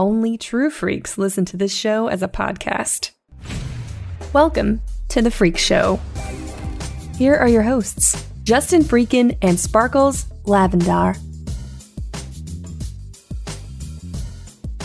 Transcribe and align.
only 0.00 0.38
true 0.38 0.70
freaks 0.70 1.18
listen 1.18 1.44
to 1.44 1.58
this 1.58 1.76
show 1.76 2.08
as 2.08 2.22
a 2.22 2.28
podcast. 2.28 3.10
Welcome 4.32 4.80
to 5.08 5.20
The 5.20 5.30
Freak 5.30 5.58
Show. 5.58 6.00
Here 7.18 7.36
are 7.36 7.48
your 7.48 7.60
hosts, 7.60 8.26
Justin 8.42 8.80
Freakin 8.82 9.36
and 9.42 9.60
Sparkles 9.60 10.24
Lavendar. 10.44 11.18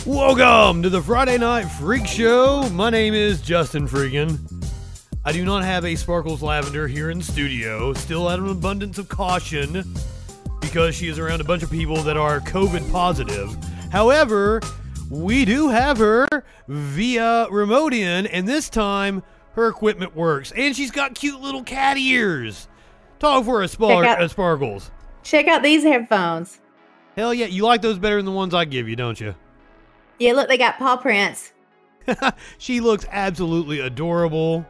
Welcome 0.05 0.83
to 0.83 0.89
the 0.89 1.01
Friday 1.01 1.38
Night 1.38 1.63
Freak 1.63 2.06
Show. 2.06 2.70
My 2.74 2.90
name 2.90 3.13
is 3.13 3.40
Justin 3.40 3.88
Freakin. 3.88 4.38
I 5.24 5.32
do 5.32 5.46
not 5.46 5.63
have 5.63 5.86
a 5.86 5.96
Sparkles 5.96 6.42
Lavendar 6.42 6.90
here 6.90 7.10
in 7.10 7.22
studio, 7.22 7.94
still 7.94 8.28
out 8.28 8.40
of 8.40 8.46
an 8.46 8.52
abundance 8.52 8.97
of 8.97 9.08
caution 9.08 9.82
because 10.60 10.94
she 10.94 11.08
is 11.08 11.20
around 11.20 11.40
a 11.40 11.46
bunch 11.46 11.63
of 11.63 11.72
people 11.72 12.04
that 12.04 12.18
are 12.18 12.42
COVID 12.42 12.92
positive. 12.92 13.56
However, 13.94 14.60
we 15.16 15.46
do 15.46 15.70
have 15.70 15.97
her 15.97 16.27
via 16.68 17.48
remote 17.50 17.94
in, 17.94 18.28
and 18.28 18.48
this 18.48 18.70
time 18.70 19.23
her 19.54 19.68
equipment 19.68 20.16
works. 20.16 20.52
And 20.56 20.76
she's 20.76 20.92
got 20.92 21.16
cute 21.16 21.42
little 21.42 21.64
cat 21.64 21.98
ears. 21.98 22.68
Talk 23.20 23.46
for 23.46 23.62
a, 23.64 23.68
spar- 23.68 24.04
Check 24.04 24.18
out- 24.18 24.23
a 24.23 24.30
Sparkles. 24.30 24.92
Check 25.23 25.48
out 25.48 25.64
these 25.64 25.84
headphones. 25.84 26.59
Hell 27.16 27.34
yeah, 27.34 27.46
you 27.46 27.64
like 27.64 27.82
those 27.82 27.98
better 27.98 28.18
than 28.18 28.26
the 28.26 28.32
ones 28.32 28.54
I 28.54 28.66
give 28.66 28.90
you, 28.90 28.96
don't 28.96 29.20
you? 29.20 29.34
Yeah, 30.20 30.34
look, 30.34 30.50
they 30.50 30.58
got 30.58 30.78
paw 30.78 30.98
prints. 30.98 31.54
she 32.58 32.80
looks 32.82 33.06
absolutely 33.09 33.80
adorable. 33.80 34.66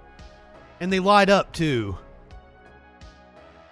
And 0.79 0.91
they 0.93 0.99
light 0.99 1.29
up 1.29 1.51
too. 1.53 1.97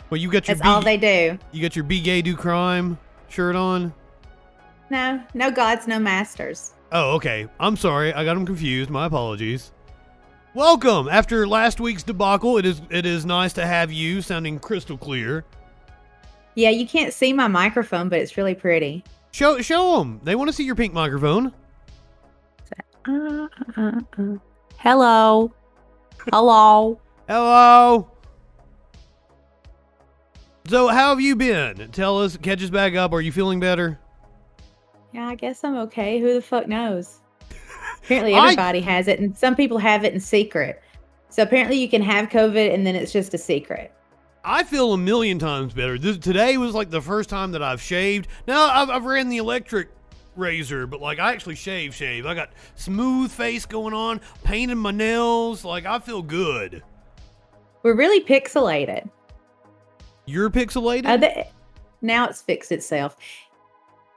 Well, 0.09 0.20
you 0.20 0.30
got 0.30 0.48
your 0.48 0.55
That's 0.55 0.66
be, 0.67 0.72
all 0.73 0.81
they 0.81 0.98
do. 0.98 1.38
you 1.52 1.62
got 1.62 1.76
your 1.76 1.84
be 1.84 2.00
gay 2.02 2.22
do 2.22 2.36
crime 2.36 2.98
shirt 3.30 3.55
on. 3.55 3.94
No, 4.90 5.22
no 5.34 5.52
gods, 5.52 5.88
no 5.88 6.00
masters. 6.00 6.73
Oh, 6.92 7.16
okay. 7.16 7.48
I'm 7.60 7.76
sorry. 7.76 8.14
I 8.14 8.23
got 8.23 8.36
them 8.36 8.46
confused. 8.46 8.90
My 8.90 9.08
apologies. 9.08 9.72
Welcome. 10.54 11.09
After 11.09 11.48
last 11.48 11.80
week's 11.80 12.03
debacle, 12.03 12.59
it 12.59 12.66
is 12.66 12.81
it 12.92 13.08
is 13.08 13.25
nice 13.25 13.53
to 13.53 13.66
have 13.66 13.92
you 13.92 14.22
sounding 14.22 14.59
crystal 14.59 14.98
clear. 14.98 15.45
Yeah, 16.53 16.70
you 16.70 16.86
can't 16.86 17.12
see 17.12 17.34
my 17.34 17.48
microphone, 17.48 18.09
but 18.09 18.20
it's 18.20 18.38
really 18.38 18.53
pretty. 18.53 19.03
Show 19.31 19.59
show 19.62 19.98
them. 19.98 20.22
They 20.23 20.36
want 20.36 20.50
to 20.50 20.53
see 20.53 20.64
your 20.64 20.75
pink 20.75 20.94
microphone. 20.94 21.52
Uh, 23.08 23.47
uh, 23.75 23.92
uh. 24.20 24.36
Hello. 24.78 25.52
Hello. 26.31 27.00
Hello. 27.28 28.12
So, 30.68 30.88
how 30.88 31.09
have 31.09 31.20
you 31.20 31.36
been? 31.36 31.90
Tell 31.92 32.22
us. 32.22 32.38
Catch 32.38 32.62
us 32.62 32.70
back 32.70 32.94
up. 32.94 33.12
Are 33.12 33.22
you 33.22 33.31
feeling 33.31 33.59
better? 33.59 34.00
Yeah, 35.14 35.28
I 35.28 35.36
guess 35.36 35.64
I'm 35.64 35.75
okay. 35.78 36.19
Who 36.19 36.33
the 36.33 36.42
fuck 36.42 36.67
knows? 36.67 37.19
Apparently, 38.03 38.33
I- 38.36 38.44
everybody 38.45 38.81
has 38.81 39.08
it, 39.08 39.19
and 39.19 39.38
some 39.38 39.56
people 39.56 39.78
have 39.78 40.03
it 40.03 40.14
in 40.14 40.19
secret. 40.19 40.81
So 41.30 41.44
apparently, 41.44 41.78
you 41.78 41.89
can 41.89 42.02
have 42.02 42.30
COVID, 42.30 42.73
and 42.73 42.86
then 42.86 42.95
it's 42.95 43.11
just 43.11 43.34
a 43.34 43.38
secret. 43.38 43.91
I 44.45 44.64
feel 44.64 44.94
a 44.94 44.97
million 44.97 45.39
times 45.39 45.73
better. 45.73 45.97
This, 45.97 46.17
today 46.17 46.58
was 46.58 46.73
like 46.75 46.89
the 46.89 47.02
first 47.02 47.30
time 47.30 47.52
that 47.53 47.64
I've 47.64 47.81
shaved. 47.81 48.28
Now 48.45 48.67
I've, 48.69 48.89
I've 48.89 49.06
ran 49.06 49.30
the 49.30 49.38
electric 49.38 49.89
razor, 50.36 50.86
but 50.86 51.00
like 51.00 51.17
I 51.17 51.31
actually 51.31 51.56
shave, 51.56 51.95
shave. 51.95 52.25
I 52.25 52.36
got 52.36 52.52
smooth 52.75 53.31
face 53.31 53.66
going 53.66 53.94
on, 53.94 54.19
painted 54.44 54.75
my 54.75 54.91
nails. 54.91 55.64
Like 55.64 55.86
I 55.86 55.97
feel 56.00 56.22
good. 56.22 56.84
We're 57.84 57.95
really 57.95 58.22
pixelated. 58.22 59.09
You're 60.25 60.50
pixelated. 60.50 61.06
Uh, 61.06 61.17
the, 61.17 61.47
now 62.02 62.28
it's 62.28 62.41
fixed 62.41 62.73
itself. 62.73 63.16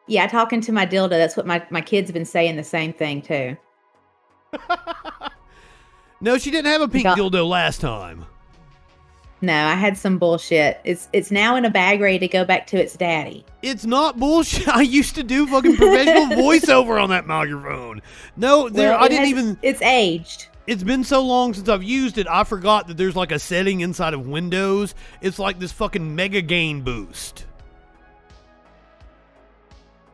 Yeah, 0.07 0.27
talking 0.27 0.61
to 0.63 0.73
my 0.73 0.87
dildo. 0.87 1.11
That's 1.11 1.37
what 1.37 1.47
my, 1.47 1.65
my 1.71 1.81
kid's 1.81 2.13
been 2.13 2.25
saying 2.25 2.57
the 2.57 2.65
same 2.65 2.93
thing 2.93 3.23
too. 3.23 3.57
no, 6.21 6.39
she 6.39 6.51
didn't 6.51 6.71
have 6.71 6.81
a 6.81 6.89
pink 6.89 7.05
Got- 7.05 7.19
dildo 7.19 7.49
last 7.49 7.81
time. 7.81 8.25
No, 9.43 9.53
I 9.53 9.75
had 9.75 9.99
some 9.99 10.17
bullshit. 10.17 10.81
It's 10.85 11.09
it's 11.13 11.31
now 11.31 11.57
in 11.57 11.67
a 11.67 11.71
bag 11.71 12.01
ready 12.01 12.19
to 12.21 12.29
go 12.29 12.45
back 12.45 12.67
to 12.69 12.81
its 12.81 12.97
daddy. 12.97 13.45
It's 13.63 13.85
not 13.85 14.19
bullshit. 14.19 14.67
I 14.75 14.81
used 14.81 15.15
to 15.17 15.23
do 15.23 15.47
fucking 15.47 15.77
professional 15.77 16.37
voiceover 16.43 17.03
on 17.03 17.11
that 17.11 17.27
microphone. 17.27 18.01
No, 18.37 18.71
there. 18.71 18.93
Well, 18.93 19.05
I 19.05 19.09
didn't 19.09 19.25
has- 19.25 19.31
even. 19.31 19.59
It's 19.63 19.83
aged. 19.83 20.47
It's 20.67 20.83
been 20.83 21.05
so 21.05 21.23
long 21.23 21.55
since 21.55 21.69
I've 21.69 21.85
used 21.85 22.19
it, 22.19 22.27
I 22.27 22.43
forgot 22.43 22.89
that 22.89 22.97
there's 22.97 23.15
like 23.15 23.31
a 23.31 23.39
setting 23.39 23.83
inside 23.83 24.15
of 24.15 24.27
Windows. 24.27 24.97
It's 25.21 25.39
like 25.39 25.61
this 25.61 25.71
fucking 25.71 26.17
mega 26.17 26.43
gain 26.43 26.83
boost. 26.83 27.45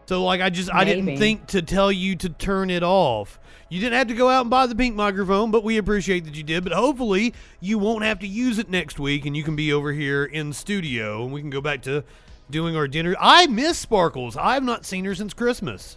So 0.06 0.24
like 0.24 0.40
I 0.40 0.50
just 0.50 0.72
I 0.72 0.84
didn't 0.84 1.16
think 1.16 1.46
to 1.48 1.62
tell 1.62 1.90
you 1.92 2.16
to 2.16 2.28
turn 2.28 2.70
it 2.70 2.82
off. 2.82 3.38
You 3.68 3.80
didn't 3.80 3.94
have 3.94 4.08
to 4.08 4.14
go 4.14 4.28
out 4.28 4.42
and 4.42 4.50
buy 4.50 4.66
the 4.66 4.74
pink 4.74 4.94
microphone, 4.94 5.50
but 5.50 5.64
we 5.64 5.78
appreciate 5.78 6.24
that 6.26 6.34
you 6.34 6.42
did. 6.42 6.64
But 6.64 6.72
hopefully 6.74 7.32
you 7.60 7.78
won't 7.78 8.04
have 8.04 8.18
to 8.18 8.26
use 8.26 8.58
it 8.58 8.68
next 8.68 8.98
week 8.98 9.24
and 9.24 9.36
you 9.36 9.42
can 9.42 9.56
be 9.56 9.72
over 9.72 9.92
here 9.92 10.24
in 10.24 10.52
studio 10.52 11.24
and 11.24 11.32
we 11.32 11.40
can 11.40 11.48
go 11.50 11.60
back 11.60 11.82
to 11.82 12.04
doing 12.50 12.76
our 12.76 12.86
dinner. 12.86 13.16
I 13.18 13.46
miss 13.46 13.78
Sparkles. 13.78 14.36
I 14.36 14.54
have 14.54 14.62
not 14.62 14.84
seen 14.84 15.04
her 15.06 15.14
since 15.14 15.32
Christmas. 15.32 15.96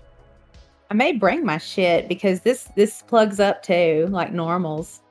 I 0.89 0.93
may 0.93 1.13
bring 1.13 1.43
my 1.43 1.57
shit 1.57 2.07
because 2.07 2.41
this 2.41 2.69
this 2.75 3.01
plugs 3.01 3.39
up 3.39 3.63
too, 3.63 4.07
like 4.09 4.31
normals. 4.31 5.01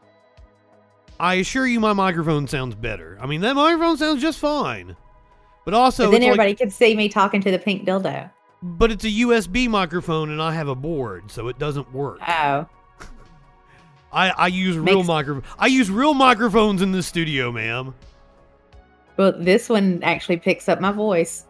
I 1.21 1.35
assure 1.35 1.67
you, 1.67 1.81
my 1.81 1.93
microphone 1.93 2.49
sounds 2.49 2.75
better. 2.75 3.19
I 3.21 3.27
mean, 3.27 3.41
that 3.43 3.55
microphone 3.55 3.97
sounds 3.97 4.23
just 4.23 4.39
fine. 4.39 4.97
But 5.65 5.75
also, 5.75 6.07
but 6.07 6.11
then 6.13 6.23
it's 6.23 6.25
like- 6.25 6.31
everybody 6.31 6.55
could 6.55 6.73
see 6.73 6.97
me 6.97 7.09
talking 7.09 7.41
to 7.43 7.51
the 7.51 7.59
pink 7.59 7.87
dildo. 7.87 8.31
But 8.65 8.91
it's 8.91 9.05
a 9.05 9.09
USB 9.11 9.69
microphone, 9.69 10.31
and 10.31 10.41
I 10.41 10.53
have 10.55 10.69
a 10.69 10.75
board, 10.75 11.31
so 11.31 11.49
it 11.49 11.59
doesn't 11.59 11.93
work. 11.93 12.19
Oh, 12.27 12.67
I, 14.13 14.31
I 14.31 14.47
use 14.47 14.79
real 14.79 15.03
micro. 15.05 15.43
I 15.59 15.67
use 15.67 15.91
real 15.91 16.15
microphones 16.15 16.81
in 16.81 16.93
the 16.93 17.03
studio, 17.03 17.53
ma'am. 17.53 17.95
well, 19.19 19.35
this 19.39 19.69
one 19.69 20.03
actually 20.03 20.39
picks 20.39 20.69
up 20.69 20.81
my 20.81 20.93
voice. 20.93 21.45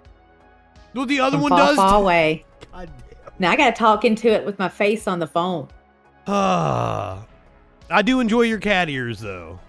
Well, 0.95 1.07
the 1.07 1.21
other 1.21 1.39
one 1.39 1.51
far, 1.51 1.59
does. 1.59 1.77
far 1.77 2.01
away. 2.01 2.45
God 2.73 2.91
Now 3.39 3.51
I 3.53 3.57
got 3.57 3.71
to 3.71 3.79
talk 3.79 4.05
into 4.05 4.29
it 4.29 4.45
with 4.45 4.59
my 4.59 4.69
face 4.69 5.07
on 5.07 5.19
the 5.21 5.27
phone. 5.27 5.69
damn. 6.27 6.35
Ah, 6.35 7.27
I 7.91 8.01
do 8.03 8.19
enjoy 8.21 8.43
your 8.43 8.59
cat 8.59 8.89
ears, 8.89 9.21
though. 9.21 9.61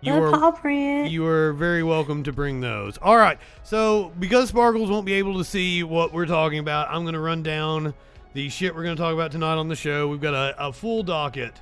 You 0.00 0.12
Little 0.12 0.34
are 0.34 0.38
paw 0.38 0.50
print. 0.52 1.10
You 1.10 1.26
are 1.26 1.52
very 1.52 1.82
welcome 1.82 2.22
to 2.22 2.32
bring 2.32 2.60
those. 2.60 2.98
All 2.98 3.16
right. 3.16 3.38
So, 3.64 4.12
because 4.18 4.50
Sparkles 4.50 4.90
won't 4.90 5.06
be 5.06 5.14
able 5.14 5.38
to 5.38 5.44
see 5.44 5.82
what 5.82 6.12
we're 6.12 6.26
talking 6.26 6.60
about, 6.60 6.88
I'm 6.88 7.02
going 7.02 7.14
to 7.14 7.20
run 7.20 7.42
down 7.42 7.94
the 8.32 8.48
shit 8.48 8.74
we're 8.74 8.84
going 8.84 8.96
to 8.96 9.02
talk 9.02 9.12
about 9.12 9.32
tonight 9.32 9.54
on 9.54 9.68
the 9.68 9.74
show. 9.74 10.06
We've 10.06 10.20
got 10.20 10.34
a, 10.34 10.68
a 10.68 10.72
full 10.72 11.02
docket. 11.02 11.54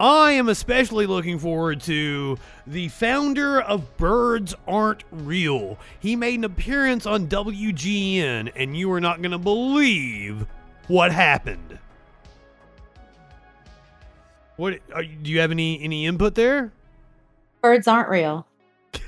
I 0.00 0.32
am 0.32 0.48
especially 0.48 1.06
looking 1.06 1.38
forward 1.38 1.80
to 1.82 2.38
the 2.66 2.88
founder 2.88 3.60
of 3.60 3.96
Birds 3.96 4.54
Aren't 4.66 5.04
Real. 5.12 5.78
He 6.00 6.16
made 6.16 6.38
an 6.38 6.44
appearance 6.44 7.06
on 7.06 7.28
WGN, 7.28 8.50
and 8.56 8.76
you 8.76 8.90
are 8.92 9.00
not 9.00 9.20
going 9.20 9.30
to 9.30 9.38
believe 9.38 10.46
what 10.88 11.12
happened. 11.12 11.78
What 14.56 14.80
are, 14.92 15.02
do 15.02 15.30
you 15.30 15.40
have 15.40 15.50
any 15.50 15.82
any 15.82 16.06
input 16.06 16.34
there? 16.34 16.72
Birds 17.64 17.88
aren't 17.88 18.10
real. 18.10 18.46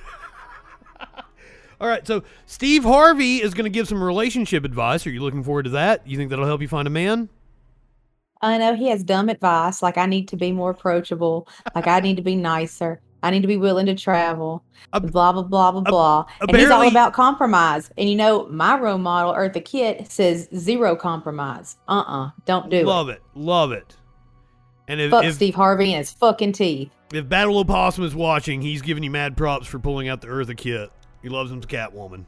All 1.78 1.86
right, 1.86 2.06
so 2.06 2.22
Steve 2.46 2.84
Harvey 2.84 3.42
is 3.42 3.52
going 3.52 3.64
to 3.64 3.70
give 3.70 3.86
some 3.86 4.02
relationship 4.02 4.64
advice. 4.64 5.06
Are 5.06 5.10
you 5.10 5.20
looking 5.20 5.44
forward 5.44 5.64
to 5.64 5.70
that? 5.72 6.06
You 6.06 6.16
think 6.16 6.30
that'll 6.30 6.46
help 6.46 6.62
you 6.62 6.68
find 6.68 6.86
a 6.86 6.90
man? 6.90 7.28
I 8.40 8.56
know 8.56 8.74
he 8.74 8.88
has 8.88 9.04
dumb 9.04 9.28
advice, 9.28 9.82
like 9.82 9.98
I 9.98 10.06
need 10.06 10.26
to 10.28 10.38
be 10.38 10.52
more 10.52 10.70
approachable, 10.70 11.46
like 11.74 11.86
I 11.86 12.00
need 12.00 12.16
to 12.16 12.22
be 12.22 12.34
nicer, 12.34 13.02
I 13.22 13.30
need 13.30 13.42
to 13.42 13.46
be 13.46 13.58
willing 13.58 13.84
to 13.86 13.94
travel, 13.94 14.64
blah 14.90 15.32
blah 15.32 15.42
blah 15.42 15.72
blah 15.72 15.80
blah. 15.82 16.24
and 16.40 16.56
he's 16.56 16.70
all 16.70 16.88
about 16.88 17.12
compromise. 17.12 17.90
And 17.98 18.08
you 18.08 18.16
know, 18.16 18.46
my 18.48 18.78
role 18.78 18.96
model, 18.96 19.34
Eartha 19.34 19.62
Kitt, 19.62 20.10
says 20.10 20.48
zero 20.56 20.96
compromise. 20.96 21.76
Uh 21.88 21.98
uh-uh, 21.98 22.26
uh, 22.26 22.30
do 22.46 22.52
not 22.52 22.70
do 22.70 22.84
Love 22.84 23.10
it, 23.10 23.20
love 23.34 23.72
it. 23.72 23.72
love 23.72 23.72
it. 23.72 23.95
If 24.88 25.10
Fuck 25.10 25.24
if, 25.24 25.34
Steve 25.34 25.54
Harvey 25.54 25.92
and 25.92 25.98
his 25.98 26.12
fucking 26.12 26.52
teeth. 26.52 26.90
if 27.12 27.28
Battle 27.28 27.58
Opossum 27.58 28.04
is 28.04 28.14
watching, 28.14 28.62
he's 28.62 28.82
giving 28.82 29.02
you 29.02 29.10
mad 29.10 29.36
props 29.36 29.66
for 29.66 29.78
pulling 29.78 30.08
out 30.08 30.20
the 30.20 30.28
Eartha 30.28 30.56
Kitt. 30.56 30.90
He 31.22 31.28
loves 31.28 31.50
him 31.50 31.60
to 31.60 31.66
Catwoman. 31.68 32.24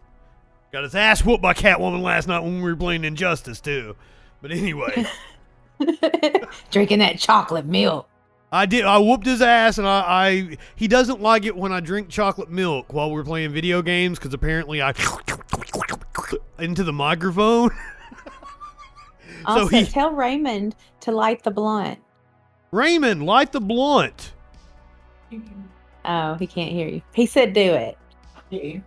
Got 0.73 0.83
his 0.83 0.95
ass 0.95 1.25
whooped 1.25 1.43
by 1.43 1.55
Catwoman 1.55 2.03
last 2.03 2.27
night 2.29 2.41
when 2.41 2.57
we 2.57 2.63
were 2.63 2.77
playing 2.77 3.05
Injustice 3.05 3.61
2. 3.61 3.95
But 4.43 4.51
anyway, 4.51 5.07
Drinking 6.71 6.99
that 6.99 7.19
chocolate 7.19 7.65
milk. 7.67 8.09
I 8.51 8.67
did. 8.67 8.85
I 8.85 8.99
whooped 8.99 9.27
his 9.27 9.43
ass, 9.43 9.79
and 9.79 9.87
I, 9.87 10.01
I 10.07 10.57
he 10.75 10.89
doesn't 10.89 11.21
like 11.21 11.45
it 11.45 11.55
when 11.57 11.71
I 11.73 11.81
drink 11.81 12.09
chocolate 12.09 12.51
milk 12.51 12.93
while 12.93 13.11
we're 13.11 13.25
playing 13.25 13.53
video 13.53 13.83
games 13.83 14.19
because 14.19 14.33
apparently 14.33 14.81
I 14.83 14.95
into 16.59 16.85
the 16.85 16.93
microphone. 16.93 17.71
So 19.43 19.53
Also, 19.63 19.69
he- 19.69 19.87
tell 19.87 20.11
Raymond 20.11 20.75
to 21.01 21.13
light 21.13 21.43
the 21.45 21.51
blunt. 21.51 21.99
Raymond, 22.71 23.25
light 23.25 23.53
the 23.53 23.61
blunt. 23.61 24.33
Oh, 26.05 26.35
he 26.35 26.47
can't 26.47 26.73
hear 26.73 26.89
you. 26.89 27.03
He 27.13 27.27
said 27.27 27.53
do 27.53 27.61
it. 27.61 27.99
He 28.51 28.83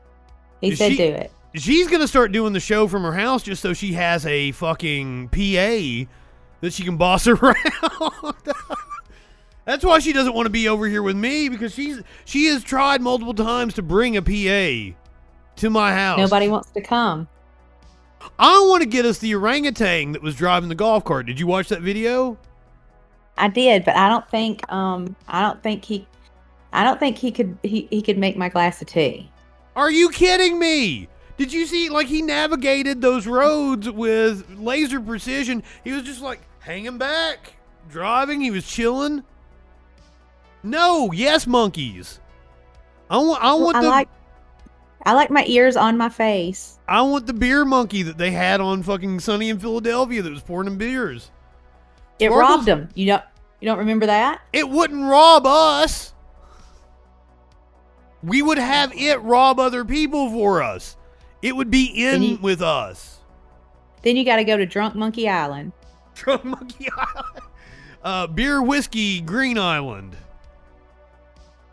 Is 0.62 0.78
said 0.78 0.92
she- 0.92 0.98
do 0.98 1.04
it. 1.04 1.32
she's 1.56 1.88
gonna 1.88 2.08
start 2.08 2.32
doing 2.32 2.54
the 2.54 2.60
show 2.60 2.88
from 2.88 3.04
her 3.04 3.14
house 3.14 3.44
just 3.44 3.62
so 3.62 3.74
she 3.74 3.94
has 3.94 4.26
a 4.26 4.52
fucking 4.54 5.30
PA 5.30 6.10
that 6.62 6.72
she 6.74 6.84
can 6.84 6.98
boss 6.98 7.28
around. 7.28 7.56
That's 9.66 9.86
why 9.86 10.00
she 10.00 10.14
doesn't 10.14 10.34
want 10.34 10.48
to 10.48 10.52
be 10.52 10.68
over 10.68 10.88
here 10.88 11.04
with 11.04 11.16
me 11.16 11.48
because 11.50 11.74
she's 11.74 12.02
she 12.26 12.48
has 12.48 12.64
tried 12.64 13.02
multiple 13.02 13.34
times 13.34 13.76
to 13.76 13.82
bring 13.84 14.18
a 14.18 14.22
PA 14.22 14.96
to 15.58 15.70
my 15.70 15.94
house. 15.94 16.18
Nobody 16.18 16.48
wants 16.50 16.72
to 16.72 16.82
come. 16.82 17.28
I 18.40 18.60
want 18.68 18.82
to 18.84 18.90
get 18.90 19.06
us 19.06 19.18
the 19.20 19.34
orangutan 19.36 20.12
that 20.14 20.22
was 20.22 20.36
driving 20.36 20.70
the 20.70 20.76
golf 20.76 21.04
cart. 21.04 21.26
Did 21.28 21.40
you 21.40 21.48
watch 21.48 21.70
that 21.70 21.82
video? 21.82 22.38
I 23.42 23.48
did, 23.48 23.84
but 23.84 23.96
I 23.96 24.08
don't 24.08 24.30
think 24.30 24.72
um 24.72 25.16
I 25.28 25.42
don't 25.42 25.62
think 25.64 25.84
he 25.84 26.08
I 26.72 26.84
don't 26.84 27.00
think 27.00 27.18
he 27.18 27.32
could 27.32 27.58
he, 27.64 27.88
he 27.90 28.02
could 28.02 28.18
make 28.18 28.38
my 28.38 28.50
glass 28.50 28.82
of 28.82 28.88
tea. 28.88 29.30
Are 29.76 29.92
you 29.92 30.10
kidding 30.10 30.60
me? 30.60 31.08
Did 31.38 31.52
you 31.52 31.66
see 31.66 31.90
like 31.90 32.06
he 32.06 32.22
navigated 32.22 33.02
those 33.02 33.26
roads 33.26 33.90
with 33.90 34.48
laser 34.58 35.02
precision? 35.02 35.64
He 35.84 35.92
was 35.92 36.04
just 36.04 36.22
like 36.22 36.40
hanging 36.60 37.00
back, 37.00 37.54
driving, 37.90 38.42
he 38.42 38.52
was 38.52 38.66
chilling. 38.66 39.24
No, 40.62 41.12
yes, 41.12 41.48
monkeys. 41.48 42.20
I 43.10 43.18
want 43.18 43.44
I 43.44 43.54
want 43.56 43.78
I 43.78 43.82
the 43.82 43.90
like 43.90 44.10
I 45.04 45.14
like 45.14 45.32
my 45.32 45.46
ears 45.48 45.76
on 45.76 45.98
my 45.98 46.10
face. 46.10 46.78
I 46.88 47.02
want 47.02 47.26
the 47.26 47.34
beer 47.34 47.66
monkey 47.66 48.04
that 48.04 48.20
they 48.20 48.30
had 48.30 48.62
on 48.62 48.84
fucking 48.84 49.20
Sunny 49.20 49.50
in 49.50 49.58
Philadelphia 49.58 50.22
that 50.22 50.32
was 50.32 50.44
pouring 50.44 50.66
them 50.66 50.78
beers. 50.78 51.32
It 52.20 52.30
Sparkles- 52.30 52.50
robbed 52.58 52.68
him. 52.68 52.90
You 52.94 53.08
don't 53.08 53.24
you 53.62 53.68
don't 53.68 53.78
remember 53.78 54.08
that? 54.08 54.42
It 54.52 54.68
wouldn't 54.70 55.04
rob 55.10 55.46
us. 55.46 56.14
We 58.24 58.42
would 58.42 58.58
have 58.58 58.92
it 58.94 59.22
rob 59.22 59.60
other 59.60 59.86
people 59.86 60.30
for 60.30 60.62
us. 60.62 60.98
It 61.42 61.56
would 61.56 61.72
be 61.72 61.86
in 61.86 62.22
you- 62.24 62.38
with 62.42 62.62
us. 62.62 63.20
Then 64.04 64.16
you 64.16 64.26
got 64.26 64.38
to 64.38 64.44
go 64.44 64.58
to 64.58 64.66
Drunk 64.66 64.96
Monkey 64.96 65.30
Island. 65.30 65.74
Drunk 66.16 66.44
Monkey 66.44 66.88
Island. 66.96 67.42
Uh, 68.04 68.28
beer 68.28 68.62
whiskey 68.62 69.22
Green 69.22 69.58
Island. 69.60 70.18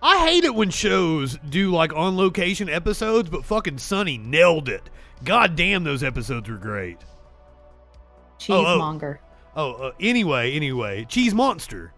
I 0.02 0.26
hate 0.28 0.44
it 0.44 0.54
when 0.54 0.70
shows 0.70 1.38
do 1.48 1.72
like 1.72 1.92
on 1.94 2.16
location 2.16 2.68
episodes, 2.68 3.30
but 3.30 3.44
fucking 3.44 3.78
Sunny 3.78 4.18
nailed 4.18 4.68
it. 4.68 4.82
God 5.24 5.56
damn, 5.56 5.84
those 5.84 6.02
episodes 6.04 6.48
were 6.48 6.56
great. 6.56 6.98
Oh, 8.50 8.64
oh. 8.66 9.14
Oh, 9.58 9.72
uh, 9.72 9.92
anyway, 9.98 10.52
anyway, 10.52 11.04
Cheese 11.04 11.34
Monster. 11.34 11.92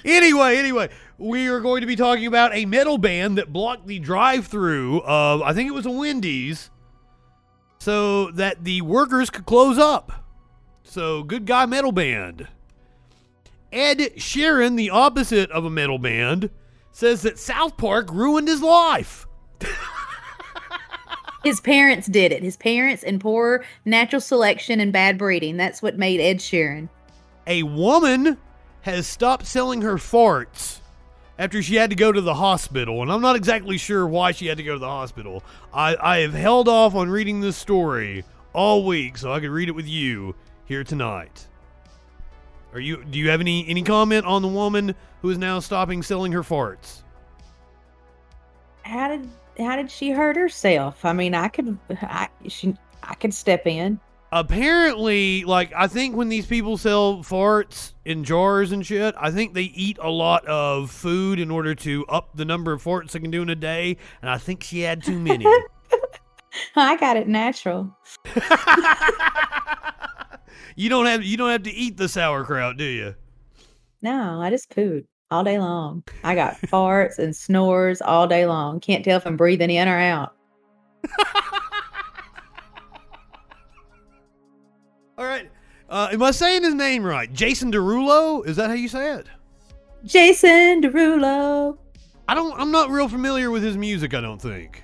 Anyway, 0.04 0.57
anyway, 0.57 0.89
we 1.19 1.48
are 1.48 1.59
going 1.59 1.81
to 1.81 1.88
be 1.88 1.95
talking 1.95 2.25
about 2.25 2.54
a 2.56 2.65
metal 2.65 2.98
band 2.98 3.38
that 3.38 3.54
blocked 3.54 3.86
the 3.86 4.00
drive-through 4.00 5.01
of 5.01 5.42
I 5.44 5.54
think 5.54 5.68
it 5.68 5.74
was 5.74 5.86
a 5.86 5.92
Wendy's, 5.92 6.71
so 7.80 8.31
that 8.31 8.63
the 8.63 8.81
workers 8.81 9.30
could 9.30 9.45
close 9.45 9.77
up. 9.77 10.25
So, 10.83 11.21
good 11.24 11.45
guy 11.45 11.65
metal 11.65 11.92
band. 11.92 12.48
Ed 13.71 14.00
Sheeran, 14.15 14.77
the 14.77 14.89
opposite 14.89 15.51
of 15.51 15.65
a 15.65 15.69
metal 15.69 16.00
band, 16.00 16.50
says 16.92 17.21
that 17.21 17.38
South 17.38 17.77
Park 17.77 18.09
ruined 18.12 18.48
his 18.48 18.62
life. 18.62 19.27
His 21.47 21.61
parents 21.61 22.07
did 22.07 22.33
it. 22.33 22.44
His 22.44 22.57
parents 22.57 23.03
and 23.05 23.21
poor 23.21 23.63
natural 23.85 24.19
selection 24.19 24.81
and 24.81 24.91
bad 24.91 25.17
breeding. 25.17 25.55
That's 25.55 25.81
what 25.81 25.97
made 25.97 26.19
Ed 26.19 26.39
Sheeran. 26.39 26.89
A 27.47 27.63
woman 27.63 28.38
has 28.81 29.07
stopped 29.07 29.45
selling 29.45 29.81
her 29.81 29.95
farts 29.95 30.81
after 31.39 31.63
she 31.63 31.75
had 31.75 31.89
to 31.89 31.95
go 31.95 32.11
to 32.11 32.19
the 32.19 32.33
hospital, 32.33 33.01
and 33.01 33.09
I'm 33.09 33.21
not 33.21 33.38
exactly 33.38 33.77
sure 33.77 34.05
why 34.05 34.33
she 34.33 34.47
had 34.47 34.57
to 34.57 34.63
go 34.63 34.73
to 34.73 34.79
the 34.79 34.89
hospital. 34.89 35.41
I, 35.73 35.95
I 36.01 36.17
have 36.17 36.33
held 36.33 36.67
off 36.67 36.95
on 36.95 37.09
reading 37.09 37.39
this 37.39 37.55
story 37.55 38.25
all 38.51 38.83
week 38.83 39.17
so 39.17 39.31
I 39.31 39.39
could 39.39 39.51
read 39.51 39.69
it 39.69 39.75
with 39.75 39.88
you 39.88 40.35
here 40.65 40.83
tonight. 40.83 41.47
Are 42.73 42.81
you 42.81 43.05
do 43.05 43.17
you 43.17 43.29
have 43.29 43.39
any 43.39 43.65
any 43.69 43.83
comment 43.83 44.25
on 44.25 44.41
the 44.41 44.49
woman 44.49 44.94
who 45.21 45.29
is 45.29 45.38
now 45.38 45.61
stopping 45.61 46.03
selling 46.03 46.33
her 46.33 46.44
farts? 46.44 47.03
How 48.81 49.07
did 49.07 49.29
how 49.57 49.75
did 49.75 49.89
she 49.92 50.12
hurt 50.12 50.36
herself? 50.36 51.04
I 51.06 51.13
mean, 51.13 51.33
I 51.36 51.48
could 51.48 51.77
I 52.01 52.30
she 52.48 52.75
I 53.04 53.13
could 53.15 53.33
step 53.33 53.65
in. 53.65 54.00
apparently 54.33 55.45
like 55.45 55.71
i 55.74 55.88
think 55.88 56.13
when 56.13 56.27
these 56.27 56.45
people 56.45 56.77
sell 56.77 57.19
farts 57.19 57.94
in 58.04 58.25
jars 58.25 58.74
and 58.74 58.86
shit 58.86 59.15
i 59.18 59.31
think 59.31 59.54
they 59.54 59.63
eat 59.74 59.98
a 60.01 60.09
lot 60.09 60.45
of 60.48 60.92
food 60.92 61.39
in 61.39 61.50
order 61.50 61.74
to 61.74 62.06
up 62.07 62.36
the 62.36 62.44
number 62.44 62.74
of 62.74 62.83
farts 62.83 63.12
they 63.12 63.19
can 63.19 63.31
do 63.31 63.42
in 63.42 63.50
a 63.50 63.56
day 63.56 63.95
and 64.21 64.30
i 64.30 64.38
think 64.38 64.62
she 64.63 64.81
had 64.81 65.01
too 65.01 65.18
many 65.18 65.45
I 66.75 66.98
got 66.98 67.15
it 67.18 67.27
natural. 67.27 67.95
you 70.75 70.89
don't 70.89 71.06
have 71.06 71.24
you 71.24 71.38
don't 71.38 71.51
have 71.51 71.63
to 71.63 71.71
eat 71.71 71.95
the 71.98 72.09
sauerkraut 72.09 72.75
do 72.77 72.83
you 72.83 73.15
No, 74.01 74.42
I 74.42 74.50
just 74.50 74.69
pooed 74.75 75.06
all 75.29 75.44
day 75.44 75.59
long. 75.59 76.03
I 76.24 76.35
got 76.35 76.59
farts 76.62 77.19
and 77.19 77.35
snores 77.35 78.01
all 78.01 78.27
day 78.27 78.45
long. 78.45 78.79
Can't 78.79 79.03
tell 79.03 79.18
if 79.18 79.25
I'm 79.25 79.38
breathing 79.38 79.69
in 79.69 79.88
or 79.88 79.97
out. 79.97 80.33
all 85.18 85.25
right 85.25 85.50
uh, 85.89 86.09
am 86.12 86.21
i 86.21 86.31
saying 86.31 86.63
his 86.63 86.74
name 86.74 87.03
right 87.03 87.31
jason 87.31 87.71
derulo 87.71 88.45
is 88.45 88.57
that 88.57 88.68
how 88.68 88.75
you 88.75 88.89
say 88.89 89.13
it 89.13 89.27
Jason 90.03 90.81
Derulo. 90.81 91.77
i 92.27 92.33
don't 92.33 92.59
i'm 92.59 92.71
not 92.71 92.89
real 92.89 93.07
familiar 93.07 93.50
with 93.51 93.63
his 93.63 93.77
music 93.77 94.13
i 94.13 94.19
don't 94.19 94.41
think 94.41 94.83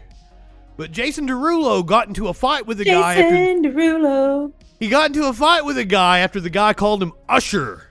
but 0.78 0.92
jason 0.92 1.28
derulo 1.28 1.86
got 1.86 2.08
into 2.08 2.30
a 2.30 2.34
fight 2.34 2.66
with 2.66 2.80
a 2.80 2.86
guy 2.86 3.16
after 3.16 3.30
Jason 3.30 3.64
Derulo. 3.64 4.54
He 4.80 4.90
got 4.90 5.08
into 5.08 5.28
a 5.28 5.34
fight 5.34 5.64
with 5.64 5.78
a 5.78 5.86
guy 5.86 6.20
after 6.20 6.42
the 6.42 6.50
guy 6.50 6.74
called 6.74 7.02
him 7.02 7.14
Usher. 7.30 7.88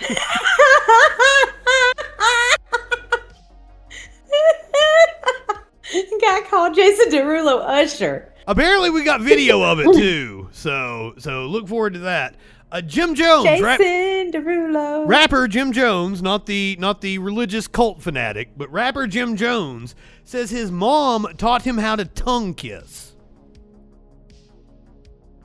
Guy 6.20 6.40
called 6.48 6.74
Jason 6.74 7.10
Derulo 7.10 7.60
Usher. 7.60 8.32
Apparently, 8.46 8.90
we 8.90 9.04
got 9.04 9.20
video 9.20 9.62
of 9.62 9.80
it 9.80 9.92
too. 9.94 10.48
So, 10.52 11.14
so 11.18 11.46
look 11.46 11.68
forward 11.68 11.94
to 11.94 12.00
that. 12.00 12.34
Uh, 12.70 12.80
Jim 12.80 13.14
Jones, 13.14 13.44
Jason 13.44 13.64
rap- 13.64 13.80
Derulo. 13.80 15.06
rapper 15.06 15.46
Jim 15.46 15.72
Jones, 15.72 16.22
not 16.22 16.46
the 16.46 16.76
not 16.80 17.02
the 17.02 17.18
religious 17.18 17.68
cult 17.68 18.00
fanatic, 18.00 18.50
but 18.56 18.72
rapper 18.72 19.06
Jim 19.06 19.36
Jones 19.36 19.94
says 20.24 20.50
his 20.50 20.70
mom 20.70 21.26
taught 21.36 21.62
him 21.62 21.76
how 21.76 21.96
to 21.96 22.06
tongue 22.06 22.54
kiss. 22.54 23.12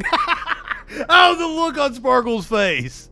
oh, 1.10 1.36
the 1.38 1.48
look 1.48 1.78
on 1.78 1.94
Sparkle's 1.94 2.48
face. 2.48 3.07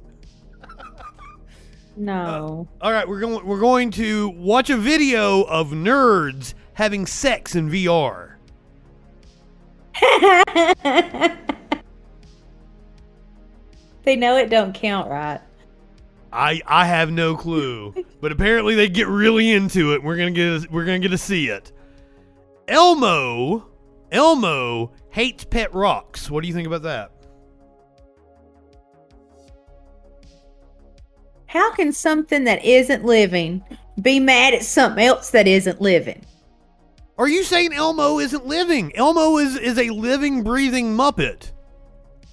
No. 1.98 2.68
Uh, 2.82 2.86
all 2.86 2.92
right, 2.92 3.08
we're 3.08 3.20
going 3.20 3.46
we're 3.46 3.60
going 3.60 3.92
to 3.92 4.30
watch 4.30 4.70
a 4.70 4.78
video 4.78 5.44
of 5.44 5.70
nerds 5.70 6.54
having 6.74 7.06
sex 7.06 7.56
in 7.56 7.70
VR. 7.70 8.36
they 14.04 14.16
know 14.16 14.38
it 14.38 14.50
don't 14.50 14.74
count, 14.74 15.10
right? 15.10 15.40
I 16.34 16.62
I 16.66 16.86
have 16.86 17.12
no 17.12 17.38
clue, 17.38 17.94
but 18.20 18.32
apparently 18.32 18.76
they 18.76 18.90
get 18.90 19.08
really 19.08 19.52
into 19.52 19.94
it. 19.94 20.04
We're 20.04 20.18
gonna 20.18 20.32
get 20.32 20.70
we're 20.70 20.86
gonna 20.86 21.00
get 21.00 21.12
to 21.12 21.18
see 21.18 21.48
it. 21.48 21.72
Elmo, 22.68 23.68
Elmo 24.12 24.92
hates 25.10 25.46
pet 25.46 25.74
rocks. 25.74 26.30
What 26.30 26.42
do 26.42 26.48
you 26.48 26.54
think 26.54 26.68
about 26.68 26.84
that? 26.84 27.12
How 31.56 31.72
can 31.72 31.94
something 31.94 32.44
that 32.44 32.66
isn't 32.66 33.06
living 33.06 33.64
be 34.02 34.20
mad 34.20 34.54
at 34.54 34.64
something 34.64 35.02
else 35.02 35.30
that 35.30 35.48
isn't 35.48 35.80
living? 35.80 36.22
Are 37.18 37.30
you 37.30 37.44
saying 37.44 37.72
Elmo 37.72 38.20
isn't 38.20 38.46
living? 38.46 38.94
Elmo 38.94 39.38
is 39.38 39.56
is 39.56 39.78
a 39.80 39.90
living, 39.92 40.44
breathing 40.44 40.98
Muppet. 40.98 41.54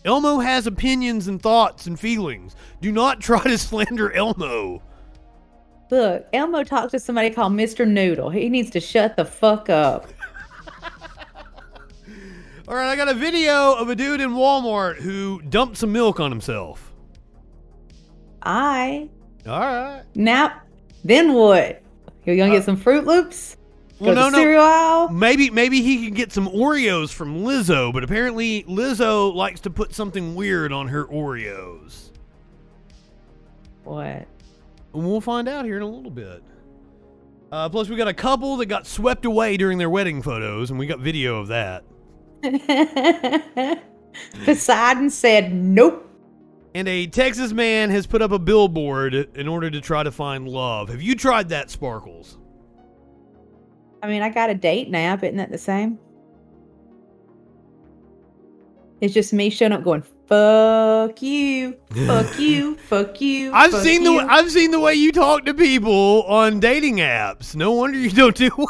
Elmo 0.05 0.41
has 0.41 0.67
opinions 0.67 1.29
and 1.29 1.41
thoughts 1.41 1.87
and 1.87 2.01
feelings. 2.01 2.57
Do 2.81 2.91
not 2.91 3.21
try 3.21 3.41
to 3.45 3.57
slander 3.59 4.13
Elmo. 4.13 4.83
Look, 5.93 6.27
Elmo 6.33 6.65
talked 6.65 6.91
to 6.91 6.99
somebody 6.99 7.31
called 7.31 7.53
Mr. 7.53 7.87
Noodle. 7.87 8.29
He 8.29 8.49
needs 8.49 8.71
to 8.71 8.81
shut 8.81 9.15
the 9.17 9.25
fuck 9.25 9.71
up. 9.71 10.09
All 12.67 12.75
right, 12.75 12.91
I 12.91 12.97
got 12.97 13.09
a 13.09 13.15
video 13.15 13.75
of 13.75 13.89
a 13.89 13.95
dude 13.95 14.21
in 14.21 14.31
Walmart 14.31 14.97
who 14.97 15.41
dumped 15.43 15.77
some 15.77 15.93
milk 15.93 16.19
on 16.19 16.33
himself. 16.33 16.92
I 18.43 19.09
All 19.47 19.59
right. 19.61 20.03
now 20.15 20.61
then 21.05 21.33
what? 21.35 21.83
You're 22.25 22.37
gonna 22.37 22.53
get 22.53 22.65
some 22.65 22.77
Froot 22.77 23.07
Loops? 23.07 23.57
Go 23.99 24.07
Well, 24.07 24.31
to 24.31 24.37
no, 24.41 25.07
no. 25.09 25.09
Maybe 25.09 25.51
maybe 25.51 25.83
he 25.83 26.07
can 26.07 26.15
get 26.15 26.33
some 26.33 26.49
Oreos 26.49 27.13
from 27.13 27.43
Lizzo, 27.45 27.93
but 27.93 28.05
apparently 28.05 28.65
Lizzo 28.65 29.35
likes 29.35 29.61
to 29.61 29.71
put 29.71 29.95
something 29.95 30.35
weird 30.35 30.73
on 30.73 30.89
her 30.89 31.05
Oreos. 31.07 32.11
What? 33.85 34.05
And 34.05 34.27
we'll 34.93 35.21
find 35.21 35.49
out 35.49 35.65
here 35.65 35.77
in 35.77 35.83
a 35.83 35.89
little 35.89 36.11
bit. 36.11 36.43
Uh, 37.51 37.69
plus, 37.69 37.89
we 37.89 37.97
got 37.97 38.09
a 38.09 38.15
couple 38.15 38.57
that 38.59 38.67
got 38.67 38.87
swept 38.87 39.25
away 39.25 39.57
during 39.57 39.79
their 39.79 39.91
wedding 39.91 40.23
photos, 40.23 40.71
and 40.71 40.79
we 40.79 40.87
got 40.87 41.01
video 41.01 41.39
of 41.41 41.49
that. 41.49 41.85
Poseidon 44.45 45.11
said 45.11 45.53
nope. 45.53 46.09
And 46.75 46.89
a 46.89 47.07
Texas 47.07 47.53
man 47.53 47.91
has 47.91 48.07
put 48.07 48.23
up 48.23 48.33
a 48.33 48.39
billboard 48.39 49.15
in 49.15 49.47
order 49.47 49.71
to 49.71 49.81
try 49.81 50.03
to 50.03 50.11
find 50.11 50.49
love. 50.49 50.89
Have 50.89 51.03
you 51.03 51.15
tried 51.15 51.51
that, 51.51 51.71
Sparkles? 51.71 52.39
I 54.03 54.09
mean, 54.09 54.23
I 54.23 54.31
got 54.31 54.51
a 54.51 54.55
date 54.55 54.91
now, 54.91 55.15
isn't 55.15 55.37
that 55.37 55.51
the 55.53 55.59
same? 55.59 55.99
It's 59.01 59.13
just 59.13 59.33
me 59.33 59.51
showing 59.51 59.73
up 59.73 59.83
going, 59.85 60.03
fuck 60.29 61.21
you, 61.21 61.77
fuck 62.07 62.39
you, 62.39 62.77
fuck 62.77 63.21
you. 63.21 63.53
I've 63.53 63.73
fuck 63.73 63.83
seen 63.83 64.03
you. 64.03 64.21
the 64.21 64.27
I've 64.33 64.51
seen 64.51 64.71
the 64.71 64.81
way 64.81 64.95
you 64.95 65.13
talk 65.13 65.45
to 65.47 65.55
people 65.55 66.23
on 66.23 66.61
dating 66.61 66.99
apps. 66.99 67.55
No 67.57 67.73
wonder 67.73 67.99
you 67.99 68.11
don't 68.11 68.35
do 68.37 68.49
well. 68.57 68.69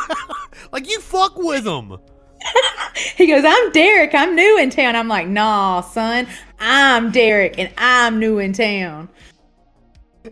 like 0.72 0.88
you 0.90 1.00
fuck 1.00 1.36
with 1.36 1.64
them. 1.64 1.98
He 3.16 3.26
goes, 3.26 3.44
I'm 3.46 3.72
Derek. 3.72 4.14
I'm 4.14 4.34
new 4.34 4.58
in 4.58 4.70
town. 4.70 4.96
I'm 4.96 5.08
like, 5.08 5.26
nah, 5.26 5.80
son. 5.80 6.26
I'm 6.58 7.10
Derek 7.10 7.58
and 7.58 7.72
I'm 7.76 8.18
new 8.18 8.38
in 8.38 8.52
town. 8.52 9.08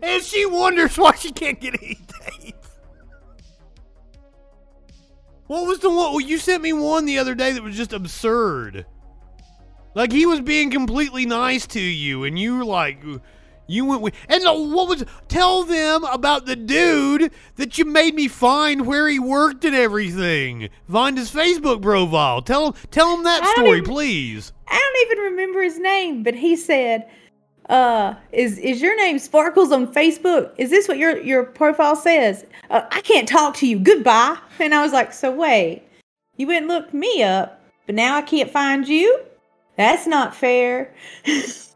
And 0.01 0.23
she 0.23 0.45
wonders 0.45 0.97
why 0.97 1.15
she 1.15 1.31
can't 1.31 1.59
get 1.59 1.75
any 1.81 1.95
dates. 1.95 2.69
What 5.47 5.67
was 5.67 5.79
the 5.79 5.89
one? 5.89 6.11
Well, 6.11 6.21
you 6.21 6.37
sent 6.37 6.63
me 6.63 6.71
one 6.71 7.05
the 7.05 7.19
other 7.19 7.35
day 7.35 7.51
that 7.51 7.61
was 7.61 7.75
just 7.75 7.91
absurd. 7.91 8.85
Like 9.93 10.13
he 10.13 10.25
was 10.25 10.39
being 10.39 10.71
completely 10.71 11.25
nice 11.25 11.67
to 11.67 11.81
you, 11.81 12.23
and 12.23 12.39
you 12.39 12.55
were 12.55 12.63
like, 12.63 13.03
you 13.71 13.85
went 13.85 14.01
with. 14.01 14.13
And 14.29 14.43
the- 14.43 14.53
what 14.53 14.87
was? 14.87 15.03
Tell 15.27 15.63
them 15.63 16.03
about 16.05 16.45
the 16.45 16.55
dude 16.55 17.31
that 17.55 17.77
you 17.77 17.85
made 17.85 18.15
me 18.15 18.27
find 18.27 18.85
where 18.85 19.07
he 19.07 19.19
worked 19.19 19.65
and 19.65 19.75
everything. 19.75 20.69
Find 20.89 21.17
his 21.17 21.31
Facebook 21.31 21.81
profile. 21.81 22.41
Tell 22.41 22.67
him. 22.67 22.73
Tell 22.91 23.15
him 23.15 23.23
that 23.23 23.43
I 23.43 23.51
story, 23.53 23.77
even- 23.79 23.83
please. 23.85 24.53
I 24.67 24.77
don't 24.77 25.11
even 25.11 25.31
remember 25.31 25.61
his 25.61 25.79
name, 25.79 26.23
but 26.23 26.33
he 26.35 26.55
said, 26.55 27.05
uh, 27.69 28.13
is 28.31 28.57
is 28.57 28.81
your 28.81 28.95
name 28.97 29.19
Sparkles 29.19 29.71
on 29.71 29.93
Facebook? 29.93 30.51
Is 30.57 30.69
this 30.69 30.87
what 30.87 30.97
your 30.97 31.17
your 31.21 31.43
profile 31.43 31.95
says? 31.95 32.45
Uh, 32.69 32.81
I 32.91 33.01
can't 33.01 33.27
talk 33.27 33.55
to 33.57 33.67
you. 33.67 33.79
Goodbye. 33.79 34.37
And 34.59 34.73
I 34.73 34.81
was 34.81 34.91
like, 34.93 35.13
so 35.13 35.31
wait, 35.31 35.83
you 36.37 36.47
went 36.47 36.63
and 36.65 36.67
looked 36.67 36.93
me 36.93 37.23
up, 37.23 37.61
but 37.85 37.95
now 37.95 38.15
I 38.15 38.21
can't 38.21 38.49
find 38.51 38.87
you? 38.87 39.21
That's 39.77 40.05
not 40.07 40.35
fair. 40.35 40.93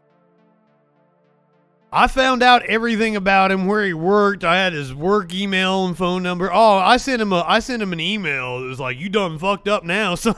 I 1.92 2.08
found 2.08 2.42
out 2.42 2.64
everything 2.66 3.16
about 3.16 3.50
him, 3.50 3.66
where 3.66 3.84
he 3.84 3.94
worked. 3.94 4.44
I 4.44 4.56
had 4.56 4.72
his 4.72 4.92
work 4.92 5.32
email 5.32 5.86
and 5.86 5.96
phone 5.96 6.22
number. 6.22 6.50
Oh, 6.52 6.78
I 6.78 6.96
sent 6.96 7.22
him 7.22 7.32
a 7.32 7.42
I 7.46 7.60
sent 7.60 7.80
him 7.80 7.92
an 7.92 8.00
email. 8.00 8.58
It 8.62 8.66
was 8.66 8.80
like, 8.80 8.98
"You 8.98 9.08
done 9.08 9.38
fucked 9.38 9.68
up 9.68 9.84
now." 9.84 10.14
So 10.16 10.34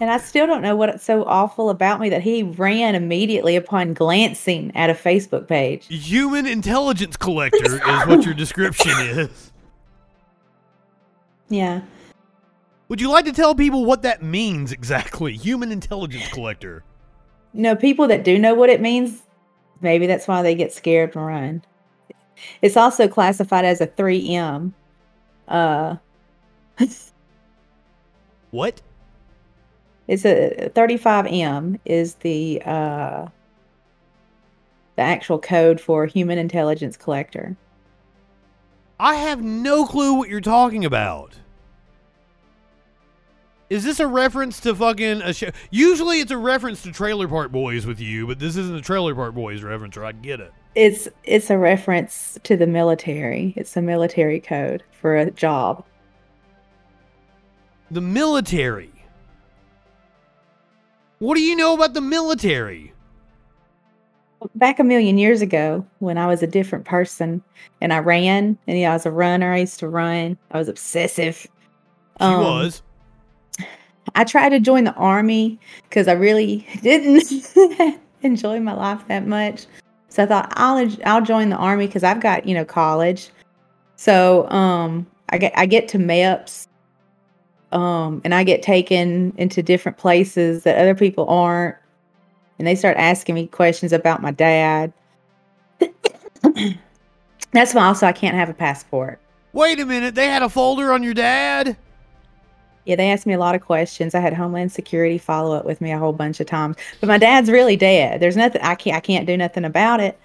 And 0.00 0.08
I 0.10 0.16
still 0.16 0.46
don't 0.46 0.62
know 0.62 0.76
what's 0.76 1.04
so 1.04 1.24
awful 1.24 1.68
about 1.68 2.00
me 2.00 2.08
that 2.08 2.22
he 2.22 2.42
ran 2.42 2.94
immediately 2.94 3.56
upon 3.56 3.92
glancing 3.92 4.74
at 4.74 4.88
a 4.88 4.94
Facebook 4.94 5.46
page. 5.46 5.86
human 5.88 6.46
intelligence 6.46 7.18
collector 7.18 7.74
is 7.74 8.06
what 8.06 8.24
your 8.24 8.32
description 8.32 8.92
is. 8.98 9.52
Yeah. 11.50 11.82
Would 12.88 13.00
you 13.00 13.10
like 13.10 13.26
to 13.26 13.32
tell 13.32 13.54
people 13.54 13.84
what 13.84 14.00
that 14.02 14.22
means 14.22 14.72
exactly? 14.72 15.36
Human 15.36 15.70
intelligence 15.70 16.28
collector. 16.32 16.82
No, 17.52 17.76
people 17.76 18.06
that 18.08 18.24
do 18.24 18.38
know 18.38 18.54
what 18.54 18.70
it 18.70 18.80
means, 18.80 19.20
maybe 19.80 20.06
that's 20.06 20.28
why 20.28 20.42
they 20.42 20.54
get 20.54 20.72
scared 20.72 21.14
and 21.16 21.26
run. 21.26 21.62
It's 22.62 22.76
also 22.76 23.06
classified 23.08 23.64
as 23.64 23.80
a 23.80 23.86
3M. 23.86 24.72
Uh, 25.48 25.96
What? 28.50 28.80
it's 30.08 30.24
a 30.24 30.70
35M 30.74 31.78
is 31.84 32.14
the 32.16 32.60
uh, 32.64 33.26
the 34.96 35.02
actual 35.02 35.38
code 35.38 35.80
for 35.80 36.04
human 36.06 36.36
intelligence 36.36 36.96
collector. 36.96 37.56
I 38.98 39.14
have 39.14 39.40
no 39.40 39.86
clue 39.86 40.14
what 40.14 40.28
you're 40.28 40.40
talking 40.40 40.84
about. 40.84 41.39
Is 43.70 43.84
this 43.84 44.00
a 44.00 44.06
reference 44.08 44.58
to 44.60 44.74
fucking 44.74 45.22
a 45.22 45.32
show? 45.32 45.50
Usually 45.70 46.18
it's 46.20 46.32
a 46.32 46.36
reference 46.36 46.82
to 46.82 46.90
Trailer 46.90 47.28
Park 47.28 47.52
Boys 47.52 47.86
with 47.86 48.00
you, 48.00 48.26
but 48.26 48.40
this 48.40 48.56
isn't 48.56 48.74
a 48.76 48.80
Trailer 48.80 49.14
Park 49.14 49.32
Boys 49.32 49.62
reference, 49.62 49.96
or 49.96 50.04
I 50.04 50.10
get 50.10 50.40
it. 50.40 50.52
It's 50.74 51.08
it's 51.22 51.50
a 51.50 51.58
reference 51.58 52.36
to 52.42 52.56
the 52.56 52.66
military. 52.66 53.54
It's 53.56 53.76
a 53.76 53.82
military 53.82 54.40
code 54.40 54.82
for 55.00 55.16
a 55.16 55.30
job. 55.30 55.84
The 57.92 58.00
military. 58.00 58.90
What 61.20 61.36
do 61.36 61.40
you 61.42 61.54
know 61.54 61.74
about 61.74 61.94
the 61.94 62.00
military? 62.00 62.92
back 64.54 64.78
a 64.78 64.84
million 64.84 65.18
years 65.18 65.42
ago 65.42 65.84
when 65.98 66.16
I 66.16 66.26
was 66.26 66.42
a 66.42 66.46
different 66.46 66.86
person 66.86 67.42
and 67.82 67.92
I 67.92 67.98
ran 67.98 68.56
and 68.66 68.78
yeah, 68.78 68.90
I 68.90 68.94
was 68.94 69.04
a 69.04 69.10
runner. 69.10 69.52
I 69.52 69.58
used 69.58 69.78
to 69.80 69.88
run. 69.88 70.38
I 70.50 70.56
was 70.58 70.66
obsessive. 70.68 71.36
She 71.42 71.48
Um, 72.20 72.40
was. 72.42 72.82
I 74.14 74.24
tried 74.24 74.50
to 74.50 74.60
join 74.60 74.84
the 74.84 74.94
army 74.94 75.58
because 75.88 76.08
I 76.08 76.12
really 76.12 76.66
didn't 76.82 78.00
enjoy 78.22 78.60
my 78.60 78.72
life 78.72 79.06
that 79.08 79.26
much. 79.26 79.66
So 80.08 80.24
I 80.24 80.26
thought 80.26 80.52
I'll 80.56 80.90
I'll 81.06 81.22
join 81.22 81.50
the 81.50 81.56
army 81.56 81.86
because 81.86 82.02
I've 82.02 82.20
got 82.20 82.46
you 82.46 82.54
know 82.54 82.64
college. 82.64 83.30
So 83.96 84.48
um, 84.50 85.06
I 85.28 85.38
get 85.38 85.52
I 85.56 85.66
get 85.66 85.88
to 85.88 85.98
MEPS, 85.98 86.66
um, 87.72 88.20
and 88.24 88.34
I 88.34 88.42
get 88.44 88.62
taken 88.62 89.32
into 89.36 89.62
different 89.62 89.98
places 89.98 90.64
that 90.64 90.78
other 90.78 90.94
people 90.94 91.28
aren't, 91.28 91.76
and 92.58 92.66
they 92.66 92.74
start 92.74 92.96
asking 92.96 93.36
me 93.36 93.46
questions 93.46 93.92
about 93.92 94.20
my 94.20 94.32
dad. 94.32 94.92
That's 97.52 97.74
why 97.74 97.84
also 97.84 98.06
I 98.06 98.12
can't 98.12 98.36
have 98.36 98.48
a 98.48 98.54
passport. 98.54 99.20
Wait 99.52 99.80
a 99.80 99.86
minute, 99.86 100.14
they 100.14 100.26
had 100.26 100.42
a 100.42 100.48
folder 100.48 100.92
on 100.92 101.02
your 101.02 101.14
dad? 101.14 101.76
Yeah, 102.86 102.96
they 102.96 103.10
asked 103.10 103.26
me 103.26 103.34
a 103.34 103.38
lot 103.38 103.54
of 103.54 103.60
questions. 103.60 104.14
I 104.14 104.20
had 104.20 104.32
Homeland 104.32 104.72
Security 104.72 105.18
follow 105.18 105.54
up 105.54 105.64
with 105.64 105.80
me 105.80 105.92
a 105.92 105.98
whole 105.98 106.12
bunch 106.14 106.40
of 106.40 106.46
times. 106.46 106.76
But 107.00 107.08
my 107.08 107.18
dad's 107.18 107.50
really 107.50 107.76
dead. 107.76 108.20
There's 108.20 108.36
nothing 108.36 108.62
I 108.62 108.74
can't 108.74 108.96
I 108.96 109.00
can't 109.00 109.26
do 109.26 109.36
nothing 109.36 109.64
about 109.64 110.00
it. 110.00 110.18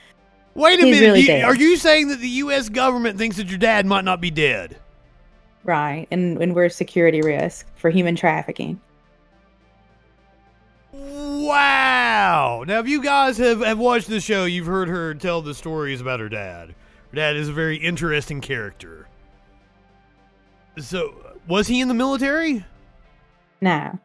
Wait 0.55 0.79
a 0.79 0.85
He's 0.85 0.95
minute, 0.95 1.05
really 1.07 1.39
you- 1.39 1.45
are 1.45 1.55
you 1.55 1.75
saying 1.75 2.07
that 2.07 2.21
the 2.21 2.29
U.S. 2.29 2.69
government 2.69 3.17
thinks 3.17 3.35
that 3.37 3.47
your 3.47 3.57
dad 3.57 3.85
might 3.85 4.05
not 4.05 4.21
be 4.21 4.31
dead? 4.31 4.77
Right. 5.65 6.07
And 6.11 6.41
and 6.41 6.55
we're 6.55 6.65
a 6.65 6.69
security 6.69 7.21
risk 7.21 7.67
for 7.75 7.89
human 7.89 8.15
trafficking. 8.15 8.79
Wow. 10.93 12.63
Now, 12.65 12.79
if 12.79 12.87
you 12.87 13.01
guys 13.03 13.37
have, 13.37 13.59
have 13.61 13.77
watched 13.79 14.07
the 14.07 14.19
show, 14.21 14.45
you've 14.45 14.65
heard 14.65 14.87
her 14.87 15.13
tell 15.13 15.41
the 15.41 15.53
stories 15.53 16.01
about 16.01 16.19
her 16.19 16.29
dad. 16.29 16.69
Her 17.11 17.15
dad 17.15 17.35
is 17.35 17.49
a 17.49 17.53
very 17.53 17.75
interesting 17.77 18.39
character. 18.41 19.07
So, 20.77 21.24
was 21.47 21.67
he 21.67 21.81
in 21.81 21.87
the 21.87 21.93
military? 21.93 22.65
No. 23.61 23.99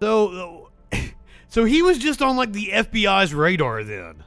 So, 0.00 0.70
so 1.48 1.64
he 1.64 1.82
was 1.82 1.98
just 1.98 2.22
on 2.22 2.36
like 2.36 2.52
the 2.52 2.70
FBI's 2.72 3.32
radar 3.34 3.84
then. 3.84 4.24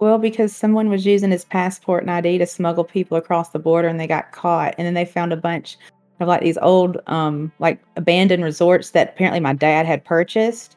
Well, 0.00 0.18
because 0.18 0.54
someone 0.54 0.88
was 0.88 1.06
using 1.06 1.30
his 1.30 1.44
passport 1.44 2.02
and 2.02 2.10
ID 2.10 2.38
to 2.38 2.46
smuggle 2.46 2.82
people 2.82 3.16
across 3.16 3.50
the 3.50 3.60
border 3.60 3.86
and 3.86 4.00
they 4.00 4.08
got 4.08 4.32
caught. 4.32 4.74
And 4.76 4.84
then 4.84 4.94
they 4.94 5.04
found 5.04 5.32
a 5.32 5.36
bunch 5.36 5.78
of 6.18 6.26
like 6.26 6.40
these 6.40 6.58
old 6.58 6.98
um 7.06 7.52
like 7.60 7.80
abandoned 7.96 8.42
resorts 8.42 8.90
that 8.90 9.10
apparently 9.10 9.38
my 9.38 9.52
dad 9.52 9.86
had 9.86 10.04
purchased. 10.04 10.76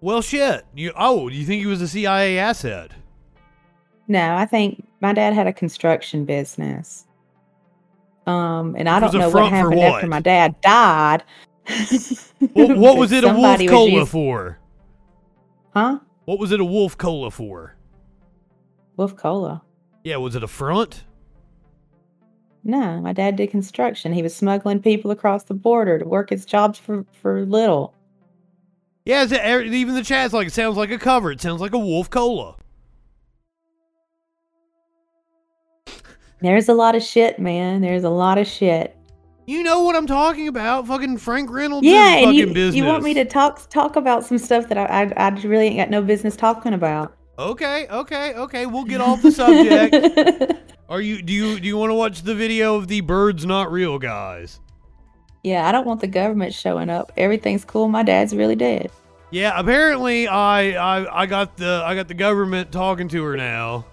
Well, 0.00 0.22
shit. 0.22 0.64
You 0.74 0.92
oh, 0.96 1.28
do 1.28 1.34
you 1.34 1.44
think 1.44 1.60
he 1.60 1.66
was 1.66 1.80
a 1.80 1.88
CIA 1.88 2.38
asset? 2.38 2.92
No, 4.08 4.36
I 4.36 4.46
think 4.46 4.86
my 5.00 5.12
dad 5.12 5.34
had 5.34 5.46
a 5.46 5.52
construction 5.52 6.24
business. 6.24 7.06
Um, 8.26 8.74
and 8.76 8.88
I 8.88 9.00
don't 9.00 9.14
know 9.14 9.30
what 9.30 9.50
happened 9.50 9.76
what? 9.76 9.94
after 9.94 10.06
my 10.06 10.20
dad 10.20 10.60
died. 10.60 11.22
What, 12.52 12.76
what 12.76 12.96
was 12.98 13.12
it 13.12 13.24
a 13.24 13.32
wolf 13.32 13.58
cola 13.66 13.90
using- 13.90 14.06
for? 14.06 14.58
Huh? 15.74 15.98
What 16.24 16.38
was 16.38 16.50
it 16.50 16.60
a 16.60 16.64
wolf 16.64 16.98
cola 16.98 17.30
for? 17.30 17.76
Wolf 18.96 19.14
Cola. 19.16 19.62
Yeah, 20.04 20.16
was 20.16 20.34
it 20.34 20.42
a 20.42 20.48
front? 20.48 21.04
No, 22.64 23.00
my 23.00 23.12
dad 23.12 23.36
did 23.36 23.50
construction. 23.50 24.12
He 24.12 24.22
was 24.22 24.34
smuggling 24.34 24.80
people 24.80 25.10
across 25.10 25.44
the 25.44 25.54
border 25.54 25.98
to 25.98 26.04
work 26.04 26.30
his 26.30 26.44
jobs 26.44 26.78
for, 26.78 27.04
for 27.12 27.44
little. 27.44 27.94
Yeah, 29.06 29.24
er, 29.32 29.62
even 29.62 29.94
the 29.94 30.02
chat's 30.02 30.34
like 30.34 30.48
it 30.48 30.52
sounds 30.52 30.76
like 30.76 30.90
a 30.90 30.98
cover. 30.98 31.30
It 31.30 31.40
sounds 31.40 31.60
like 31.60 31.72
a 31.72 31.78
wolf 31.78 32.10
cola. 32.10 32.56
There's 36.40 36.68
a 36.68 36.74
lot 36.74 36.96
of 36.96 37.02
shit, 37.02 37.38
man. 37.38 37.80
There's 37.80 38.02
a 38.02 38.10
lot 38.10 38.36
of 38.36 38.48
shit. 38.48 38.96
You 39.46 39.62
know 39.62 39.84
what 39.84 39.94
I'm 39.94 40.08
talking 40.08 40.48
about? 40.48 40.88
Fucking 40.88 41.18
Frank 41.18 41.50
Reynolds. 41.50 41.86
Yeah, 41.86 42.14
fucking 42.14 42.28
and 42.28 42.36
you 42.36 42.46
business. 42.48 42.74
you 42.74 42.84
want 42.84 43.04
me 43.04 43.14
to 43.14 43.24
talk 43.24 43.70
talk 43.70 43.94
about 43.94 44.24
some 44.24 44.38
stuff 44.38 44.68
that 44.68 44.76
I 44.76 45.04
I, 45.04 45.28
I 45.28 45.28
really 45.42 45.66
ain't 45.66 45.76
got 45.76 45.88
no 45.88 46.02
business 46.02 46.34
talking 46.34 46.74
about. 46.74 47.16
Okay, 47.38 47.86
okay, 47.88 48.34
okay. 48.34 48.66
We'll 48.66 48.84
get 48.84 49.00
off 49.00 49.22
the 49.22 49.30
subject. 49.30 50.52
Are 50.88 51.00
you? 51.00 51.22
Do 51.22 51.32
you? 51.32 51.60
Do 51.60 51.68
you 51.68 51.76
want 51.76 51.90
to 51.90 51.94
watch 51.94 52.22
the 52.22 52.34
video 52.34 52.74
of 52.74 52.88
the 52.88 53.02
birds 53.02 53.46
not 53.46 53.70
real 53.70 54.00
guys? 54.00 54.60
Yeah, 55.46 55.68
I 55.68 55.70
don't 55.70 55.86
want 55.86 56.00
the 56.00 56.08
government 56.08 56.52
showing 56.52 56.90
up. 56.90 57.12
Everything's 57.16 57.64
cool. 57.64 57.86
My 57.86 58.02
dad's 58.02 58.34
really 58.34 58.56
dead. 58.56 58.90
Yeah. 59.30 59.52
Apparently, 59.56 60.26
I 60.26 60.70
I 60.72 61.22
I 61.22 61.26
got 61.26 61.56
the 61.56 61.82
I 61.86 61.94
got 61.94 62.08
the 62.08 62.14
government 62.14 62.72
talking 62.72 63.06
to 63.10 63.22
her 63.22 63.36
now 63.36 63.86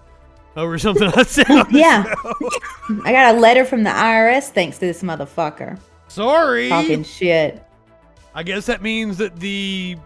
over 0.56 0.76
something 0.80 1.06
I 1.14 1.22
said. 1.22 1.48
on 1.48 1.66
Yeah. 1.70 2.12
I 3.04 3.12
got 3.12 3.36
a 3.36 3.38
letter 3.38 3.64
from 3.64 3.84
the 3.84 3.90
IRS 3.90 4.48
thanks 4.48 4.78
to 4.78 4.86
this 4.86 5.04
motherfucker 5.04 5.78
Sorry. 6.08 6.68
talking 6.70 7.04
shit. 7.04 7.62
I 8.34 8.42
guess 8.42 8.66
that 8.66 8.82
means 8.82 9.18
that 9.18 9.38
the 9.38 9.96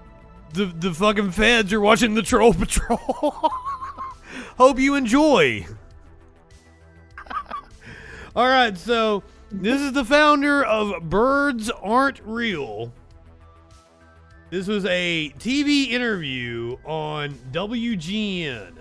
the 0.52 0.66
the 0.66 0.92
fucking 0.92 1.30
feds 1.30 1.72
are 1.72 1.80
watching 1.80 2.12
the 2.14 2.22
Troll 2.22 2.52
Patrol. 2.52 2.98
Hope 4.58 4.78
you 4.78 4.96
enjoy. 4.96 5.66
All 8.36 8.46
right, 8.46 8.76
so 8.76 9.22
this 9.50 9.80
is 9.80 9.92
the 9.92 10.04
founder 10.04 10.64
of 10.64 11.08
Birds 11.08 11.70
Aren't 11.70 12.20
Real. 12.24 12.92
This 14.50 14.66
was 14.66 14.84
a 14.86 15.30
TV 15.38 15.90
interview 15.90 16.76
on 16.84 17.34
WGN. 17.52 18.72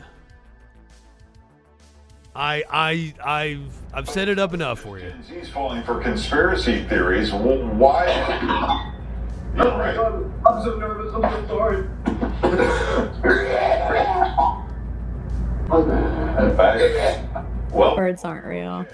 I 2.36 2.64
I 2.70 3.14
I've 3.24 3.74
I've 3.94 4.10
set 4.10 4.30
it 4.30 4.38
up 4.40 4.54
enough 4.54 4.80
for 4.80 5.00
you. 5.00 5.10
Gen 5.10 5.24
Z's 5.24 5.50
falling 5.50 5.84
for 5.84 6.00
conspiracy 6.00 6.84
theories. 6.84 7.32
Wh- 7.32 7.74
Why? 7.76 8.94
You're 9.56 9.66
right. 9.66 9.98
I'm 9.98 10.64
so 10.64 10.78
nervous. 10.78 11.14
I'm 11.16 11.22
so 11.24 11.48
sorry. 11.48 11.78
In 15.70 17.28
well, 17.72 17.96
Birds 17.96 18.24
aren't 18.24 18.46
real. 18.46 18.86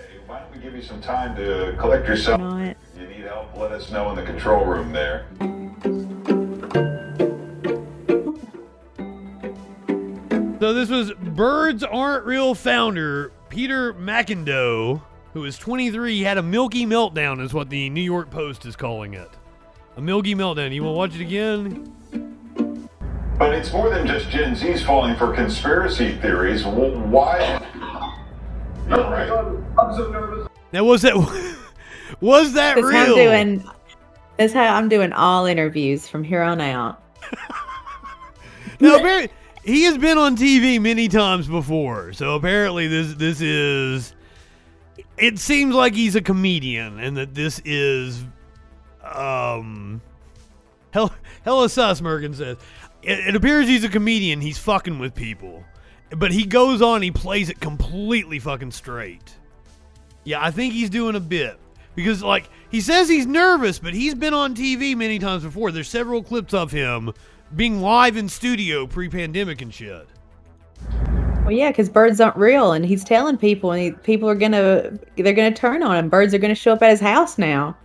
Why 0.64 0.70
don't 0.70 0.76
we 0.76 0.80
give 0.80 0.84
you 0.84 0.88
some 0.88 1.02
time 1.02 1.36
to 1.36 1.76
collect 1.78 2.08
yourself? 2.08 2.40
Not. 2.40 2.76
You 2.98 3.08
need 3.08 3.22
help? 3.22 3.56
Let 3.58 3.72
us 3.72 3.92
know 3.92 4.10
in 4.12 4.16
the 4.16 4.24
control 4.24 4.66
room 4.66 4.92
there. 4.92 5.26
So 10.60 10.74
this 10.74 10.90
was 10.90 11.12
Birds 11.12 11.84
Aren't 11.84 12.26
Real 12.26 12.56
founder 12.56 13.34
Peter 13.50 13.94
McIndoe, 13.94 15.02
who 15.34 15.44
is 15.44 15.58
23, 15.58 16.22
had 16.22 16.38
a 16.38 16.44
milky 16.44 16.86
meltdown, 16.86 17.44
is 17.44 17.54
what 17.54 17.70
the 17.70 17.90
New 17.90 18.02
York 18.02 18.30
Post 18.30 18.66
is 18.66 18.76
calling 18.78 19.14
it. 19.14 19.30
A 19.98 20.02
milky 20.02 20.36
meltdown. 20.36 20.74
You 20.74 20.84
want 20.84 20.94
to 20.94 20.98
watch 20.98 21.16
it 21.16 21.22
again? 21.22 21.90
But 23.38 23.54
it's 23.54 23.74
more 23.74 23.90
than 23.90 24.08
just 24.08 24.30
Gen 24.30 24.56
Z's 24.56 24.84
falling 24.84 25.16
for 25.18 25.34
conspiracy 25.34 26.16
theories. 26.18 26.64
Why? 26.64 27.62
You're 28.88 28.98
right. 29.00 29.30
I'm 29.78 29.96
so 29.96 30.10
nervous. 30.10 30.48
Now 30.74 30.84
was 30.84 31.04
that 31.04 31.16
was 32.20 32.54
that 32.54 32.76
That's 32.76 32.86
real? 32.86 32.92
how 32.92 33.06
I'm 33.06 33.16
doing. 33.16 33.70
That's 34.38 34.54
how 34.54 34.76
I'm 34.76 34.90
doing 34.90 35.14
all 35.14 35.46
interviews 35.46 36.08
from 36.08 36.24
here 36.24 36.42
on 36.42 36.60
out. 36.60 37.02
Now, 38.80 38.98
apparently, 38.98 39.30
he 39.64 39.84
has 39.84 39.98
been 39.98 40.18
on 40.18 40.36
TV 40.36 40.82
many 40.82 41.08
times 41.08 41.48
before, 41.48 42.12
so 42.12 42.36
apparently 42.36 42.88
this 42.88 43.14
this 43.14 43.40
is. 43.40 44.14
It 45.18 45.40
seems 45.40 45.74
like 45.74 45.94
he's 45.94 46.16
a 46.18 46.22
comedian, 46.22 47.00
and 47.00 47.16
that 47.16 47.34
this 47.34 47.62
is, 47.64 48.26
um, 49.02 50.02
hell, 50.92 51.14
hella 51.46 51.70
sus. 51.70 52.02
Merkin 52.02 52.36
says 52.36 52.58
it, 53.04 53.20
it 53.28 53.36
appears 53.36 53.68
he's 53.68 53.86
a 53.86 53.90
comedian. 53.90 54.42
He's 54.42 54.58
fucking 54.58 55.00
with 55.00 55.16
people, 55.16 55.64
but 56.10 56.32
he 56.32 56.46
goes 56.46 56.82
on. 56.82 57.02
He 57.02 57.12
plays 57.12 57.50
it 57.50 57.62
completely 57.62 58.40
fucking 58.40 58.72
straight. 58.72 59.34
Yeah, 60.24 60.44
I 60.44 60.52
think 60.52 60.74
he's 60.74 60.90
doing 60.90 61.16
a 61.16 61.20
bit 61.20 61.60
because, 61.96 62.24
like, 62.24 62.50
he 62.70 62.82
says 62.82 63.10
he's 63.10 63.28
nervous, 63.28 63.80
but 63.80 63.94
he's 63.94 64.16
been 64.16 64.34
on 64.34 64.56
TV 64.56 64.96
many 64.96 65.20
times 65.20 65.44
before. 65.44 65.72
There's 65.72 65.88
several 65.88 66.24
clips 66.24 66.54
of 66.54 66.72
him 66.72 67.14
being 67.56 67.82
live 67.82 68.18
in 68.18 68.30
studio 68.30 68.88
pre-pandemic 68.88 69.62
and 69.62 69.74
shit. 69.74 70.08
Well, 71.44 71.52
yeah, 71.52 71.70
because 71.72 71.90
birds 71.90 72.22
aren't 72.22 72.38
real, 72.38 72.72
and 72.72 72.86
he's 72.86 73.04
telling 73.04 73.38
people, 73.38 73.72
and 73.74 73.82
he, 73.82 73.92
people 73.92 74.30
are 74.30 74.36
gonna 74.36 74.98
they're 75.18 75.34
gonna 75.34 75.54
turn 75.54 75.84
on 75.84 75.98
him. 75.98 76.10
Birds 76.10 76.34
are 76.34 76.38
gonna 76.38 76.56
show 76.56 76.74
up 76.74 76.82
at 76.82 76.90
his 76.90 77.02
house 77.02 77.38
now. 77.38 77.76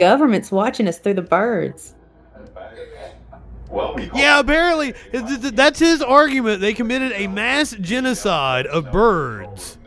Government's 0.00 0.50
watching 0.50 0.88
us 0.88 0.98
through 0.98 1.14
the 1.14 1.22
birds. 1.22 1.94
Well, 3.74 3.92
we 3.96 4.08
Yeah, 4.14 4.38
apparently 4.38 4.94
th- 5.10 5.40
th- 5.40 5.54
that's 5.54 5.80
his 5.80 6.00
argument. 6.00 6.60
They 6.60 6.74
committed 6.74 7.10
a 7.12 7.26
mass 7.26 7.72
genocide 7.72 8.66
of 8.66 8.92
birds 8.92 9.78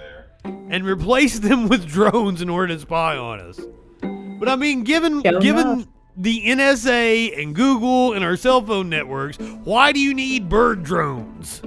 and 0.44 0.84
replaced 0.86 1.42
them 1.42 1.70
with 1.70 1.88
drones 1.88 2.42
in 2.42 2.50
order 2.50 2.74
to 2.74 2.80
spy 2.82 3.16
on 3.16 3.40
us. 3.40 3.62
But 4.02 4.50
I 4.50 4.58
mean, 4.58 4.84
given 4.84 5.22
given 5.22 5.88
the 6.18 6.42
NSA 6.48 7.42
and 7.42 7.56
Google 7.56 8.12
and 8.12 8.26
our 8.26 8.36
cell 8.36 8.62
phone 8.62 8.90
networks, 8.90 9.38
why 9.64 9.94
do 9.94 10.02
you 10.02 10.14
need 10.14 10.50
bird 10.50 10.84
drones? 10.84 11.62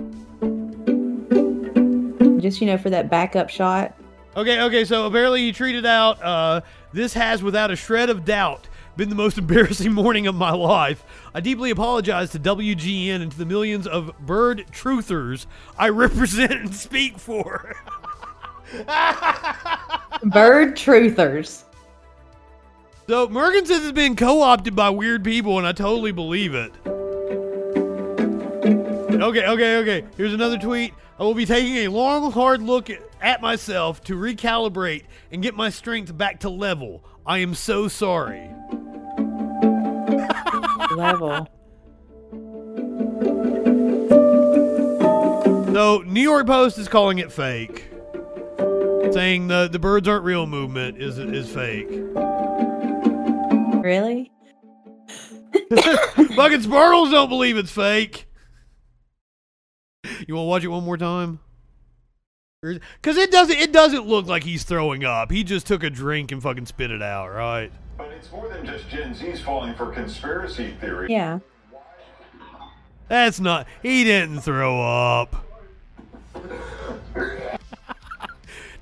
Just 2.42 2.60
you 2.60 2.66
know, 2.66 2.76
for 2.78 2.90
that 2.90 3.10
backup 3.10 3.48
shot. 3.48 3.94
Okay, 4.36 4.60
okay, 4.60 4.84
so 4.84 5.06
apparently 5.06 5.40
he 5.40 5.52
tweeted 5.52 5.86
out, 5.86 6.22
uh, 6.22 6.60
this 6.92 7.14
has 7.14 7.42
without 7.42 7.70
a 7.70 7.76
shred 7.76 8.10
of 8.10 8.24
doubt 8.24 8.68
been 9.00 9.08
the 9.08 9.14
most 9.14 9.38
embarrassing 9.44 9.92
morning 9.94 10.26
of 10.26 10.34
my 10.34 10.52
life. 10.52 11.04
I 11.34 11.40
deeply 11.40 11.70
apologize 11.70 12.30
to 12.32 12.38
WGN 12.38 13.22
and 13.22 13.32
to 13.32 13.38
the 13.38 13.46
millions 13.46 13.86
of 13.86 14.12
bird 14.20 14.66
truthers 14.72 15.46
I 15.78 15.88
represent 15.88 16.52
and 16.52 16.74
speak 16.74 17.18
for. 17.18 17.74
Bird 20.22 20.76
truthers. 20.76 21.64
so 23.08 23.26
Mergen 23.28 23.66
says 23.66 23.84
it's 23.84 23.92
been 23.92 24.14
co-opted 24.16 24.76
by 24.76 24.90
weird 24.90 25.24
people, 25.24 25.56
and 25.56 25.66
I 25.66 25.72
totally 25.72 26.12
believe 26.12 26.54
it. 26.54 26.72
Okay, 29.16 29.46
okay, 29.46 29.76
okay. 29.78 30.04
Here's 30.16 30.34
another 30.34 30.58
tweet. 30.58 30.92
I 31.18 31.22
will 31.22 31.34
be 31.34 31.46
taking 31.46 31.76
a 31.76 31.88
long, 31.88 32.30
hard 32.32 32.62
look 32.62 32.90
at 33.20 33.40
myself 33.40 34.02
to 34.04 34.14
recalibrate 34.14 35.04
and 35.32 35.42
get 35.42 35.54
my 35.54 35.70
strength 35.70 36.16
back 36.16 36.40
to 36.40 36.50
level. 36.50 37.02
I 37.26 37.38
am 37.38 37.54
so 37.54 37.88
sorry. 37.88 38.50
Level. 41.00 41.48
So 45.72 46.02
New 46.06 46.20
York 46.20 46.46
Post 46.46 46.78
is 46.78 46.88
calling 46.88 47.18
it 47.18 47.32
fake, 47.32 47.90
saying 49.12 49.48
the 49.48 49.68
the 49.70 49.78
birds 49.78 50.06
aren't 50.08 50.24
real 50.24 50.46
movement 50.46 51.00
is 51.00 51.18
is 51.18 51.48
fake. 51.48 51.88
Really? 53.82 54.30
Fucking 56.36 56.62
Sparkles 56.62 57.10
don't 57.10 57.28
believe 57.28 57.56
it's 57.56 57.70
fake. 57.70 58.26
You 60.26 60.34
want 60.34 60.44
to 60.44 60.48
watch 60.48 60.64
it 60.64 60.68
one 60.68 60.84
more 60.84 60.96
time? 60.96 61.40
Because 62.62 63.16
it 63.16 63.30
doesn't 63.30 63.56
it 63.56 63.72
doesn't 63.72 64.06
look 64.06 64.26
like 64.26 64.44
he's 64.44 64.64
throwing 64.64 65.04
up. 65.04 65.30
He 65.30 65.44
just 65.44 65.66
took 65.66 65.82
a 65.82 65.88
drink 65.88 66.30
and 66.30 66.42
fucking 66.42 66.66
spit 66.66 66.90
it 66.90 67.00
out, 67.02 67.30
right? 67.30 67.72
But 68.20 68.26
it's 68.26 68.32
more 68.34 68.48
than 68.50 68.66
just 68.66 68.86
Gen 68.90 69.14
Z's 69.14 69.40
falling 69.40 69.74
for 69.74 69.90
conspiracy 69.92 70.74
theories. 70.78 71.10
Yeah. 71.10 71.38
That's 73.08 73.40
not. 73.40 73.66
He 73.82 74.04
didn't 74.04 74.40
throw 74.40 74.80
up. 74.82 75.46
and 77.14 77.58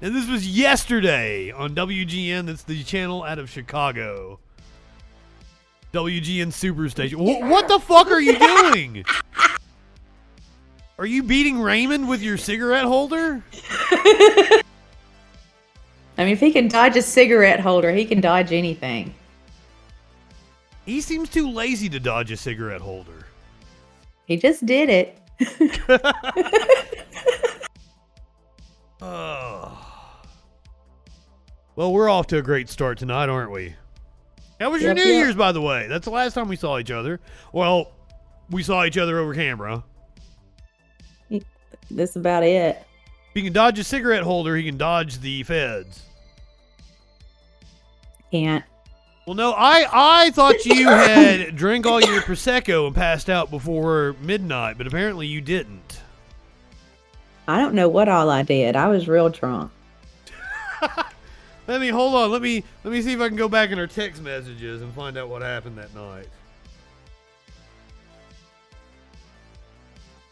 this 0.00 0.28
was 0.28 0.48
yesterday 0.48 1.52
on 1.52 1.74
WGN. 1.74 2.46
That's 2.46 2.64
the 2.64 2.82
channel 2.82 3.22
out 3.22 3.38
of 3.38 3.48
Chicago. 3.48 4.40
WGN 5.92 6.48
Superstation. 6.48 7.14
Wh- 7.14 7.48
what 7.48 7.68
the 7.68 7.78
fuck 7.78 8.10
are 8.10 8.20
you 8.20 8.36
doing? 8.72 9.04
Are 10.98 11.06
you 11.06 11.22
beating 11.22 11.60
Raymond 11.60 12.08
with 12.08 12.22
your 12.22 12.38
cigarette 12.38 12.84
holder? 12.86 13.40
I 13.92 14.62
mean, 16.18 16.28
if 16.28 16.40
he 16.40 16.50
can 16.50 16.66
dodge 16.66 16.96
a 16.96 17.02
cigarette 17.02 17.60
holder, 17.60 17.92
he 17.92 18.04
can 18.04 18.20
dodge 18.20 18.52
anything. 18.52 19.14
He 20.88 21.02
seems 21.02 21.28
too 21.28 21.50
lazy 21.50 21.90
to 21.90 22.00
dodge 22.00 22.30
a 22.30 22.36
cigarette 22.38 22.80
holder. 22.80 23.26
He 24.24 24.38
just 24.38 24.64
did 24.64 24.88
it. 24.88 25.18
Oh. 29.00 29.78
Well, 31.76 31.92
we're 31.92 32.08
off 32.08 32.26
to 32.28 32.38
a 32.38 32.42
great 32.42 32.68
start 32.68 32.98
tonight, 32.98 33.28
aren't 33.28 33.52
we? 33.52 33.76
How 34.58 34.70
was 34.70 34.82
your 34.82 34.90
Yep, 34.90 34.96
New 34.96 35.12
yep. 35.12 35.24
Year's, 35.24 35.36
by 35.36 35.52
the 35.52 35.60
way? 35.60 35.86
That's 35.86 36.04
the 36.04 36.10
last 36.10 36.34
time 36.34 36.48
we 36.48 36.56
saw 36.56 36.78
each 36.78 36.90
other. 36.90 37.20
Well, 37.52 37.92
we 38.50 38.64
saw 38.64 38.84
each 38.84 38.98
other 38.98 39.20
over 39.20 39.34
camera. 39.34 39.84
That's 41.92 42.16
about 42.16 42.42
it. 42.42 42.84
he 43.34 43.42
can 43.42 43.52
dodge 43.52 43.78
a 43.78 43.84
cigarette 43.84 44.24
holder, 44.24 44.56
he 44.56 44.64
can 44.64 44.76
dodge 44.78 45.20
the 45.20 45.44
feds. 45.44 46.02
Can't. 48.32 48.64
Well, 49.28 49.34
no, 49.34 49.52
I 49.52 49.86
I 49.92 50.30
thought 50.30 50.64
you 50.64 50.88
had 50.88 51.54
drank 51.54 51.84
all 51.84 52.00
your 52.00 52.22
prosecco 52.22 52.86
and 52.86 52.96
passed 52.96 53.28
out 53.28 53.50
before 53.50 54.16
midnight, 54.22 54.78
but 54.78 54.86
apparently 54.86 55.26
you 55.26 55.42
didn't. 55.42 56.00
I 57.46 57.58
don't 57.58 57.74
know 57.74 57.90
what 57.90 58.08
all 58.08 58.30
I 58.30 58.42
did. 58.42 58.74
I 58.74 58.88
was 58.88 59.06
real 59.06 59.28
drunk. 59.28 59.70
Let 61.68 61.78
me 61.78 61.88
hold 61.88 62.14
on. 62.14 62.30
Let 62.30 62.40
me 62.40 62.64
let 62.84 62.90
me 62.90 63.02
see 63.02 63.12
if 63.12 63.20
I 63.20 63.28
can 63.28 63.36
go 63.36 63.50
back 63.50 63.68
in 63.68 63.78
our 63.78 63.86
text 63.86 64.22
messages 64.22 64.80
and 64.80 64.94
find 64.94 65.18
out 65.18 65.28
what 65.28 65.42
happened 65.42 65.76
that 65.76 65.94
night. 65.94 66.28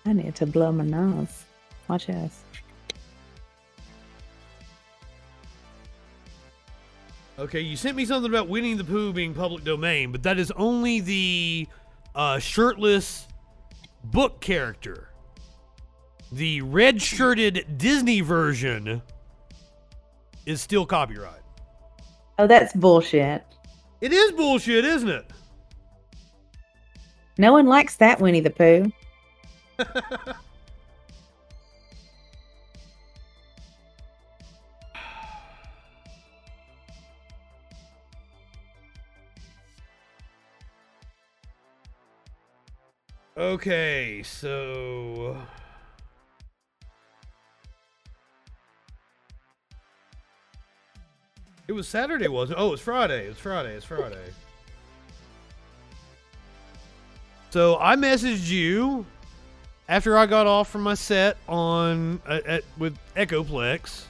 I 0.07 0.15
need 0.15 0.35
to 0.37 0.47
blow 0.47 0.73
my 0.73 0.85
nose. 0.85 1.45
Watch 1.87 2.07
this. 2.07 2.46
Okay, 7.39 7.61
you 7.61 7.77
sent 7.77 7.97
me 7.97 8.07
something 8.07 8.31
about 8.31 8.49
Winnie 8.49 8.73
the 8.75 8.85
Pooh 8.85 9.13
being 9.13 9.35
public 9.35 9.63
domain, 9.63 10.11
but 10.11 10.23
that 10.23 10.39
is 10.39 10.51
only 10.53 11.01
the 11.01 11.69
uh, 12.15 12.39
shirtless 12.39 13.29
book 14.05 14.41
character. 14.41 15.11
The 16.33 16.63
red 16.63 17.03
shirted 17.03 17.67
Disney 17.77 18.23
version 18.23 19.03
is 20.47 20.63
still 20.63 20.87
copyright. 20.87 21.43
Oh, 22.39 22.47
that's 22.47 22.73
bullshit. 22.73 23.45
It 24.01 24.13
is 24.13 24.33
bullshit, 24.33 24.85
isn't 24.85 25.09
it? 25.09 25.31
No 27.37 27.53
one 27.53 27.67
likes 27.67 27.97
that 27.97 28.19
Winnie 28.19 28.41
the 28.41 28.51
Pooh. 28.51 28.91
Okay, 43.39 44.23
so. 44.25 45.37
It 51.69 51.73
was 51.73 51.87
Saturday, 51.87 52.29
wasn't 52.29 52.59
it? 52.59 52.63
Oh, 52.63 52.73
it's 52.73 52.81
Friday. 52.81 53.27
It's 53.27 53.39
Friday. 53.39 53.75
It's 53.75 53.85
Friday. 53.85 54.17
So 57.51 57.79
I 57.79 57.97
messaged 57.97 58.49
you 58.49 59.05
after 59.87 60.17
I 60.17 60.25
got 60.25 60.47
off 60.47 60.71
from 60.71 60.83
my 60.83 60.95
set 60.95 61.37
on 61.47 62.23
at, 62.27 62.47
at 62.47 62.65
with 62.79 62.97
Echoplex. 63.17 64.05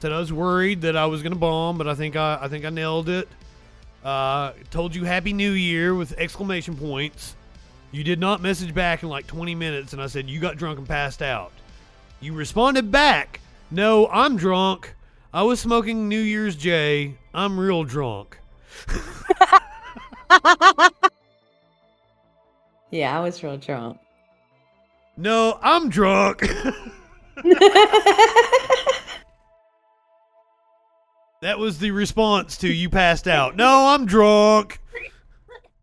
Said 0.00 0.12
I 0.12 0.18
was 0.18 0.32
worried 0.32 0.82
that 0.82 0.96
I 0.96 1.06
was 1.06 1.22
gonna 1.22 1.34
bomb, 1.34 1.78
but 1.78 1.88
I 1.88 1.94
think 1.94 2.16
I 2.16 2.38
I 2.42 2.48
think 2.48 2.66
I 2.66 2.70
nailed 2.70 3.08
it. 3.08 3.26
Uh, 4.04 4.52
told 4.70 4.94
you 4.94 5.04
Happy 5.04 5.32
New 5.32 5.52
Year 5.52 5.94
with 5.94 6.12
exclamation 6.18 6.76
points. 6.76 7.36
You 7.94 8.02
did 8.02 8.18
not 8.18 8.42
message 8.42 8.74
back 8.74 9.04
in 9.04 9.08
like 9.08 9.28
20 9.28 9.54
minutes, 9.54 9.92
and 9.92 10.02
I 10.02 10.08
said 10.08 10.28
you 10.28 10.40
got 10.40 10.56
drunk 10.56 10.80
and 10.80 10.88
passed 10.88 11.22
out. 11.22 11.52
You 12.20 12.32
responded 12.32 12.90
back, 12.90 13.38
"No, 13.70 14.08
I'm 14.08 14.36
drunk. 14.36 14.96
I 15.32 15.44
was 15.44 15.60
smoking 15.60 16.08
New 16.08 16.20
Year's 16.20 16.56
J. 16.56 17.14
I'm 17.32 17.58
real 17.58 17.84
drunk." 17.84 18.38
Yeah, 22.90 23.18
I 23.18 23.22
was 23.22 23.42
real 23.42 23.56
drunk. 23.56 23.98
No, 25.16 25.58
I'm 25.60 25.88
drunk. 25.88 26.40
that 31.42 31.58
was 31.58 31.80
the 31.80 31.90
response 31.90 32.56
to 32.58 32.72
you 32.72 32.88
passed 32.88 33.26
out. 33.26 33.56
No, 33.56 33.88
I'm 33.88 34.06
drunk. 34.06 34.78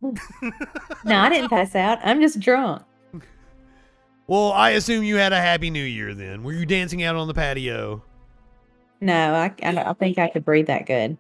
No, 0.02 1.18
I 1.18 1.30
didn't 1.30 1.50
pass 1.50 1.76
out. 1.76 2.00
I'm 2.04 2.22
just 2.22 2.40
drunk. 2.40 2.84
Well, 4.28 4.52
I 4.54 4.72
assume 4.72 5.04
you 5.04 5.18
had 5.18 5.34
a 5.34 5.42
happy 5.42 5.70
new 5.70 5.84
year 5.84 6.14
then. 6.14 6.44
Were 6.44 6.54
you 6.54 6.66
dancing 6.66 7.04
out 7.04 7.16
on 7.16 7.28
the 7.28 7.34
patio? 7.34 8.04
No, 9.02 9.34
I, 9.34 9.54
I 9.64 9.72
don't 9.72 10.00
think 10.00 10.18
I 10.18 10.30
could 10.30 10.46
breathe 10.46 10.68
that 10.68 10.86
good. 10.86 11.18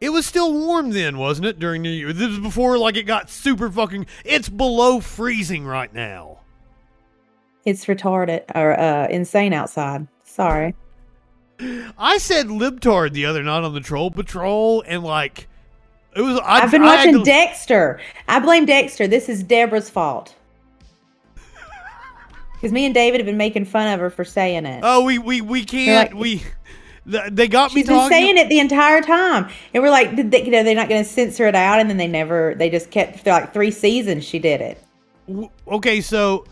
It 0.00 0.10
was 0.10 0.26
still 0.26 0.52
warm 0.52 0.90
then, 0.90 1.18
wasn't 1.18 1.46
it? 1.46 1.58
During 1.58 1.82
New 1.82 1.90
Year. 1.90 2.12
This 2.12 2.28
was 2.28 2.38
before 2.38 2.76
like 2.78 2.96
it 2.96 3.04
got 3.04 3.30
super 3.30 3.70
fucking 3.70 4.06
it's 4.24 4.48
below 4.48 5.00
freezing 5.00 5.64
right 5.64 5.92
now. 5.92 6.40
It's 7.64 7.86
retarded 7.86 8.44
or 8.54 8.78
uh, 8.78 9.08
insane 9.08 9.52
outside. 9.52 10.06
Sorry. 10.22 10.74
I 11.96 12.18
said 12.18 12.48
libtard 12.48 13.12
the 13.12 13.26
other 13.26 13.42
night 13.42 13.64
on 13.64 13.72
the 13.72 13.80
troll 13.80 14.10
patrol 14.10 14.84
and 14.86 15.02
like 15.02 15.48
it 16.16 16.20
was 16.20 16.38
I, 16.40 16.60
I've 16.60 16.70
been 16.70 16.82
I 16.82 16.96
watching 16.96 17.14
to- 17.18 17.24
Dexter. 17.24 18.00
I 18.28 18.38
blame 18.40 18.64
Dexter. 18.66 19.06
This 19.06 19.28
is 19.28 19.42
Deborah's 19.42 19.90
fault. 19.90 20.34
Because 22.54 22.72
me 22.72 22.86
and 22.86 22.94
David 22.94 23.20
have 23.20 23.26
been 23.26 23.36
making 23.36 23.66
fun 23.66 23.92
of 23.92 24.00
her 24.00 24.08
for 24.08 24.24
saying 24.24 24.64
it. 24.64 24.80
Oh, 24.82 25.04
we 25.04 25.18
we 25.18 25.42
we 25.42 25.64
can't 25.64 26.12
like- 26.12 26.18
we 26.18 26.42
they 27.06 27.48
got 27.48 27.74
me 27.74 27.82
She's 27.82 27.88
been 27.88 28.08
saying 28.08 28.38
it 28.38 28.48
the 28.48 28.58
entire 28.58 29.02
time, 29.02 29.50
and 29.74 29.82
we're 29.82 29.90
like, 29.90 30.16
did 30.16 30.30
they, 30.30 30.42
you 30.42 30.50
know, 30.50 30.62
they're 30.62 30.74
not 30.74 30.88
going 30.88 31.04
to 31.04 31.08
censor 31.08 31.46
it 31.46 31.54
out, 31.54 31.78
and 31.78 31.90
then 31.90 31.98
they 31.98 32.06
never. 32.06 32.54
They 32.54 32.70
just 32.70 32.90
kept 32.90 33.20
for 33.20 33.30
like 33.30 33.52
three 33.52 33.70
seasons. 33.70 34.24
She 34.24 34.38
did 34.38 34.62
it. 34.62 35.50
Okay, 35.68 36.00
so 36.00 36.46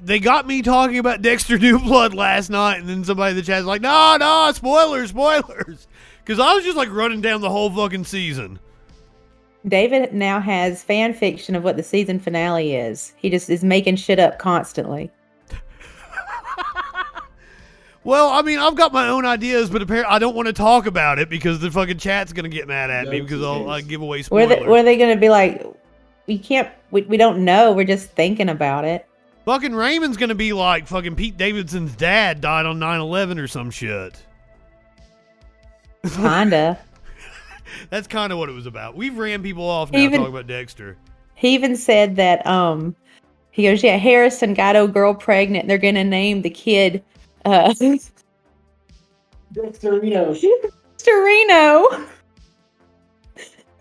they 0.00 0.18
got 0.18 0.46
me 0.46 0.62
talking 0.62 0.98
about 0.98 1.20
Dexter 1.20 1.58
New 1.58 1.78
Blood 1.78 2.14
last 2.14 2.48
night, 2.48 2.78
and 2.78 2.88
then 2.88 3.04
somebody 3.04 3.32
in 3.32 3.36
the 3.36 3.42
chat 3.42 3.58
chat's 3.58 3.66
like, 3.66 3.82
"No, 3.82 4.16
no, 4.18 4.50
spoilers, 4.54 5.10
spoilers," 5.10 5.86
because 6.24 6.40
I 6.40 6.54
was 6.54 6.64
just 6.64 6.76
like 6.76 6.90
running 6.90 7.20
down 7.20 7.40
the 7.40 7.50
whole 7.50 7.70
fucking 7.70 8.04
season. 8.04 8.58
David 9.66 10.12
now 10.12 10.40
has 10.40 10.82
fan 10.82 11.14
fiction 11.14 11.54
of 11.54 11.64
what 11.64 11.76
the 11.76 11.82
season 11.82 12.18
finale 12.20 12.74
is. 12.74 13.14
He 13.16 13.30
just 13.30 13.48
is 13.48 13.64
making 13.64 13.96
shit 13.96 14.18
up 14.18 14.38
constantly. 14.38 15.10
Well, 18.04 18.28
I 18.28 18.42
mean, 18.42 18.58
I've 18.58 18.74
got 18.74 18.92
my 18.92 19.08
own 19.08 19.24
ideas, 19.24 19.70
but 19.70 19.80
apparently 19.80 20.14
I 20.14 20.18
don't 20.18 20.36
want 20.36 20.46
to 20.46 20.52
talk 20.52 20.84
about 20.84 21.18
it 21.18 21.30
because 21.30 21.58
the 21.60 21.70
fucking 21.70 21.96
chat's 21.96 22.34
gonna 22.34 22.50
get 22.50 22.68
mad 22.68 22.90
at 22.90 23.08
me 23.08 23.22
because 23.22 23.42
I'll 23.42 23.66
uh, 23.70 23.80
give 23.80 24.02
away 24.02 24.18
What 24.18 24.26
spoilers. 24.26 24.58
are 24.58 24.60
they, 24.60 24.68
what 24.68 24.80
are 24.80 24.82
they 24.82 24.98
going 24.98 25.14
to 25.14 25.20
be 25.20 25.30
like? 25.30 25.64
We 26.26 26.38
can't. 26.38 26.68
We, 26.90 27.00
we 27.02 27.16
don't 27.16 27.46
know. 27.46 27.72
We're 27.72 27.86
just 27.86 28.10
thinking 28.10 28.50
about 28.50 28.84
it. 28.84 29.06
Fucking 29.46 29.74
Raymond's 29.74 30.18
gonna 30.18 30.34
be 30.34 30.52
like 30.52 30.86
fucking 30.86 31.16
Pete 31.16 31.38
Davidson's 31.38 31.96
dad 31.96 32.42
died 32.42 32.66
on 32.66 32.78
9-11 32.78 33.38
or 33.38 33.48
some 33.48 33.70
shit. 33.70 34.22
Kinda. 36.12 36.78
That's 37.90 38.06
kind 38.06 38.32
of 38.32 38.38
what 38.38 38.48
it 38.48 38.52
was 38.52 38.66
about. 38.66 38.96
We've 38.96 39.16
ran 39.16 39.42
people 39.42 39.64
off 39.68 39.90
now 39.92 39.98
Even- 39.98 40.20
talking 40.20 40.34
about 40.34 40.46
Dexter. 40.46 40.96
he 41.34 41.54
even 41.54 41.76
said 41.76 42.16
that. 42.16 42.46
Um, 42.46 42.94
he 43.50 43.62
goes, 43.64 43.82
"Yeah, 43.82 43.96
Harrison 43.96 44.54
got 44.54 44.76
old 44.76 44.92
girl 44.92 45.14
pregnant. 45.14 45.62
And 45.64 45.70
they're 45.70 45.78
going 45.78 45.94
to 45.94 46.04
name 46.04 46.42
the 46.42 46.50
kid." 46.50 47.02
Uh, 47.44 47.72
Dexterino. 49.54 50.36
Dexterino. 50.98 52.06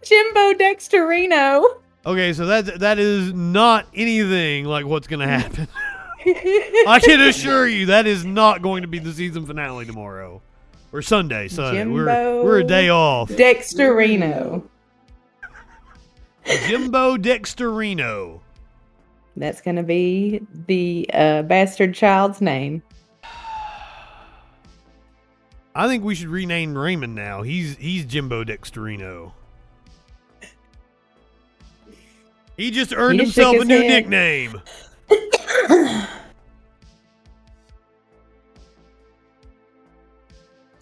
Jimbo 0.04 0.54
Dexterino. 0.54 1.66
Okay, 2.06 2.34
so 2.34 2.46
that 2.48 2.80
that 2.82 3.00
is 3.00 3.32
not 3.34 3.88
anything 3.94 4.66
like 4.66 4.86
what's 4.86 5.08
gonna 5.08 5.28
happen. 5.28 5.68
I 6.26 7.00
can 7.04 7.22
assure 7.22 7.68
you 7.68 7.86
that 7.88 8.06
is 8.06 8.26
not 8.26 8.62
going 8.62 8.82
to 8.82 8.88
be 8.88 9.00
the 9.00 9.12
season 9.14 9.46
finale 9.46 9.86
tomorrow 9.86 10.42
or 10.94 11.02
Sunday. 11.02 11.48
Sunday. 11.50 11.86
We're 11.86 12.44
we're 12.44 12.60
a 12.60 12.64
day 12.64 12.88
off. 12.90 13.30
Dexterino. 13.30 14.64
Jimbo 16.68 17.18
Dexterino. 17.18 18.40
That's 19.36 19.62
going 19.62 19.78
to 19.78 19.84
be 19.84 20.46
the 20.68 21.10
uh, 21.12 21.42
bastard 21.42 21.96
child's 21.96 22.40
name. 22.40 22.84
I 25.76 25.88
think 25.88 26.04
we 26.04 26.14
should 26.14 26.28
rename 26.28 26.78
Raymond 26.78 27.16
now. 27.16 27.42
He's 27.42 27.76
he's 27.78 28.06
Jimbo 28.06 28.44
Dexterino. 28.44 29.32
He 32.56 32.70
just 32.70 32.94
earned 32.96 33.20
He 33.20 33.26
himself 33.26 33.56
a 33.60 33.66
new 33.66 33.82
head. 33.82 34.08
nickname. 34.08 34.62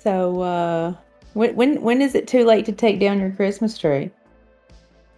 So, 0.02 0.42
uh, 0.42 0.96
when, 1.34 1.56
when 1.56 1.82
when 1.82 2.02
is 2.02 2.16
it 2.16 2.28
too 2.28 2.44
late 2.44 2.66
to 2.66 2.72
take 2.72 3.00
down 3.00 3.20
your 3.20 3.32
Christmas 3.32 3.78
tree? 3.78 4.10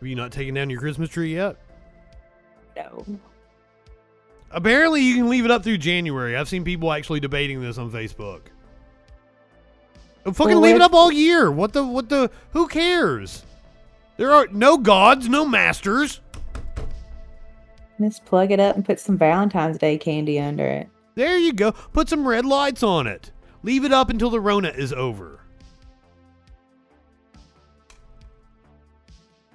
Are 0.02 0.08
you 0.08 0.16
not 0.16 0.32
taking 0.32 0.54
down 0.54 0.70
your 0.70 0.82
Christmas 0.82 1.10
tree 1.10 1.34
yet? 1.34 1.56
No. 2.76 3.06
Apparently, 4.52 5.02
you 5.02 5.16
can 5.16 5.30
leave 5.30 5.46
it 5.46 5.52
up 5.52 5.64
through 5.64 5.78
January. 5.78 6.36
I've 6.36 6.50
seen 6.50 6.66
people 6.66 6.92
actually 6.92 7.22
debating 7.22 7.62
this 7.62 7.78
on 7.78 7.90
Facebook. 7.92 8.42
Fucking 10.26 10.48
Well, 10.48 10.60
leave 10.60 10.76
it 10.76 10.82
up 10.82 10.94
all 10.94 11.12
year. 11.12 11.50
What 11.50 11.72
the? 11.72 11.86
What 11.86 12.10
the? 12.10 12.30
Who 12.52 12.68
cares? 12.68 13.44
There 14.18 14.32
are 14.32 14.48
no 14.52 14.78
gods, 14.78 15.30
no 15.30 15.46
masters. 15.46 16.20
Just 18.02 18.26
plug 18.26 18.52
it 18.52 18.60
up 18.60 18.76
and 18.76 18.84
put 18.84 19.00
some 19.00 19.18
Valentine's 19.18 19.78
Day 19.78 19.98
candy 19.98 20.40
under 20.40 20.66
it. 20.66 20.90
There 21.16 21.38
you 21.38 21.54
go. 21.54 21.72
Put 21.72 22.10
some 22.10 22.28
red 22.28 22.46
lights 22.46 22.84
on 22.84 23.08
it. 23.08 23.32
Leave 23.64 23.86
it 23.86 23.94
up 23.94 24.10
until 24.10 24.30
the 24.30 24.40
Rona 24.40 24.70
is 24.70 24.94
over. 24.94 25.40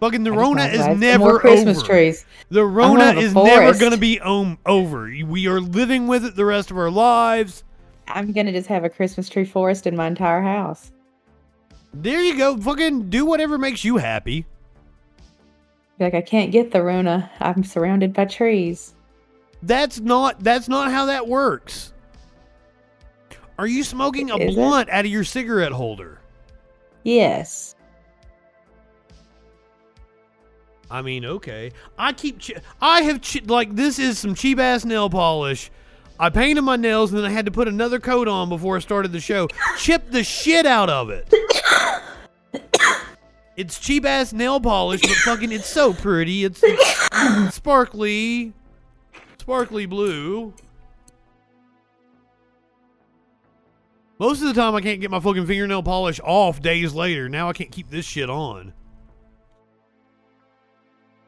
Fucking 0.00 0.22
the 0.22 0.32
Rona 0.32 0.64
is 0.64 0.86
never 0.98 1.38
Christmas 1.38 1.78
over. 1.78 1.86
trees. 1.86 2.24
The 2.50 2.64
Rona 2.64 3.18
is 3.18 3.34
never 3.34 3.76
going 3.76 3.90
to 3.90 3.98
be 3.98 4.20
um, 4.20 4.58
over. 4.64 5.12
We 5.26 5.46
are 5.48 5.60
living 5.60 6.06
with 6.06 6.24
it 6.24 6.36
the 6.36 6.44
rest 6.44 6.70
of 6.70 6.78
our 6.78 6.90
lives. 6.90 7.64
I'm 8.06 8.32
gonna 8.32 8.52
just 8.52 8.68
have 8.68 8.84
a 8.84 8.88
Christmas 8.88 9.28
tree 9.28 9.44
forest 9.44 9.86
in 9.86 9.94
my 9.94 10.06
entire 10.06 10.40
house. 10.40 10.92
There 11.92 12.22
you 12.22 12.36
go. 12.36 12.56
Fucking 12.56 13.10
do 13.10 13.26
whatever 13.26 13.58
makes 13.58 13.84
you 13.84 13.98
happy. 13.98 14.46
Like 15.98 16.14
I 16.14 16.22
can't 16.22 16.52
get 16.52 16.70
the 16.70 16.82
Rona. 16.82 17.30
I'm 17.40 17.64
surrounded 17.64 18.12
by 18.14 18.24
trees. 18.24 18.94
That's 19.62 20.00
not 20.00 20.40
that's 20.40 20.68
not 20.68 20.90
how 20.90 21.06
that 21.06 21.26
works. 21.26 21.92
Are 23.58 23.66
you 23.66 23.82
smoking 23.82 24.30
a 24.30 24.36
Is 24.36 24.52
it? 24.52 24.54
blunt 24.54 24.88
out 24.90 25.04
of 25.04 25.10
your 25.10 25.24
cigarette 25.24 25.72
holder? 25.72 26.20
Yes. 27.02 27.74
I 30.90 31.02
mean, 31.02 31.24
okay. 31.24 31.72
I 31.98 32.12
keep 32.12 32.38
ch- 32.38 32.52
I 32.80 33.02
have 33.02 33.20
ch- 33.20 33.42
like 33.46 33.74
this 33.74 33.98
is 33.98 34.18
some 34.18 34.34
cheap 34.34 34.58
ass 34.58 34.84
nail 34.84 35.10
polish. 35.10 35.70
I 36.20 36.30
painted 36.30 36.62
my 36.62 36.76
nails 36.76 37.12
and 37.12 37.18
then 37.22 37.30
I 37.30 37.32
had 37.32 37.44
to 37.46 37.52
put 37.52 37.68
another 37.68 38.00
coat 38.00 38.26
on 38.26 38.48
before 38.48 38.76
I 38.76 38.80
started 38.80 39.12
the 39.12 39.20
show. 39.20 39.48
Chip 39.76 40.10
the 40.10 40.24
shit 40.24 40.66
out 40.66 40.88
of 40.90 41.10
it. 41.10 41.32
It's 43.56 43.78
cheap 43.80 44.04
ass 44.06 44.32
nail 44.32 44.60
polish, 44.60 45.00
but 45.00 45.10
fucking 45.10 45.50
it's 45.52 45.68
so 45.68 45.92
pretty. 45.92 46.44
It's, 46.44 46.60
it's 46.62 47.54
sparkly, 47.56 48.52
sparkly 49.40 49.84
blue. 49.84 50.54
Most 54.18 54.42
of 54.42 54.48
the 54.48 54.54
time, 54.54 54.74
I 54.74 54.80
can't 54.80 55.00
get 55.00 55.10
my 55.10 55.20
fucking 55.20 55.46
fingernail 55.46 55.84
polish 55.84 56.20
off 56.24 56.60
days 56.60 56.92
later. 56.92 57.28
Now 57.28 57.48
I 57.48 57.52
can't 57.52 57.70
keep 57.70 57.88
this 57.88 58.04
shit 58.04 58.28
on. 58.28 58.72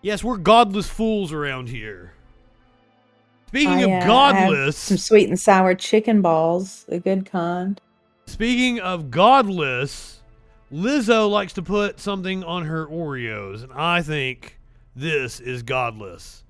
Yes, 0.03 0.25
we're 0.25 0.39
godless 0.39 0.89
fools 0.89 1.33
around 1.33 1.69
here. 1.69 2.15
Speaking 3.49 3.69
I, 3.69 3.81
of 3.83 4.03
uh, 4.03 4.07
godless, 4.07 4.77
some 4.77 4.97
sweet 4.97 5.29
and 5.29 5.39
sour 5.39 5.75
chicken 5.75 6.23
balls, 6.23 6.85
a 6.89 6.99
good 6.99 7.27
kind. 7.27 7.81
speaking 8.27 8.81
of 8.81 9.11
godless, 9.11 10.21
Lizzo 10.73 11.29
likes 11.29 11.53
to 11.55 11.63
put 11.63 12.01
something 12.01 12.43
on 12.45 12.65
her 12.65 12.87
Oreos, 12.87 13.63
and 13.63 13.73
I 13.73 14.03
think 14.03 14.59
this 14.97 15.41
is 15.41 15.63
godless. 15.63 16.45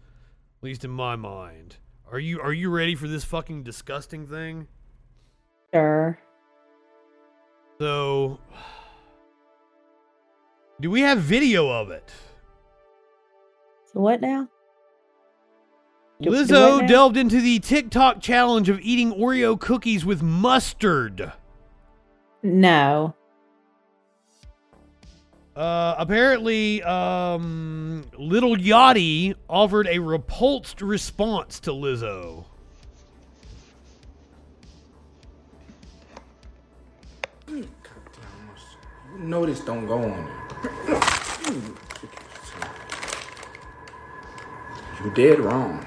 At 0.61 0.65
least 0.65 0.85
in 0.85 0.91
my 0.91 1.17
mind. 1.17 1.77
Are 2.13 2.19
you 2.19 2.41
are 2.41 2.53
you 2.53 2.71
ready 2.71 2.95
for 2.95 3.09
this 3.09 3.25
fucking 3.25 3.63
disgusting 3.63 4.27
thing? 4.27 4.69
Sure. 5.73 6.19
So 7.81 8.39
Do 10.83 10.91
we 10.91 11.01
have 11.01 11.19
video 11.19 11.71
of 11.71 11.91
it? 11.91 12.13
So 13.91 14.01
what 14.01 14.21
now? 14.21 14.49
Do- 16.21 16.29
Lizzo 16.29 16.87
delved 16.87 17.17
into 17.17 17.41
the 17.41 17.59
TikTok 17.59 18.21
challenge 18.21 18.69
of 18.69 18.81
eating 18.83 19.15
Oreo 19.15 19.59
cookies 19.59 20.05
with 20.05 20.23
mustard. 20.23 21.33
No. 22.43 23.15
Uh, 25.57 25.95
apparently, 25.97 26.83
um, 26.83 28.05
Lil 28.19 28.57
Yachty 28.57 29.35
offered 29.49 29.87
a 29.87 29.99
repulsed 30.01 30.83
response 30.83 31.59
to 31.61 31.71
Lizzo. 31.71 32.45
You 39.21 39.27
know 39.27 39.45
this 39.45 39.61
don't 39.61 39.87
go 39.87 39.99
on 39.99 40.25
there. 40.25 41.61
You 45.05 45.11
dead 45.15 45.41
wrong. 45.41 45.85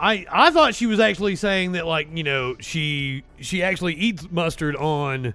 I 0.00 0.26
I 0.30 0.50
thought 0.50 0.74
she 0.74 0.86
was 0.86 1.00
actually 1.00 1.36
saying 1.36 1.72
that 1.72 1.86
like 1.86 2.08
you 2.14 2.22
know 2.22 2.56
she 2.60 3.24
she 3.40 3.62
actually 3.62 3.94
eats 3.94 4.30
mustard 4.30 4.74
on 4.76 5.34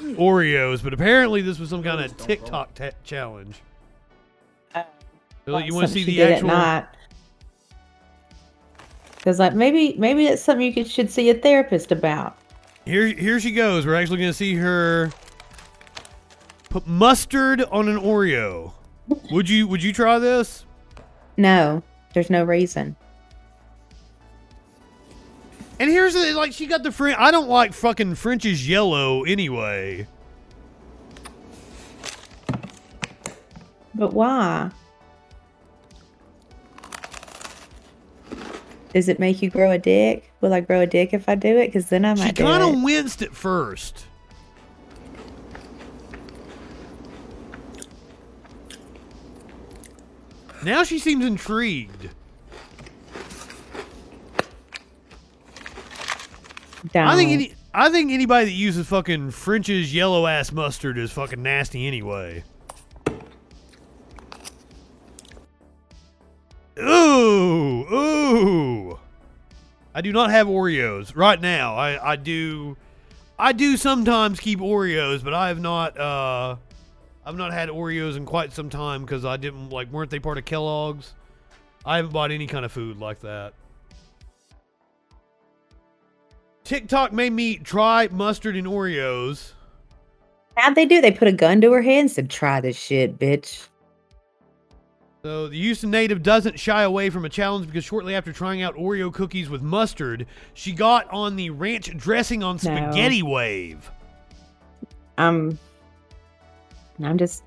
Oreos, 0.00 0.82
but 0.82 0.94
apparently 0.94 1.42
this 1.42 1.58
was 1.58 1.68
some 1.68 1.82
kind 1.82 2.02
of 2.02 2.16
TikTok 2.16 2.74
ta- 2.74 2.90
challenge. 3.04 3.60
Uh, 4.74 4.84
So 5.44 5.58
you 5.58 5.74
want 5.74 5.86
to 5.88 5.92
see 5.92 6.04
the 6.04 6.16
did 6.16 6.32
actual? 6.32 6.50
At. 6.52 6.96
Because 9.16 9.38
like 9.38 9.54
maybe 9.54 9.96
maybe 9.98 10.28
it's 10.28 10.42
something 10.42 10.64
you 10.64 10.72
could, 10.72 10.86
should 10.86 11.10
see 11.10 11.28
a 11.28 11.34
therapist 11.34 11.92
about. 11.92 12.38
Here 12.88 13.06
here 13.08 13.38
she 13.38 13.52
goes. 13.52 13.84
We're 13.84 13.96
actually 13.96 14.16
going 14.16 14.30
to 14.30 14.34
see 14.34 14.54
her 14.54 15.10
put 16.70 16.86
mustard 16.86 17.62
on 17.64 17.86
an 17.86 17.98
Oreo. 17.98 18.72
Would 19.30 19.50
you 19.50 19.68
would 19.68 19.82
you 19.82 19.92
try 19.92 20.18
this? 20.18 20.64
No, 21.36 21.82
there's 22.14 22.30
no 22.30 22.44
reason. 22.44 22.96
And 25.78 25.90
here's 25.90 26.14
the 26.14 26.32
like 26.32 26.54
she 26.54 26.66
got 26.66 26.82
the 26.82 26.90
French. 26.90 27.18
I 27.18 27.30
don't 27.30 27.50
like 27.50 27.74
fucking 27.74 28.14
French's 28.14 28.66
yellow 28.66 29.22
anyway. 29.24 30.06
But 33.94 34.14
why? 34.14 34.70
Does 38.98 39.08
it 39.08 39.20
make 39.20 39.40
you 39.42 39.48
grow 39.48 39.70
a 39.70 39.78
dick? 39.78 40.32
Will 40.40 40.52
I 40.52 40.58
grow 40.58 40.80
a 40.80 40.86
dick 40.86 41.14
if 41.14 41.28
I 41.28 41.36
do 41.36 41.56
it? 41.56 41.66
Because 41.66 41.88
then 41.88 42.04
I 42.04 42.14
might 42.14 42.36
She 42.36 42.42
kind 42.42 42.64
of 42.64 42.82
winced 42.82 43.22
at 43.22 43.32
first. 43.32 44.06
Now 50.64 50.82
she 50.82 50.98
seems 50.98 51.24
intrigued. 51.24 52.10
I 56.92 57.14
think 57.14 57.30
any, 57.30 57.54
I 57.72 57.90
think 57.90 58.10
anybody 58.10 58.46
that 58.46 58.50
uses 58.50 58.88
fucking 58.88 59.30
French's 59.30 59.94
yellow 59.94 60.26
ass 60.26 60.50
mustard 60.50 60.98
is 60.98 61.12
fucking 61.12 61.40
nasty 61.40 61.86
anyway. 61.86 62.42
Ooh, 66.80 67.86
ooh. 67.94 68.87
I 69.98 70.00
do 70.00 70.12
not 70.12 70.30
have 70.30 70.46
Oreos 70.46 71.16
right 71.16 71.40
now. 71.40 71.74
I 71.74 72.12
I 72.12 72.14
do 72.14 72.76
I 73.36 73.50
do 73.52 73.76
sometimes 73.76 74.38
keep 74.38 74.60
Oreos, 74.60 75.24
but 75.24 75.34
I 75.34 75.48
have 75.48 75.58
not 75.58 75.98
uh 75.98 76.54
I've 77.26 77.34
not 77.34 77.52
had 77.52 77.68
Oreos 77.68 78.16
in 78.16 78.24
quite 78.24 78.52
some 78.52 78.70
time 78.70 79.04
cuz 79.04 79.24
I 79.24 79.36
didn't 79.36 79.70
like 79.70 79.90
weren't 79.90 80.12
they 80.12 80.20
part 80.20 80.38
of 80.38 80.44
Kellogg's? 80.44 81.14
I 81.84 81.96
haven't 81.96 82.12
bought 82.12 82.30
any 82.30 82.46
kind 82.46 82.64
of 82.64 82.70
food 82.70 82.98
like 82.98 83.18
that. 83.22 83.54
TikTok 86.62 87.12
made 87.12 87.32
me 87.32 87.56
try 87.56 88.06
mustard 88.06 88.54
and 88.54 88.68
Oreos. 88.68 89.54
How'd 90.56 90.76
they 90.76 90.86
do? 90.86 91.00
They 91.00 91.10
put 91.10 91.26
a 91.26 91.32
gun 91.32 91.60
to 91.62 91.72
her 91.72 91.82
head 91.82 92.02
and 92.02 92.10
said, 92.10 92.30
"Try 92.30 92.60
this 92.60 92.78
shit, 92.78 93.18
bitch." 93.18 93.66
So 95.22 95.48
the 95.48 95.56
Houston 95.56 95.90
native 95.90 96.22
doesn't 96.22 96.60
shy 96.60 96.84
away 96.84 97.10
from 97.10 97.24
a 97.24 97.28
challenge 97.28 97.66
because 97.66 97.84
shortly 97.84 98.14
after 98.14 98.32
trying 98.32 98.62
out 98.62 98.76
Oreo 98.76 99.12
cookies 99.12 99.50
with 99.50 99.62
mustard, 99.62 100.26
she 100.54 100.72
got 100.72 101.10
on 101.10 101.34
the 101.34 101.50
ranch 101.50 101.94
dressing 101.96 102.42
on 102.44 102.58
spaghetti 102.58 103.22
wave. 103.22 103.90
I'm. 105.16 105.58
I'm 107.02 107.18
just. 107.18 107.42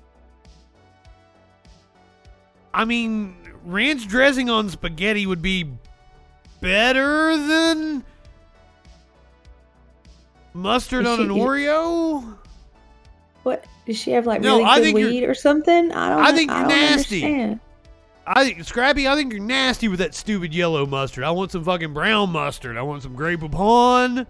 I 2.74 2.84
mean, 2.84 3.36
ranch 3.64 4.06
dressing 4.06 4.50
on 4.50 4.68
spaghetti 4.68 5.26
would 5.26 5.42
be 5.42 5.70
better 6.60 7.36
than 7.36 8.04
mustard 10.52 11.06
on 11.06 11.20
an 11.20 11.28
Oreo. 11.28 12.38
What 13.42 13.64
does 13.86 13.96
she 13.98 14.12
have? 14.12 14.26
Like 14.26 14.40
No, 14.40 14.58
really 14.58 14.64
I 14.70 14.80
good 14.80 14.94
weed 14.94 15.24
or 15.24 15.34
something? 15.34 15.92
I 15.92 16.08
don't. 16.08 16.18
Know. 16.18 16.24
I 16.28 16.32
think 16.32 16.50
I 16.50 16.58
you're 16.60 16.68
nasty. 16.68 17.24
understand. 17.24 17.60
I 18.24 18.44
think 18.44 18.64
Scrappy, 18.64 19.08
I 19.08 19.16
think 19.16 19.32
you're 19.32 19.42
nasty 19.42 19.88
with 19.88 19.98
that 19.98 20.14
stupid 20.14 20.54
yellow 20.54 20.86
mustard. 20.86 21.24
I 21.24 21.30
want 21.32 21.50
some 21.50 21.64
fucking 21.64 21.92
brown 21.92 22.30
mustard. 22.30 22.76
I 22.76 22.82
want 22.82 23.02
some 23.02 23.14
Grey 23.16 23.36
Poupon. 23.36 24.26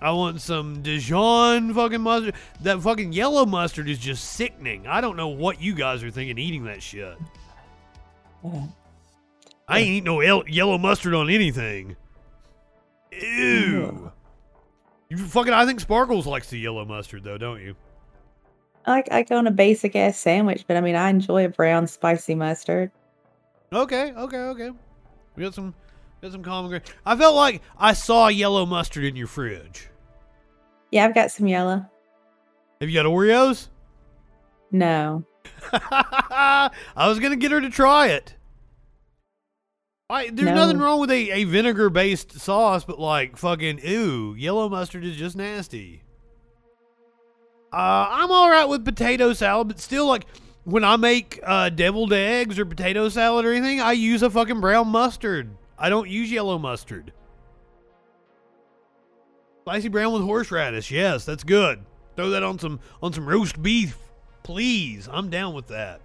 I 0.00 0.10
want 0.12 0.40
some 0.40 0.82
Dijon 0.82 1.74
fucking 1.74 2.00
mustard. 2.00 2.34
That 2.62 2.80
fucking 2.80 3.12
yellow 3.12 3.44
mustard 3.46 3.88
is 3.90 3.98
just 3.98 4.24
sickening. 4.24 4.86
I 4.86 5.00
don't 5.02 5.16
know 5.16 5.28
what 5.28 5.60
you 5.60 5.74
guys 5.74 6.02
are 6.02 6.10
thinking 6.10 6.38
eating 6.38 6.64
that 6.64 6.82
shit. 6.82 7.16
I 9.68 9.78
ain't 9.78 9.88
eat 9.88 10.04
no 10.04 10.20
el- 10.20 10.48
yellow 10.48 10.78
mustard 10.78 11.14
on 11.14 11.28
anything. 11.30 11.96
Ew. 13.12 14.10
You 15.12 15.18
fucking. 15.18 15.52
I 15.52 15.66
think 15.66 15.78
Sparkles 15.78 16.26
likes 16.26 16.48
the 16.48 16.58
yellow 16.58 16.86
mustard 16.86 17.22
though, 17.22 17.36
don't 17.36 17.60
you? 17.60 17.76
I 18.86 18.92
like 18.92 19.12
I 19.12 19.22
go 19.24 19.36
on 19.36 19.46
a 19.46 19.50
basic 19.50 19.94
ass 19.94 20.16
sandwich, 20.16 20.64
but 20.66 20.78
I 20.78 20.80
mean 20.80 20.96
I 20.96 21.10
enjoy 21.10 21.44
a 21.44 21.50
brown 21.50 21.86
spicy 21.86 22.34
mustard. 22.34 22.90
Okay, 23.70 24.14
okay, 24.14 24.38
okay. 24.38 24.70
We 25.36 25.42
got 25.42 25.52
some, 25.52 25.74
got 26.22 26.32
some 26.32 26.42
common 26.42 26.70
ground. 26.70 26.84
I 27.04 27.14
felt 27.14 27.36
like 27.36 27.60
I 27.76 27.92
saw 27.92 28.28
yellow 28.28 28.64
mustard 28.64 29.04
in 29.04 29.14
your 29.14 29.26
fridge. 29.26 29.90
Yeah, 30.90 31.04
I've 31.04 31.14
got 31.14 31.30
some 31.30 31.46
yellow. 31.46 31.84
Have 32.80 32.88
you 32.88 32.94
got 32.94 33.04
Oreos? 33.04 33.68
No. 34.70 35.24
I 35.74 36.70
was 36.96 37.18
gonna 37.18 37.36
get 37.36 37.52
her 37.52 37.60
to 37.60 37.68
try 37.68 38.08
it. 38.08 38.34
I, 40.12 40.28
there's 40.30 40.48
No. 40.48 40.54
nothing 40.54 40.78
wrong 40.78 41.00
with 41.00 41.10
a, 41.10 41.30
a 41.30 41.44
vinegar 41.44 41.88
based 41.90 42.38
sauce, 42.38 42.84
but 42.84 42.98
like 42.98 43.36
fucking 43.36 43.78
ew, 43.82 44.34
yellow 44.36 44.68
mustard 44.68 45.04
is 45.04 45.16
just 45.16 45.36
nasty. 45.36 46.02
Uh, 47.72 48.06
I'm 48.10 48.30
all 48.30 48.50
right 48.50 48.66
with 48.66 48.84
potato 48.84 49.32
salad, 49.32 49.68
but 49.68 49.80
still, 49.80 50.06
like 50.06 50.26
when 50.64 50.84
I 50.84 50.96
make 50.96 51.40
uh, 51.42 51.70
deviled 51.70 52.12
eggs 52.12 52.58
or 52.58 52.66
potato 52.66 53.08
salad 53.08 53.46
or 53.46 53.52
anything, 53.54 53.80
I 53.80 53.92
use 53.92 54.22
a 54.22 54.28
fucking 54.28 54.60
brown 54.60 54.88
mustard. 54.88 55.48
I 55.78 55.88
don't 55.88 56.08
use 56.10 56.30
yellow 56.30 56.58
mustard. 56.58 57.14
Spicy 59.62 59.88
brown 59.88 60.12
with 60.12 60.22
horseradish, 60.22 60.90
yes, 60.90 61.24
that's 61.24 61.44
good. 61.44 61.82
Throw 62.16 62.28
that 62.30 62.42
on 62.42 62.58
some 62.58 62.80
on 63.02 63.14
some 63.14 63.26
roast 63.26 63.62
beef, 63.62 63.96
please. 64.42 65.08
I'm 65.10 65.30
down 65.30 65.54
with 65.54 65.68
that. 65.68 66.01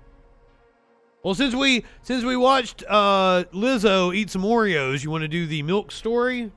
Well, 1.27 1.35
since 1.35 1.53
we 1.53 1.83
since 2.03 2.23
we 2.23 2.37
watched 2.37 2.85
uh, 2.87 3.43
Lizzo 3.51 4.15
eat 4.15 4.29
some 4.29 4.43
Oreos, 4.43 5.03
you 5.03 5.11
want 5.11 5.23
to 5.23 5.27
do 5.27 5.45
the 5.45 5.61
milk 5.61 5.91
story? 5.91 6.53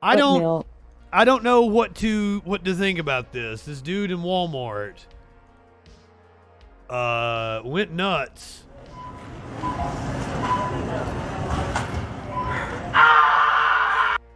I 0.00 0.14
don't. 0.14 0.38
milk. 0.38 0.66
I 1.12 1.24
don't 1.24 1.42
know 1.42 1.62
what 1.62 1.96
to 1.96 2.40
what 2.44 2.64
to 2.66 2.76
think 2.76 3.00
about 3.00 3.32
this. 3.32 3.64
This 3.64 3.80
dude 3.80 4.12
in 4.12 4.18
Walmart 4.18 4.94
uh 6.88 7.62
went 7.64 7.90
nuts. 7.90 8.62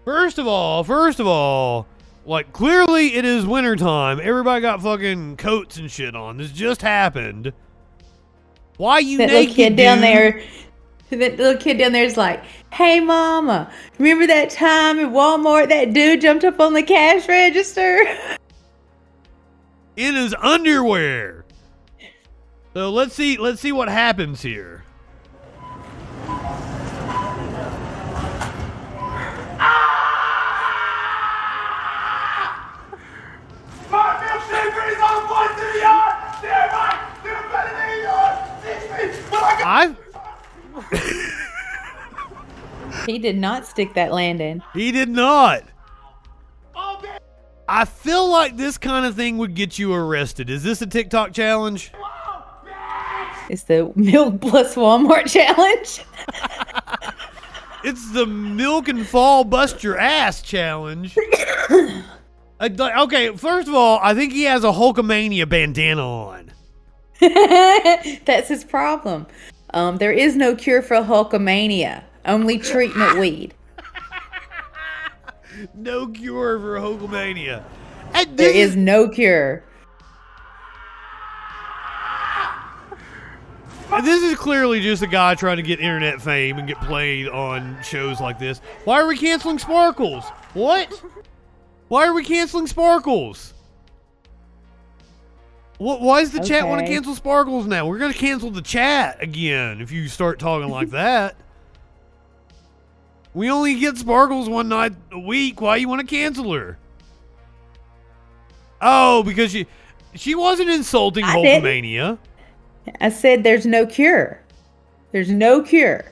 First 0.05 0.39
of 0.39 0.49
all, 0.49 0.83
first 0.83 1.21
of 1.21 1.29
all, 1.29 1.87
like 2.27 2.53
clearly 2.53 3.15
it 3.15 3.25
is 3.25 3.47
wintertime. 3.47 4.19
Everybody 4.21 4.63
got 4.63 4.83
fucking 4.83 5.37
coats 5.37 5.77
and 5.77 5.89
shit 5.89 6.17
on. 6.17 6.39
This 6.39 6.51
just 6.51 6.83
happened. 6.83 7.53
Why 8.83 8.99
you 8.99 9.19
That 9.19 9.29
naked, 9.29 9.39
little 9.39 9.55
kid 9.55 9.77
down 9.77 10.01
there. 10.01 10.43
That 11.11 11.39
little 11.39 11.57
kid 11.57 11.79
down 11.79 11.93
there 11.93 12.03
is 12.03 12.17
like, 12.17 12.43
"Hey, 12.73 12.99
mama, 12.99 13.71
remember 13.97 14.27
that 14.27 14.51
time 14.51 14.99
at 14.99 15.13
Walmart 15.13 15.69
that 15.69 15.93
dude 15.93 16.21
jumped 16.21 16.43
up 16.43 16.59
on 16.59 16.73
the 16.73 16.83
cash 16.83 17.29
register?" 17.29 18.05
in 19.97 20.17
his 20.17 20.35
underwear. 20.35 21.45
So 22.75 22.91
let's 22.91 23.15
see 23.15 23.37
let's 23.37 23.61
see 23.61 23.71
what 23.71 23.89
happens 23.89 24.43
here. 24.43 24.83
My 33.93 34.17
milkshake 34.17 34.93
is 34.93 34.99
on 34.99 35.29
one 35.29 35.49
to 35.51 35.73
the 35.73 35.79
yard. 35.79 36.15
They're 36.43 36.71
right. 36.73 36.99
They're 37.23 37.43
better 37.53 37.77
than 37.77 38.01
yours. 38.01 38.39
Six 38.65 38.81
feet. 38.87 39.31
But 39.31 39.52
I 39.65 39.97
he 43.07 43.19
did 43.19 43.37
not 43.37 43.67
stick 43.67 43.95
that 43.95 44.13
landing. 44.13 44.63
he 44.75 44.93
did 44.93 45.09
not. 45.09 45.65
I 47.69 47.85
feel 47.85 48.29
like 48.29 48.57
this 48.57 48.77
kind 48.77 49.07
of 49.07 49.15
thing 49.15 49.39
would 49.39 49.55
get 49.55 49.79
you 49.79 49.95
arrested. 49.95 50.51
Is 50.51 50.63
this 50.63 50.83
a 50.83 50.87
TikTok 50.87 51.33
challenge? 51.33 51.93
It's 53.49 53.63
the 53.65 53.93
milk 53.97 54.41
plus 54.41 54.75
Walmart 54.75 55.27
challenge. 55.33 56.05
It's 57.85 58.13
the 58.13 58.27
milk 58.27 58.89
and 58.89 59.07
fall 59.07 59.45
bust 59.45 59.83
your 59.83 59.99
ass 59.99 60.43
challenge. 60.43 61.17
Uh, 62.61 62.69
okay, 63.01 63.37
first 63.37 63.67
of 63.67 63.75
all, 63.75 63.99
I 64.01 64.15
think 64.15 64.33
he 64.33 64.45
has 64.45 64.63
a 64.63 64.69
Hulkamania 64.69 65.49
bandana 65.49 66.07
on. 66.09 66.53
That's 67.21 68.47
his 68.47 68.63
problem. 68.63 69.27
Um, 69.73 69.97
there 69.99 70.13
is 70.13 70.37
no 70.37 70.55
cure 70.55 70.83
for 70.83 70.97
Hulkamania. 70.97 72.03
Only 72.25 72.59
treatment 72.59 73.19
weed. 73.19 73.55
No 75.75 76.09
cure 76.09 76.59
for 76.59 76.81
Hulkamania. 76.81 77.63
There 78.35 78.51
is 78.51 78.75
no 78.75 79.09
cure. 79.09 79.63
And 83.93 84.07
This 84.07 84.23
is 84.23 84.37
clearly 84.37 84.81
just 84.81 85.03
a 85.03 85.07
guy 85.07 85.35
trying 85.35 85.59
to 85.59 85.63
get 85.63 85.79
internet 85.79 86.23
fame 86.23 86.59
and 86.59 86.67
get 86.67 86.81
played 86.81 87.29
on 87.29 87.79
shows 87.83 88.21
like 88.21 88.39
this. 88.39 88.61
Why 88.85 89.01
are 89.01 89.07
we 89.07 89.19
canceling 89.19 89.59
Sparkles? 89.59 90.25
What? 90.55 90.91
Why 91.89 92.07
are 92.07 92.15
we 92.15 92.25
canceling 92.25 92.67
Sparkles? 92.67 93.53
Why 95.83 96.21
does 96.21 96.31
the 96.31 96.45
chat 96.45 96.69
want 96.69 96.87
to 96.87 96.87
cancel 96.87 97.17
Sparkles 97.17 97.67
now? 97.67 97.87
We're 97.87 97.99
gonna 97.99 98.15
cancel 98.15 98.53
the 98.53 98.63
chat 98.63 99.21
again 99.21 99.81
if 99.81 99.91
you 99.91 100.07
start 100.07 100.39
talking 100.39 100.69
like 100.69 100.91
that. 100.91 101.35
We 103.35 103.51
only 103.51 103.75
get 103.81 103.97
Sparkles 103.97 104.49
one 104.49 104.69
night 104.69 104.93
a 105.11 105.19
week. 105.19 105.61
Why 105.61 105.77
you 105.77 105.89
want 105.89 106.01
to 106.01 106.07
cancel 106.07 106.53
her? 106.53 106.79
Oh, 108.81 109.25
because 109.25 109.51
she 109.51 109.67
she 110.15 110.37
wasn't 110.37 110.71
insulting 110.71 111.25
I 111.25 111.43
didn't. 111.43 112.21
I 113.01 113.09
said 113.09 113.43
there's 113.43 113.67
no 113.67 113.85
cure. 113.85 114.41
There's 115.11 115.31
no 115.31 115.63
cure. 115.63 116.05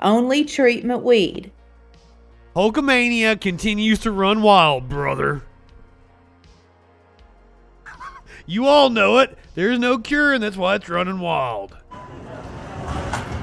Only 0.00 0.44
treatment 0.44 1.02
weed. 1.02 1.50
Hulkamania 2.54 3.40
continues 3.40 4.00
to 4.00 4.10
run 4.10 4.42
wild, 4.42 4.88
brother. 4.88 5.42
You 8.46 8.66
all 8.66 8.90
know 8.90 9.18
it. 9.18 9.36
There's 9.54 9.78
no 9.78 9.98
cure, 9.98 10.32
and 10.32 10.42
that's 10.42 10.56
why 10.56 10.76
it's 10.76 10.88
running 10.88 11.18
wild. 11.18 11.76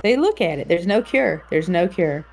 They 0.02 0.16
look 0.18 0.42
at 0.42 0.60
it. 0.60 0.68
There's 0.68 0.88
no 0.88 1.02
cure. 1.02 1.44
There's 1.50 1.70
no 1.70 1.88
cure. 1.88 2.26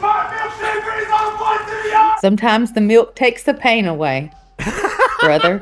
My 0.00 0.24
milkshake 0.24 1.02
is 1.02 1.08
on 1.08 1.40
one 1.40 1.58
to 1.58 1.82
the 1.82 1.88
yard. 1.90 2.18
Sometimes 2.20 2.72
the 2.72 2.80
milk 2.80 3.14
takes 3.14 3.42
the 3.44 3.54
pain 3.54 3.86
away. 3.86 4.30
Brother. 5.20 5.60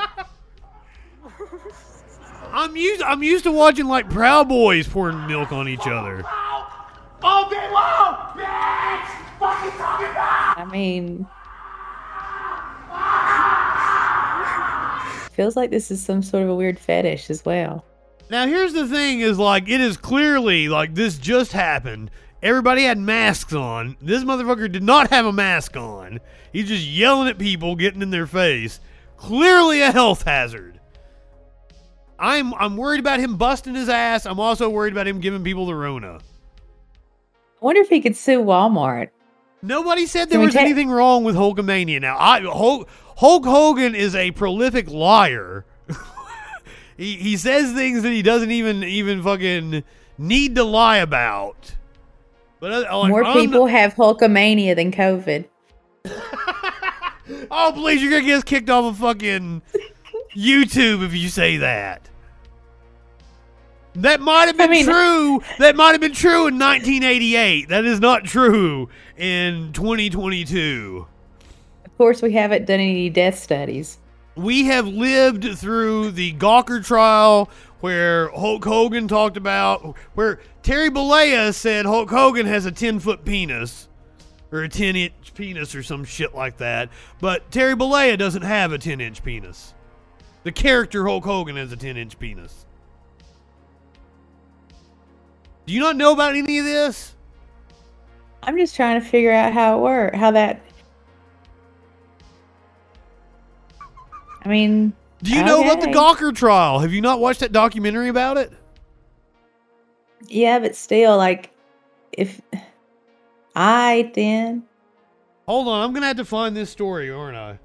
I'm 2.53 2.77
used. 2.77 3.03
I'm 3.03 3.23
used 3.23 3.45
to 3.45 3.53
watching 3.53 3.87
like 3.87 4.11
Proud 4.11 4.49
Boys 4.49 4.87
pouring 4.87 5.27
milk 5.27 5.53
on 5.53 5.69
each 5.69 5.87
other. 5.87 6.23
All 7.23 7.49
day 7.49 7.71
long. 7.73 8.17
Bitch. 8.37 9.07
Fucking 9.39 9.71
talking 9.79 10.07
about. 10.07 10.59
I 10.59 10.69
mean, 10.71 11.27
feels 15.33 15.57
like 15.57 15.71
this 15.71 15.91
is 15.91 16.03
some 16.03 16.23
sort 16.23 16.45
of 16.45 16.51
a 16.51 16.55
weird 16.55 16.79
fetish 16.79 17.31
as 17.31 17.45
well. 17.45 17.85
Now 18.31 18.47
here's 18.47 18.73
the 18.73 18.87
thing: 18.87 19.21
is 19.21 19.39
like 19.39 19.69
it 19.69 19.81
is 19.81 19.97
clearly 19.97 20.69
like 20.69 20.95
this 20.95 21.19
just 21.19 21.53
happened. 21.53 22.11
Everybody 22.43 22.83
had 22.83 22.99
masks 22.99 23.53
on. 23.53 23.97
This 24.01 24.25
motherfucker 24.25 24.71
did 24.71 24.83
not 24.83 25.11
have 25.11 25.27
a 25.27 25.33
mask 25.33 25.77
on. 25.77 26.19
He's 26.53 26.69
just 26.69 26.85
yelling 26.85 27.29
at 27.29 27.39
people, 27.39 27.77
getting 27.77 28.03
in 28.03 28.11
their 28.11 28.27
face. 28.27 28.81
Clearly 29.17 29.81
a 29.81 29.93
health 29.93 30.25
hazard. 30.25 30.81
I'm 32.19 32.55
I'm 32.55 32.77
worried 32.77 33.01
about 33.01 33.21
him 33.21 33.37
busting 33.37 33.75
his 33.75 33.89
ass. 33.89 34.27
I'm 34.27 34.41
also 34.41 34.69
worried 34.69 34.93
about 34.93 35.07
him 35.07 35.21
giving 35.21 35.45
people 35.45 35.67
the 35.67 35.75
Rona. 35.75 36.21
I 37.61 37.65
wonder 37.65 37.81
if 37.81 37.89
he 37.89 38.01
could 38.01 38.17
sue 38.17 38.43
Walmart. 38.43 39.11
Nobody 39.63 40.07
said 40.07 40.29
there 40.29 40.41
was 40.41 40.57
anything 40.57 40.91
wrong 40.91 41.23
with 41.23 41.37
Hulkamania. 41.37 42.01
Now, 42.01 42.17
I 42.19 42.41
Hulk, 42.41 42.89
Hulk 43.17 43.45
Hogan 43.45 43.95
is 43.95 44.15
a 44.15 44.31
prolific 44.33 44.91
liar. 44.91 45.65
he 46.97 47.17
he 47.17 47.37
says 47.37 47.73
things 47.73 48.03
that 48.03 48.11
he 48.11 48.23
doesn't 48.23 48.51
even 48.51 48.83
even 48.85 49.23
fucking 49.23 49.85
need 50.19 50.55
to 50.57 50.65
lie 50.65 50.99
about. 50.99 51.75
But 52.61 52.73
uh, 52.91 52.99
like, 52.99 53.11
More 53.11 53.25
I'm 53.25 53.39
people 53.41 53.67
not- 53.67 53.71
have 53.71 53.95
Hulkamania 53.95 54.75
than 54.77 54.93
COVID. 54.93 55.47
oh 57.51 57.73
please, 57.75 58.03
you're 58.03 58.11
gonna 58.11 58.25
get 58.25 58.39
us 58.39 58.45
kicked 58.45 58.71
off 58.71 58.85
of 58.85 58.99
fucking 58.99 59.63
YouTube 60.37 61.05
if 61.05 61.15
you 61.15 61.29
say 61.29 61.59
that. 61.59 62.09
That 63.95 64.21
might 64.23 64.47
have 64.47 64.57
been 64.57 64.71
I 64.71 64.73
mean- 64.73 64.85
true. 64.87 65.43
That 65.59 65.77
might 65.77 65.93
have 65.93 66.01
been 66.01 66.15
true 66.15 66.47
in 66.47 66.59
1988. 66.59 67.69
That 67.69 67.85
is 67.85 68.01
not 68.01 68.25
true 68.25 68.89
in 69.19 69.73
2022. 69.75 71.07
Of 71.93 71.99
course, 71.99 72.23
we 72.23 72.33
haven't 72.33 72.67
done 72.67 72.81
any 72.81 73.11
death 73.11 73.39
studies. 73.39 73.99
we 74.35 74.65
have 74.65 74.89
lived 74.89 75.59
through 75.59 76.11
the 76.13 76.33
Gawker 76.35 76.85
trial 76.85 77.51
where 77.81 78.31
Hulk 78.31 78.65
Hogan 78.65 79.09
talked 79.09 79.37
about 79.37 79.97
where 80.15 80.41
Terry 80.63 80.89
Bollea 80.89 81.53
said 81.53 81.85
Hulk 81.85 82.09
Hogan 82.11 82.47
has 82.47 82.65
a 82.65 82.73
10 82.73 82.99
foot 83.01 83.25
penis 83.25 83.89
or 84.51 84.63
a 84.63 84.69
10 84.69 84.97
inch 84.97 85.35
penis 85.35 85.75
or 85.75 85.83
some 85.83 86.05
shit 86.05 86.35
like 86.35 86.57
that. 86.59 86.89
But 87.21 87.51
Terry 87.51 87.75
Bollea 87.75 88.17
doesn't 88.17 88.43
have 88.43 88.73
a 88.73 88.79
10 88.79 89.01
inch 89.01 89.23
penis. 89.23 89.75
The 90.45 90.53
character 90.53 91.07
Hulk 91.07 91.25
Hogan 91.25 91.57
has 91.57 91.73
a 91.73 91.77
10 91.77 91.97
inch 91.97 92.19
penis. 92.19 92.65
Do 95.67 95.73
you 95.75 95.81
not 95.81 95.97
know 95.97 96.13
about 96.13 96.35
any 96.35 96.59
of 96.59 96.65
this? 96.65 97.15
I'm 98.43 98.57
just 98.57 98.75
trying 98.75 99.01
to 99.01 99.07
figure 99.07 99.33
out 99.33 99.53
how 99.53 99.79
it 99.79 99.83
worked, 99.83 100.17
how 100.17 100.31
that. 100.33 100.63
I 104.45 104.49
mean, 104.49 104.93
Do 105.23 105.33
you 105.33 105.45
know 105.45 105.63
about 105.63 105.81
the 105.81 105.87
Gawker 105.87 106.35
trial? 106.35 106.81
Have 106.81 106.93
you 106.93 107.01
not 107.01 107.21
watched 107.21 107.41
that 107.41 107.53
documentary 107.53 108.09
about 108.09 108.37
it? 108.39 108.53
yeah, 110.29 110.59
but 110.59 110.75
still, 110.77 111.17
like, 111.17 111.51
if 112.13 112.41
I 113.55 114.11
then 114.15 114.65
Hold 115.47 115.69
on, 115.69 115.83
I'm 115.83 115.93
gonna 115.93 116.07
have 116.07 116.17
to 116.17 116.25
find 116.25 116.57
this 116.57 116.71
story, 116.71 117.11
aren't 117.11 117.37
I? 117.37 117.59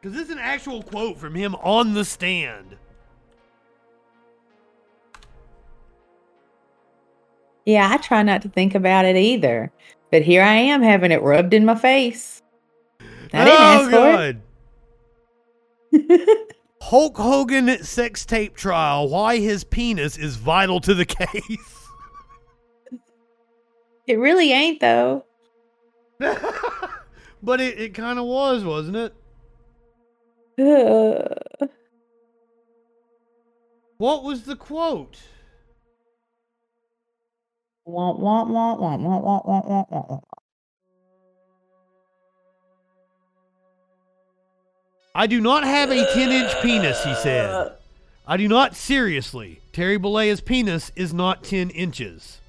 Because 0.00 0.16
this 0.16 0.26
is 0.26 0.32
an 0.32 0.38
actual 0.38 0.82
quote 0.82 1.18
from 1.18 1.34
him 1.34 1.54
on 1.56 1.94
the 1.94 2.04
stand. 2.04 2.76
Yeah, 7.64 7.88
I 7.90 7.96
try 7.98 8.22
not 8.22 8.42
to 8.42 8.48
think 8.48 8.74
about 8.74 9.04
it 9.04 9.16
either. 9.16 9.70
But 10.10 10.22
here 10.22 10.42
I 10.42 10.54
am 10.54 10.82
having 10.82 11.12
it 11.12 11.22
rubbed 11.22 11.54
in 11.54 11.64
my 11.64 11.76
face. 11.76 12.41
I 13.32 13.44
didn't 13.44 13.60
oh 13.60 13.62
ask 13.62 13.90
God! 13.90 14.42
for 15.92 15.98
it. 15.98 16.48
Hulk 16.82 17.16
Hogan 17.16 17.82
sex 17.84 18.26
tape 18.26 18.54
trial. 18.56 19.08
Why 19.08 19.38
his 19.38 19.64
penis 19.64 20.16
is 20.18 20.36
vital 20.36 20.80
to 20.80 20.94
the 20.94 21.04
case. 21.06 21.88
it 24.06 24.18
really 24.18 24.52
ain't 24.52 24.80
though. 24.80 25.24
but 26.18 27.60
it, 27.60 27.78
it 27.78 27.94
kind 27.94 28.18
of 28.18 28.26
was, 28.26 28.64
wasn't 28.64 28.96
it? 28.96 29.14
Ugh. 30.58 31.68
What 33.98 34.24
was 34.24 34.42
the 34.42 34.56
quote? 34.56 35.20
Womp 37.86 38.18
womp 38.18 38.48
womp 38.48 38.80
womp 38.80 39.00
womp 39.00 39.22
womp 39.22 39.46
womp 39.46 39.90
womp 39.90 40.10
womp. 40.10 40.41
I 45.14 45.26
do 45.26 45.40
not 45.40 45.64
have 45.64 45.90
a 45.90 46.06
10 46.14 46.32
inch 46.32 46.62
penis, 46.62 47.04
he 47.04 47.14
said. 47.14 47.74
I 48.26 48.36
do 48.38 48.48
not 48.48 48.74
seriously. 48.74 49.60
Terry 49.72 49.98
Bollea's 49.98 50.40
penis 50.40 50.90
is 50.96 51.12
not 51.12 51.44
10 51.44 51.70
inches. 51.70 52.40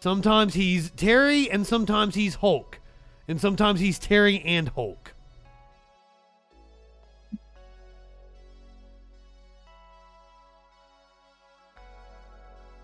Sometimes 0.00 0.52
he's 0.52 0.90
Terry 0.90 1.50
and 1.50 1.66
sometimes 1.66 2.14
he's 2.14 2.34
Hulk. 2.36 2.80
And 3.26 3.40
sometimes 3.40 3.80
he's 3.80 3.98
Terry 3.98 4.42
and 4.44 4.68
Hulk. 4.68 5.14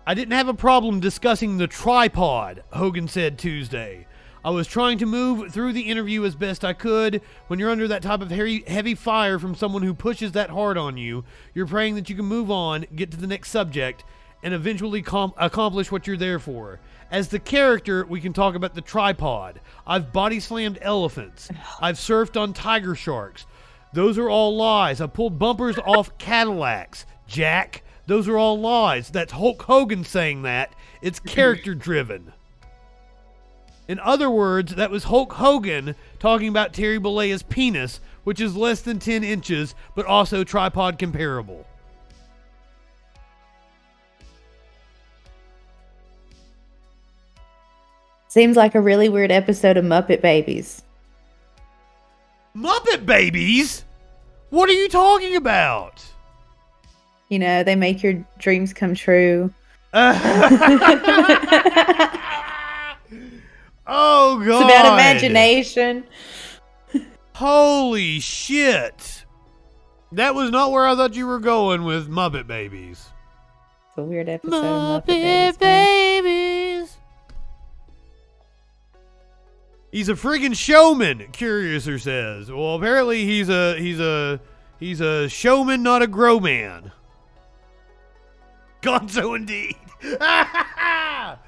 I 0.07 0.15
didn't 0.15 0.33
have 0.33 0.47
a 0.47 0.55
problem 0.55 0.99
discussing 0.99 1.57
the 1.57 1.67
tripod, 1.67 2.63
Hogan 2.73 3.07
said 3.07 3.37
Tuesday. 3.37 4.07
I 4.43 4.49
was 4.49 4.65
trying 4.65 4.97
to 4.97 5.05
move 5.05 5.53
through 5.53 5.73
the 5.73 5.81
interview 5.81 6.25
as 6.25 6.35
best 6.35 6.65
I 6.65 6.73
could. 6.73 7.21
When 7.47 7.59
you're 7.59 7.69
under 7.69 7.87
that 7.87 8.01
type 8.01 8.21
of 8.21 8.31
heavy, 8.31 8.63
heavy 8.65 8.95
fire 8.95 9.37
from 9.37 9.53
someone 9.53 9.83
who 9.83 9.93
pushes 9.93 10.31
that 10.31 10.49
hard 10.49 10.77
on 10.77 10.97
you, 10.97 11.23
you're 11.53 11.67
praying 11.67 11.95
that 11.95 12.09
you 12.09 12.15
can 12.15 12.25
move 12.25 12.49
on, 12.49 12.85
get 12.95 13.11
to 13.11 13.17
the 13.17 13.27
next 13.27 13.51
subject, 13.51 14.03
and 14.41 14.53
eventually 14.53 15.03
com- 15.03 15.33
accomplish 15.37 15.91
what 15.91 16.07
you're 16.07 16.17
there 16.17 16.39
for. 16.39 16.79
As 17.11 17.27
the 17.27 17.37
character, 17.37 18.03
we 18.05 18.19
can 18.19 18.33
talk 18.33 18.55
about 18.55 18.73
the 18.73 18.81
tripod. 18.81 19.61
I've 19.85 20.11
body 20.11 20.39
slammed 20.39 20.79
elephants. 20.81 21.49
I've 21.79 21.97
surfed 21.97 22.39
on 22.39 22.53
tiger 22.53 22.95
sharks. 22.95 23.45
Those 23.93 24.17
are 24.17 24.29
all 24.29 24.55
lies. 24.55 25.01
I 25.01 25.07
pulled 25.07 25.37
bumpers 25.37 25.77
off 25.85 26.17
Cadillacs. 26.17 27.05
Jack, 27.27 27.83
those 28.07 28.27
are 28.27 28.37
all 28.37 28.59
lies. 28.59 29.09
That's 29.11 29.33
Hulk 29.33 29.61
Hogan 29.61 30.03
saying 30.03 30.41
that. 30.43 30.73
It's 31.01 31.19
character 31.25 31.75
driven. 31.75 32.33
In 33.91 33.99
other 33.99 34.29
words, 34.29 34.75
that 34.75 34.89
was 34.89 35.03
Hulk 35.03 35.33
Hogan 35.33 35.95
talking 36.17 36.47
about 36.47 36.71
Terry 36.71 36.97
Bollea's 36.97 37.43
penis, 37.43 37.99
which 38.23 38.39
is 38.39 38.55
less 38.55 38.79
than 38.79 38.99
10 38.99 39.21
inches, 39.21 39.75
but 39.95 40.05
also 40.05 40.45
tripod 40.45 40.97
comparable. 40.97 41.67
Seems 48.29 48.55
like 48.55 48.75
a 48.75 48.79
really 48.79 49.09
weird 49.09 49.29
episode 49.29 49.75
of 49.75 49.83
Muppet 49.83 50.21
Babies. 50.21 50.83
Muppet 52.55 53.05
Babies? 53.05 53.83
What 54.51 54.69
are 54.69 54.73
you 54.73 54.87
talking 54.87 55.35
about? 55.35 56.01
You 57.27 57.39
know, 57.39 57.61
they 57.61 57.75
make 57.75 58.01
your 58.01 58.25
dreams 58.39 58.71
come 58.71 58.95
true. 58.95 59.53
Oh, 63.87 64.39
God. 64.45 64.61
It's 64.61 64.71
about 64.71 64.93
imagination. 64.93 66.03
Holy 67.35 68.19
shit. 68.19 69.25
That 70.11 70.35
was 70.35 70.51
not 70.51 70.71
where 70.71 70.85
I 70.87 70.95
thought 70.95 71.15
you 71.15 71.25
were 71.25 71.39
going 71.39 71.83
with 71.83 72.09
Muppet 72.09 72.45
Babies. 72.45 73.07
It's 73.89 73.97
a 73.97 74.03
weird 74.03 74.29
episode 74.29 74.63
of 74.63 75.03
Muppet 75.03 75.07
Babies. 75.07 75.57
Babies. 75.57 76.97
He's 79.91 80.07
a 80.07 80.13
friggin' 80.13 80.55
showman, 80.55 81.27
Curiouser 81.33 81.99
says. 81.99 82.49
Well, 82.49 82.75
apparently 82.75 83.25
he's 83.25 83.49
a 83.49 83.77
he's 83.77 83.99
a 83.99 84.39
he's 84.79 85.01
a 85.01 85.27
showman, 85.27 85.83
not 85.83 86.01
a 86.01 86.07
grow 86.07 86.39
man. 86.39 86.91
Gonzo 88.81 89.35
indeed. 89.35 89.75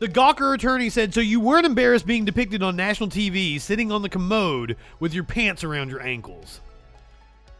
The 0.00 0.06
Gawker 0.06 0.54
attorney 0.54 0.90
said, 0.90 1.12
So 1.12 1.20
you 1.20 1.40
weren't 1.40 1.66
embarrassed 1.66 2.06
being 2.06 2.24
depicted 2.24 2.62
on 2.62 2.76
national 2.76 3.08
TV 3.08 3.60
sitting 3.60 3.90
on 3.90 4.02
the 4.02 4.08
commode 4.08 4.76
with 5.00 5.12
your 5.12 5.24
pants 5.24 5.64
around 5.64 5.90
your 5.90 6.00
ankles. 6.00 6.60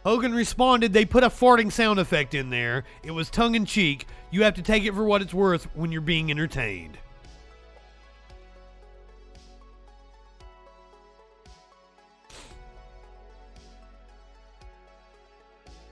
Hogan 0.05 0.33
responded, 0.33 0.93
They 0.93 1.05
put 1.05 1.25
a 1.25 1.31
farting 1.31 1.73
sound 1.73 1.99
effect 1.99 2.35
in 2.35 2.51
there. 2.51 2.85
It 3.03 3.11
was 3.11 3.29
tongue 3.29 3.57
in 3.57 3.65
cheek. 3.65 4.07
You 4.31 4.45
have 4.45 4.55
to 4.55 4.63
take 4.63 4.85
it 4.85 4.95
for 4.95 5.05
what 5.05 5.21
it's 5.21 5.35
worth 5.35 5.65
when 5.75 5.91
you're 5.91 6.01
being 6.01 6.31
entertained. 6.31 6.97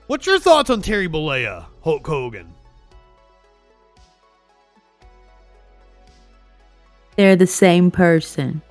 What's 0.07 0.25
your 0.25 0.39
thoughts 0.39 0.69
on 0.69 0.81
Terry 0.81 1.09
Bollea, 1.09 1.65
Hulk 1.81 2.07
Hogan? 2.07 2.56
They're 7.17 7.35
the 7.35 7.47
same 7.47 7.89
person. 7.91 8.61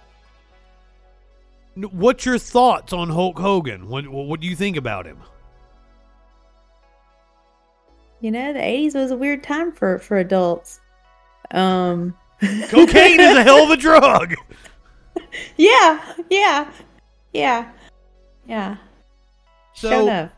What's 1.74 2.24
your 2.24 2.38
thoughts 2.38 2.92
on 2.92 3.11
Hulk 3.11 3.38
Hogan? 3.38 3.88
What, 3.88 4.09
what 4.09 4.40
do 4.40 4.47
you 4.47 4.57
think 4.57 4.76
about 4.76 5.05
him? 5.05 5.18
You 8.20 8.30
know, 8.30 8.53
the 8.53 8.61
80s 8.61 8.94
was 8.94 9.11
a 9.11 9.16
weird 9.16 9.42
time 9.42 9.72
for, 9.72 9.99
for 9.99 10.18
adults. 10.18 10.80
Um, 11.51 12.16
Cocaine 12.40 13.20
is 13.20 13.36
a 13.36 13.42
hell 13.42 13.64
of 13.64 13.70
a 13.70 13.76
drug. 13.76 14.34
yeah, 15.57 16.14
yeah, 16.30 16.70
yeah, 17.34 17.70
yeah. 18.47 18.76
So 19.74 20.30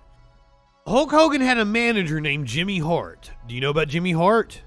Hulk 0.86 1.10
Hogan 1.10 1.40
had 1.40 1.58
a 1.58 1.64
manager 1.64 2.20
named 2.20 2.46
Jimmy 2.46 2.78
Hart. 2.78 3.30
Do 3.46 3.54
you 3.54 3.60
know 3.60 3.70
about 3.70 3.88
Jimmy 3.88 4.12
Hart? 4.12 4.62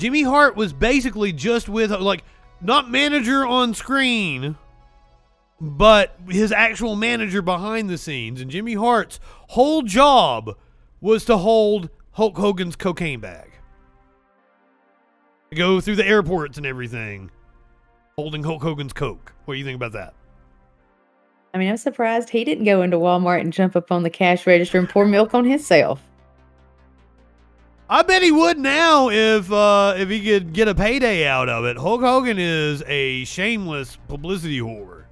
Jimmy 0.00 0.22
Hart 0.22 0.56
was 0.56 0.72
basically 0.72 1.30
just 1.30 1.68
with 1.68 1.90
like 1.90 2.24
not 2.62 2.90
manager 2.90 3.44
on 3.44 3.74
screen, 3.74 4.56
but 5.60 6.16
his 6.26 6.52
actual 6.52 6.96
manager 6.96 7.42
behind 7.42 7.90
the 7.90 7.98
scenes. 7.98 8.40
And 8.40 8.50
Jimmy 8.50 8.72
Hart's 8.72 9.20
whole 9.48 9.82
job 9.82 10.56
was 11.02 11.26
to 11.26 11.36
hold 11.36 11.90
Hulk 12.12 12.38
Hogan's 12.38 12.76
cocaine 12.76 13.20
bag. 13.20 13.50
Go 15.54 15.82
through 15.82 15.96
the 15.96 16.06
airports 16.06 16.56
and 16.56 16.64
everything, 16.64 17.30
holding 18.16 18.42
Hulk 18.42 18.62
Hogan's 18.62 18.94
coke. 18.94 19.34
What 19.44 19.52
do 19.52 19.58
you 19.58 19.66
think 19.66 19.76
about 19.76 19.92
that? 19.92 20.14
I 21.52 21.58
mean, 21.58 21.68
I'm 21.68 21.76
surprised 21.76 22.30
he 22.30 22.42
didn't 22.44 22.64
go 22.64 22.80
into 22.80 22.96
Walmart 22.96 23.42
and 23.42 23.52
jump 23.52 23.76
up 23.76 23.92
on 23.92 24.02
the 24.02 24.08
cash 24.08 24.46
register 24.46 24.78
and 24.78 24.88
pour 24.88 25.04
milk 25.04 25.34
on 25.34 25.44
himself. 25.44 26.00
I 27.92 28.02
bet 28.02 28.22
he 28.22 28.30
would 28.30 28.56
now 28.56 29.10
if 29.10 29.50
uh, 29.50 29.94
if 29.96 30.08
he 30.08 30.24
could 30.24 30.52
get 30.52 30.68
a 30.68 30.76
payday 30.76 31.26
out 31.26 31.48
of 31.48 31.64
it. 31.64 31.76
Hulk 31.76 32.02
Hogan 32.02 32.38
is 32.38 32.84
a 32.86 33.24
shameless 33.24 33.96
publicity 34.06 34.60
whore. 34.60 35.06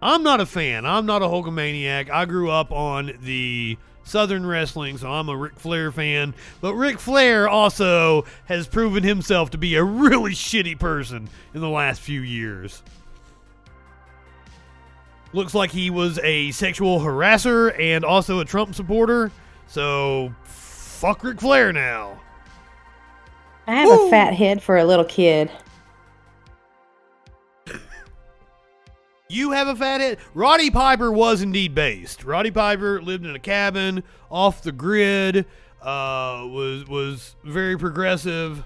I'm 0.00 0.22
not 0.22 0.40
a 0.40 0.46
fan. 0.46 0.86
I'm 0.86 1.06
not 1.06 1.22
a 1.22 1.24
Hulkamaniac. 1.24 2.08
I 2.08 2.24
grew 2.24 2.52
up 2.52 2.70
on 2.70 3.18
the 3.22 3.76
Southern 4.04 4.46
wrestling, 4.46 4.96
so 4.96 5.10
I'm 5.10 5.28
a 5.28 5.36
Ric 5.36 5.58
Flair 5.58 5.90
fan. 5.90 6.34
But 6.60 6.74
Ric 6.74 7.00
Flair 7.00 7.48
also 7.48 8.24
has 8.44 8.68
proven 8.68 9.02
himself 9.02 9.50
to 9.50 9.58
be 9.58 9.74
a 9.74 9.82
really 9.82 10.34
shitty 10.34 10.78
person 10.78 11.28
in 11.52 11.60
the 11.60 11.68
last 11.68 12.00
few 12.00 12.20
years. 12.20 12.84
Looks 15.32 15.52
like 15.52 15.72
he 15.72 15.90
was 15.90 16.20
a 16.20 16.52
sexual 16.52 17.00
harasser 17.00 17.76
and 17.76 18.04
also 18.04 18.38
a 18.38 18.44
Trump 18.44 18.76
supporter. 18.76 19.32
So, 19.68 20.34
fuck 20.44 21.22
Ric 21.22 21.40
Flair 21.40 21.72
now. 21.72 22.18
I 23.66 23.74
have 23.74 23.90
a 23.90 24.10
fat 24.10 24.32
head 24.32 24.62
for 24.62 24.78
a 24.78 24.84
little 24.84 25.04
kid. 25.04 25.50
You 29.30 29.50
have 29.50 29.68
a 29.68 29.76
fat 29.76 30.00
head. 30.00 30.16
Roddy 30.32 30.70
Piper 30.70 31.12
was 31.12 31.42
indeed 31.42 31.74
based. 31.74 32.24
Roddy 32.24 32.50
Piper 32.50 33.02
lived 33.02 33.26
in 33.26 33.36
a 33.36 33.38
cabin 33.38 34.02
off 34.30 34.62
the 34.62 34.72
grid. 34.72 35.44
Uh, 35.82 36.48
was 36.50 36.88
was 36.88 37.36
very 37.44 37.76
progressive 37.76 38.64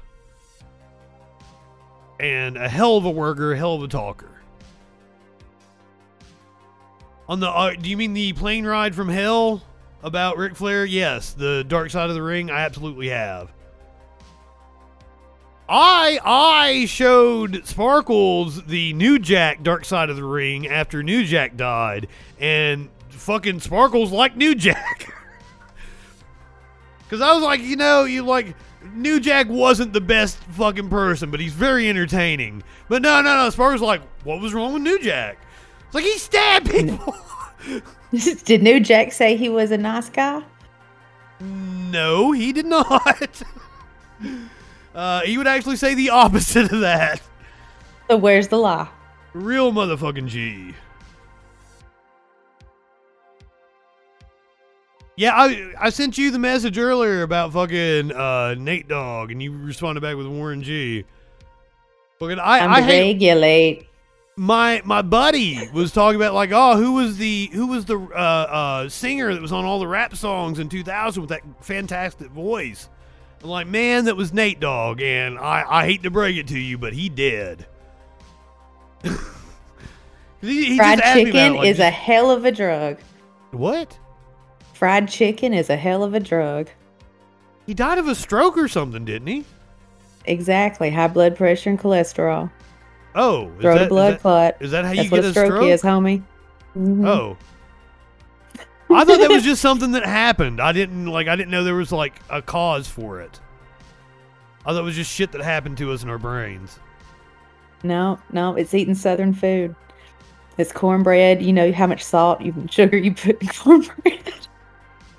and 2.20 2.56
a 2.56 2.68
hell 2.68 2.96
of 2.96 3.04
a 3.04 3.10
worker, 3.10 3.54
hell 3.56 3.74
of 3.74 3.82
a 3.82 3.88
talker. 3.88 4.30
On 7.28 7.40
the, 7.40 7.48
uh, 7.48 7.74
do 7.74 7.90
you 7.90 7.96
mean 7.96 8.14
the 8.14 8.32
plane 8.32 8.64
ride 8.64 8.94
from 8.94 9.08
hell 9.08 9.62
about 10.02 10.36
Ric 10.36 10.56
Flair? 10.56 10.84
Yes, 10.84 11.32
the 11.32 11.64
Dark 11.64 11.90
Side 11.90 12.08
of 12.08 12.14
the 12.14 12.22
Ring. 12.22 12.50
I 12.50 12.60
absolutely 12.60 13.08
have. 13.08 13.52
I 15.68 16.18
I 16.24 16.86
showed 16.86 17.66
Sparkles 17.66 18.64
the 18.66 18.92
New 18.92 19.18
Jack 19.18 19.62
Dark 19.62 19.84
Side 19.84 20.10
of 20.10 20.16
the 20.16 20.24
Ring 20.24 20.66
after 20.66 21.02
New 21.02 21.24
Jack 21.24 21.56
died, 21.56 22.08
and 22.38 22.88
fucking 23.08 23.60
Sparkles 23.60 24.12
like 24.12 24.36
New 24.36 24.54
Jack. 24.54 25.12
Because 27.12 27.28
I 27.28 27.34
was 27.34 27.42
like, 27.42 27.60
you 27.60 27.76
know, 27.76 28.04
you 28.04 28.22
like 28.22 28.56
New 28.94 29.20
Jack 29.20 29.46
wasn't 29.50 29.92
the 29.92 30.00
best 30.00 30.38
fucking 30.52 30.88
person, 30.88 31.30
but 31.30 31.40
he's 31.40 31.52
very 31.52 31.86
entertaining. 31.90 32.62
But 32.88 33.02
no, 33.02 33.20
no, 33.20 33.36
no. 33.36 33.50
Sparkles 33.50 33.82
like, 33.82 34.00
what 34.24 34.40
was 34.40 34.54
wrong 34.54 34.72
with 34.72 34.82
New 34.82 34.98
Jack? 34.98 35.36
It's 35.84 35.94
like 35.94 36.04
he 36.04 36.16
stabbed 36.16 36.70
people. 36.70 37.14
Did 38.44 38.62
New 38.62 38.80
Jack 38.80 39.12
say 39.12 39.36
he 39.36 39.48
was 39.48 39.70
a 39.70 39.78
nice 39.78 40.08
guy? 40.08 40.42
no, 41.40 42.32
he 42.32 42.52
did 42.52 42.66
not. 42.66 43.42
uh, 44.94 45.20
he 45.22 45.36
would 45.36 45.46
actually 45.46 45.76
say 45.76 45.94
the 45.94 46.10
opposite 46.10 46.70
of 46.72 46.80
that. 46.80 47.20
So 48.08 48.16
where's 48.16 48.48
the 48.48 48.58
lie? 48.58 48.88
Real 49.32 49.72
motherfucking 49.72 50.26
G. 50.28 50.74
Yeah, 55.16 55.34
I 55.34 55.72
I 55.78 55.90
sent 55.90 56.16
you 56.16 56.30
the 56.30 56.38
message 56.38 56.78
earlier 56.78 57.22
about 57.22 57.52
fucking 57.52 58.12
uh, 58.12 58.54
Nate 58.58 58.88
Dogg, 58.88 59.30
and 59.30 59.42
you 59.42 59.52
responded 59.52 60.00
back 60.00 60.16
with 60.16 60.26
Warren 60.26 60.62
G. 60.62 61.04
Fucking 62.18 62.38
I 62.38 62.66
I 62.66 62.80
hate 62.80 63.14
regulate. 63.14 63.86
My 64.36 64.80
my 64.84 65.02
buddy 65.02 65.68
was 65.74 65.92
talking 65.92 66.16
about 66.16 66.32
like 66.34 66.50
oh 66.52 66.76
who 66.76 66.94
was 66.94 67.18
the 67.18 67.50
who 67.52 67.66
was 67.66 67.84
the 67.84 67.98
uh, 67.98 68.16
uh, 68.16 68.88
singer 68.88 69.32
that 69.34 69.42
was 69.42 69.52
on 69.52 69.64
all 69.64 69.78
the 69.78 69.86
rap 69.86 70.16
songs 70.16 70.58
in 70.58 70.68
2000 70.68 71.20
with 71.20 71.30
that 71.30 71.42
fantastic 71.60 72.28
voice. 72.30 72.88
I'm 73.42 73.50
like 73.50 73.66
man, 73.66 74.06
that 74.06 74.16
was 74.16 74.32
Nate 74.32 74.58
Dogg, 74.60 75.02
and 75.02 75.38
I 75.38 75.64
I 75.68 75.84
hate 75.86 76.02
to 76.04 76.10
break 76.10 76.36
it 76.36 76.48
to 76.48 76.58
you, 76.58 76.78
but 76.78 76.92
he 76.92 77.08
did. 77.08 77.66
He- 80.40 80.64
he 80.70 80.76
Fried 80.76 80.98
just 80.98 81.06
asked 81.06 81.16
me 81.18 81.22
about 81.30 81.32
chicken 81.38 81.56
like, 81.58 81.68
is 81.68 81.78
a 81.78 81.88
hell 81.90 82.30
of 82.32 82.44
a 82.44 82.50
drug. 82.50 82.98
what? 83.52 83.96
Fried 84.74 85.08
chicken 85.08 85.54
is 85.54 85.70
a 85.70 85.76
hell 85.76 86.02
of 86.02 86.14
a 86.14 86.20
drug. 86.20 86.68
He 87.64 87.74
died 87.74 87.98
of 87.98 88.08
a 88.08 88.14
stroke 88.16 88.58
or 88.58 88.66
something, 88.66 89.04
didn't 89.04 89.28
he? 89.28 89.44
Exactly. 90.24 90.90
High 90.90 91.06
blood 91.06 91.36
pressure 91.36 91.70
and 91.70 91.78
cholesterol. 91.78 92.50
Oh, 93.14 93.50
is 93.56 93.60
Throat 93.60 93.74
that- 93.74 93.80
a 93.80 93.84
is 93.84 93.88
blood 93.88 94.12
that- 94.14 94.20
clot. 94.22 94.56
Is 94.60 94.70
that 94.70 94.84
how 94.84 94.92
That's 94.94 95.04
you 95.04 95.10
get 95.10 95.24
a 95.24 95.30
stroke, 95.30 95.46
stroke? 95.46 95.64
is, 95.64 95.82
homie. 95.82 96.22
Mhm. 96.76 97.06
Oh. 97.06 97.36
I 98.94 99.04
thought 99.04 99.20
that 99.20 99.30
was 99.30 99.42
just 99.44 99.60
something 99.62 99.92
that 99.92 100.04
happened. 100.04 100.60
I 100.60 100.72
didn't 100.72 101.06
like 101.06 101.28
I 101.28 101.36
didn't 101.36 101.50
know 101.50 101.64
there 101.64 101.74
was 101.74 101.92
like 101.92 102.14
a 102.30 102.42
cause 102.42 102.88
for 102.88 103.20
it. 103.20 103.40
I 104.64 104.72
thought 104.72 104.80
it 104.80 104.84
was 104.84 104.94
just 104.96 105.10
shit 105.12 105.32
that 105.32 105.40
happened 105.42 105.78
to 105.78 105.92
us 105.92 106.02
in 106.02 106.08
our 106.08 106.18
brains. 106.18 106.78
No, 107.82 108.18
no, 108.32 108.54
it's 108.54 108.74
eating 108.74 108.94
southern 108.94 109.32
food. 109.34 109.74
It's 110.58 110.70
cornbread. 110.72 111.42
You 111.42 111.52
know 111.52 111.72
how 111.72 111.86
much 111.86 112.02
salt, 112.02 112.40
you 112.40 112.54
sugar 112.70 112.96
you 112.96 113.14
put 113.14 113.40
in 113.42 113.48
cornbread. 113.48 114.32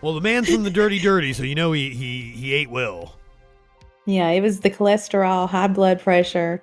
Well, 0.01 0.13
the 0.13 0.21
man's 0.21 0.49
from 0.49 0.63
the 0.63 0.69
dirty 0.69 0.99
dirty, 0.99 1.33
so 1.33 1.43
you 1.43 1.55
know 1.55 1.71
he 1.71 1.89
he 1.89 2.21
he 2.35 2.53
ate 2.53 2.69
well. 2.69 3.15
yeah, 4.05 4.29
it 4.29 4.41
was 4.41 4.59
the 4.59 4.69
cholesterol, 4.69 5.49
high 5.49 5.67
blood 5.67 5.99
pressure, 6.01 6.61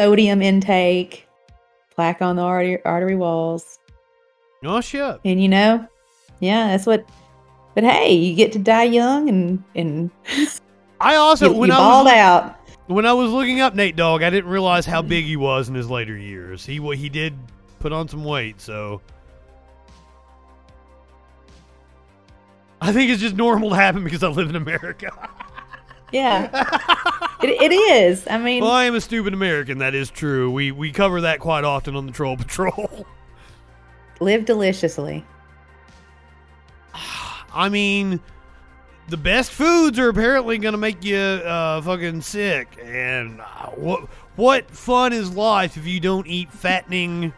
sodium 0.00 0.40
intake, 0.40 1.28
plaque 1.94 2.22
on 2.22 2.36
the 2.36 2.42
artery, 2.42 2.82
artery 2.84 3.16
walls. 3.16 3.78
Oh 4.64 4.80
shit. 4.80 5.20
And 5.24 5.42
you 5.42 5.48
know, 5.48 5.86
yeah, 6.40 6.68
that's 6.68 6.86
what. 6.86 7.06
But 7.74 7.84
hey, 7.84 8.12
you 8.14 8.34
get 8.34 8.52
to 8.52 8.58
die 8.58 8.84
young 8.84 9.28
and 9.28 9.62
and 9.74 10.10
I 11.00 11.16
also 11.16 11.52
you, 11.52 11.58
when 11.58 11.68
you 11.68 11.74
I 11.74 11.78
balled 11.78 12.06
was 12.06 12.14
out. 12.14 12.56
when 12.86 13.06
I 13.06 13.12
was 13.12 13.30
looking 13.30 13.60
up 13.60 13.74
Nate 13.74 13.94
Dogg, 13.96 14.22
I 14.22 14.30
didn't 14.30 14.50
realize 14.50 14.86
how 14.86 15.02
big 15.02 15.24
he 15.24 15.36
was 15.36 15.68
in 15.68 15.74
his 15.74 15.88
later 15.88 16.16
years. 16.16 16.64
He 16.64 16.80
wa- 16.80 16.92
he 16.92 17.08
did 17.08 17.34
put 17.78 17.92
on 17.92 18.08
some 18.08 18.24
weight, 18.24 18.60
so 18.60 19.00
I 22.80 22.92
think 22.92 23.10
it's 23.10 23.20
just 23.20 23.36
normal 23.36 23.70
to 23.70 23.76
happen 23.76 24.02
because 24.02 24.22
I 24.22 24.28
live 24.28 24.48
in 24.48 24.56
America. 24.56 25.28
Yeah, 26.12 26.48
it, 27.42 27.62
it 27.62 27.72
is. 27.72 28.26
I 28.28 28.38
mean, 28.38 28.62
Well, 28.62 28.72
I 28.72 28.84
am 28.84 28.94
a 28.94 29.00
stupid 29.00 29.32
American. 29.34 29.78
That 29.78 29.94
is 29.94 30.10
true. 30.10 30.50
We 30.50 30.72
we 30.72 30.92
cover 30.92 31.20
that 31.22 31.40
quite 31.40 31.64
often 31.64 31.96
on 31.96 32.06
the 32.06 32.12
Troll 32.12 32.36
Patrol. 32.36 33.06
live 34.20 34.44
deliciously. 34.44 35.24
I 37.52 37.68
mean, 37.68 38.20
the 39.08 39.16
best 39.16 39.50
foods 39.50 39.98
are 39.98 40.08
apparently 40.08 40.58
going 40.58 40.72
to 40.72 40.78
make 40.78 41.04
you 41.04 41.16
uh, 41.16 41.80
fucking 41.82 42.20
sick. 42.22 42.78
And 42.82 43.40
uh, 43.40 43.70
what 43.70 44.08
what 44.36 44.70
fun 44.70 45.12
is 45.12 45.34
life 45.34 45.76
if 45.76 45.86
you 45.86 46.00
don't 46.00 46.26
eat 46.26 46.52
fattening, 46.52 47.32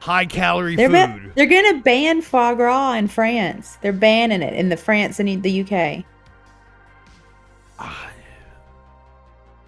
high 0.00 0.26
calorie 0.26 0.76
They're 0.76 0.88
ba- 0.90 1.18
food? 1.20 1.32
they're 1.34 1.46
gonna 1.46 1.80
ban 1.82 2.20
foie 2.22 2.54
gras 2.54 2.92
in 2.94 3.08
France. 3.08 3.78
They're 3.80 3.92
banning 3.92 4.42
it 4.42 4.54
in 4.54 4.68
the 4.68 4.76
France 4.76 5.18
and 5.18 5.42
the 5.42 5.62
UK. 5.62 6.04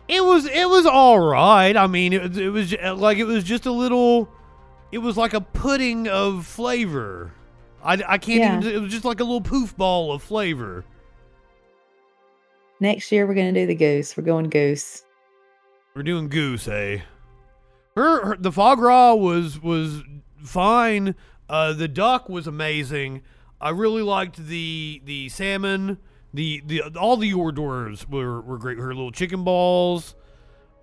It 0.08 0.24
was 0.24 0.44
it 0.46 0.68
was 0.68 0.86
all 0.86 1.20
right. 1.20 1.76
I 1.76 1.86
mean, 1.86 2.12
it, 2.12 2.36
it 2.36 2.50
was 2.50 2.72
like 2.96 3.18
it 3.18 3.24
was 3.24 3.44
just 3.44 3.66
a 3.66 3.70
little. 3.72 4.28
It 4.90 4.98
was 4.98 5.16
like 5.16 5.34
a 5.34 5.40
pudding 5.40 6.08
of 6.08 6.44
flavor. 6.46 7.30
I, 7.82 8.02
I 8.06 8.18
can't 8.18 8.40
Yeah. 8.40 8.58
even. 8.58 8.74
It 8.74 8.80
was 8.80 8.90
just 8.90 9.04
like 9.04 9.20
a 9.20 9.24
little 9.24 9.40
poof 9.40 9.76
ball 9.76 10.12
of 10.12 10.22
flavor. 10.22 10.84
Next 12.80 13.12
year 13.12 13.26
we're 13.26 13.34
gonna 13.34 13.52
do 13.52 13.66
the 13.66 13.74
goose. 13.74 14.16
We're 14.16 14.24
going 14.24 14.48
goose. 14.50 15.04
We're 15.94 16.02
doing 16.02 16.28
goose, 16.28 16.66
eh? 16.66 17.00
Her, 17.94 18.24
her 18.26 18.36
the 18.36 18.50
foie 18.50 18.74
gras 18.74 19.14
was 19.14 19.60
was 19.62 20.02
fine. 20.42 21.14
Uh, 21.48 21.72
the 21.72 21.88
duck 21.88 22.28
was 22.28 22.46
amazing. 22.46 23.22
I 23.60 23.70
really 23.70 24.02
liked 24.02 24.44
the 24.44 25.02
the 25.04 25.28
salmon. 25.28 25.98
The 26.34 26.62
the 26.66 26.82
all 26.98 27.16
the 27.16 27.32
hors 27.34 27.52
d'oeuvres 27.52 28.08
were, 28.08 28.40
were 28.40 28.58
great. 28.58 28.78
Her 28.78 28.88
little 28.94 29.10
chicken 29.12 29.42
balls. 29.44 30.14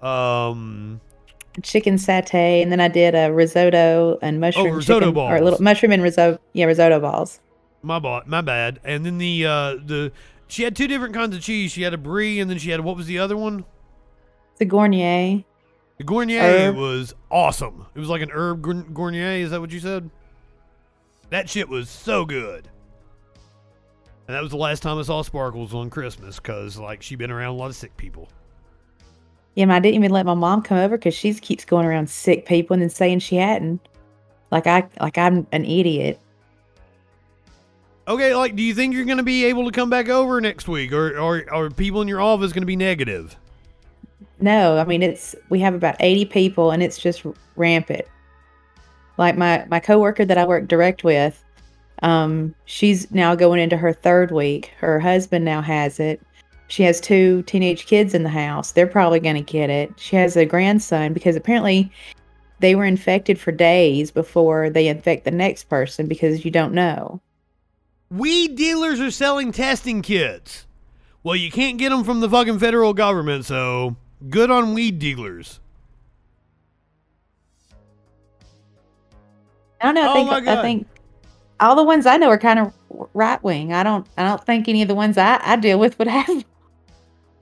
Um, 0.02 1.02
Chicken 1.64 1.96
satay, 1.96 2.62
and 2.62 2.72
then 2.72 2.80
I 2.80 2.88
did 2.88 3.16
a 3.16 3.34
risotto 3.34 4.20
and 4.22 4.40
mushroom 4.40 4.68
Oh, 4.68 4.70
risotto 4.76 5.00
chicken, 5.08 5.10
or 5.10 5.14
balls. 5.30 5.42
little 5.42 5.62
mushroom 5.64 5.92
and 5.92 6.04
risotto. 6.04 6.40
Yeah, 6.54 6.66
risotto 6.66 7.00
balls. 7.00 7.40
my 7.82 7.98
bad, 7.98 8.28
my 8.28 8.42
bad. 8.42 8.80
And 8.84 9.04
then 9.06 9.18
the 9.18 9.46
uh 9.46 9.76
the 9.84 10.12
she 10.48 10.64
had 10.64 10.76
two 10.76 10.88
different 10.88 11.16
kinds 11.16 11.36
of 11.36 11.42
cheese. 11.42 11.72
She 11.72 11.82
had 11.82 11.94
a 11.96 11.98
brie, 11.98 12.40
and 12.40 12.50
then 12.50 12.60
she 12.60 12.70
had 12.70 12.82
what 12.82 12.96
was 12.96 13.08
the 13.08 13.18
other 13.18 13.36
one? 13.36 13.66
The 14.60 14.66
Gournier. 14.66 15.44
The 15.98 16.04
Gournier 16.04 16.42
Herb. 16.42 16.76
was 16.76 17.16
awesome. 17.32 17.88
It 17.96 18.00
was 18.00 18.10
like 18.10 18.22
an 18.22 18.30
herb 18.32 18.62
Gournier. 18.94 19.44
Is 19.44 19.50
that 19.50 19.60
what 19.60 19.72
you 19.72 19.80
said? 19.80 20.12
That 21.32 21.50
shit 21.50 21.68
was 21.70 21.90
so 21.90 22.24
good. 22.26 22.70
And 24.28 24.36
that 24.36 24.42
was 24.42 24.52
the 24.52 24.58
last 24.58 24.84
time 24.84 24.98
I 25.00 25.04
saw 25.04 25.22
Sparkles 25.22 25.74
on 25.74 25.90
Christmas 25.90 26.38
because, 26.38 26.78
like, 26.78 27.02
she'd 27.02 27.18
been 27.18 27.32
around 27.32 27.50
a 27.50 27.58
lot 27.58 27.70
of 27.70 27.76
sick 27.76 27.96
people. 27.96 28.28
Yeah, 29.56 29.64
and 29.64 29.74
I 29.74 29.80
didn't 29.80 29.96
even 29.96 30.12
let 30.12 30.26
my 30.26 30.34
mom 30.34 30.62
come 30.62 30.78
over 30.78 30.98
because 30.98 31.16
she 31.16 31.34
keeps 31.34 31.66
going 31.66 31.86
around 31.86 32.10
sick 32.10 32.46
people 32.46 32.74
and 32.74 32.82
then 32.84 32.90
saying 32.90 33.20
she 33.20 33.38
hadn't. 33.38 33.82
Like 34.52 34.68
I, 34.68 34.88
like 35.02 35.18
I'm 35.18 35.48
an 35.52 35.66
idiot. 35.66 36.20
Okay, 38.08 38.36
like, 38.36 38.56
do 38.56 38.64
you 38.64 38.74
think 38.74 38.94
you're 38.94 39.06
going 39.06 39.18
to 39.18 39.24
be 39.24 39.46
able 39.46 39.66
to 39.66 39.72
come 39.72 39.90
back 39.90 40.10
over 40.10 40.40
next 40.40 40.68
week, 40.68 40.94
or 40.94 41.18
or 41.20 41.44
are 41.52 41.70
people 41.70 42.02
in 42.02 42.08
your 42.08 42.22
office 42.22 42.54
going 42.54 42.62
to 42.62 42.68
be 42.68 42.76
negative? 42.76 43.36
No, 44.40 44.78
I 44.78 44.86
mean 44.86 45.02
it's 45.02 45.36
we 45.50 45.60
have 45.62 45.74
about 45.74 45.96
80 46.00 46.26
people 46.26 46.72
and 46.72 46.84
it's 46.84 46.98
just 46.98 47.26
rampant. 47.56 48.06
Like 49.18 49.36
my 49.38 49.66
my 49.70 49.80
coworker 49.80 50.24
that 50.26 50.38
I 50.38 50.46
work 50.46 50.68
direct 50.68 51.04
with, 51.04 51.44
Um, 52.04 52.54
she's 52.66 53.10
now 53.12 53.36
going 53.36 53.60
into 53.60 53.78
her 53.78 53.94
third 53.94 54.32
week. 54.32 54.72
Her 54.78 55.00
husband 55.00 55.46
now 55.46 55.62
has 55.62 56.00
it. 56.00 56.22
She 56.68 56.84
has 56.84 57.00
two 57.00 57.44
teenage 57.44 57.86
kids 57.86 58.14
in 58.14 58.24
the 58.24 58.30
house. 58.30 58.72
They're 58.72 58.88
probably 58.88 59.20
going 59.20 59.36
to 59.36 59.42
get 59.42 59.70
it. 59.70 59.94
She 59.98 60.16
has 60.16 60.36
a 60.36 60.46
grandson 60.46 61.14
because 61.14 61.36
apparently 61.36 61.92
they 62.60 62.76
were 62.76 62.86
infected 62.86 63.40
for 63.40 63.52
days 63.52 64.12
before 64.12 64.70
they 64.70 64.88
infect 64.88 65.24
the 65.26 65.32
next 65.32 65.66
person 65.66 66.08
because 66.08 66.44
you 66.44 66.52
don't 66.52 66.74
know. 66.74 67.22
Weed 68.10 68.56
dealers 68.56 69.00
are 69.00 69.12
selling 69.12 69.52
testing 69.52 70.02
kits. 70.02 70.66
Well, 71.24 71.36
you 71.36 71.52
can't 71.52 71.78
get 71.78 71.90
them 71.90 72.04
from 72.04 72.20
the 72.20 72.30
fucking 72.30 72.60
federal 72.60 72.94
government, 72.94 73.46
so 73.46 73.96
good 74.30 74.50
on 74.50 74.74
weed 74.74 75.00
dealers. 75.00 75.60
I 79.82 79.86
don't 79.86 79.96
know. 79.96 80.10
I 80.10 80.12
Oh 80.12 80.14
think. 80.14 80.48
I 80.48 80.62
think 80.62 80.88
all 81.60 81.76
the 81.76 81.84
ones 81.84 82.06
I 82.06 82.18
know 82.18 82.30
are 82.30 82.38
kind 82.38 82.60
of 82.60 82.74
right 83.14 83.42
wing. 83.44 83.74
I 83.74 83.84
don't 83.84 84.06
I 84.18 84.24
don't 84.24 84.44
think 84.46 84.68
any 84.68 84.82
of 84.82 84.88
the 84.88 84.96
ones 84.96 85.18
I, 85.18 85.40
I 85.44 85.56
deal 85.56 85.80
with 85.80 85.98
would 86.00 86.08
have. 86.08 86.46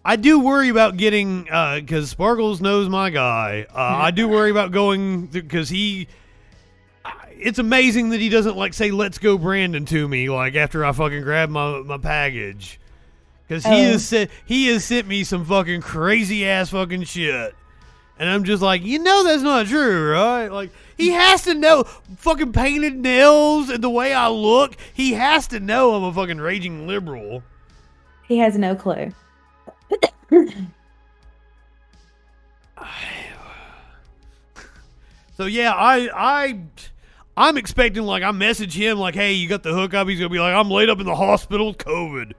I 0.07 0.15
do 0.17 0.39
worry 0.39 0.69
about 0.69 0.97
getting 0.97 1.43
because 1.43 2.09
Sparkles 2.11 2.61
knows 2.61 2.87
my 2.89 3.09
guy. 3.09 3.65
Uh, 3.73 3.77
I 3.79 4.11
do 4.11 4.27
worry 4.27 4.51
about 4.51 4.71
going 4.71 5.25
because 5.25 5.69
he. 5.69 6.07
It's 7.37 7.59
amazing 7.59 8.11
that 8.11 8.19
he 8.21 8.29
doesn't 8.29 8.55
like 8.55 8.73
say 8.73 8.91
"Let's 8.91 9.17
go, 9.17 9.37
Brandon" 9.37 9.85
to 9.87 10.07
me 10.07 10.29
like 10.29 10.55
after 10.55 10.85
I 10.85 10.91
fucking 10.93 11.21
grab 11.23 11.49
my 11.49 11.79
my 11.81 11.97
package, 11.97 12.79
because 13.47 13.63
he 13.65 13.71
Oh. 13.71 13.91
has 13.91 14.05
sent 14.07 14.31
he 14.45 14.67
has 14.67 14.85
sent 14.85 15.07
me 15.07 15.23
some 15.23 15.43
fucking 15.43 15.81
crazy 15.81 16.47
ass 16.47 16.69
fucking 16.69 17.03
shit, 17.03 17.53
and 18.17 18.29
I'm 18.29 18.43
just 18.43 18.61
like, 18.61 18.83
you 18.83 18.99
know, 18.99 19.23
that's 19.23 19.43
not 19.43 19.67
true, 19.67 20.11
right? 20.11 20.47
Like 20.47 20.71
he 20.97 21.09
has 21.09 21.43
to 21.43 21.53
know 21.53 21.83
fucking 22.17 22.53
painted 22.53 22.95
nails 22.95 23.69
and 23.69 23.83
the 23.83 23.89
way 23.89 24.13
I 24.13 24.29
look. 24.29 24.75
He 24.93 25.13
has 25.13 25.47
to 25.47 25.59
know 25.59 25.95
I'm 25.95 26.03
a 26.03 26.13
fucking 26.13 26.39
raging 26.39 26.87
liberal. 26.87 27.43
He 28.27 28.37
has 28.37 28.57
no 28.57 28.75
clue. 28.75 29.11
So 35.37 35.45
yeah, 35.45 35.73
I 35.73 36.09
I 36.13 36.59
I'm 37.35 37.57
expecting 37.57 38.03
like 38.03 38.23
I 38.23 38.31
message 38.31 38.73
him 38.73 38.97
like, 38.97 39.15
hey, 39.15 39.33
you 39.33 39.49
got 39.49 39.63
the 39.63 39.73
hookup. 39.73 40.07
He's 40.07 40.19
gonna 40.19 40.29
be 40.29 40.39
like, 40.39 40.53
I'm 40.53 40.69
laid 40.69 40.89
up 40.89 40.99
in 40.99 41.05
the 41.05 41.15
hospital 41.15 41.67
with 41.67 41.77
COVID. 41.77 42.33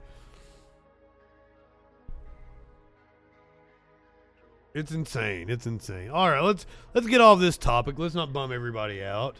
It's 4.77 4.91
insane. 4.91 5.49
It's 5.49 5.65
insane. 5.65 6.09
All 6.11 6.29
right, 6.29 6.41
let's 6.41 6.67
let's 6.93 7.07
get 7.07 7.19
off 7.19 7.39
this 7.39 7.57
topic. 7.57 7.97
Let's 7.97 8.13
not 8.13 8.31
bum 8.31 8.51
everybody 8.51 9.03
out. 9.03 9.37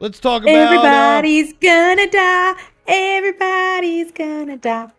Let's 0.00 0.18
talk 0.18 0.42
about 0.42 0.54
uh, 0.54 0.58
Everybody's 0.58 1.52
gonna 1.54 2.10
die. 2.10 2.54
Everybody's 2.86 4.10
gonna 4.12 4.56
die. 4.56 4.90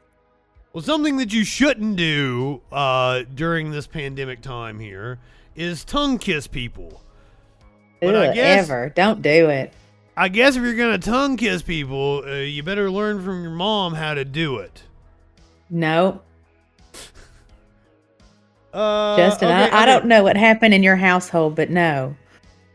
well, 0.72 0.84
something 0.84 1.18
that 1.18 1.34
you 1.34 1.44
shouldn't 1.44 1.96
do 1.96 2.62
uh, 2.72 3.24
during 3.34 3.72
this 3.72 3.88
pandemic 3.88 4.42
time 4.42 4.80
here 4.80 5.18
is 5.56 5.84
tongue 5.84 6.20
kiss 6.20 6.46
people. 6.48 7.02
But 8.02 8.16
I 8.16 8.34
guess- 8.34 8.66
ever. 8.70 8.90
Don't 8.90 9.22
do 9.22 9.50
it. 9.50 9.74
I 10.16 10.30
guess 10.30 10.56
if 10.56 10.62
you're 10.62 10.76
gonna 10.76 11.00
tongue 11.00 11.38
kiss 11.38 11.62
people, 11.62 12.24
uh, 12.26 12.36
you 12.36 12.62
better 12.62 12.90
learn 12.92 13.24
from 13.26 13.42
your 13.42 13.52
mom 13.52 13.96
how 13.96 14.14
to 14.14 14.24
do 14.24 14.58
it. 14.58 14.84
No. 15.70 16.22
Uh, 18.76 19.16
Justin, 19.16 19.48
okay, 19.48 19.70
I, 19.72 19.84
I 19.84 19.86
don't 19.86 20.06
know 20.06 20.22
what 20.24 20.36
happened 20.36 20.74
in 20.74 20.84
your 20.84 20.98
household, 20.98 21.56
but 21.56 21.70
no. 21.70 22.16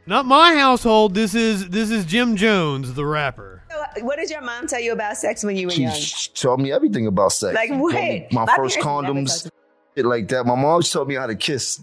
Not 0.07 0.25
my 0.25 0.57
household. 0.57 1.15
This 1.15 1.35
is 1.35 1.69
this 1.69 1.91
is 1.91 2.05
Jim 2.07 2.37
Jones, 2.37 2.95
the 2.95 3.05
rapper. 3.05 3.63
So, 3.71 4.05
What 4.05 4.17
did 4.17 4.31
your 4.31 4.41
mom 4.41 4.67
tell 4.67 4.81
you 4.81 4.93
about 4.93 5.17
sex 5.19 5.45
when 5.45 5.57
you 5.57 5.67
were 5.67 5.73
She 5.73 5.83
young? 5.83 5.95
She 5.95 6.31
taught 6.31 6.59
me 6.59 6.73
everything 6.73 7.07
about 7.07 7.33
sex. 7.33 7.55
Like, 7.55 7.71
what? 7.79 7.95
My, 7.95 8.27
My 8.33 8.57
first 8.57 8.79
condoms, 8.79 9.51
shit 9.95 10.07
like 10.07 10.27
that. 10.29 10.47
My 10.47 10.55
mom 10.57 10.83
taught 10.83 11.07
me 11.07 11.17
how 11.17 11.27
to 11.27 11.35
kiss 11.35 11.81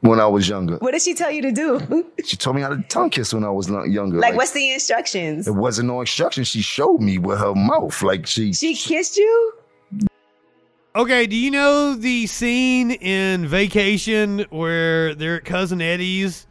when 0.00 0.20
I 0.20 0.26
was 0.26 0.48
younger. 0.48 0.76
What 0.78 0.92
did 0.92 1.02
she 1.02 1.14
tell 1.14 1.30
you 1.30 1.42
to 1.42 1.52
do? 1.52 2.06
She 2.24 2.36
told 2.36 2.54
me 2.56 2.62
how 2.62 2.68
to 2.68 2.80
tongue 2.82 3.10
kiss 3.10 3.34
when 3.34 3.44
I 3.44 3.50
was 3.50 3.68
younger. 3.68 4.18
like, 4.18 4.36
what's 4.36 4.52
the 4.52 4.72
instructions? 4.72 5.48
It 5.48 5.54
wasn't 5.54 5.88
no 5.88 6.00
instructions. 6.00 6.48
She 6.48 6.62
showed 6.62 7.00
me 7.00 7.18
with 7.18 7.38
her 7.40 7.54
mouth. 7.54 8.00
Like 8.02 8.26
she. 8.26 8.52
She 8.52 8.74
kissed 8.74 9.16
you? 9.16 9.52
Okay, 10.94 11.26
do 11.26 11.34
you 11.36 11.50
know 11.50 11.94
the 11.94 12.26
scene 12.26 12.90
in 12.90 13.46
Vacation 13.46 14.40
where 14.50 15.14
they're 15.14 15.36
at 15.36 15.44
cousin 15.46 15.80
Eddie's, 15.80 16.46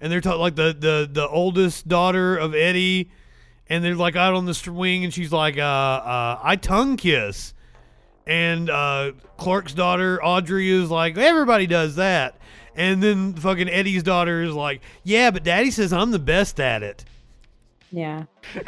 and 0.00 0.10
they're 0.10 0.22
talking 0.22 0.40
like 0.40 0.54
the 0.54 0.74
the 0.78 1.08
the 1.12 1.28
oldest 1.28 1.86
daughter 1.86 2.34
of 2.38 2.54
Eddie, 2.54 3.10
and 3.68 3.84
they're 3.84 3.94
like 3.94 4.16
out 4.16 4.32
on 4.32 4.46
the 4.46 4.54
swing, 4.54 5.04
and 5.04 5.12
she's 5.12 5.30
like, 5.30 5.58
uh, 5.58 5.60
uh, 5.60 6.40
I 6.42 6.56
tongue 6.56 6.96
kiss, 6.96 7.52
and 8.26 8.70
uh, 8.70 9.12
Clark's 9.36 9.74
daughter 9.74 10.24
Audrey 10.24 10.70
is 10.70 10.90
like, 10.90 11.18
everybody 11.18 11.66
does 11.66 11.96
that, 11.96 12.38
and 12.74 13.02
then 13.02 13.34
fucking 13.34 13.68
Eddie's 13.68 14.02
daughter 14.02 14.42
is 14.42 14.54
like, 14.54 14.80
yeah, 15.04 15.30
but 15.30 15.44
Daddy 15.44 15.70
says 15.70 15.92
I'm 15.92 16.12
the 16.12 16.18
best 16.18 16.58
at 16.60 16.82
it. 16.82 17.04
Yeah. 17.90 18.24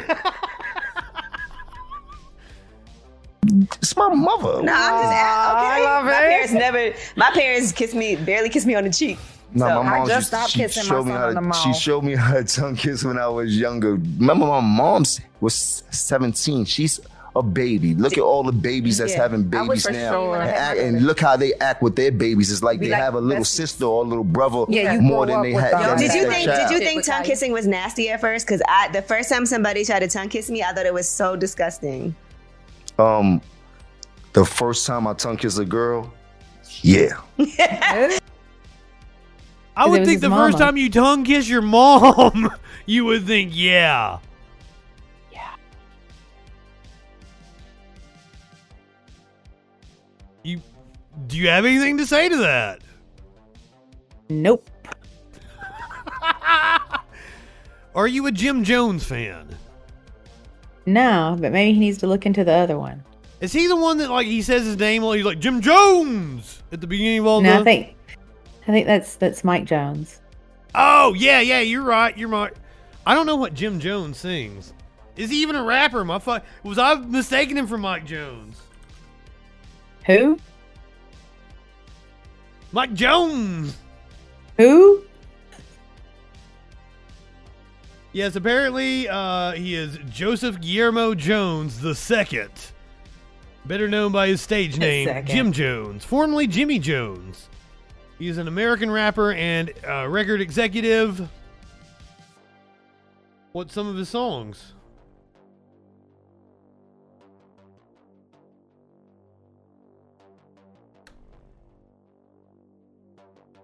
It's 3.81 3.95
my 3.95 4.09
mother. 4.13 4.63
No, 4.63 4.73
I'm 4.73 5.01
just 5.03 5.13
a- 5.13 5.55
okay. 5.55 6.05
my 6.05 6.11
parents 6.11 6.53
never. 6.53 6.93
My 7.15 7.31
parents 7.31 7.71
kissed 7.71 7.95
me, 7.95 8.15
barely 8.15 8.49
kissed 8.49 8.67
me 8.67 8.75
on 8.75 8.83
the 8.83 8.89
cheek. 8.89 9.17
No, 9.53 9.67
So- 9.67 9.83
my 9.83 9.89
mom 9.89 9.93
I 9.93 9.97
just 10.05 10.09
just 10.11 10.27
stopped 10.27 10.49
she 10.51 10.59
kissing 10.59 10.83
my 10.83 10.89
showed 10.89 11.03
me 11.05 11.11
son 11.11 11.19
how 11.21 11.27
on 11.27 11.35
to, 11.35 11.41
the 11.49 11.53
she 11.53 11.73
showed 11.73 12.03
me 12.03 12.15
how 12.15 12.33
to 12.33 12.43
tongue 12.43 12.75
kiss 12.75 13.03
when 13.03 13.17
I 13.17 13.27
was 13.27 13.57
younger. 13.57 13.93
Remember, 13.95 14.45
my 14.45 14.59
mom's 14.59 15.21
was 15.39 15.83
17. 15.91 16.65
She's 16.65 16.99
a 17.37 17.43
baby. 17.43 17.93
Look 17.95 18.13
at 18.13 18.21
all 18.21 18.43
the 18.43 18.53
babies 18.53 18.97
that's 18.97 19.11
Yeah, 19.13 19.21
having 19.23 19.43
babies 19.43 19.85
now, 19.89 20.11
sure. 20.13 20.41
and, 20.41 20.49
act- 20.49 20.79
and 20.79 21.05
look 21.05 21.19
how 21.19 21.35
they 21.35 21.53
act 21.55 21.81
with 21.81 21.95
their 21.97 22.11
babies. 22.11 22.49
It's 22.51 22.63
like 22.63 22.79
Be 22.79 22.85
they 22.87 22.91
like 22.93 23.01
have 23.01 23.15
a 23.15 23.19
little 23.19 23.43
besties. 23.43 23.47
sister 23.47 23.83
or 23.85 24.03
a 24.05 24.07
little 24.07 24.23
brother 24.23 24.63
Yeah, 24.69 24.93
you 24.93 25.01
more 25.01 25.25
than 25.25 25.41
they 25.41 25.53
with 25.53 25.61
had. 25.63 25.71
Yo, 25.71 25.97
Did 25.97 26.13
you 26.13 26.29
think? 26.31 26.45
child. 26.45 26.69
Did 26.69 26.79
you 26.79 26.85
think 26.85 27.03
tongue 27.05 27.23
kissing 27.23 27.51
was 27.51 27.67
nasty 27.67 28.09
at 28.09 28.21
first? 28.21 28.45
Because 28.47 28.61
I, 28.69 28.87
the 28.89 29.01
first 29.01 29.27
time 29.29 29.45
somebody 29.45 29.83
tried 29.83 29.99
to 29.99 30.07
tongue 30.07 30.29
kiss 30.29 30.49
me, 30.49 30.63
I 30.63 30.71
thought 30.73 30.85
it 30.85 30.93
was 30.93 31.09
so 31.09 31.35
disgusting. 31.35 32.15
Um, 32.97 33.41
the 34.33 34.45
first 34.45 34.85
time 34.85 35.07
I 35.07 35.13
tongue 35.13 35.37
kiss 35.37 35.57
a 35.57 35.65
girl, 35.65 36.13
yeah. 36.81 37.21
I 39.77 39.87
would 39.87 40.05
think 40.05 40.21
his 40.21 40.21
the 40.21 40.29
first 40.29 40.57
time 40.57 40.77
you 40.77 40.89
tongue 40.89 41.25
kiss 41.25 41.49
your 41.49 41.61
mom, 41.61 42.49
you 42.85 43.05
would 43.05 43.25
think, 43.25 43.51
yeah. 43.53 44.19
Yeah. 45.31 45.55
You 50.43 50.61
do 51.27 51.37
you 51.37 51.49
have 51.49 51.65
anything 51.65 51.97
to 51.97 52.05
say 52.05 52.29
to 52.29 52.37
that? 52.37 52.81
Nope. 54.29 54.69
Are 57.95 58.07
you 58.07 58.27
a 58.27 58.31
Jim 58.31 58.63
Jones 58.63 59.03
fan? 59.03 59.57
No, 60.85 61.37
but 61.39 61.51
maybe 61.51 61.73
he 61.73 61.79
needs 61.79 61.97
to 61.99 62.07
look 62.07 62.25
into 62.25 62.43
the 62.43 62.53
other 62.53 62.77
one. 62.77 63.03
Is 63.41 63.51
he 63.51 63.67
the 63.67 63.75
one 63.75 63.97
that 63.97 64.09
like 64.09 64.27
he 64.27 64.41
says 64.41 64.65
his 64.65 64.77
name 64.77 65.03
like 65.03 65.17
he's 65.17 65.25
like 65.25 65.39
Jim 65.39 65.61
Jones 65.61 66.63
at 66.71 66.81
the 66.81 66.87
beginning 66.87 67.19
of 67.19 67.27
all 67.27 67.41
No, 67.41 67.53
the 67.53 67.59
I 67.59 67.63
think 67.63 67.95
I 68.63 68.71
think 68.71 68.87
that's 68.87 69.15
that's 69.15 69.43
Mike 69.43 69.65
Jones. 69.65 70.21
Oh 70.73 71.13
yeah, 71.13 71.39
yeah, 71.41 71.59
you're 71.59 71.83
right. 71.83 72.17
You're 72.17 72.29
right. 72.29 72.53
I 73.05 73.13
don't 73.13 73.25
know 73.25 73.35
what 73.35 73.53
Jim 73.53 73.79
Jones 73.79 74.17
sings. 74.17 74.73
Is 75.15 75.29
he 75.29 75.41
even 75.41 75.55
a 75.55 75.63
rapper? 75.63 76.03
My 76.03 76.19
fuck 76.19 76.43
was 76.63 76.77
I 76.77 76.95
mistaken 76.95 77.57
him 77.57 77.67
for 77.67 77.77
Mike 77.77 78.05
Jones? 78.05 78.61
Who? 80.05 80.39
Mike 82.71 82.93
Jones. 82.93 83.77
Who? 84.57 85.03
Yes, 88.15 88.37
apparently 88.37 89.09
uh, 89.09 89.51
he 89.51 89.75
is 89.75 89.99
Joseph 90.09 90.61
Guillermo 90.61 91.15
Jones 91.15 91.81
the 91.81 91.93
second, 91.93 92.49
better 93.65 93.89
known 93.89 94.13
by 94.13 94.27
his 94.27 94.39
stage 94.39 94.77
name 94.77 95.09
second. 95.09 95.35
Jim 95.35 95.51
Jones, 95.51 96.05
formerly 96.05 96.47
Jimmy 96.47 96.79
Jones. 96.79 97.49
He 98.17 98.29
is 98.29 98.37
an 98.37 98.47
American 98.47 98.89
rapper 98.89 99.33
and 99.33 99.73
uh, 99.85 100.07
record 100.07 100.39
executive. 100.39 101.27
What's 103.51 103.73
some 103.73 103.85
of 103.85 103.97
his 103.97 104.07
songs? 104.07 104.71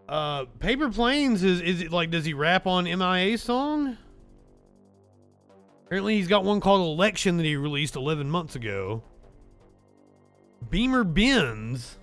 Uh, 0.10 0.44
Paper 0.60 0.90
Planes 0.90 1.42
is 1.42 1.62
is 1.62 1.82
it 1.82 1.94
like 1.94 2.12
does 2.12 2.26
he 2.26 2.34
rap 2.34 2.68
on 2.68 2.84
MIA 2.84 3.38
song? 3.38 3.98
Apparently, 5.92 6.16
he's 6.16 6.30
got 6.30 6.46
one 6.46 6.62
called 6.62 6.98
Election 6.98 7.36
that 7.36 7.44
he 7.44 7.58
released 7.58 7.98
11 7.98 8.30
months 8.30 8.56
ago. 8.56 9.04
Beamer 10.70 11.04
Benz. 11.04 11.98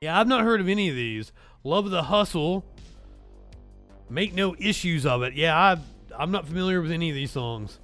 Yeah, 0.00 0.20
I've 0.20 0.28
not 0.28 0.44
heard 0.44 0.60
of 0.60 0.68
any 0.68 0.88
of 0.88 0.94
these. 0.94 1.32
Love 1.64 1.90
the 1.90 2.04
Hustle. 2.04 2.64
Make 4.08 4.34
no 4.34 4.54
issues 4.56 5.04
of 5.04 5.24
it. 5.24 5.34
Yeah, 5.34 5.58
I, 5.58 5.78
I'm 6.16 6.30
not 6.30 6.46
familiar 6.46 6.80
with 6.80 6.92
any 6.92 7.08
of 7.08 7.16
these 7.16 7.32
songs. 7.32 7.80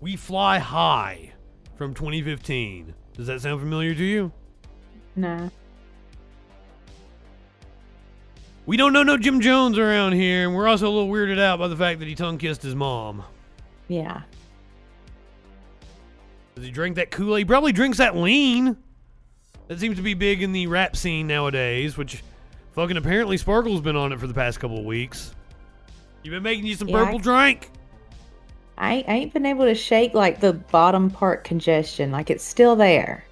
We 0.00 0.16
Fly 0.16 0.58
High 0.58 1.32
from 1.76 1.94
2015. 1.94 2.92
Does 3.14 3.28
that 3.28 3.40
sound 3.40 3.60
familiar 3.60 3.94
to 3.94 4.04
you? 4.04 4.32
No. 5.14 5.48
We 8.66 8.76
don't 8.76 8.92
know 8.92 9.02
no 9.04 9.16
Jim 9.16 9.40
Jones 9.40 9.78
around 9.78 10.12
here, 10.14 10.44
and 10.46 10.54
we're 10.54 10.66
also 10.66 10.88
a 10.88 10.90
little 10.92 11.08
weirded 11.08 11.38
out 11.40 11.58
by 11.60 11.68
the 11.68 11.76
fact 11.76 12.00
that 12.00 12.08
he 12.08 12.14
tongue 12.16 12.36
kissed 12.36 12.62
his 12.62 12.74
mom. 12.74 13.22
Yeah. 13.88 14.22
Does 16.56 16.64
he 16.64 16.70
drink 16.70 16.96
that 16.96 17.10
Kool 17.10 17.36
Aid? 17.36 17.40
He 17.40 17.44
probably 17.44 17.72
drinks 17.72 17.98
that 17.98 18.16
lean. 18.16 18.76
That 19.68 19.78
seems 19.78 19.96
to 19.96 20.02
be 20.02 20.14
big 20.14 20.42
in 20.42 20.52
the 20.52 20.66
rap 20.66 20.96
scene 20.96 21.26
nowadays, 21.26 21.96
which 21.96 22.22
fucking 22.72 22.96
apparently 22.96 23.36
Sparkle's 23.36 23.80
been 23.80 23.96
on 23.96 24.12
it 24.12 24.18
for 24.18 24.26
the 24.26 24.34
past 24.34 24.58
couple 24.58 24.78
of 24.78 24.84
weeks. 24.84 25.34
You've 26.22 26.32
been 26.32 26.42
making 26.42 26.66
you 26.66 26.74
some 26.74 26.88
Yeah, 26.88 27.02
I- 27.02 27.04
purple 27.04 27.18
drink. 27.20 27.70
I, 28.78 29.04
I 29.08 29.12
ain't 29.14 29.32
been 29.32 29.46
able 29.46 29.64
to 29.64 29.74
shake 29.74 30.12
like 30.12 30.40
the 30.40 30.52
bottom 30.52 31.08
part 31.08 31.44
congestion. 31.44 32.10
Like 32.10 32.28
it's 32.30 32.44
still 32.44 32.76
there. 32.76 33.24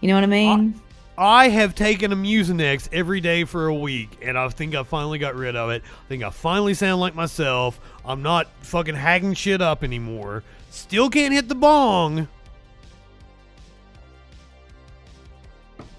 You 0.00 0.08
know 0.08 0.14
what 0.14 0.24
I 0.24 0.26
mean? 0.26 0.78
I 1.16 1.48
have 1.48 1.76
taken 1.76 2.12
a 2.12 2.16
Mucinex 2.16 2.88
every 2.92 3.20
day 3.20 3.44
for 3.44 3.68
a 3.68 3.74
week, 3.74 4.18
and 4.20 4.36
I 4.36 4.48
think 4.48 4.74
I 4.74 4.82
finally 4.82 5.18
got 5.18 5.36
rid 5.36 5.54
of 5.54 5.70
it. 5.70 5.82
I 5.84 6.08
think 6.08 6.24
I 6.24 6.30
finally 6.30 6.74
sound 6.74 7.00
like 7.00 7.14
myself. 7.14 7.78
I'm 8.04 8.20
not 8.20 8.48
fucking 8.62 8.96
hacking 8.96 9.34
shit 9.34 9.62
up 9.62 9.84
anymore. 9.84 10.42
Still 10.70 11.08
can't 11.08 11.32
hit 11.32 11.48
the 11.48 11.54
bong. 11.54 12.26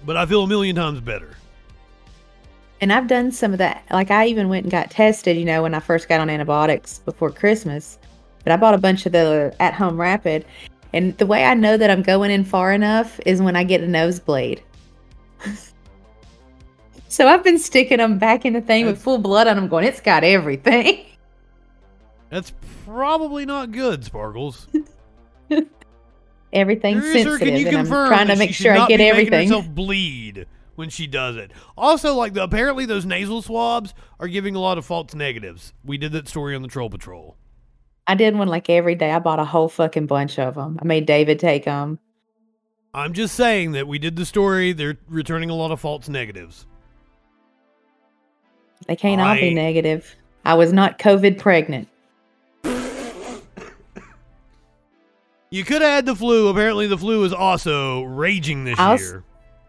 But 0.04 0.18
I 0.18 0.26
feel 0.26 0.42
a 0.42 0.46
million 0.46 0.76
times 0.76 1.00
better. 1.00 1.36
And 2.82 2.92
I've 2.92 3.08
done 3.08 3.32
some 3.32 3.52
of 3.52 3.58
that. 3.58 3.84
Like 3.90 4.10
I 4.10 4.26
even 4.26 4.50
went 4.50 4.64
and 4.64 4.70
got 4.70 4.90
tested, 4.90 5.38
you 5.38 5.46
know, 5.46 5.62
when 5.62 5.72
I 5.72 5.80
first 5.80 6.10
got 6.10 6.20
on 6.20 6.28
antibiotics 6.28 6.98
before 6.98 7.30
Christmas. 7.30 7.98
But 8.44 8.52
I 8.52 8.58
bought 8.58 8.74
a 8.74 8.78
bunch 8.78 9.06
of 9.06 9.12
the 9.12 9.56
at 9.60 9.72
home 9.72 9.98
rapid. 9.98 10.44
And 10.92 11.16
the 11.16 11.26
way 11.26 11.44
I 11.44 11.54
know 11.54 11.78
that 11.78 11.90
I'm 11.90 12.02
going 12.02 12.30
in 12.30 12.44
far 12.44 12.72
enough 12.74 13.18
is 13.24 13.40
when 13.40 13.56
I 13.56 13.64
get 13.64 13.80
a 13.80 13.88
nosebleed. 13.88 14.62
So 17.08 17.26
I've 17.26 17.44
been 17.44 17.58
sticking 17.58 17.98
them 17.98 18.18
back 18.18 18.44
in 18.44 18.52
the 18.52 18.60
thing 18.60 18.86
with 18.86 19.00
full 19.00 19.18
blood 19.18 19.46
on 19.46 19.56
them, 19.56 19.68
going, 19.68 19.84
it's 19.84 20.00
got 20.00 20.24
everything. 20.24 21.04
That's 22.30 22.52
probably 22.84 23.46
not 23.46 23.72
good, 23.72 24.04
Sparkles. 24.04 24.66
Everything's 26.52 27.00
Producer, 27.02 27.30
sensitive, 27.30 27.48
can 27.48 27.56
you 27.56 27.68
and 27.68 27.76
I'm 27.76 27.84
confirm 27.84 28.08
trying 28.08 28.26
to 28.28 28.36
make 28.36 28.54
sure 28.54 28.76
I 28.76 28.86
get 28.86 29.00
everything. 29.00 29.48
herself 29.48 29.68
bleed 29.68 30.46
when 30.74 30.90
she 30.90 31.06
does 31.06 31.36
it. 31.36 31.50
Also, 31.76 32.14
like 32.14 32.34
the, 32.34 32.42
apparently 32.42 32.86
those 32.86 33.04
nasal 33.04 33.42
swabs 33.42 33.94
are 34.20 34.28
giving 34.28 34.54
a 34.54 34.60
lot 34.60 34.78
of 34.78 34.86
false 34.86 35.14
negatives. 35.14 35.72
We 35.84 35.98
did 35.98 36.12
that 36.12 36.28
story 36.28 36.54
on 36.54 36.62
the 36.62 36.68
Troll 36.68 36.88
Patrol. 36.88 37.36
I 38.06 38.14
did 38.14 38.36
one 38.36 38.48
like 38.48 38.70
every 38.70 38.94
day. 38.94 39.10
I 39.10 39.18
bought 39.18 39.40
a 39.40 39.44
whole 39.44 39.68
fucking 39.68 40.06
bunch 40.06 40.38
of 40.38 40.54
them. 40.54 40.78
I 40.80 40.84
made 40.84 41.06
David 41.06 41.40
take 41.40 41.64
them. 41.64 41.98
I'm 42.96 43.12
just 43.12 43.34
saying 43.34 43.72
that 43.72 43.86
we 43.86 43.98
did 43.98 44.16
the 44.16 44.24
story. 44.24 44.72
They're 44.72 44.96
returning 45.06 45.50
a 45.50 45.54
lot 45.54 45.70
of 45.70 45.78
false 45.78 46.08
negatives. 46.08 46.66
They 48.88 48.96
can't 48.96 49.20
all 49.20 49.28
I- 49.28 49.40
be 49.40 49.52
negative. 49.54 50.16
I 50.46 50.54
was 50.54 50.72
not 50.72 50.98
COVID 50.98 51.38
pregnant. 51.38 51.88
You 55.50 55.64
could 55.64 55.82
have 55.82 55.90
had 55.90 56.06
the 56.06 56.16
flu. 56.16 56.48
Apparently, 56.48 56.86
the 56.86 56.98
flu 56.98 57.22
is 57.24 57.32
also 57.32 58.02
raging 58.02 58.64
this 58.64 58.78
I 58.78 58.92
als- 58.92 59.00
year. 59.02 59.24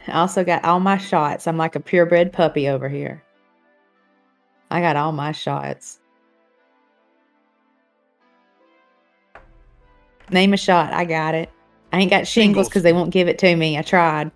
I 0.07 0.13
also 0.13 0.43
got 0.43 0.63
all 0.63 0.79
my 0.79 0.97
shots. 0.97 1.47
I'm 1.47 1.57
like 1.57 1.75
a 1.75 1.79
purebred 1.81 2.31
puppy 2.31 2.69
over 2.69 2.87
here. 2.87 3.21
I 4.71 4.79
got 4.79 4.95
all 4.95 5.11
my 5.11 5.33
shots. 5.33 5.99
Name 10.31 10.53
a 10.53 10.57
shot. 10.57 10.93
I 10.93 11.03
got 11.05 11.35
it. 11.35 11.49
I 11.97 12.01
ain't 12.01 12.11
got 12.11 12.27
shingles 12.27 12.29
Shingles. 12.29 12.69
because 12.69 12.83
they 12.83 12.93
won't 12.93 13.09
give 13.09 13.27
it 13.27 13.39
to 13.39 13.55
me. 13.55 13.75
I 13.75 13.81
tried. 13.81 14.29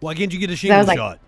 Why 0.00 0.14
can't 0.14 0.32
you 0.32 0.38
get 0.38 0.50
a 0.50 0.56
shingle 0.56 0.78
was 0.78 0.88
like- 0.88 0.96
shot? 0.96 1.18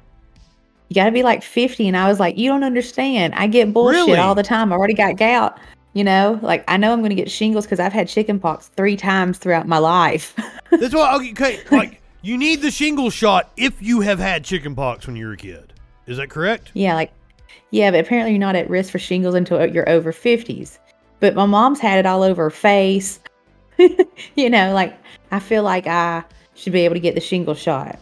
You 0.89 0.95
got 0.95 1.05
to 1.05 1.13
be 1.13 1.23
like 1.23 1.43
50. 1.43 1.87
And 1.87 1.97
I 1.97 2.09
was 2.09 2.19
like, 2.19 2.37
you 2.39 2.49
don't 2.51 2.65
understand. 2.65 3.35
I 3.37 3.47
get 3.47 3.73
bullshit 3.73 4.07
Really? 4.07 4.17
all 4.19 4.35
the 4.35 4.43
time. 4.43 4.73
I 4.73 4.77
already 4.77 4.95
got 4.95 5.17
gout. 5.17 5.59
You 5.93 6.05
know, 6.05 6.39
like 6.43 6.65
I 6.69 6.77
know 6.79 6.93
I'm 6.93 7.01
going 7.01 7.11
to 7.11 7.17
get 7.17 7.31
shingles 7.31 7.67
because 7.67 7.81
I've 7.81 7.93
had 7.93 8.09
chickenpox 8.09 8.69
three 8.69 8.97
times 8.97 9.39
throughout 9.39 9.69
my 9.69 9.79
life. 9.79 10.35
That's 10.71 10.95
why. 10.95 11.15
Okay, 11.17 11.33
okay, 11.33 11.61
like 11.77 12.01
you 12.23 12.39
need 12.39 12.63
the 12.63 12.71
shingle 12.71 13.11
shot 13.11 13.51
if 13.57 13.81
you 13.83 14.01
have 14.01 14.19
had 14.21 14.43
chickenpox 14.45 15.07
when 15.07 15.17
you 15.17 15.27
were 15.27 15.33
a 15.33 15.37
kid. 15.37 15.73
Is 16.07 16.17
that 16.17 16.31
correct? 16.31 16.71
Yeah, 16.75 16.95
like, 16.95 17.13
yeah, 17.73 17.91
but 17.91 18.01
apparently 18.01 18.31
you're 18.33 18.41
not 18.41 18.55
at 18.57 18.71
risk 18.71 18.91
for 18.91 18.99
shingles 19.01 19.35
until 19.35 19.65
you're 19.67 19.89
over 19.89 20.13
50s. 20.13 20.79
But 21.19 21.35
my 21.35 21.45
mom's 21.47 21.81
had 21.81 21.99
it 21.99 22.07
all 22.07 22.23
over 22.23 22.45
her 22.45 22.51
face. 22.51 23.21
you 24.37 24.51
know, 24.51 24.73
like, 24.73 24.97
I 25.31 25.39
feel 25.41 25.63
like 25.63 25.87
I 25.87 26.25
should 26.55 26.73
be 26.73 26.81
able 26.81 26.95
to 26.95 27.01
get 27.01 27.15
the 27.15 27.21
shingle 27.21 27.55
shot. 27.55 27.99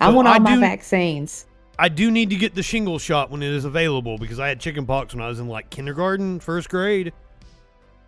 I 0.00 0.08
So 0.10 0.14
want 0.16 0.28
all 0.28 0.34
I 0.34 0.38
my 0.38 0.54
do- 0.54 0.60
vaccines. 0.60 1.46
I 1.80 1.88
do 1.88 2.10
need 2.10 2.30
to 2.30 2.36
get 2.36 2.54
the 2.56 2.62
shingle 2.62 2.98
shot 2.98 3.30
when 3.30 3.42
it 3.42 3.52
is 3.52 3.64
available 3.64 4.18
because 4.18 4.40
I 4.40 4.48
had 4.48 4.58
chickenpox 4.58 5.14
when 5.14 5.22
I 5.22 5.28
was 5.28 5.38
in 5.38 5.46
like 5.48 5.70
kindergarten, 5.70 6.40
first 6.40 6.68
grade. 6.68 7.12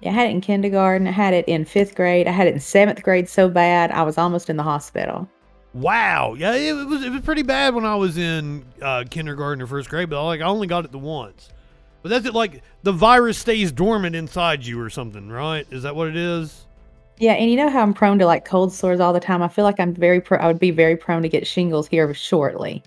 Yeah, 0.00 0.10
I 0.10 0.14
had 0.14 0.26
it 0.28 0.30
in 0.30 0.40
kindergarten. 0.40 1.06
I 1.06 1.12
had 1.12 1.34
it 1.34 1.46
in 1.46 1.64
fifth 1.64 1.94
grade. 1.94 2.26
I 2.26 2.32
had 2.32 2.46
it 2.48 2.54
in 2.54 2.60
seventh 2.60 3.02
grade 3.02 3.28
so 3.28 3.48
bad 3.48 3.92
I 3.92 4.02
was 4.02 4.18
almost 4.18 4.50
in 4.50 4.56
the 4.56 4.62
hospital. 4.62 5.28
Wow, 5.72 6.34
yeah, 6.34 6.54
it 6.54 6.72
was 6.72 7.04
it 7.04 7.10
was 7.10 7.20
pretty 7.20 7.42
bad 7.42 7.74
when 7.76 7.84
I 7.84 7.94
was 7.94 8.18
in 8.18 8.64
uh, 8.82 9.04
kindergarten 9.08 9.62
or 9.62 9.68
first 9.68 9.88
grade, 9.88 10.10
but 10.10 10.24
like 10.24 10.40
I 10.40 10.44
only 10.46 10.66
got 10.66 10.84
it 10.84 10.90
the 10.90 10.98
once. 10.98 11.50
But 12.02 12.08
that's 12.08 12.26
it. 12.26 12.34
Like 12.34 12.62
the 12.82 12.90
virus 12.92 13.38
stays 13.38 13.70
dormant 13.70 14.16
inside 14.16 14.66
you 14.66 14.80
or 14.80 14.90
something, 14.90 15.28
right? 15.28 15.64
Is 15.70 15.84
that 15.84 15.94
what 15.94 16.08
it 16.08 16.16
is? 16.16 16.66
Yeah, 17.20 17.34
and 17.34 17.50
you 17.50 17.56
know 17.56 17.68
how 17.68 17.82
I'm 17.82 17.92
prone 17.92 18.18
to 18.18 18.26
like 18.26 18.46
cold 18.46 18.72
sores 18.72 18.98
all 18.98 19.12
the 19.12 19.20
time. 19.20 19.42
I 19.42 19.48
feel 19.48 19.64
like 19.64 19.78
I'm 19.78 19.94
very, 19.94 20.22
pro- 20.22 20.38
I 20.38 20.46
would 20.46 20.58
be 20.58 20.70
very 20.70 20.96
prone 20.96 21.20
to 21.20 21.28
get 21.28 21.46
shingles 21.46 21.86
here 21.86 22.12
shortly. 22.14 22.82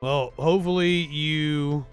Well, 0.00 0.32
hopefully 0.38 1.06
you 1.08 1.84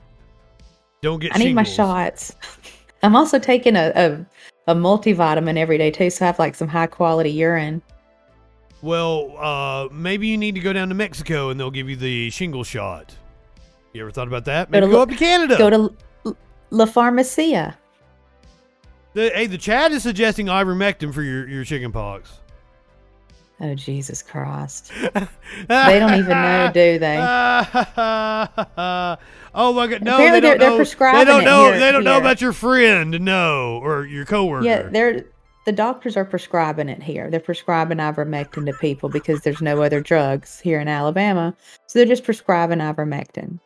don't 1.01 1.19
get. 1.19 1.35
I 1.35 1.39
need 1.39 1.53
my 1.53 1.63
shingles. 1.63 1.75
shots. 1.75 2.35
I'm 3.03 3.17
also 3.17 3.37
taking 3.37 3.75
a, 3.75 3.91
a 3.95 4.25
a 4.71 4.75
multivitamin 4.75 5.57
every 5.57 5.77
day 5.77 5.91
too, 5.91 6.09
so 6.09 6.23
I 6.23 6.27
have 6.27 6.39
like 6.39 6.55
some 6.55 6.69
high 6.69 6.87
quality 6.87 7.29
urine. 7.29 7.81
Well, 8.81 9.35
uh, 9.37 9.89
maybe 9.91 10.27
you 10.27 10.37
need 10.37 10.55
to 10.55 10.61
go 10.61 10.71
down 10.71 10.87
to 10.87 10.95
Mexico 10.95 11.49
and 11.49 11.59
they'll 11.59 11.69
give 11.69 11.89
you 11.89 11.97
the 11.97 12.29
shingle 12.29 12.63
shot. 12.63 13.13
You 13.91 14.01
ever 14.03 14.11
thought 14.11 14.27
about 14.29 14.45
that? 14.45 14.71
Go 14.71 14.79
to 14.79 14.87
go 14.87 15.01
up 15.01 15.09
to 15.09 15.15
Canada. 15.15 15.57
Go 15.57 15.69
to 15.69 16.35
La 16.69 16.85
Farmacia. 16.85 17.75
The, 19.17 19.31
hey, 19.33 19.47
the 19.47 19.57
chat 19.57 19.91
is 19.93 20.03
suggesting 20.03 20.45
ivermectin 20.45 21.11
for 21.11 21.23
your, 21.23 21.47
your 21.47 21.63
chicken 21.63 21.91
pox. 21.91 22.37
Oh 23.59 23.73
Jesus 23.73 24.21
Christ! 24.21 24.91
They 25.67 25.97
don't 25.97 26.13
even 26.13 26.29
know, 26.29 26.69
do 26.71 26.99
they? 26.99 27.17
oh 27.17 27.23
my 29.73 29.87
god, 29.87 30.03
no! 30.03 30.13
Apparently 30.13 30.39
they 30.39 30.41
they're- 30.41 30.41
don't 30.41 30.59
they're 30.59 30.69
know. 30.69 30.75
prescribing 30.75 31.17
they 31.17 31.25
don't 31.25 31.43
know. 31.45 31.71
here- 31.71 31.79
they 31.79 31.91
don't 31.91 32.03
know 32.03 32.19
about 32.19 32.41
your 32.41 32.53
friend, 32.53 33.19
no, 33.21 33.79
or 33.81 34.05
your 34.05 34.23
coworker. 34.23 34.63
Yeah, 34.63 34.83
they're 34.83 35.25
the 35.65 35.71
doctors 35.71 36.15
are 36.15 36.23
prescribing 36.23 36.87
it 36.87 37.01
here. 37.01 37.31
They're 37.31 37.39
prescribing 37.39 37.97
ivermectin 37.97 38.67
to 38.67 38.73
people 38.73 39.09
because 39.09 39.41
there's 39.41 39.63
no 39.63 39.81
other 39.81 39.99
drugs 39.99 40.59
here 40.59 40.79
in 40.79 40.87
Alabama, 40.87 41.55
so 41.87 41.97
they're 41.97 42.05
just 42.05 42.23
prescribing 42.23 42.77
ivermectin. 42.77 43.59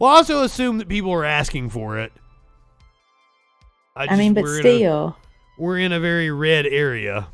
Well, 0.00 0.10
I 0.10 0.16
also 0.16 0.42
assume 0.42 0.78
that 0.78 0.88
people 0.88 1.12
are 1.12 1.24
asking 1.24 1.70
for 1.70 2.00
it. 2.00 2.10
I, 3.96 4.06
just- 4.06 4.18
mean, 4.18 4.34
but 4.34 4.44
we're 4.44 4.54
in 4.60 4.66
a- 4.66 4.76
still, 4.76 5.16
we're 5.58 5.78
in 5.78 5.92
a 5.92 6.00
very 6.00 6.30
red 6.30 6.66
area. 6.66 7.26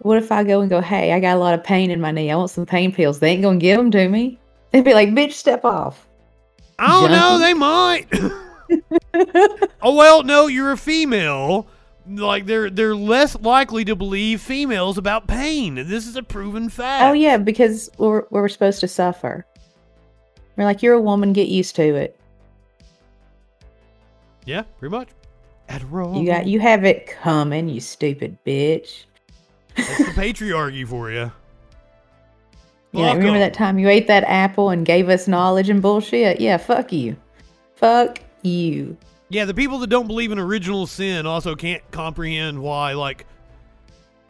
what 0.00 0.18
if 0.18 0.30
I 0.30 0.44
go 0.44 0.60
and 0.60 0.68
go, 0.68 0.80
"Hey, 0.80 1.12
I 1.12 1.20
got 1.20 1.36
a 1.36 1.40
lot 1.40 1.54
of 1.54 1.64
pain 1.64 1.90
in 1.90 2.00
my 2.00 2.10
knee. 2.10 2.30
I 2.30 2.36
want 2.36 2.50
some 2.50 2.66
pain 2.66 2.92
pills." 2.92 3.18
They 3.20 3.30
ain't 3.30 3.42
gonna 3.42 3.58
give 3.58 3.78
them 3.78 3.90
to 3.92 4.08
me. 4.08 4.38
They'd 4.72 4.84
be 4.84 4.92
like, 4.94 5.08
"Bitch, 5.10 5.32
step 5.32 5.64
off." 5.64 6.06
I 6.78 6.88
don't 6.88 7.10
know. 7.10 7.38
They 7.38 7.54
might. 7.54 8.06
oh 9.82 9.94
well, 9.94 10.22
no. 10.22 10.46
You're 10.46 10.72
a 10.72 10.76
female. 10.76 11.66
Like 12.08 12.44
they're 12.46 12.68
they're 12.68 12.94
less 12.94 13.34
likely 13.40 13.84
to 13.86 13.96
believe 13.96 14.42
females 14.42 14.98
about 14.98 15.26
pain. 15.26 15.74
This 15.76 16.06
is 16.06 16.16
a 16.16 16.22
proven 16.22 16.68
fact. 16.68 17.04
Oh 17.04 17.12
yeah, 17.14 17.38
because 17.38 17.90
we're 17.96 18.24
we're 18.30 18.48
supposed 18.48 18.80
to 18.80 18.88
suffer. 18.88 19.46
We're 20.56 20.64
like, 20.64 20.82
"You're 20.82 20.94
a 20.94 21.00
woman. 21.00 21.32
Get 21.32 21.48
used 21.48 21.74
to 21.76 21.82
it. 21.94 22.18
Yeah, 24.44 24.62
pretty 24.78 24.94
much. 24.94 25.08
Adderall. 25.68 26.20
You 26.20 26.26
got 26.26 26.46
you 26.46 26.60
have 26.60 26.84
it 26.84 27.06
coming. 27.06 27.68
You 27.68 27.80
stupid 27.80 28.38
bitch." 28.46 29.04
That's 29.76 29.98
the 29.98 30.04
patriarchy 30.20 30.86
for 30.86 31.10
you. 31.10 31.30
Yeah, 32.92 33.08
Fuck 33.08 33.16
remember 33.18 33.34
'em. 33.34 33.40
that 33.40 33.52
time 33.54 33.78
you 33.78 33.88
ate 33.88 34.06
that 34.06 34.24
apple 34.24 34.70
and 34.70 34.86
gave 34.86 35.08
us 35.08 35.28
knowledge 35.28 35.68
and 35.68 35.82
bullshit? 35.82 36.40
Yeah, 36.40 36.56
fuck 36.56 36.92
you. 36.92 37.16
Fuck 37.74 38.20
you. 38.42 38.96
Yeah, 39.28 39.44
the 39.44 39.52
people 39.52 39.78
that 39.80 39.88
don't 39.88 40.06
believe 40.06 40.32
in 40.32 40.38
original 40.38 40.86
sin 40.86 41.26
also 41.26 41.54
can't 41.56 41.82
comprehend 41.90 42.62
why, 42.62 42.92
like, 42.94 43.26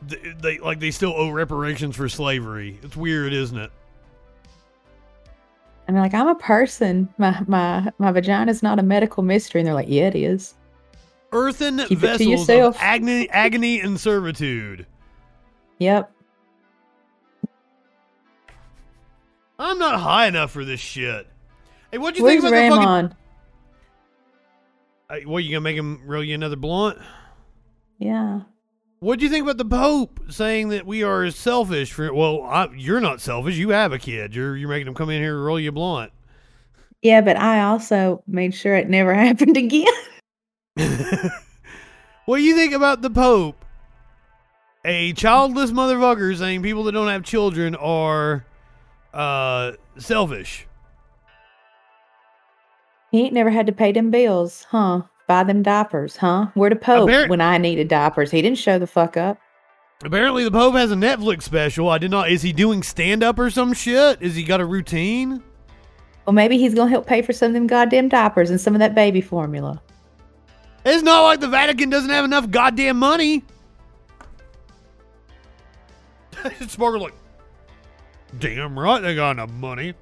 th- 0.08 0.36
they 0.40 0.58
like 0.58 0.80
they 0.80 0.90
still 0.90 1.12
owe 1.16 1.30
reparations 1.30 1.94
for 1.94 2.08
slavery. 2.08 2.80
It's 2.82 2.96
weird, 2.96 3.32
isn't 3.32 3.58
it? 3.58 3.70
I'm 5.86 5.94
like, 5.94 6.14
I'm 6.14 6.26
a 6.26 6.34
person. 6.34 7.08
My 7.18 7.40
my 7.46 7.92
my 7.98 8.10
vagina 8.10 8.50
is 8.50 8.62
not 8.64 8.80
a 8.80 8.82
medical 8.82 9.22
mystery. 9.22 9.60
And 9.60 9.66
they're 9.68 9.74
like, 9.74 9.88
Yeah, 9.88 10.08
it 10.08 10.16
is. 10.16 10.54
Earthen 11.36 11.78
Keep 11.80 11.98
vessels 11.98 12.48
of 12.48 12.76
agony, 12.80 13.28
agony 13.28 13.80
and 13.80 14.00
servitude. 14.00 14.86
Yep. 15.78 16.10
I'm 19.58 19.78
not 19.78 20.00
high 20.00 20.28
enough 20.28 20.50
for 20.50 20.64
this 20.64 20.80
shit. 20.80 21.26
Hey, 21.92 21.98
what 21.98 22.14
do 22.14 22.20
you 22.20 22.24
Where's 22.24 22.42
think 22.42 22.52
about 22.52 22.70
the 22.70 22.86
fucking? 22.86 23.16
Hey, 25.10 25.26
what 25.26 25.44
you 25.44 25.50
gonna 25.50 25.60
make 25.60 25.76
him 25.76 26.00
roll 26.06 26.24
you 26.24 26.34
another 26.34 26.56
blunt? 26.56 26.98
Yeah. 27.98 28.40
What'd 29.00 29.22
you 29.22 29.28
think 29.28 29.42
about 29.42 29.58
the 29.58 29.66
Pope 29.66 30.20
saying 30.30 30.70
that 30.70 30.86
we 30.86 31.02
are 31.02 31.30
selfish 31.30 31.92
for? 31.92 32.14
Well, 32.14 32.44
I, 32.44 32.68
you're 32.74 33.00
not 33.00 33.20
selfish. 33.20 33.56
You 33.56 33.68
have 33.70 33.92
a 33.92 33.98
kid. 33.98 34.34
You're 34.34 34.56
you're 34.56 34.70
making 34.70 34.86
him 34.86 34.94
come 34.94 35.10
in 35.10 35.20
here 35.20 35.36
and 35.36 35.44
roll 35.44 35.60
you 35.60 35.68
a 35.68 35.72
blunt. 35.72 36.12
Yeah, 37.02 37.20
but 37.20 37.36
I 37.36 37.60
also 37.60 38.22
made 38.26 38.54
sure 38.54 38.74
it 38.74 38.88
never 38.88 39.12
happened 39.26 39.58
again. 39.58 39.86
what 42.26 42.36
do 42.36 42.42
you 42.42 42.54
think 42.54 42.74
about 42.74 43.02
the 43.02 43.10
Pope? 43.10 43.64
A 44.84 45.12
childless 45.14 45.70
motherfucker 45.70 46.36
saying 46.36 46.62
people 46.62 46.84
that 46.84 46.92
don't 46.92 47.08
have 47.08 47.24
children 47.24 47.74
are 47.74 48.44
uh 49.14 49.72
selfish. 49.98 50.66
He 53.10 53.22
ain't 53.22 53.32
never 53.32 53.50
had 53.50 53.66
to 53.66 53.72
pay 53.72 53.92
them 53.92 54.10
bills, 54.10 54.66
huh? 54.70 55.02
Buy 55.26 55.44
them 55.44 55.62
diapers, 55.62 56.16
huh? 56.16 56.48
Where 56.54 56.70
the 56.70 56.76
Pope 56.76 57.08
Appar- 57.08 57.28
when 57.28 57.40
I 57.40 57.58
needed 57.58 57.88
diapers? 57.88 58.30
He 58.30 58.42
didn't 58.42 58.58
show 58.58 58.78
the 58.78 58.86
fuck 58.86 59.16
up. 59.16 59.38
Apparently, 60.04 60.44
the 60.44 60.50
Pope 60.50 60.74
has 60.74 60.92
a 60.92 60.96
Netflix 60.96 61.42
special. 61.42 61.88
I 61.88 61.96
did 61.96 62.10
not. 62.10 62.30
Is 62.30 62.42
he 62.42 62.52
doing 62.52 62.82
stand 62.82 63.22
up 63.22 63.38
or 63.38 63.48
some 63.48 63.72
shit? 63.72 64.20
Is 64.20 64.34
he 64.34 64.42
got 64.42 64.60
a 64.60 64.66
routine? 64.66 65.42
Well, 66.26 66.34
maybe 66.34 66.58
he's 66.58 66.74
gonna 66.74 66.90
help 66.90 67.06
pay 67.06 67.22
for 67.22 67.32
some 67.32 67.48
of 67.48 67.54
them 67.54 67.66
goddamn 67.66 68.08
diapers 68.10 68.50
and 68.50 68.60
some 68.60 68.74
of 68.74 68.80
that 68.80 68.94
baby 68.94 69.22
formula. 69.22 69.80
It's 70.86 71.02
not 71.02 71.24
like 71.24 71.40
the 71.40 71.48
Vatican 71.48 71.90
doesn't 71.90 72.10
have 72.10 72.24
enough 72.24 72.48
goddamn 72.48 72.96
money. 72.96 73.42
Sparkle 76.68 77.00
like, 77.00 77.14
damn 78.38 78.78
right 78.78 79.02
they 79.02 79.16
got 79.16 79.32
enough 79.32 79.50
money. 79.50 79.94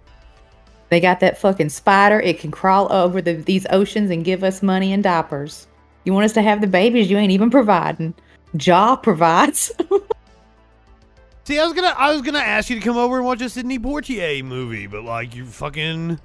They 0.90 1.00
got 1.00 1.20
that 1.20 1.38
fucking 1.38 1.70
spider. 1.70 2.20
It 2.20 2.38
can 2.38 2.50
crawl 2.50 2.92
over 2.92 3.22
the, 3.22 3.32
these 3.32 3.66
oceans 3.70 4.10
and 4.10 4.26
give 4.26 4.44
us 4.44 4.62
money 4.62 4.92
and 4.92 5.02
diapers. 5.02 5.66
You 6.04 6.12
want 6.12 6.26
us 6.26 6.34
to 6.34 6.42
have 6.42 6.60
the 6.60 6.66
babies? 6.66 7.10
You 7.10 7.16
ain't 7.16 7.32
even 7.32 7.48
providing. 7.48 8.12
Jaw 8.56 8.94
provides. 8.96 9.72
See, 11.44 11.58
I 11.58 11.64
was 11.64 11.72
gonna, 11.72 11.94
I 11.96 12.12
was 12.12 12.20
gonna 12.20 12.40
ask 12.40 12.68
you 12.68 12.78
to 12.78 12.84
come 12.84 12.98
over 12.98 13.16
and 13.16 13.24
watch 13.24 13.40
a 13.40 13.48
Sidney 13.48 13.78
Poitier 13.78 14.44
movie, 14.44 14.86
but 14.86 15.02
like 15.02 15.34
you 15.34 15.46
fucking, 15.46 16.20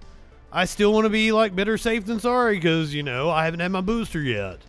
I 0.51 0.65
still 0.65 0.91
want 0.93 1.05
to 1.05 1.09
be 1.09 1.31
like 1.31 1.55
better 1.55 1.77
safe 1.77 2.05
than 2.05 2.19
sorry 2.19 2.55
because 2.55 2.93
you 2.93 3.03
know 3.03 3.29
I 3.29 3.45
haven't 3.45 3.59
had 3.59 3.71
my 3.71 3.81
booster 3.81 4.21
yet. 4.21 4.59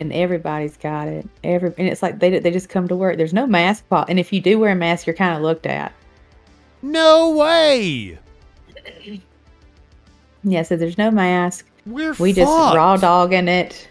and 0.00 0.12
everybody's 0.12 0.76
got 0.76 1.08
it. 1.08 1.28
Every 1.42 1.72
and 1.78 1.88
it's 1.88 2.02
like 2.02 2.18
they 2.20 2.38
they 2.38 2.50
just 2.50 2.68
come 2.68 2.86
to 2.88 2.96
work. 2.96 3.16
There's 3.16 3.32
no 3.32 3.46
mask 3.46 3.88
pol- 3.88 4.04
and 4.08 4.18
if 4.20 4.32
you 4.32 4.40
do 4.40 4.58
wear 4.58 4.72
a 4.72 4.76
mask, 4.76 5.06
you're 5.06 5.16
kind 5.16 5.34
of 5.36 5.42
looked 5.42 5.66
at. 5.66 5.92
No 6.82 7.30
way. 7.30 8.18
Yeah, 10.46 10.60
so 10.62 10.76
there's 10.76 10.98
no 10.98 11.10
mask. 11.10 11.66
We're 11.86 12.12
We 12.18 12.34
just 12.34 12.50
raw 12.50 12.98
dogging 12.98 13.48
it. 13.48 13.88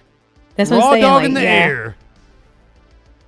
That's 0.56 0.70
what 0.70 0.78
raw 0.82 0.86
I'm 0.90 0.94
saying. 0.94 1.02
dog 1.02 1.16
like, 1.16 1.26
in 1.26 1.34
the 1.34 1.42
yeah, 1.42 1.50
air. 1.50 1.96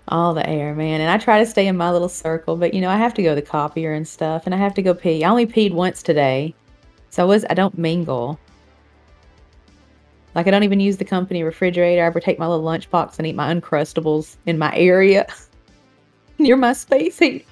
All 0.08 0.34
the 0.34 0.48
air, 0.48 0.76
man. 0.76 1.02
And 1.02 1.10
I 1.10 1.18
try 1.18 1.40
to 1.40 1.50
stay 1.50 1.68
in 1.68 1.78
my 1.78 1.92
little 1.92 2.10
circle, 2.10 2.56
but 2.58 2.74
you 2.74 2.82
know, 2.82 2.90
I 2.90 2.98
have 2.98 3.14
to 3.16 3.24
go 3.24 3.30
to 3.30 3.36
the 3.36 3.42
copier 3.42 3.94
and 3.94 4.08
stuff, 4.08 4.44
and 4.46 4.54
I 4.54 4.58
have 4.58 4.76
to 4.76 4.82
go 4.82 4.94
pee. 4.94 5.24
I 5.24 5.30
only 5.30 5.48
peed 5.48 5.74
once 5.74 6.04
today, 6.04 6.54
so 7.10 7.24
I 7.24 7.26
was 7.26 7.46
I 7.50 7.56
don't 7.56 7.78
mingle. 7.78 8.40
Like 10.36 10.48
I 10.48 10.52
don't 10.52 10.64
even 10.64 10.80
use 10.80 10.98
the 10.98 11.06
company 11.06 11.44
refrigerator. 11.44 12.04
I 12.04 12.06
ever 12.06 12.20
take 12.20 12.38
my 12.38 12.48
little 12.48 12.66
lunchbox 12.66 13.18
and 13.18 13.26
eat 13.26 13.36
my 13.36 13.54
uncrustables 13.54 14.36
in 14.46 14.60
my 14.60 14.76
area 14.76 15.26
near 16.38 16.58
my 16.58 16.74
space 16.74 17.18
heater. 17.18 17.46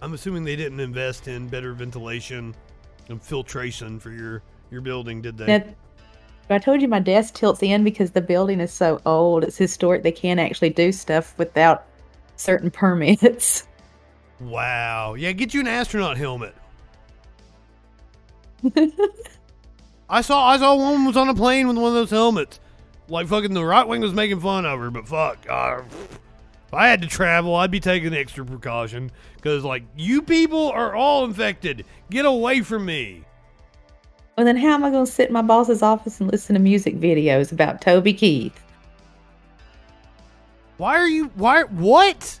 I'm 0.00 0.14
assuming 0.14 0.44
they 0.44 0.56
didn't 0.56 0.80
invest 0.80 1.26
in 1.26 1.48
better 1.48 1.72
ventilation 1.72 2.54
and 3.08 3.20
filtration 3.20 3.98
for 3.98 4.10
your 4.10 4.42
your 4.70 4.80
building, 4.80 5.20
did 5.20 5.36
they? 5.36 5.46
Now, 5.46 5.64
I 6.50 6.58
told 6.58 6.80
you 6.80 6.88
my 6.88 7.00
desk 7.00 7.34
tilts 7.34 7.62
in 7.62 7.82
because 7.82 8.12
the 8.12 8.20
building 8.20 8.60
is 8.60 8.72
so 8.72 9.00
old. 9.04 9.42
It's 9.42 9.56
historic. 9.56 10.02
They 10.02 10.12
can't 10.12 10.38
actually 10.38 10.70
do 10.70 10.92
stuff 10.92 11.36
without 11.38 11.86
certain 12.36 12.70
permits. 12.70 13.66
Wow. 14.38 15.14
Yeah, 15.14 15.32
get 15.32 15.54
you 15.54 15.60
an 15.60 15.66
astronaut 15.66 16.18
helmet. 16.18 16.54
I 20.10 20.20
saw 20.20 20.46
I 20.46 20.58
saw 20.58 20.74
one 20.74 21.04
was 21.04 21.16
on 21.16 21.28
a 21.28 21.34
plane 21.34 21.68
with 21.68 21.76
one 21.76 21.88
of 21.88 21.94
those 21.94 22.10
helmets. 22.10 22.60
Like 23.08 23.28
fucking 23.28 23.54
the 23.54 23.64
right 23.64 23.86
wing 23.86 24.00
was 24.00 24.12
making 24.12 24.40
fun 24.40 24.66
of 24.66 24.78
her, 24.78 24.90
but 24.90 25.08
fuck. 25.08 25.38
Uh, 25.48 25.82
if 26.66 26.74
I 26.74 26.88
had 26.88 27.02
to 27.02 27.08
travel, 27.08 27.54
I'd 27.54 27.70
be 27.70 27.80
taking 27.80 28.12
extra 28.12 28.44
precaution 28.44 29.10
because 29.36 29.64
like 29.64 29.84
you 29.96 30.22
people 30.22 30.70
are 30.70 30.94
all 30.94 31.24
infected. 31.24 31.84
Get 32.10 32.26
away 32.26 32.60
from 32.62 32.84
me. 32.84 33.24
Well, 34.36 34.44
then 34.44 34.56
how 34.56 34.74
am 34.74 34.84
I 34.84 34.90
going 34.90 35.06
to 35.06 35.10
sit 35.10 35.28
in 35.28 35.32
my 35.32 35.42
boss's 35.42 35.82
office 35.82 36.20
and 36.20 36.30
listen 36.30 36.54
to 36.54 36.60
music 36.60 37.00
videos 37.00 37.52
about 37.52 37.80
Toby 37.80 38.12
Keith? 38.12 38.60
Why 40.76 40.98
are 40.98 41.08
you 41.08 41.30
why 41.36 41.62
what? 41.62 42.38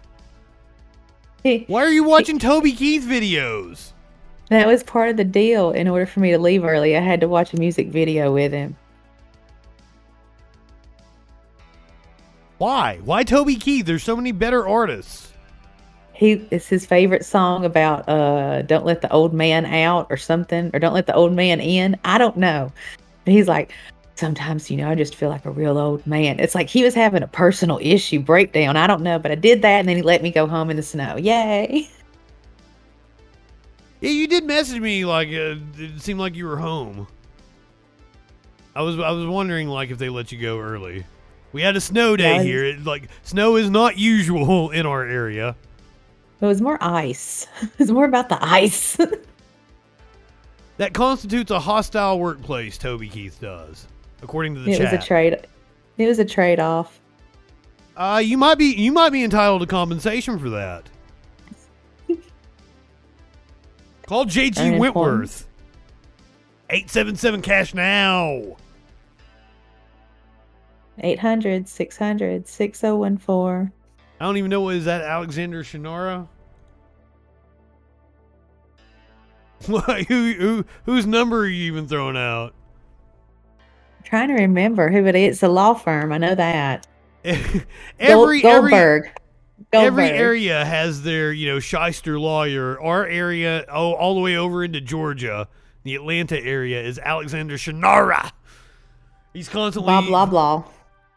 Why 1.42 1.82
are 1.82 1.90
you 1.90 2.04
watching 2.04 2.38
Toby 2.38 2.72
Keith 2.72 3.04
videos? 3.04 3.92
That 4.50 4.66
was 4.66 4.82
part 4.82 5.08
of 5.08 5.16
the 5.16 5.24
deal. 5.24 5.70
In 5.70 5.88
order 5.88 6.04
for 6.04 6.20
me 6.20 6.32
to 6.32 6.38
leave 6.38 6.64
early, 6.64 6.96
I 6.96 7.00
had 7.00 7.20
to 7.20 7.28
watch 7.28 7.54
a 7.54 7.56
music 7.56 7.88
video 7.88 8.32
with 8.32 8.52
him. 8.52 8.76
Why? 12.58 13.00
Why 13.04 13.22
Toby 13.22 13.56
Keith? 13.56 13.86
There's 13.86 14.02
so 14.02 14.16
many 14.16 14.32
better 14.32 14.66
artists. 14.66 15.32
He 16.16 16.46
it's 16.50 16.66
his 16.66 16.86
favorite 16.86 17.24
song 17.26 17.64
about 17.64 18.08
uh 18.08 18.62
don't 18.62 18.86
let 18.86 19.02
the 19.02 19.12
old 19.12 19.34
man 19.34 19.66
out 19.66 20.06
or 20.08 20.16
something 20.16 20.70
or 20.72 20.78
don't 20.78 20.94
let 20.94 21.06
the 21.06 21.14
old 21.14 21.32
man 21.32 21.60
in. 21.60 21.96
I 22.04 22.16
don't 22.16 22.38
know. 22.38 22.72
But 23.24 23.34
he's 23.34 23.48
like 23.48 23.72
sometimes 24.14 24.70
you 24.70 24.78
know 24.78 24.88
I 24.88 24.94
just 24.94 25.14
feel 25.14 25.28
like 25.28 25.44
a 25.44 25.50
real 25.50 25.76
old 25.76 26.06
man. 26.06 26.40
It's 26.40 26.54
like 26.54 26.70
he 26.70 26.82
was 26.82 26.94
having 26.94 27.22
a 27.22 27.26
personal 27.28 27.78
issue 27.82 28.18
breakdown. 28.18 28.76
I 28.76 28.86
don't 28.86 29.02
know, 29.02 29.18
but 29.18 29.30
I 29.30 29.34
did 29.34 29.60
that 29.62 29.80
and 29.80 29.88
then 29.88 29.96
he 29.96 30.02
let 30.02 30.22
me 30.22 30.30
go 30.30 30.46
home 30.46 30.70
in 30.70 30.76
the 30.76 30.82
snow. 30.82 31.16
Yay. 31.16 31.90
Yeah, 34.00 34.10
you 34.10 34.26
did 34.26 34.44
message 34.44 34.80
me 34.80 35.04
like 35.04 35.28
uh, 35.28 35.56
it 35.76 36.00
seemed 36.00 36.20
like 36.20 36.34
you 36.34 36.46
were 36.46 36.56
home. 36.56 37.06
I 38.74 38.82
was 38.82 38.98
I 38.98 39.10
was 39.10 39.26
wondering 39.26 39.68
like 39.68 39.90
if 39.90 39.98
they 39.98 40.08
let 40.08 40.32
you 40.32 40.38
go 40.40 40.58
early. 40.58 41.04
We 41.52 41.62
had 41.62 41.76
a 41.76 41.80
snow 41.80 42.16
day 42.16 42.36
Yeah, 42.36 42.42
here. 42.42 42.64
It, 42.64 42.84
like 42.84 43.08
snow 43.22 43.56
is 43.56 43.70
not 43.70 43.98
usual 43.98 44.70
in 44.78 44.86
our 44.86 45.04
area. 45.04 45.56
It 46.40 46.46
was 46.46 46.60
more 46.60 46.78
ice. 46.80 47.46
It 47.62 47.78
was 47.78 47.90
more 47.90 48.04
about 48.04 48.28
the 48.28 48.42
ice. 48.42 48.98
That 50.76 50.92
constitutes 50.92 51.50
a 51.50 51.58
hostile 51.58 52.18
workplace. 52.18 52.76
Toby 52.76 53.08
Keith 53.08 53.38
does, 53.40 53.86
according 54.22 54.54
to 54.56 54.60
the 54.60 54.72
it 54.72 54.78
chat. 54.78 54.92
was 54.92 55.04
a 55.04 55.06
trade 55.06 55.46
it 55.98 56.06
was 56.06 56.18
a 56.18 56.24
trade 56.24 56.60
off. 56.60 57.00
Uh, 57.96 58.20
you 58.22 58.36
might 58.36 58.56
be 58.58 58.66
you 58.74 58.92
might 58.92 59.10
be 59.10 59.24
entitled 59.24 59.62
to 59.62 59.66
compensation 59.66 60.38
for 60.38 60.50
that. 60.50 60.84
Call 64.06 64.26
JG 64.26 64.58
important. 64.58 64.78
Wentworth. 64.80 65.48
Eight 66.68 66.90
seven 66.90 67.16
seven 67.16 67.40
cash 67.40 67.72
now. 67.72 68.56
800 70.98 71.68
600 71.68 72.48
6014. 72.48 73.72
I 74.18 74.24
don't 74.24 74.36
even 74.36 74.50
know 74.50 74.62
what 74.62 74.76
is 74.76 74.86
that 74.86 75.02
Alexander 75.02 75.62
Shunnarah. 75.62 76.28
What? 79.66 80.02
Who, 80.08 80.32
who 80.34 80.64
whose 80.84 81.06
number 81.06 81.40
are 81.40 81.46
you 81.46 81.64
even 81.72 81.88
throwing 81.88 82.16
out? 82.16 82.54
trying 84.06 84.28
to 84.28 84.34
remember 84.34 84.88
who 84.88 85.04
it 85.06 85.14
is. 85.14 85.34
It's 85.36 85.42
a 85.42 85.48
law 85.48 85.74
firm. 85.74 86.12
I 86.12 86.18
know 86.18 86.34
that. 86.34 86.86
every 87.24 87.64
Gold- 87.98 88.44
every 88.44 88.70
Goldberg. 88.70 89.10
every 89.72 90.08
area 90.08 90.64
has 90.64 91.02
their 91.02 91.32
you 91.32 91.48
know 91.48 91.58
shyster 91.58 92.18
lawyer. 92.18 92.80
Our 92.80 93.06
area, 93.06 93.64
oh, 93.68 93.94
all 93.94 94.14
the 94.14 94.20
way 94.20 94.36
over 94.36 94.64
into 94.64 94.80
Georgia, 94.80 95.48
the 95.82 95.94
Atlanta 95.96 96.40
area 96.40 96.80
is 96.82 96.98
Alexander 97.00 97.56
Shunnarah. 97.56 98.30
He's 99.32 99.48
constantly 99.48 99.88
Blah 99.90 100.02
blah 100.02 100.26
blah. 100.26 100.64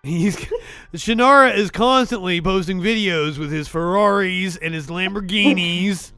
He's 0.04 0.38
Shunnarah 0.94 1.56
is 1.56 1.72
constantly 1.72 2.40
posting 2.42 2.80
videos 2.80 3.38
with 3.38 3.52
his 3.52 3.68
Ferraris 3.68 4.56
and 4.58 4.74
his 4.74 4.88
Lamborghinis. 4.88 6.14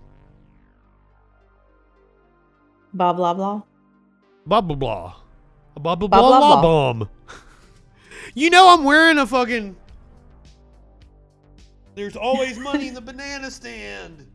Blah 2.93 3.13
blah 3.13 3.33
blah. 3.33 3.61
blah 4.45 4.61
blah 4.61 4.75
blah. 4.75 5.15
Blah 5.79 5.95
blah 5.95 6.07
Blah, 6.07 6.07
blah 6.07 6.39
blah, 6.39 6.39
blah 6.39 6.61
bomb. 6.61 7.09
You 8.33 8.49
know 8.49 8.69
I'm 8.73 8.85
wearing 8.85 9.17
a 9.17 9.27
fucking. 9.27 9.75
There's 11.95 12.15
always 12.15 12.57
money 12.57 12.87
in 12.87 12.93
the 12.93 13.01
banana 13.01 13.51
stand. 13.51 14.25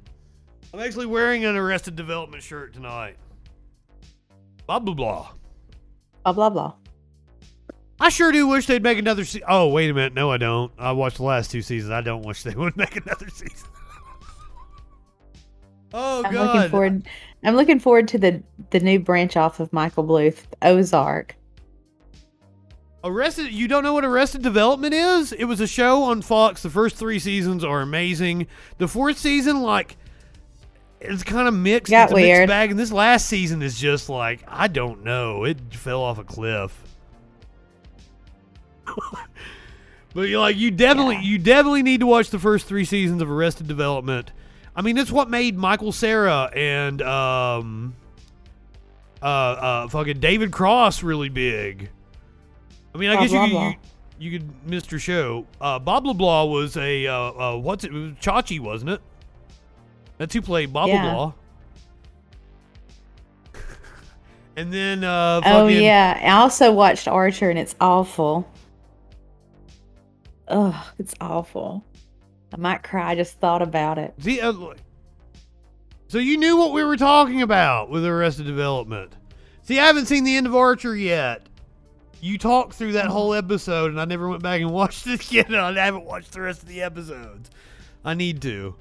I'm 0.74 0.80
actually 0.80 1.06
wearing 1.06 1.46
an 1.46 1.56
Arrested 1.56 1.96
Development 1.96 2.42
shirt 2.42 2.74
tonight. 2.74 3.16
Blah 4.66 4.80
blah 4.80 4.92
blah. 4.94 5.28
Blah 6.24 6.32
blah 6.32 6.50
blah. 6.50 6.72
I 7.98 8.10
sure 8.10 8.30
do 8.30 8.46
wish 8.46 8.66
they'd 8.66 8.82
make 8.82 8.98
another. 8.98 9.24
Se- 9.24 9.42
oh 9.48 9.68
wait 9.68 9.90
a 9.90 9.94
minute, 9.94 10.14
no, 10.14 10.30
I 10.30 10.36
don't. 10.36 10.70
I 10.78 10.92
watched 10.92 11.16
the 11.16 11.22
last 11.22 11.50
two 11.50 11.62
seasons. 11.62 11.92
I 11.92 12.02
don't 12.02 12.22
wish 12.22 12.42
they 12.42 12.54
would 12.54 12.76
make 12.76 12.96
another 12.96 13.28
season. 13.28 13.68
oh 15.94 16.22
I'm 16.24 16.32
god. 16.32 16.54
looking 16.54 16.70
forward. 16.70 17.02
I'm 17.44 17.56
looking 17.56 17.80
forward 17.80 18.08
to 18.08 18.18
the 18.18 18.42
the 18.70 18.80
new 18.80 18.98
branch 18.98 19.36
off 19.36 19.60
of 19.60 19.72
Michael 19.72 20.04
Bluth, 20.04 20.44
Ozark. 20.62 21.36
Arrested. 23.04 23.52
You 23.52 23.68
don't 23.68 23.84
know 23.84 23.94
what 23.94 24.04
Arrested 24.04 24.42
Development 24.42 24.92
is? 24.92 25.32
It 25.32 25.44
was 25.44 25.60
a 25.60 25.66
show 25.66 26.02
on 26.02 26.22
Fox. 26.22 26.62
The 26.62 26.70
first 26.70 26.96
three 26.96 27.20
seasons 27.20 27.62
are 27.62 27.80
amazing. 27.80 28.48
The 28.78 28.88
fourth 28.88 29.16
season, 29.16 29.62
like, 29.62 29.96
it's 31.00 31.22
kind 31.22 31.46
of 31.46 31.54
mixed. 31.54 31.90
Got 31.90 32.04
it's 32.04 32.12
a 32.12 32.16
mixed 32.16 32.26
weird. 32.26 32.48
bag, 32.48 32.70
and 32.72 32.80
this 32.80 32.90
last 32.90 33.26
season 33.26 33.62
is 33.62 33.78
just 33.78 34.08
like 34.08 34.42
I 34.48 34.66
don't 34.66 35.04
know. 35.04 35.44
It 35.44 35.58
fell 35.72 36.02
off 36.02 36.18
a 36.18 36.24
cliff. 36.24 36.82
but 40.14 40.22
you 40.22 40.38
like 40.40 40.56
you 40.56 40.70
definitely 40.70 41.16
Yeah. 41.16 41.22
you 41.22 41.38
definitely 41.38 41.82
need 41.82 42.00
to 42.00 42.06
watch 42.06 42.30
the 42.30 42.38
first 42.38 42.66
three 42.66 42.84
seasons 42.84 43.20
of 43.22 43.30
Arrested 43.30 43.66
Development. 43.68 44.30
I 44.74 44.82
mean, 44.82 44.98
it's 44.98 45.10
what 45.10 45.30
made 45.30 45.56
Michael 45.56 45.92
Cera 45.92 46.50
and 46.54 47.00
um 47.02 47.94
uh 49.22 49.24
uh 49.26 49.88
fucking 49.88 50.20
David 50.20 50.52
Cross 50.52 51.02
really 51.02 51.28
big. 51.28 51.90
I 52.94 52.98
mean, 52.98 53.10
I 53.10 53.14
Blah, 53.14 53.22
guess 53.22 53.32
you, 53.32 53.38
blah, 53.50 53.70
could, 53.72 53.78
you 54.18 54.30
you 54.30 54.38
could 54.38 54.66
Mr. 54.66 54.98
Show. 54.98 55.46
Uh, 55.60 55.78
Bob 55.78 56.04
Loblaw 56.04 56.50
was 56.50 56.76
a 56.76 57.06
uh, 57.06 57.14
uh 57.14 57.56
what's 57.58 57.84
it? 57.84 57.88
it 57.92 57.98
was 57.98 58.12
Chachi, 58.12 58.58
wasn't 58.60 58.90
it? 58.90 59.00
That's 60.18 60.32
who 60.32 60.40
played 60.40 60.72
Bob 60.72 60.88
Yeah. 60.88 61.04
Loblaw. 61.04 61.34
and 64.56 64.72
then 64.72 65.04
uh 65.04 65.40
Oh 65.44 65.66
yeah, 65.68 66.18
I 66.22 66.30
also 66.40 66.72
watched 66.72 67.08
Archer, 67.08 67.50
and 67.50 67.58
it's 67.58 67.74
awful. 67.80 68.48
Ugh, 70.48 70.86
it's 70.98 71.14
awful. 71.20 71.84
I 72.52 72.56
might 72.56 72.82
cry. 72.82 73.10
I 73.10 73.14
just 73.14 73.38
thought 73.40 73.62
about 73.62 73.98
it. 73.98 74.14
See, 74.20 74.40
uh, 74.40 74.52
so 76.08 76.18
you 76.18 76.36
knew 76.36 76.56
what 76.56 76.72
we 76.72 76.84
were 76.84 76.96
talking 76.96 77.42
about 77.42 77.90
with 77.90 78.02
the 78.02 78.08
Arrested 78.10 78.46
Development. 78.46 79.12
See, 79.62 79.80
I 79.80 79.86
haven't 79.86 80.06
seen 80.06 80.24
the 80.24 80.36
end 80.36 80.46
of 80.46 80.54
Archer 80.54 80.94
yet. 80.94 81.42
You 82.20 82.38
talked 82.38 82.74
through 82.74 82.92
that 82.92 83.06
whole 83.06 83.34
episode, 83.34 83.90
and 83.90 84.00
I 84.00 84.04
never 84.04 84.28
went 84.28 84.42
back 84.42 84.60
and 84.60 84.70
watched 84.70 85.06
it 85.06 85.26
again. 85.26 85.46
and 85.52 85.56
I 85.78 85.84
haven't 85.84 86.04
watched 86.04 86.32
the 86.32 86.40
rest 86.40 86.62
of 86.62 86.68
the 86.68 86.82
episodes. 86.82 87.50
I 88.04 88.14
need 88.14 88.40
to. 88.42 88.76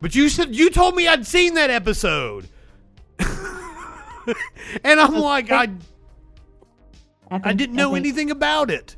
But 0.00 0.14
you 0.14 0.28
said 0.28 0.54
you 0.54 0.70
told 0.70 0.94
me 0.94 1.08
I'd 1.08 1.26
seen 1.26 1.54
that 1.54 1.70
episode, 1.70 2.48
and 3.18 5.00
I'm 5.00 5.14
like, 5.14 5.50
I 5.50 5.68
I 7.30 7.52
didn't 7.52 7.74
know 7.74 7.94
anything 7.94 8.30
about 8.30 8.70
it. 8.70 8.96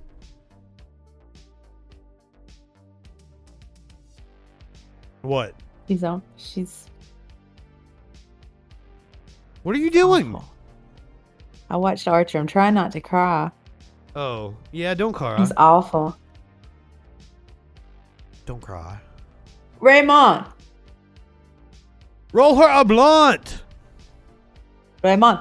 What? 5.27 5.55
She's 5.89 6.05
on. 6.05 6.23
She's. 6.37 6.87
What 9.65 9.75
are 9.75 9.79
you 9.79 9.91
doing? 9.91 10.41
I 11.69 11.77
watched 11.77 12.07
Archer. 12.07 12.39
I'm 12.39 12.47
trying 12.47 12.75
not 12.75 12.93
to 12.93 13.01
cry. 13.01 13.51
Oh, 14.15 14.55
yeah, 14.71 14.95
don't 14.95 15.13
cry. 15.13 15.43
It's 15.43 15.53
awful. 15.57 16.17
Don't 18.47 18.63
cry. 18.63 19.01
Raymond. 19.81 20.47
Roll 22.33 22.55
her 22.55 22.69
a 22.69 22.85
blunt. 22.85 23.63
Raymond. 25.03 25.41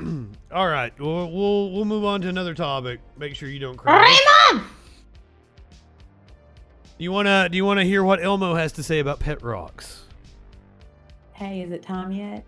All 0.52 0.68
right, 0.68 0.92
we'll 0.98 1.30
we'll, 1.30 1.70
we'll 1.70 1.84
move 1.84 2.04
on 2.04 2.20
to 2.22 2.28
another 2.28 2.54
topic. 2.54 3.00
Make 3.16 3.34
sure 3.34 3.48
you 3.48 3.58
don't 3.58 3.76
cry. 3.76 4.02
Raymond. 4.52 4.66
Do 6.98 7.04
you 7.04 7.12
wanna 7.12 7.48
do 7.50 7.56
you 7.56 7.64
wanna 7.64 7.84
hear 7.84 8.02
what 8.02 8.24
Elmo 8.24 8.54
has 8.54 8.72
to 8.72 8.82
say 8.82 9.00
about 9.00 9.20
pet 9.20 9.42
rocks? 9.42 10.04
Hey, 11.32 11.60
is 11.60 11.70
it 11.70 11.82
time 11.82 12.10
yet? 12.10 12.44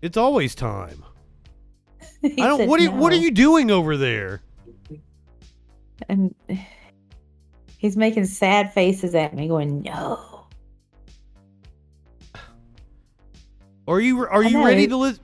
It's 0.00 0.16
always 0.16 0.54
time. 0.54 1.04
I 2.24 2.30
don't. 2.36 2.66
What 2.66 2.80
are 2.80 2.84
you, 2.84 2.92
what 2.92 3.12
are 3.12 3.16
you 3.16 3.30
doing 3.30 3.70
over 3.70 3.96
there? 3.96 4.42
And 6.08 6.34
he's 7.78 7.96
making 7.96 8.24
sad 8.24 8.72
faces 8.72 9.14
at 9.14 9.34
me, 9.34 9.48
going, 9.48 9.82
"No." 9.82 10.24
Are 13.86 14.00
you 14.00 14.26
are 14.26 14.42
you 14.42 14.64
ready 14.64 14.86
to 14.86 14.96
listen? 14.96 15.22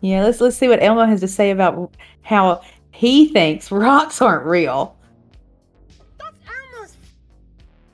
Yeah, 0.00 0.24
let's 0.24 0.40
let's 0.40 0.56
see 0.56 0.68
what 0.68 0.82
Elmo 0.82 1.06
has 1.06 1.20
to 1.20 1.28
say 1.28 1.50
about 1.50 1.92
how 2.22 2.62
he 2.98 3.28
thinks 3.28 3.70
rocks 3.70 4.20
aren't 4.20 4.44
real. 4.44 4.96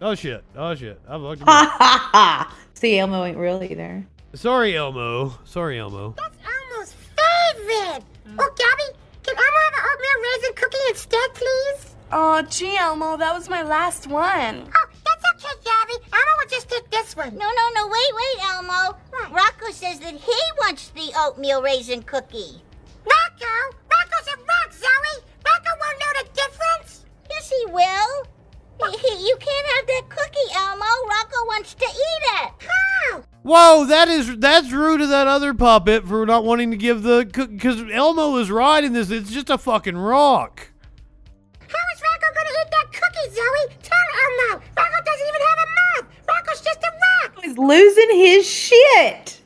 Oh 0.01 0.15
shit! 0.15 0.43
Oh 0.57 0.75
shit! 0.75 0.99
I 1.07 1.19
fucked 1.19 1.41
him 1.43 1.47
Ha 1.47 1.77
ha 1.79 2.09
ha! 2.13 2.57
See, 2.73 2.99
Elmo 2.99 3.23
ain't 3.25 3.37
real 3.37 3.63
either. 3.63 4.07
Sorry, 4.33 4.77
Elmo. 4.77 5.39
Sorry, 5.45 5.79
Elmo. 5.79 6.15
That's 6.17 6.37
Elmo's 6.43 6.93
favorite. 6.93 8.03
Oh, 8.39 8.55
Gabby, 8.57 8.99
can 9.23 9.37
Elmo 9.37 9.59
have 9.65 9.75
an 9.75 9.85
oatmeal 9.93 10.19
raisin 10.23 10.55
cookie 10.57 10.89
instead, 10.89 11.35
please? 11.35 11.95
Oh, 12.13 12.43
gee, 12.49 12.77
Elmo, 12.79 13.17
that 13.19 13.35
was 13.35 13.49
my 13.51 13.63
last 13.63 14.07
one. 14.07 14.71
Oh, 14.75 14.87
that's 15.05 15.25
okay, 15.35 15.55
Gabby. 15.65 16.05
Elmo 16.13 16.33
will 16.39 16.51
just 16.51 16.69
take 16.71 16.91
this 16.91 17.15
one. 17.15 17.37
No, 17.37 17.47
no, 17.47 17.69
no, 17.75 17.87
wait, 17.87 18.13
wait, 18.15 18.45
Elmo. 18.53 18.97
Rocco 19.31 19.71
says 19.71 20.01
that 20.01 20.15
he 20.15 20.39
wants 20.61 20.89
the 20.91 21.13
oatmeal 21.19 21.63
raisin 21.63 22.03
cookie. 22.03 22.63
Rocco? 23.41 23.77
Rocco's 23.91 24.29
a 24.29 24.37
rock, 24.39 24.73
Zoe. 24.73 25.25
Rocco 25.45 25.71
won't 25.81 25.99
know 26.01 26.23
the 26.23 26.29
difference. 26.35 27.05
Yes, 27.31 27.51
he 27.51 27.67
will. 27.73 28.25
He- 28.91 28.99
he- 29.09 29.27
you 29.29 29.37
can't 29.39 29.67
have 29.77 29.87
that 29.87 30.03
cookie, 30.09 30.55
Elmo. 30.55 30.85
Rocco 31.09 31.45
wants 31.47 31.75
to 31.75 31.85
eat 31.85 32.45
it. 32.45 32.53
How? 32.69 33.25
Whoa, 33.43 33.85
that 33.87 34.09
is 34.09 34.39
that's 34.39 34.73
rude 34.73 35.03
of 35.03 35.11
that 35.11 35.27
other 35.27 35.53
puppet 35.53 36.07
for 36.07 36.25
not 36.25 36.45
wanting 36.45 36.71
to 36.71 36.77
give 36.79 37.03
the 37.03 37.25
because 37.27 37.85
Elmo 37.93 38.37
is 38.39 38.51
right 38.51 38.83
in 38.83 38.93
this. 38.95 39.11
It's 39.11 39.31
just 39.31 39.51
a 39.51 39.59
fucking 39.59 39.97
rock. 39.97 40.69
How 41.61 41.67
is 41.95 42.03
Rocco 42.03 42.35
gonna 42.35 42.49
eat 42.49 42.71
that 42.71 42.87
cookie, 42.93 43.35
Zoe? 43.35 43.77
Tell 43.83 43.99
Elmo. 44.25 44.65
Rocco 44.77 45.05
doesn't 45.05 45.29
even 45.29 45.41
have 45.41 45.59
a 45.59 45.69
mouth. 46.07 46.15
Rocco's 46.27 46.61
just 46.63 46.81
a 46.83 46.91
rock. 46.91 47.43
He's 47.45 47.59
losing 47.59 48.17
his 48.17 48.47
shit. 48.49 49.41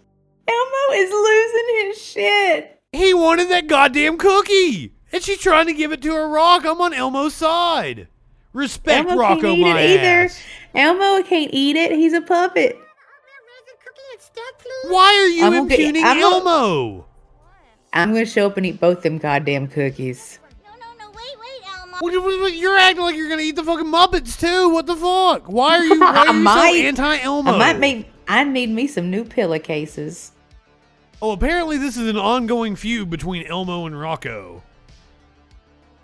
Elmo 0.47 0.95
is 0.95 1.11
losing 1.11 1.87
his 1.89 2.01
shit. 2.03 2.78
He 2.93 3.13
wanted 3.13 3.51
that 3.51 3.67
goddamn 3.67 4.17
cookie, 4.17 4.95
and 5.13 5.23
she's 5.23 5.39
trying 5.39 5.67
to 5.67 5.75
give 5.75 5.93
it 5.93 6.01
to 6.03 6.13
a 6.15 6.27
rock. 6.27 6.65
I'm 6.65 6.81
on 6.81 6.95
Elmo's 6.95 7.35
side. 7.35 8.09
Respect 8.55 9.11
Elmo 9.11 9.21
Rocco, 9.21 9.41
can't 9.43 9.59
eat 9.59 9.63
my 9.63 9.81
it 9.81 9.91
either. 10.01 10.07
ass. 10.25 10.41
Elmo 10.75 11.23
can't 11.23 11.51
eat 11.53 11.77
it. 11.77 11.93
He's 11.93 12.15
a 12.15 12.23
puppet. 12.23 12.71
Oatmeal 12.77 12.81
raisin 13.47 13.77
cookie 13.85 14.01
instead, 14.15 14.43
please. 14.59 14.91
Why 14.93 15.15
are 15.15 15.27
you 15.29 15.45
I'm 15.45 15.53
gonna 15.53 15.63
impugning 15.65 16.03
I'm 16.05 16.19
gonna- 16.19 16.37
Elmo? 16.37 17.05
I'm 17.93 18.13
gonna 18.15 18.25
show 18.27 18.47
up 18.47 18.57
and 18.57 18.65
eat 18.65 18.81
both 18.81 19.03
them 19.03 19.19
goddamn 19.19 19.69
cookies. 19.69 20.39
No, 20.65 20.71
no, 20.71 21.05
no, 21.05 21.11
wait, 21.11 21.37
wait, 22.01 22.15
Elmo. 22.15 22.47
You're 22.47 22.79
acting 22.79 23.03
like 23.05 23.17
you're 23.17 23.29
gonna 23.29 23.43
eat 23.43 23.57
the 23.57 23.65
fucking 23.65 23.87
Muppets 23.87 24.41
too. 24.41 24.71
What 24.71 24.87
the 24.87 24.97
fuck? 24.97 25.47
Why 25.47 25.77
are 25.79 25.85
you, 25.85 26.01
why 26.01 26.17
are 26.17 26.27
you 26.29 26.33
so 26.33 26.33
might. 26.41 26.85
anti-Elmo? 26.87 27.53
I 27.53 27.59
might 27.59 27.79
make. 27.79 28.11
I 28.27 28.45
need 28.45 28.71
me 28.71 28.87
some 28.87 29.11
new 29.11 29.25
pillowcases. 29.25 30.33
Oh, 31.21 31.33
apparently 31.33 31.79
this 31.79 31.97
is 31.97 32.09
an 32.09 32.17
ongoing 32.17 32.77
feud 32.77 33.11
between 33.11 33.47
Elmo 33.47 33.87
and 33.87 33.99
Rocco. 33.99 34.63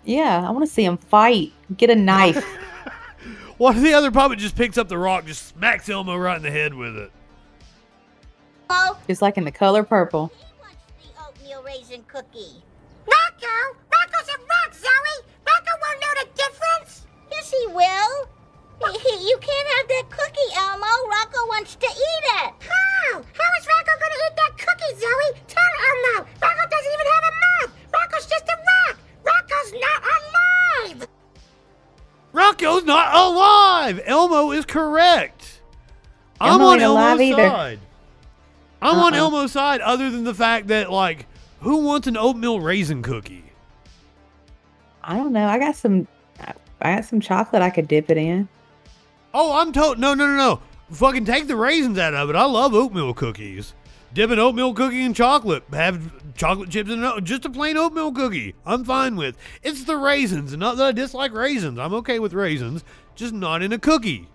Yeah, 0.03 0.45
I 0.47 0.51
want 0.51 0.65
to 0.65 0.71
see 0.71 0.83
him 0.85 0.97
fight. 0.97 1.51
Get 1.75 1.89
a 1.89 1.95
knife. 1.95 2.43
What 3.57 3.77
if 3.77 3.83
the 3.83 3.93
other 3.93 4.11
puppet 4.11 4.37
just 4.39 4.57
picks 4.57 4.77
up 4.77 4.89
the 4.89 4.97
rock, 4.97 5.25
just 5.25 5.47
smacks 5.47 5.87
Elmo 5.87 6.17
right 6.17 6.35
in 6.35 6.43
the 6.43 6.51
head 6.51 6.73
with 6.73 6.97
it? 6.97 7.09
Oh. 8.69 8.99
just 9.07 9.21
like 9.21 9.37
in 9.37 9.45
the 9.45 9.51
color 9.51 9.81
purple. 9.85 10.29
he 10.37 10.43
wants 10.59 10.75
the 10.99 11.23
oatmeal 11.25 11.63
raisin 11.63 12.03
cookie. 12.05 12.61
Rocco? 13.07 13.55
Rocco's 13.93 14.27
a 14.27 14.37
rock, 14.39 14.73
Zoe. 14.73 15.25
Rocco 15.47 15.71
won't 15.71 16.01
know 16.01 16.13
the 16.19 16.27
difference. 16.35 17.05
Yes, 17.31 17.49
he 17.49 17.67
will. 17.67 18.27
He- 18.91 18.99
he- 19.09 19.29
you 19.29 19.37
can't 19.39 19.67
have 19.77 19.87
that 19.87 20.03
cookie, 20.09 20.51
Elmo. 20.57 21.07
Rocco 21.09 21.47
wants 21.47 21.75
to 21.77 21.87
eat 21.87 22.25
it. 22.43 22.53
How? 22.59 23.13
How 23.13 23.49
is 23.57 23.67
Rocco 23.67 23.91
gonna 24.01 24.19
eat 24.24 24.24
Elmo 34.05 34.51
is 34.51 34.65
correct. 34.65 35.61
I'm 36.39 36.53
Elmo 36.53 36.65
on 36.65 36.79
Elmo's 36.81 37.21
either. 37.21 37.47
side. 37.49 37.79
I'm 38.81 38.99
on 38.99 39.13
Uh-uh. 39.13 39.19
Elmo's 39.21 39.51
side, 39.51 39.81
other 39.81 40.09
than 40.11 40.23
the 40.25 40.33
fact 40.33 40.67
that 40.67 40.91
like, 40.91 41.25
who 41.61 41.77
wants 41.77 42.07
an 42.07 42.17
oatmeal 42.17 42.59
raisin 42.59 43.01
cookie? 43.01 43.43
I 45.03 45.15
don't 45.17 45.31
know. 45.33 45.47
I 45.47 45.57
got 45.59 45.75
some. 45.75 46.07
I 46.81 46.95
got 46.95 47.05
some 47.05 47.19
chocolate 47.21 47.61
I 47.61 47.69
could 47.69 47.87
dip 47.87 48.09
it 48.11 48.17
in. 48.17 48.47
Oh, 49.33 49.59
I'm 49.59 49.71
told. 49.71 49.97
No, 49.99 50.13
no, 50.13 50.27
no, 50.27 50.35
no. 50.35 50.61
Fucking 50.91 51.25
take 51.25 51.47
the 51.47 51.55
raisins 51.55 51.97
out 51.97 52.13
of 52.13 52.29
it. 52.29 52.35
I 52.35 52.45
love 52.45 52.73
oatmeal 52.73 53.13
cookies. 53.13 53.73
Dip 54.13 54.29
an 54.29 54.39
oatmeal 54.39 54.73
cookie 54.73 55.01
in 55.01 55.13
chocolate. 55.13 55.63
Have 55.73 56.11
chocolate 56.35 56.69
chips 56.69 56.89
in 56.89 57.03
it. 57.03 57.23
Just 57.23 57.45
a 57.45 57.49
plain 57.49 57.75
oatmeal 57.77 58.11
cookie. 58.11 58.55
I'm 58.65 58.83
fine 58.85 59.15
with. 59.15 59.37
It's 59.63 59.83
the 59.85 59.97
raisins. 59.97 60.53
and 60.53 60.59
Not 60.59 60.77
that 60.77 60.85
I 60.85 60.91
dislike 60.91 61.33
raisins. 61.33 61.79
I'm 61.79 61.93
okay 61.95 62.19
with 62.19 62.33
raisins. 62.33 62.83
Just 63.15 63.33
not 63.33 63.63
in 63.63 63.71
a 63.73 63.79
cookie. 63.79 64.27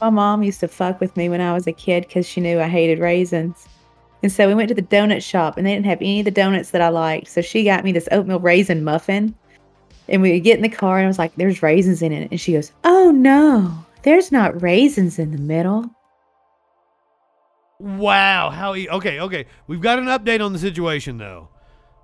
My 0.00 0.10
mom 0.10 0.42
used 0.42 0.60
to 0.60 0.68
fuck 0.68 1.00
with 1.00 1.16
me 1.16 1.28
when 1.28 1.40
I 1.40 1.52
was 1.52 1.66
a 1.66 1.72
kid 1.72 2.06
because 2.06 2.26
she 2.26 2.40
knew 2.40 2.60
I 2.60 2.68
hated 2.68 2.98
raisins. 2.98 3.68
And 4.22 4.32
so 4.32 4.46
we 4.46 4.54
went 4.54 4.68
to 4.68 4.74
the 4.74 4.82
donut 4.82 5.22
shop 5.22 5.56
and 5.56 5.66
they 5.66 5.74
didn't 5.74 5.86
have 5.86 6.00
any 6.00 6.20
of 6.20 6.24
the 6.24 6.30
donuts 6.30 6.70
that 6.70 6.80
I 6.80 6.88
liked. 6.88 7.28
So 7.28 7.40
she 7.40 7.64
got 7.64 7.84
me 7.84 7.92
this 7.92 8.08
oatmeal 8.12 8.40
raisin 8.40 8.84
muffin. 8.84 9.34
And 10.08 10.22
we 10.22 10.32
would 10.32 10.44
get 10.44 10.56
in 10.56 10.62
the 10.62 10.68
car 10.68 10.98
and 10.98 11.04
I 11.04 11.08
was 11.08 11.18
like, 11.18 11.34
there's 11.36 11.62
raisins 11.62 12.02
in 12.02 12.12
it. 12.12 12.30
And 12.30 12.40
she 12.40 12.52
goes, 12.52 12.72
oh 12.84 13.10
no, 13.10 13.84
there's 14.02 14.32
not 14.32 14.60
raisins 14.62 15.18
in 15.18 15.32
the 15.32 15.38
middle. 15.38 15.90
Wow, 17.78 18.50
how 18.50 18.74
he 18.74 18.88
okay, 18.90 19.20
okay. 19.20 19.46
We've 19.66 19.80
got 19.80 19.98
an 19.98 20.06
update 20.06 20.44
on 20.44 20.52
the 20.52 20.58
situation 20.58 21.16
though. 21.16 21.48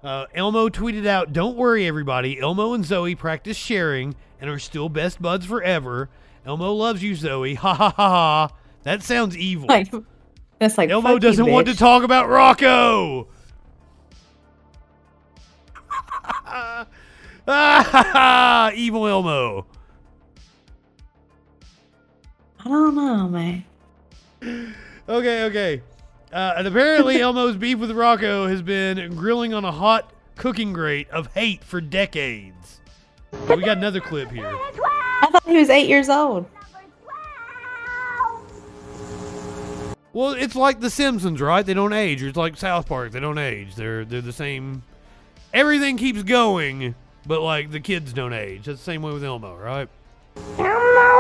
Uh, 0.07 0.27
Elmo 0.37 0.69
tweeted 0.69 1.05
out, 1.05 1.33
"Don't 1.33 1.57
worry, 1.57 1.85
everybody. 1.85 2.39
Elmo 2.39 2.75
and 2.75 2.85
Zoe 2.85 3.17
practice 3.17 3.57
sharing 3.57 4.15
and 4.41 4.49
are 4.49 4.61
still 4.61 4.89
best 4.89 5.21
buds 5.21 5.45
forever. 5.47 6.09
Elmo 6.47 6.73
loves 6.73 7.03
you, 7.03 7.17
Zoe. 7.17 7.55
Ha 7.55 7.75
ha 7.75 7.91
ha 7.91 8.09
ha. 8.09 8.49
That 8.85 9.03
sounds 9.03 9.37
evil. 9.37 9.67
Like, 9.67 9.93
that's 10.61 10.79
like 10.79 10.91
Elmo 10.91 11.19
doesn't 11.19 11.51
want 11.51 11.67
to 11.67 11.75
talk 11.75 12.05
about 12.05 12.29
Rocco. 12.29 13.27
Ah, 17.49 18.71
evil 18.75 19.09
Elmo. 19.09 19.67
I 22.61 22.69
don't 22.69 22.95
know, 22.95 23.29
man. 23.29 23.65
Okay, 25.09 25.45
okay. 25.45 25.83
Uh, 26.33 26.55
and 26.57 26.67
apparently, 26.67 27.21
Elmo's 27.21 27.57
beef 27.57 27.79
with 27.79 27.91
Rocco 27.91 28.47
has 28.47 28.63
been 28.63 29.15
grilling 29.15 29.55
on 29.55 29.65
a 29.65 29.73
hot 29.73 30.13
cooking 30.37 30.73
grate 30.73 31.09
of 31.11 31.33
hate 31.35 31.65
for 31.65 31.81
decades. 31.81 32.81
We 33.49 33.57
got 33.63 33.79
another 33.79 34.01
clip 34.01 34.31
here. 34.31 34.47
I 34.47 35.29
thought 35.31 35.47
he 35.47 35.57
was 35.57 35.71
eight 35.71 35.89
years 35.89 36.09
old. 36.09 36.47
Well, 40.13 40.33
it's 40.33 40.57
like 40.57 40.81
The 40.81 40.89
Simpsons, 40.89 41.43
right? 41.43 41.65
They 41.65 41.75
don't 41.75 41.93
age. 41.93 42.23
It's 42.23 42.39
like 42.39 42.57
South 42.57 42.89
Park. 42.89 43.13
They 43.13 43.21
don't 43.21 43.37
age. 43.37 43.75
They're 43.75 44.05
they're 44.05 44.23
the 44.23 44.33
same. 44.33 44.83
Everything 45.53 45.99
keeps 45.99 46.23
going, 46.23 46.95
but 47.27 47.43
like 47.43 47.71
the 47.71 47.81
kids 47.81 48.15
don't 48.15 48.33
age. 48.33 48.65
That's 48.65 48.79
the 48.79 48.85
same 48.85 49.03
way 49.03 49.13
with 49.13 49.23
Elmo, 49.23 49.55
right? 49.57 49.89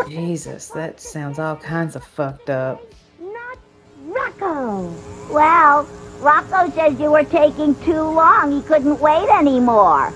Jesus, 0.09 0.68
that 0.68 1.00
sounds 1.00 1.38
all 1.38 1.57
kinds 1.57 1.94
of 1.94 2.04
fucked 2.04 2.48
up. 2.48 2.80
Rocco? 4.16 4.92
Well, 5.30 5.88
Rocco 6.20 6.70
says 6.70 6.98
you 6.98 7.10
were 7.10 7.24
taking 7.24 7.74
too 7.84 8.00
long. 8.00 8.52
He 8.52 8.62
couldn't 8.62 8.98
wait 9.00 9.28
anymore. 9.28 10.10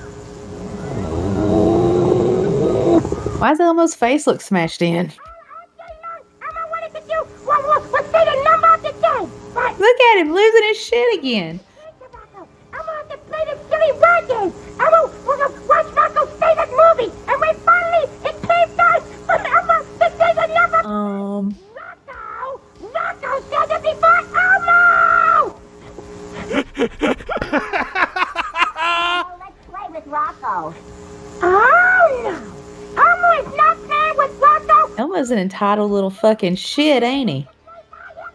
Why 3.38 3.50
does 3.50 3.60
Elmo's 3.60 3.94
face 3.94 4.26
look 4.26 4.40
smashed 4.40 4.82
in? 4.82 5.12
Look 9.78 10.00
at 10.00 10.18
him 10.18 10.32
losing 10.34 10.62
his 10.64 10.78
shit 10.78 11.18
again. 11.18 11.60
Um. 20.84 21.54
54 23.90 24.38
Elmo! 24.38 25.60
oh, 28.76 29.40
Rocco. 30.06 30.74
Oh, 31.42 32.20
no. 32.24 32.32
Elmo 33.02 33.30
is 33.40 33.56
not 33.56 33.76
playing 33.86 34.16
with 34.16 34.40
Rocco. 34.40 34.94
Elmo's 34.96 35.30
an 35.30 35.38
entitled 35.38 35.90
little 35.90 36.10
fucking 36.10 36.56
shit, 36.56 37.02
ain't 37.02 37.30
he? 37.30 37.46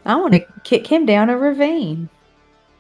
I 0.06 0.16
want 0.16 0.34
to 0.34 0.46
kick 0.64 0.88
him 0.88 1.06
down 1.06 1.30
a 1.30 1.38
ravine. 1.38 2.10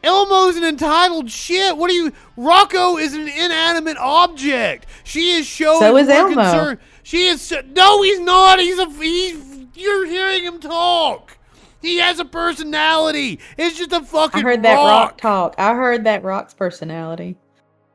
Elmo's 0.03 0.55
an 0.55 0.63
entitled 0.63 1.29
shit. 1.31 1.75
What 1.75 1.89
are 1.89 1.93
you? 1.93 2.13
Rocco 2.37 2.97
is 2.97 3.13
an 3.13 3.27
inanimate 3.27 3.97
object. 3.97 4.85
She 5.03 5.31
is 5.31 5.47
showing. 5.47 5.79
So 5.79 5.97
is 5.97 6.07
Elmo. 6.07 6.35
Concern. 6.35 6.79
She 7.01 7.25
is. 7.25 7.53
No, 7.75 8.03
he's 8.03 8.19
not. 8.19 8.59
He's 8.59 8.77
a. 8.77 8.89
He's. 8.91 9.43
You're 9.73 10.05
hearing 10.05 10.43
him 10.43 10.59
talk. 10.59 11.37
He 11.85 11.97
has 11.97 12.19
a 12.19 12.25
personality. 12.25 13.39
It's 13.57 13.77
just 13.77 13.91
a 13.91 14.01
fucking 14.01 14.39
I 14.39 14.43
heard 14.43 14.63
that 14.63 14.73
rock. 14.75 14.87
rock. 14.87 15.17
talk. 15.21 15.55
I 15.59 15.75
heard 15.75 16.05
that 16.05 16.23
rock's 16.23 16.53
personality. 16.53 17.37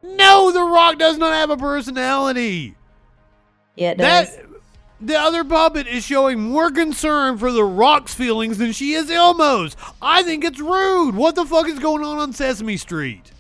No, 0.03 0.53
the 0.53 0.62
rock 0.62 0.99
does 0.99 1.18
not 1.18 1.32
have 1.32 1.51
a 1.51 1.57
personality. 1.57 2.76
Yeah, 3.74 3.91
it 3.91 3.99
does. 3.99 4.36
That 4.36 4.47
the 5.01 5.18
other 5.18 5.43
puppet 5.43 5.86
is 5.88 6.05
showing 6.05 6.41
more 6.41 6.70
concern 6.70 7.38
for 7.38 7.51
the 7.51 7.64
rock's 7.64 8.14
feelings 8.14 8.59
than 8.59 8.70
she 8.72 8.93
is 8.93 9.11
Elmo's. 9.11 9.76
I 10.01 10.22
think 10.22 10.45
it's 10.45 10.61
rude. 10.61 11.16
What 11.16 11.34
the 11.34 11.45
fuck 11.45 11.66
is 11.66 11.78
going 11.78 12.05
on 12.05 12.18
on 12.18 12.32
Sesame 12.32 12.76
Street? 12.76 13.32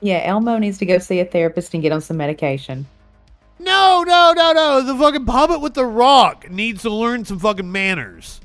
yeah, 0.00 0.20
Elmo 0.24 0.58
needs 0.58 0.78
to 0.78 0.86
go 0.86 0.98
see 0.98 1.20
a 1.20 1.24
therapist 1.24 1.74
and 1.74 1.82
get 1.82 1.92
on 1.92 2.00
some 2.00 2.16
medication. 2.16 2.86
No, 3.58 4.04
no, 4.06 4.34
no, 4.36 4.52
no. 4.52 4.82
The 4.82 4.96
fucking 4.96 5.26
puppet 5.26 5.60
with 5.60 5.74
the 5.74 5.86
rock 5.86 6.50
needs 6.50 6.82
to 6.82 6.90
learn 6.90 7.24
some 7.24 7.38
fucking 7.38 7.70
manners. 7.70 8.40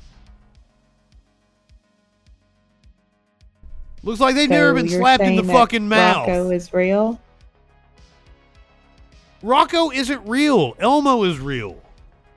Looks 4.02 4.20
like 4.20 4.34
they've 4.34 4.50
never 4.50 4.74
been 4.74 4.88
slapped 4.88 5.22
in 5.22 5.36
the 5.36 5.44
fucking 5.44 5.88
mouth. 5.88 6.26
Rocco 6.28 6.50
is 6.50 6.72
real. 6.72 7.20
Rocco 9.42 9.90
isn't 9.90 10.26
real. 10.28 10.74
Elmo 10.78 11.24
is 11.24 11.38
real. 11.38 11.80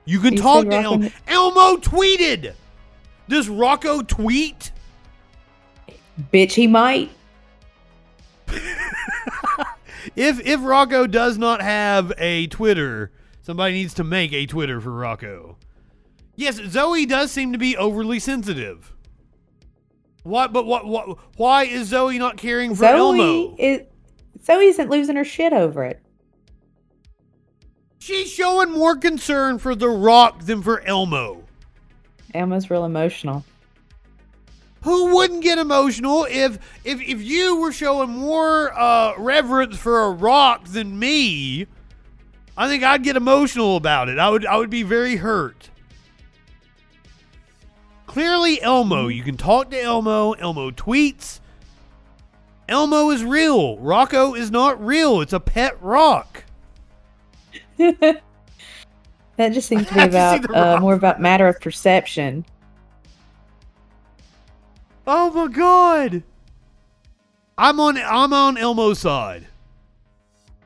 You 0.04 0.20
can 0.20 0.34
You 0.34 0.40
talk 0.40 0.64
to 0.64 0.70
Rocco- 0.70 0.82
Elmo. 0.84 1.10
Elmo 1.26 1.76
tweeted. 1.78 2.54
Does 3.28 3.48
Rocco 3.48 4.02
tweet? 4.02 4.70
Bitch, 6.32 6.52
he 6.52 6.66
might. 6.66 7.10
If 10.14 10.40
if 10.46 10.62
Rocco 10.62 11.06
does 11.06 11.36
not 11.36 11.60
have 11.60 12.12
a 12.16 12.46
Twitter, 12.46 13.10
somebody 13.42 13.74
needs 13.74 13.92
to 13.94 14.04
make 14.04 14.32
a 14.32 14.46
Twitter 14.46 14.80
for 14.80 14.92
Rocco. 14.92 15.56
Yes, 16.36 16.60
Zoe 16.68 17.04
does 17.06 17.32
seem 17.32 17.52
to 17.52 17.58
be 17.58 17.76
overly 17.76 18.20
sensitive. 18.20 18.94
What? 20.26 20.52
But 20.52 20.66
what? 20.66 20.86
What? 20.86 21.18
Why 21.36 21.64
is 21.64 21.88
Zoe 21.88 22.18
not 22.18 22.36
caring 22.36 22.74
for 22.74 22.84
Elmo? 22.84 23.22
Zoe 23.22 23.54
is 23.58 23.82
Zoe 24.44 24.66
isn't 24.66 24.90
losing 24.90 25.16
her 25.16 25.24
shit 25.24 25.52
over 25.52 25.84
it. 25.84 26.02
She's 28.00 28.30
showing 28.30 28.72
more 28.72 28.96
concern 28.96 29.58
for 29.58 29.74
The 29.74 29.88
Rock 29.88 30.44
than 30.44 30.62
for 30.62 30.80
Elmo. 30.80 31.44
Elmo's 32.34 32.70
real 32.70 32.84
emotional. 32.84 33.44
Who 34.82 35.14
wouldn't 35.14 35.42
get 35.42 35.58
emotional 35.58 36.26
if 36.28 36.58
if 36.84 37.00
if 37.00 37.22
you 37.22 37.60
were 37.60 37.72
showing 37.72 38.10
more 38.10 38.76
uh, 38.76 39.14
reverence 39.18 39.76
for 39.76 40.02
a 40.02 40.10
rock 40.10 40.64
than 40.64 40.98
me? 40.98 41.66
I 42.56 42.68
think 42.68 42.82
I'd 42.82 43.02
get 43.02 43.16
emotional 43.16 43.76
about 43.76 44.08
it. 44.08 44.18
I 44.18 44.28
would 44.28 44.44
I 44.44 44.56
would 44.56 44.70
be 44.70 44.82
very 44.82 45.16
hurt. 45.16 45.70
Clearly, 48.16 48.62
Elmo. 48.62 49.08
You 49.08 49.22
can 49.22 49.36
talk 49.36 49.68
to 49.72 49.78
Elmo. 49.78 50.32
Elmo 50.32 50.70
tweets. 50.70 51.40
Elmo 52.66 53.10
is 53.10 53.22
real. 53.22 53.76
Rocco 53.76 54.32
is 54.32 54.50
not 54.50 54.82
real. 54.82 55.20
It's 55.20 55.34
a 55.34 55.38
pet 55.38 55.76
rock. 55.82 56.44
That 57.78 59.52
just 59.52 59.68
seems 59.68 59.86
to 59.88 59.92
be 59.92 60.00
have 60.08 60.40
to 60.40 60.48
about 60.48 60.76
uh, 60.78 60.80
more 60.80 60.94
about 60.94 61.20
matter 61.20 61.46
of 61.46 61.60
perception. 61.60 62.46
Oh 65.06 65.30
my 65.30 65.52
god. 65.52 66.22
I'm 67.58 67.78
on 67.78 67.98
I'm 67.98 68.32
on 68.32 68.56
Elmo's 68.56 68.98
side. 68.98 69.46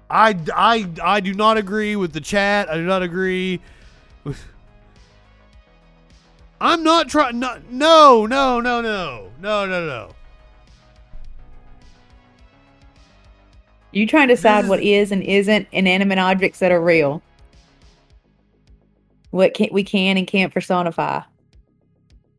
I, 0.08 0.38
I, 0.54 0.88
I 1.02 1.18
do 1.18 1.34
not 1.34 1.56
agree 1.56 1.96
with 1.96 2.12
the 2.12 2.20
chat. 2.20 2.70
I 2.70 2.76
do 2.76 2.84
not 2.84 3.02
agree 3.02 3.60
I'm 6.60 6.82
not 6.82 7.08
trying. 7.08 7.38
No, 7.38 7.58
no, 7.70 8.26
no, 8.26 8.60
no, 8.60 8.80
no, 8.82 9.30
no, 9.40 9.66
no, 9.66 9.86
no. 9.86 10.14
You 13.92 14.06
trying 14.06 14.28
to 14.28 14.34
decide 14.34 14.64
is, 14.64 14.70
what 14.70 14.82
is 14.82 15.10
and 15.10 15.22
isn't 15.22 15.66
inanimate 15.72 16.18
objects 16.18 16.60
that 16.60 16.70
are 16.70 16.80
real. 16.80 17.22
What 19.30 19.54
can 19.54 19.68
we 19.72 19.82
can 19.82 20.16
and 20.16 20.26
can't 20.26 20.52
personify. 20.52 21.22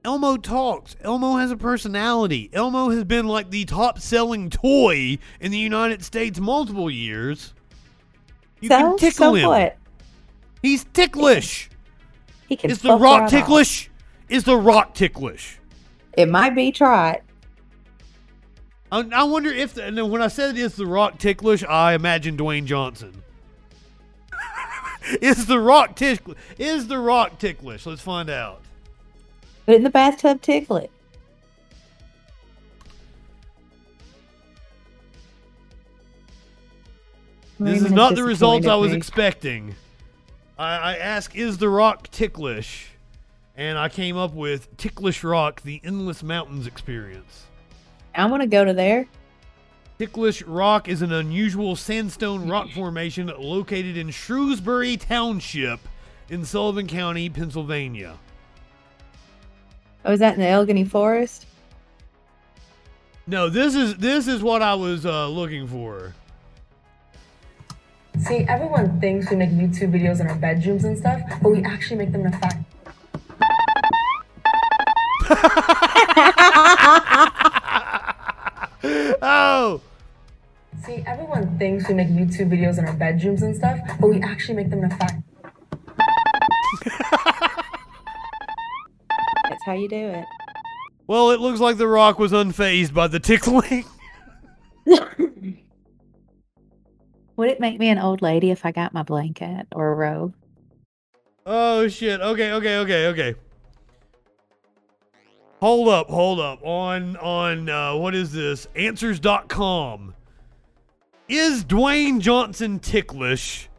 Elmo 0.03 0.37
talks. 0.37 0.95
Elmo 1.01 1.35
has 1.35 1.51
a 1.51 1.57
personality. 1.57 2.49
Elmo 2.53 2.89
has 2.89 3.03
been 3.03 3.27
like 3.27 3.49
the 3.49 3.65
top 3.65 3.99
selling 3.99 4.49
toy 4.49 5.17
in 5.39 5.51
the 5.51 5.57
United 5.57 6.03
States 6.03 6.39
multiple 6.39 6.89
years. 6.89 7.53
You 8.61 8.69
so, 8.69 8.77
can 8.77 8.97
tickle 8.97 9.31
so 9.31 9.33
him. 9.35 9.47
What? 9.47 9.77
He's 10.61 10.85
ticklish. 10.93 11.69
He 12.47 12.55
can, 12.55 12.71
is 12.71 12.81
the 12.81 12.97
rock 12.97 13.21
right 13.21 13.29
ticklish? 13.29 13.87
Off. 13.87 13.90
Is 14.31 14.45
the 14.45 14.55
rock 14.55 14.93
ticklish? 14.93 15.59
It 16.17 16.29
might 16.29 16.55
be 16.55 16.71
trot. 16.71 17.19
I, 18.89 19.05
I 19.11 19.23
wonder 19.25 19.49
if 19.51 19.73
the, 19.73 19.83
and 19.83 19.97
then 19.97 20.09
when 20.09 20.21
I 20.21 20.29
said 20.29 20.57
is 20.57 20.75
the 20.75 20.87
rock 20.87 21.19
ticklish, 21.19 21.65
I 21.65 21.95
imagine 21.95 22.37
Dwayne 22.37 22.63
Johnson. 22.63 23.23
is 25.21 25.47
the 25.47 25.59
rock 25.59 25.97
ticklish? 25.97 26.37
Is 26.57 26.87
the 26.87 26.97
rock 26.97 27.39
ticklish? 27.39 27.85
Let's 27.85 28.01
find 28.01 28.29
out. 28.29 28.61
Put 29.65 29.73
it 29.73 29.77
in 29.77 29.83
the 29.83 29.89
bathtub, 29.89 30.41
tickle 30.41 30.77
it. 30.77 30.91
This 37.59 37.83
is 37.83 37.91
not 37.91 38.15
the 38.15 38.23
results 38.23 38.65
I 38.65 38.75
was 38.75 38.93
expecting. 38.93 39.75
I, 40.57 40.77
I 40.77 40.95
asked, 40.95 41.35
is 41.35 41.57
the 41.57 41.67
rock 41.67 42.09
ticklish? 42.11 42.91
And 43.55 43.77
I 43.77 43.89
came 43.89 44.17
up 44.17 44.33
with 44.33 44.75
Ticklish 44.77 45.23
Rock, 45.23 45.61
the 45.61 45.81
Endless 45.83 46.23
Mountains 46.23 46.67
experience. 46.67 47.45
I 48.15 48.25
want 48.25 48.41
to 48.41 48.47
go 48.47 48.65
to 48.65 48.73
there. 48.73 49.07
Ticklish 49.99 50.41
Rock 50.43 50.87
is 50.87 51.01
an 51.01 51.13
unusual 51.13 51.75
sandstone 51.75 52.49
rock 52.49 52.69
formation 52.71 53.31
located 53.37 53.97
in 53.97 54.09
Shrewsbury 54.09 54.97
Township 54.97 55.79
in 56.29 56.43
Sullivan 56.43 56.87
County, 56.87 57.29
Pennsylvania. 57.29 58.17
Oh, 60.03 60.13
is 60.13 60.19
that 60.19 60.33
in 60.33 60.39
the 60.39 60.47
Allegheny 60.47 60.85
Forest? 60.85 61.45
No, 63.27 63.49
this 63.49 63.75
is 63.75 63.97
this 63.97 64.27
is 64.27 64.41
what 64.41 64.61
I 64.61 64.73
was 64.73 65.05
uh, 65.05 65.27
looking 65.27 65.67
for. 65.67 66.15
See, 68.19 68.45
everyone 68.49 68.99
thinks 68.99 69.29
we 69.29 69.37
make 69.37 69.51
YouTube 69.51 69.91
videos 69.93 70.19
in 70.19 70.27
our 70.27 70.35
bedrooms 70.35 70.83
and 70.83 70.97
stuff, 70.97 71.21
but 71.41 71.51
we 71.51 71.63
actually 71.63 71.97
make 71.97 72.11
them 72.11 72.21
in 72.21 72.33
a 72.33 72.37
fact. 72.39 72.65
Oh! 79.21 79.81
See, 80.85 81.03
everyone 81.05 81.57
thinks 81.57 81.87
we 81.87 81.93
make 81.93 82.07
YouTube 82.07 82.49
videos 82.49 82.79
in 82.79 82.85
our 82.85 82.93
bedrooms 82.93 83.43
and 83.43 83.55
stuff, 83.55 83.79
but 83.99 84.07
we 84.07 84.21
actually 84.21 84.55
make 84.55 84.69
them 84.69 84.83
in 84.83 84.91
a 84.91 84.97
fact. 84.97 85.21
That's 89.49 89.63
how 89.65 89.73
you 89.73 89.87
do 89.87 89.95
it. 89.95 90.25
Well, 91.07 91.31
it 91.31 91.39
looks 91.39 91.59
like 91.59 91.77
the 91.77 91.87
rock 91.87 92.19
was 92.19 92.31
unfazed 92.31 92.93
by 92.93 93.07
the 93.07 93.19
tickling. 93.19 93.85
Would 94.85 95.57
it 97.49 97.59
make 97.59 97.79
me 97.79 97.89
an 97.89 97.99
old 97.99 98.21
lady 98.21 98.51
if 98.51 98.65
I 98.65 98.71
got 98.71 98.93
my 98.93 99.03
blanket 99.03 99.67
or 99.73 99.91
a 99.91 99.95
robe? 99.95 100.33
Oh 101.45 101.87
shit. 101.87 102.21
Okay, 102.21 102.53
okay, 102.53 102.77
okay, 102.77 103.07
okay. 103.07 103.35
Hold 105.61 105.89
up, 105.89 106.09
hold 106.09 106.39
up. 106.39 106.59
On 106.63 107.15
on 107.17 107.69
uh 107.69 107.95
what 107.95 108.15
is 108.15 108.31
this? 108.31 108.67
Answers.com. 108.75 110.15
Is 111.29 111.63
Dwayne 111.63 112.19
Johnson 112.19 112.79
ticklish? 112.79 113.69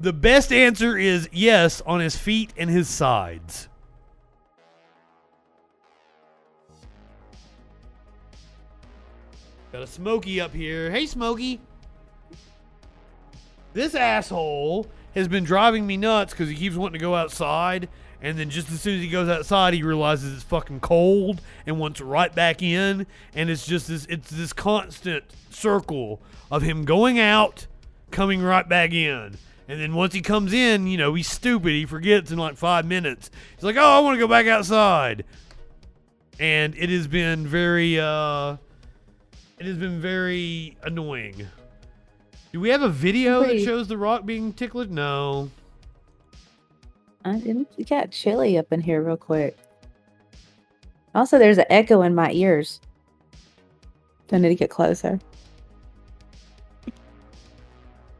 The 0.00 0.12
best 0.12 0.52
answer 0.52 0.98
is 0.98 1.28
yes 1.30 1.80
on 1.86 2.00
his 2.00 2.16
feet 2.16 2.52
and 2.56 2.68
his 2.68 2.88
sides. 2.88 3.68
Got 9.70 9.82
a 9.82 9.86
Smokey 9.86 10.40
up 10.40 10.52
here. 10.52 10.90
Hey 10.90 11.06
Smokey. 11.06 11.60
This 13.72 13.94
asshole 13.94 14.88
has 15.14 15.28
been 15.28 15.44
driving 15.44 15.86
me 15.86 15.96
nuts 15.96 16.32
because 16.32 16.48
he 16.48 16.56
keeps 16.56 16.74
wanting 16.74 16.98
to 16.98 16.98
go 16.98 17.14
outside, 17.14 17.88
and 18.22 18.38
then 18.38 18.50
just 18.50 18.70
as 18.70 18.80
soon 18.80 18.96
as 18.96 19.02
he 19.02 19.08
goes 19.08 19.28
outside, 19.28 19.74
he 19.74 19.82
realizes 19.82 20.34
it's 20.34 20.42
fucking 20.42 20.80
cold 20.80 21.40
and 21.66 21.78
wants 21.78 22.00
right 22.00 22.34
back 22.34 22.62
in, 22.62 23.06
and 23.34 23.50
it's 23.50 23.66
just 23.66 23.88
this 23.88 24.06
it's 24.06 24.30
this 24.30 24.52
constant 24.52 25.24
circle 25.50 26.20
of 26.50 26.62
him 26.62 26.84
going 26.84 27.18
out, 27.18 27.66
coming 28.10 28.42
right 28.42 28.68
back 28.68 28.92
in. 28.92 29.36
And 29.68 29.80
then 29.80 29.94
once 29.94 30.12
he 30.12 30.20
comes 30.20 30.52
in, 30.52 30.88
you 30.88 30.98
know, 30.98 31.14
he's 31.14 31.28
stupid. 31.28 31.70
He 31.70 31.86
forgets 31.86 32.32
in 32.32 32.38
like 32.38 32.56
five 32.56 32.84
minutes. 32.84 33.30
He's 33.54 33.62
like, 33.62 33.76
oh, 33.76 33.80
I 33.80 34.00
want 34.00 34.16
to 34.16 34.18
go 34.18 34.26
back 34.26 34.48
outside. 34.48 35.24
And 36.40 36.74
it 36.74 36.90
has 36.90 37.06
been 37.06 37.46
very, 37.46 38.00
uh, 38.00 38.56
it 39.60 39.66
has 39.66 39.76
been 39.76 40.00
very 40.00 40.76
annoying. 40.82 41.46
Do 42.52 42.58
we 42.58 42.70
have 42.70 42.82
a 42.82 42.88
video 42.88 43.44
that 43.44 43.60
shows 43.60 43.86
The 43.86 43.96
Rock 43.96 44.26
being 44.26 44.52
tickled? 44.52 44.90
No. 44.90 45.50
I 47.24 47.38
didn't. 47.38 47.68
It 47.76 47.88
got 47.88 48.10
chilly 48.10 48.56
up 48.56 48.72
in 48.72 48.80
here 48.80 49.02
real 49.02 49.16
quick. 49.16 49.56
Also, 51.14 51.38
there's 51.38 51.58
an 51.58 51.66
echo 51.68 52.02
in 52.02 52.14
my 52.14 52.30
ears. 52.32 52.80
Do 54.28 54.36
I 54.36 54.38
need 54.38 54.50
to 54.50 54.54
get 54.54 54.70
closer? 54.70 55.18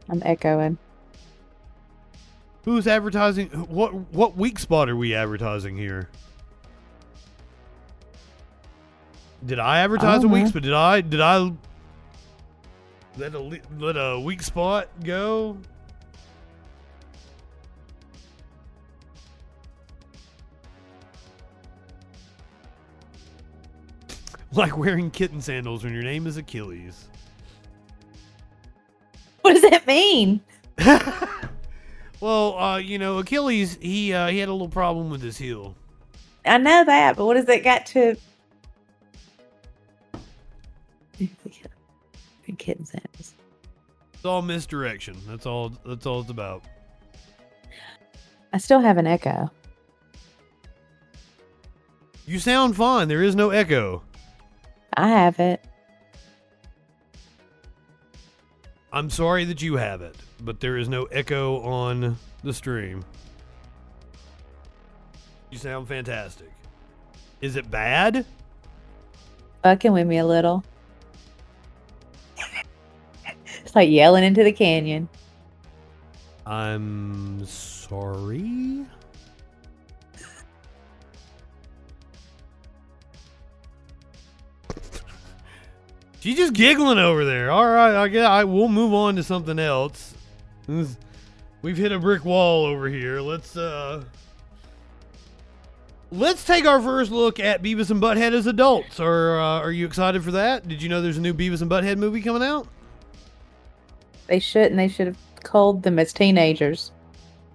I'm 0.09 0.21
echoing. 0.25 0.77
Who's 2.65 2.85
advertising? 2.85 3.47
What 3.49 3.93
what 4.13 4.37
weak 4.37 4.59
spot 4.59 4.89
are 4.89 4.95
we 4.95 5.15
advertising 5.15 5.77
here? 5.77 6.09
Did 9.45 9.57
I 9.57 9.79
advertise 9.79 10.23
a 10.23 10.27
weak 10.27 10.47
spot? 10.47 10.61
Did 10.61 10.73
I 10.73 11.01
did 11.01 11.21
I 11.21 11.51
let 13.17 13.33
a 13.33 13.61
let 13.79 13.97
a 13.97 14.19
weak 14.19 14.43
spot 14.43 14.89
go? 15.03 15.57
Like 24.55 24.77
wearing 24.77 25.11
kitten 25.11 25.41
sandals 25.41 25.85
when 25.85 25.93
your 25.93 26.03
name 26.03 26.27
is 26.27 26.35
Achilles. 26.35 27.07
What 29.43 29.53
does 29.53 29.61
that 29.61 29.87
mean? 29.87 30.41
Well, 32.21 32.55
uh, 32.59 32.77
you 32.77 32.99
know, 32.99 33.17
Achilles, 33.17 33.79
he 33.81 34.13
uh, 34.13 34.27
he 34.27 34.37
had 34.37 34.47
a 34.47 34.51
little 34.51 34.69
problem 34.69 35.09
with 35.09 35.23
his 35.23 35.37
heel. 35.37 35.75
I 36.45 36.59
know 36.59 36.85
that, 36.85 37.17
but 37.17 37.25
what 37.25 37.33
does 37.33 37.49
it 37.49 37.63
got 37.63 37.87
to? 37.87 38.15
Kitten 42.57 42.85
sandals. 42.85 43.33
It's 44.13 44.25
all 44.25 44.41
misdirection. 44.43 45.17
That's 45.27 45.47
all. 45.47 45.71
That's 45.83 46.05
all 46.05 46.19
it's 46.21 46.29
about. 46.29 46.63
I 48.53 48.59
still 48.59 48.81
have 48.81 48.97
an 48.97 49.07
echo. 49.07 49.49
You 52.27 52.37
sound 52.37 52.75
fine. 52.75 53.07
There 53.07 53.23
is 53.23 53.35
no 53.35 53.49
echo. 53.49 54.03
I 54.95 55.07
have 55.07 55.39
it. 55.39 55.63
I'm 58.93 59.09
sorry 59.09 59.45
that 59.45 59.61
you 59.61 59.77
have 59.77 60.01
it, 60.01 60.15
but 60.41 60.59
there 60.59 60.77
is 60.77 60.89
no 60.89 61.05
echo 61.05 61.61
on 61.61 62.17
the 62.43 62.53
stream. 62.53 63.05
You 65.49 65.57
sound 65.57 65.87
fantastic. 65.87 66.51
Is 67.39 67.55
it 67.55 67.71
bad? 67.71 68.25
Fucking 69.63 69.93
with 69.93 70.07
me 70.07 70.17
a 70.17 70.25
little. 70.25 70.63
It's 73.63 73.75
like 73.75 73.89
yelling 73.89 74.23
into 74.23 74.43
the 74.43 74.51
canyon. 74.51 75.07
I'm 76.45 77.45
sorry. 77.45 78.85
She's 86.21 86.37
just 86.37 86.53
giggling 86.53 86.99
over 86.99 87.25
there. 87.25 87.51
All 87.51 87.67
right, 87.67 87.95
I 87.95 88.07
guess 88.07 88.25
I 88.25 88.45
we'll 88.45 88.69
move 88.69 88.93
on 88.93 89.17
to 89.17 89.23
something 89.23 89.59
else. 89.59 90.13
We've 91.61 91.77
hit 91.77 91.91
a 91.91 91.99
brick 91.99 92.23
wall 92.23 92.65
over 92.65 92.87
here. 92.87 93.19
Let's 93.19 93.57
uh 93.57 94.03
Let's 96.13 96.45
take 96.45 96.65
our 96.65 96.81
first 96.81 97.11
look 97.11 97.39
at 97.39 97.61
Beavis 97.63 97.89
and 97.89 98.01
Butthead 98.01 98.33
as 98.33 98.45
adults. 98.45 98.99
Are 98.99 99.39
uh, 99.39 99.61
are 99.61 99.71
you 99.71 99.85
excited 99.85 100.23
for 100.23 100.31
that? 100.31 100.67
Did 100.67 100.81
you 100.81 100.89
know 100.89 101.01
there's 101.01 101.17
a 101.17 101.21
new 101.21 101.33
Beavis 101.33 101.61
and 101.61 101.69
Butthead 101.71 101.97
movie 101.97 102.21
coming 102.21 102.43
out? 102.43 102.67
They 104.27 104.39
shouldn't. 104.39 104.77
They 104.77 104.87
should 104.87 105.07
have 105.07 105.17
called 105.43 105.83
them 105.83 105.99
as 105.99 106.13
teenagers. 106.13 106.91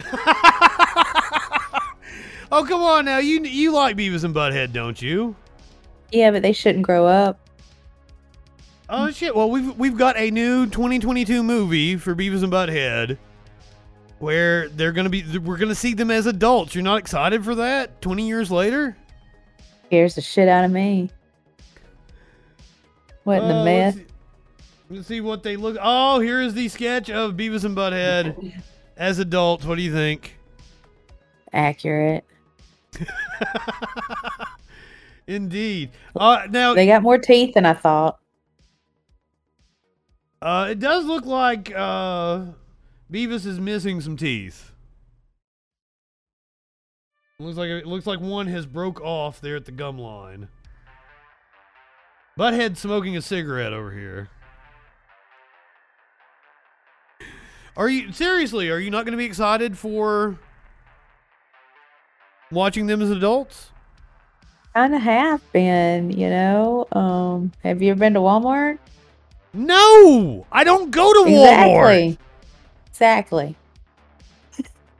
Oh, 2.52 2.64
come 2.64 2.82
on 2.82 3.04
now. 3.04 3.18
You 3.18 3.42
you 3.42 3.72
like 3.72 3.96
Beavis 3.96 4.24
and 4.24 4.34
Butthead, 4.34 4.72
don't 4.72 5.00
you? 5.02 5.34
Yeah, 6.12 6.30
but 6.30 6.42
they 6.42 6.52
shouldn't 6.52 6.84
grow 6.84 7.06
up. 7.06 7.38
Oh 8.88 9.10
shit! 9.10 9.34
Well, 9.34 9.50
we've 9.50 9.76
we've 9.78 9.96
got 9.96 10.16
a 10.16 10.30
new 10.30 10.66
2022 10.66 11.42
movie 11.42 11.96
for 11.96 12.14
Beavis 12.14 12.42
and 12.44 12.52
Butthead, 12.52 13.18
where 14.20 14.68
they're 14.68 14.92
gonna 14.92 15.10
be 15.10 15.38
we're 15.38 15.56
gonna 15.56 15.74
see 15.74 15.92
them 15.94 16.10
as 16.10 16.26
adults. 16.26 16.74
You're 16.74 16.84
not 16.84 16.98
excited 16.98 17.44
for 17.44 17.56
that? 17.56 18.00
20 18.00 18.26
years 18.28 18.50
later? 18.50 18.96
Scares 19.86 20.14
the 20.14 20.20
shit 20.20 20.48
out 20.48 20.64
of 20.64 20.70
me. 20.70 21.10
What 23.24 23.38
in 23.38 23.44
Uh, 23.44 23.48
the 23.48 23.54
let's 23.64 23.96
see- 23.96 24.02
Let's 24.88 25.08
see 25.08 25.20
what 25.20 25.42
they 25.42 25.56
look. 25.56 25.76
Oh, 25.82 26.20
here 26.20 26.40
is 26.40 26.54
the 26.54 26.68
sketch 26.68 27.10
of 27.10 27.32
Beavis 27.32 27.64
and 27.64 27.76
Butthead 27.76 28.62
as 28.96 29.18
adults. 29.18 29.64
What 29.64 29.74
do 29.76 29.82
you 29.82 29.92
think? 29.92 30.36
accurate. 31.52 32.24
Indeed. 35.26 35.90
Uh, 36.14 36.46
now 36.50 36.74
They 36.74 36.86
got 36.86 37.02
more 37.02 37.18
teeth 37.18 37.54
than 37.54 37.66
I 37.66 37.72
thought. 37.74 38.18
Uh, 40.42 40.68
it 40.70 40.78
does 40.78 41.04
look 41.04 41.24
like 41.24 41.72
uh, 41.74 42.46
Beavis 43.12 43.46
is 43.46 43.58
missing 43.58 44.00
some 44.00 44.16
teeth. 44.16 44.72
Looks 47.38 47.58
like 47.58 47.68
it 47.68 47.86
looks 47.86 48.06
like 48.06 48.20
one 48.20 48.46
has 48.46 48.64
broke 48.64 49.00
off 49.00 49.40
there 49.40 49.56
at 49.56 49.66
the 49.66 49.72
gum 49.72 49.98
line. 49.98 50.48
Butthead 52.38 52.76
smoking 52.76 53.16
a 53.16 53.22
cigarette 53.22 53.72
over 53.72 53.92
here. 53.92 54.30
Are 57.76 57.90
you 57.90 58.10
seriously? 58.12 58.70
Are 58.70 58.78
you 58.78 58.90
not 58.90 59.04
going 59.04 59.12
to 59.12 59.18
be 59.18 59.26
excited 59.26 59.76
for 59.76 60.38
watching 62.50 62.86
them 62.86 63.02
as 63.02 63.10
adults? 63.10 63.70
Kind 64.72 64.94
of 64.94 65.02
have 65.02 65.52
been, 65.52 66.10
you 66.10 66.30
know. 66.30 66.86
Um, 66.92 67.52
have 67.62 67.82
you 67.82 67.90
ever 67.90 68.00
been 68.00 68.14
to 68.14 68.20
Walmart? 68.20 68.78
No, 69.56 70.46
I 70.52 70.64
don't 70.64 70.90
go 70.90 71.12
to 71.12 71.30
Walmart. 71.30 72.16
Exactly. 72.90 73.56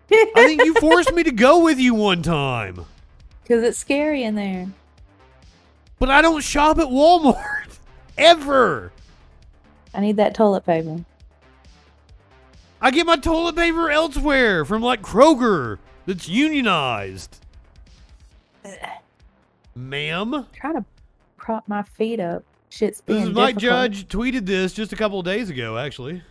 Exactly. 0.09 0.31
I 0.35 0.47
think 0.47 0.65
you 0.65 0.75
forced 0.75 1.13
me 1.13 1.23
to 1.25 1.33
go 1.33 1.63
with 1.63 1.79
you 1.79 1.95
one 1.95 2.23
time. 2.23 2.85
Because 3.43 3.63
it's 3.63 3.79
scary 3.79 4.25
in 4.25 4.35
there. 4.35 4.67
But 6.01 6.11
I 6.11 6.21
don't 6.21 6.43
shop 6.43 6.79
at 6.81 6.89
Walmart 6.89 7.79
ever. 8.19 8.91
I 9.95 10.01
need 10.01 10.17
that 10.17 10.35
toilet 10.35 10.67
paper. 10.67 11.05
I 12.81 12.91
get 12.91 13.07
my 13.07 13.15
toilet 13.15 13.55
paper 13.55 13.89
elsewhere 13.89 14.65
from 14.65 14.83
like 14.83 15.01
Kroger 15.01 15.79
that's 16.07 16.29
unionized. 16.29 17.39
Ma'am, 19.77 20.47
Trying 20.53 20.75
to 20.75 20.85
prop 21.37 21.69
my 21.69 21.85
feet 21.85 22.19
up. 22.19 22.43
Shit's 22.71 23.01
this 23.07 23.25
is 23.25 23.31
Mike 23.31 23.57
difficult. 23.57 23.93
Judge 23.93 24.09
tweeted 24.09 24.47
this 24.47 24.73
just 24.73 24.93
a 24.93 24.97
couple 24.97 25.19
of 25.19 25.25
days 25.25 25.51
ago, 25.51 25.79
actually. 25.79 26.23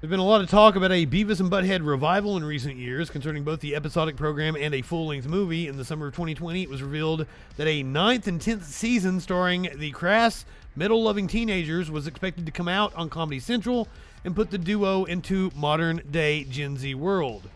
There's 0.00 0.10
been 0.10 0.20
a 0.20 0.24
lot 0.24 0.40
of 0.40 0.48
talk 0.48 0.76
about 0.76 0.92
a 0.92 1.06
Beavis 1.06 1.40
and 1.40 1.50
Butthead 1.50 1.84
revival 1.84 2.36
in 2.36 2.44
recent 2.44 2.76
years 2.76 3.10
concerning 3.10 3.42
both 3.42 3.58
the 3.58 3.74
episodic 3.74 4.14
program 4.14 4.54
and 4.54 4.72
a 4.72 4.80
full 4.80 5.08
length 5.08 5.26
movie. 5.26 5.66
In 5.66 5.76
the 5.76 5.84
summer 5.84 6.06
of 6.06 6.14
2020, 6.14 6.62
it 6.62 6.70
was 6.70 6.84
revealed 6.84 7.26
that 7.56 7.66
a 7.66 7.82
ninth 7.82 8.28
and 8.28 8.40
tenth 8.40 8.64
season 8.64 9.18
starring 9.18 9.68
the 9.74 9.90
crass, 9.90 10.44
metal 10.76 11.02
loving 11.02 11.26
teenagers 11.26 11.90
was 11.90 12.06
expected 12.06 12.46
to 12.46 12.52
come 12.52 12.68
out 12.68 12.94
on 12.94 13.10
Comedy 13.10 13.40
Central 13.40 13.88
and 14.24 14.36
put 14.36 14.52
the 14.52 14.58
duo 14.58 15.02
into 15.02 15.50
modern 15.56 16.00
day 16.08 16.44
Gen 16.44 16.76
Z 16.76 16.94
world. 16.94 17.50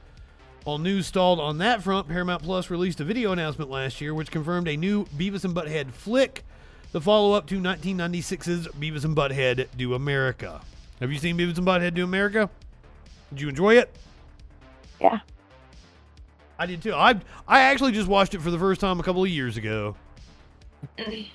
While 0.64 0.78
news 0.78 1.08
stalled 1.08 1.40
on 1.40 1.58
that 1.58 1.82
front, 1.82 2.06
Paramount 2.06 2.42
Plus 2.42 2.70
released 2.70 3.00
a 3.00 3.04
video 3.04 3.32
announcement 3.32 3.68
last 3.68 4.00
year 4.00 4.14
which 4.14 4.30
confirmed 4.30 4.68
a 4.68 4.76
new 4.76 5.06
Beavis 5.06 5.44
and 5.44 5.54
Butthead 5.54 5.90
flick, 5.90 6.44
the 6.92 7.00
follow 7.00 7.32
up 7.32 7.48
to 7.48 7.60
1996's 7.60 8.68
Beavis 8.68 9.04
and 9.04 9.16
Butthead 9.16 9.66
Do 9.76 9.94
America. 9.94 10.60
Have 11.00 11.10
you 11.10 11.18
seen 11.18 11.36
Beavis 11.36 11.58
and 11.58 11.66
Butthead 11.66 11.94
Do 11.94 12.04
America? 12.04 12.48
Did 13.30 13.40
you 13.40 13.48
enjoy 13.48 13.76
it? 13.78 13.92
Yeah. 15.00 15.18
I 16.60 16.66
did 16.66 16.80
too. 16.80 16.94
I 16.94 17.20
I 17.48 17.62
actually 17.62 17.90
just 17.90 18.06
watched 18.06 18.34
it 18.34 18.40
for 18.40 18.52
the 18.52 18.58
first 18.58 18.80
time 18.80 19.00
a 19.00 19.02
couple 19.02 19.24
of 19.24 19.30
years 19.30 19.56
ago. 19.56 19.96
You 20.96 21.26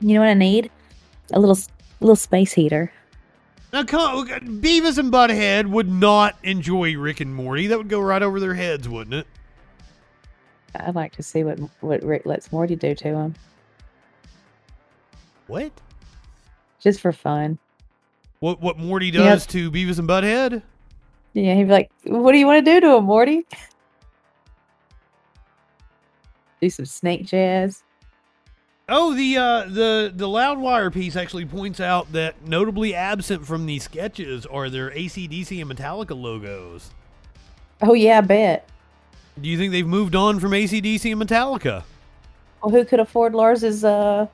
know 0.00 0.20
what 0.20 0.28
I 0.28 0.34
need? 0.34 0.70
A 1.32 1.40
little, 1.40 1.58
little 2.00 2.16
space 2.16 2.52
heater. 2.52 2.92
Now, 3.72 3.84
come 3.84 4.00
on, 4.00 4.26
Beavis 4.60 4.98
and 4.98 5.12
Butthead 5.12 5.66
would 5.66 5.88
not 5.88 6.36
enjoy 6.42 6.96
Rick 6.96 7.20
and 7.20 7.32
Morty. 7.34 7.68
That 7.68 7.78
would 7.78 7.88
go 7.88 8.00
right 8.00 8.22
over 8.22 8.40
their 8.40 8.54
heads, 8.54 8.88
wouldn't 8.88 9.14
it? 9.14 9.26
I'd 10.74 10.94
like 10.94 11.12
to 11.16 11.22
see 11.22 11.44
what 11.44 11.58
what 11.80 12.02
Rick 12.02 12.26
lets 12.26 12.50
Morty 12.52 12.76
do 12.76 12.94
to 12.94 13.08
him, 13.08 13.34
What? 15.48 15.72
just 16.80 17.00
for 17.00 17.12
fun. 17.12 17.58
What 18.40 18.60
what 18.60 18.78
Morty 18.78 19.06
Yeah. 19.08 19.18
does 19.30 19.46
to 19.48 19.70
Beavis 19.70 19.98
and 19.98 20.08
Butthead? 20.08 20.62
Yeah, 21.34 21.54
he'd 21.54 21.64
be 21.64 21.70
like, 21.72 21.90
"What 22.04 22.32
do 22.32 22.38
you 22.38 22.46
want 22.46 22.64
to 22.64 22.70
do 22.72 22.80
to 22.80 22.96
him, 22.96 23.04
Morty?" 23.04 23.46
Do 26.60 26.68
some 26.68 26.84
snake 26.86 27.24
jazz. 27.26 27.82
Oh, 28.92 29.14
the 29.14 29.36
uh, 29.36 29.64
the 29.66 30.12
the 30.14 30.26
Loudwire 30.26 30.92
piece 30.92 31.14
actually 31.16 31.46
points 31.46 31.80
out 31.80 32.12
that 32.12 32.46
notably 32.46 32.94
absent 32.94 33.46
from 33.46 33.66
these 33.66 33.84
sketches 33.84 34.44
are 34.46 34.68
their 34.68 34.90
ACDC 34.90 35.60
and 35.62 35.70
Metallica 35.70 36.20
logos. 36.20 36.90
Oh 37.80 37.94
yeah, 37.94 38.18
I 38.18 38.20
bet. 38.22 38.68
Do 39.40 39.48
you 39.48 39.56
think 39.56 39.72
they've 39.72 39.86
moved 39.86 40.14
on 40.14 40.40
from 40.40 40.50
ACDC 40.50 41.12
and 41.12 41.22
Metallica? 41.22 41.84
Well, 42.62 42.72
who 42.72 42.84
could 42.84 43.00
afford 43.00 43.32
Lars's? 43.32 43.84
Uh, 43.84 44.26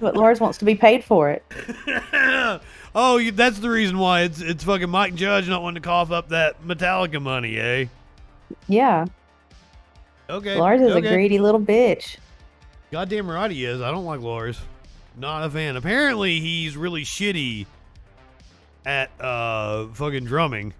but 0.00 0.16
Lars 0.16 0.40
wants 0.40 0.58
to 0.58 0.64
be 0.64 0.74
paid 0.74 1.04
for 1.04 1.30
it. 1.30 1.44
oh, 2.94 3.18
you, 3.18 3.30
that's 3.30 3.58
the 3.58 3.68
reason 3.70 3.98
why 3.98 4.22
it's 4.22 4.40
it's 4.40 4.64
fucking 4.64 4.90
Mike 4.90 5.14
Judge 5.14 5.48
not 5.48 5.62
wanting 5.62 5.82
to 5.82 5.86
cough 5.86 6.10
up 6.10 6.30
that 6.30 6.66
Metallica 6.66 7.20
money, 7.20 7.58
eh? 7.58 7.84
Yeah, 8.66 9.04
Okay. 10.30 10.56
Lars 10.56 10.80
is 10.80 10.90
okay. 10.90 11.06
a 11.06 11.10
greedy 11.10 11.38
little 11.38 11.60
bitch. 11.60 12.16
Goddamn 12.90 13.30
right 13.30 13.50
he 13.50 13.64
is. 13.64 13.80
I 13.80 13.90
don't 13.90 14.04
like 14.04 14.20
Lars. 14.20 14.58
Not 15.16 15.44
a 15.44 15.50
fan. 15.50 15.76
Apparently 15.76 16.40
he's 16.40 16.76
really 16.76 17.02
shitty 17.02 17.66
at 18.86 19.10
uh 19.20 19.88
fucking 19.88 20.24
drumming. 20.24 20.72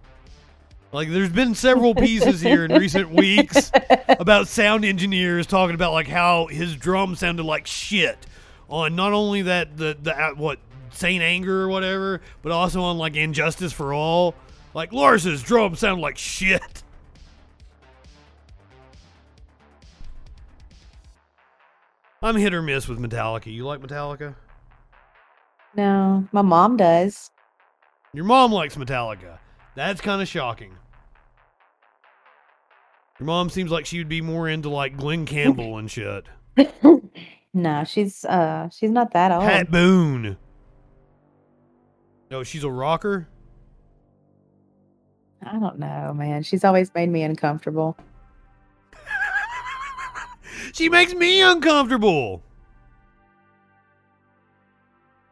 Like 0.92 1.10
there's 1.10 1.30
been 1.30 1.54
several 1.54 1.94
pieces 1.94 2.40
here 2.40 2.64
in 2.64 2.72
recent 2.72 3.10
weeks 3.10 3.70
about 4.08 4.48
sound 4.48 4.84
engineers 4.84 5.46
talking 5.46 5.74
about 5.74 5.92
like 5.92 6.08
how 6.08 6.46
his 6.46 6.74
drum 6.76 7.14
sounded 7.14 7.42
like 7.42 7.66
shit 7.66 8.26
on 8.70 8.96
not 8.96 9.12
only 9.12 9.42
that 9.42 9.76
the 9.76 9.96
the 10.00 10.14
what 10.36 10.58
Saint 10.92 11.22
Anger 11.22 11.62
or 11.62 11.68
whatever, 11.68 12.20
but 12.42 12.52
also 12.52 12.82
on 12.82 12.96
like 12.96 13.16
Injustice 13.16 13.72
for 13.72 13.92
All. 13.92 14.34
Like 14.72 14.92
Lars's 14.92 15.42
drum 15.42 15.76
sounded 15.76 16.00
like 16.00 16.16
shit. 16.18 16.82
I'm 22.22 22.36
hit 22.36 22.52
or 22.54 22.62
miss 22.62 22.88
with 22.88 22.98
Metallica. 22.98 23.52
You 23.52 23.64
like 23.64 23.80
Metallica? 23.80 24.34
No, 25.76 26.26
my 26.32 26.42
mom 26.42 26.76
does. 26.76 27.30
Your 28.12 28.24
mom 28.24 28.52
likes 28.52 28.76
Metallica. 28.76 29.38
That's 29.76 30.00
kind 30.00 30.20
of 30.20 30.28
shocking. 30.28 30.74
Your 33.20 33.26
mom 33.26 33.50
seems 33.50 33.70
like 33.70 33.86
she 33.86 33.98
would 33.98 34.08
be 34.08 34.20
more 34.20 34.48
into 34.48 34.68
like 34.68 34.96
Glen 34.96 35.26
Campbell 35.26 35.78
and 35.78 35.90
shit. 35.90 36.26
No, 37.54 37.82
she's 37.84 38.24
uh, 38.24 38.68
she's 38.70 38.90
not 38.90 39.12
that 39.14 39.32
old. 39.32 39.42
Pat 39.42 39.70
Boone. 39.70 40.36
No, 42.30 42.42
she's 42.44 42.62
a 42.62 42.70
rocker. 42.70 43.26
I 45.44 45.58
don't 45.58 45.78
know, 45.78 46.12
man. 46.14 46.42
She's 46.42 46.62
always 46.62 46.92
made 46.94 47.08
me 47.08 47.22
uncomfortable. 47.22 47.96
She 50.78 50.88
makes 50.88 51.12
me 51.12 51.42
uncomfortable. 51.42 52.40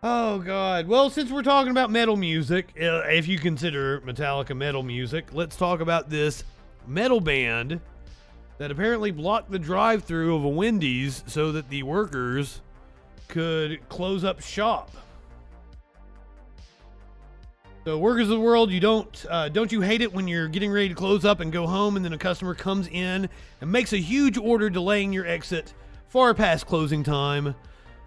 Oh 0.02 0.40
God. 0.40 0.88
Well, 0.88 1.08
since 1.08 1.30
we're 1.30 1.44
talking 1.44 1.70
about 1.70 1.88
metal 1.88 2.16
music, 2.16 2.74
uh, 2.80 3.02
if 3.06 3.28
you 3.28 3.38
consider 3.38 4.00
Metallica 4.00 4.56
metal 4.56 4.82
music, 4.82 5.28
let's 5.32 5.54
talk 5.54 5.78
about 5.78 6.10
this 6.10 6.42
metal 6.84 7.20
band 7.20 7.80
that 8.58 8.72
apparently 8.72 9.12
blocked 9.12 9.52
the 9.52 9.58
drive-through 9.60 10.34
of 10.34 10.44
a 10.44 10.48
Wendy's 10.48 11.22
so 11.28 11.52
that 11.52 11.70
the 11.70 11.84
workers 11.84 12.60
could 13.28 13.88
close 13.88 14.24
up 14.24 14.40
shop. 14.40 14.90
So, 17.86 17.96
workers 17.98 18.24
of 18.24 18.30
the 18.30 18.40
world, 18.40 18.72
you 18.72 18.80
don't 18.80 19.26
uh, 19.30 19.48
don't 19.48 19.70
you 19.70 19.80
hate 19.80 20.00
it 20.02 20.12
when 20.12 20.26
you're 20.26 20.48
getting 20.48 20.72
ready 20.72 20.88
to 20.88 20.94
close 20.96 21.24
up 21.24 21.38
and 21.38 21.52
go 21.52 21.68
home, 21.68 21.94
and 21.94 22.04
then 22.04 22.12
a 22.12 22.18
customer 22.18 22.52
comes 22.52 22.88
in 22.88 23.28
and 23.60 23.70
makes 23.70 23.92
a 23.92 23.98
huge 23.98 24.36
order, 24.36 24.68
delaying 24.68 25.12
your 25.12 25.24
exit 25.24 25.72
far 26.08 26.34
past 26.34 26.66
closing 26.66 27.04
time? 27.04 27.54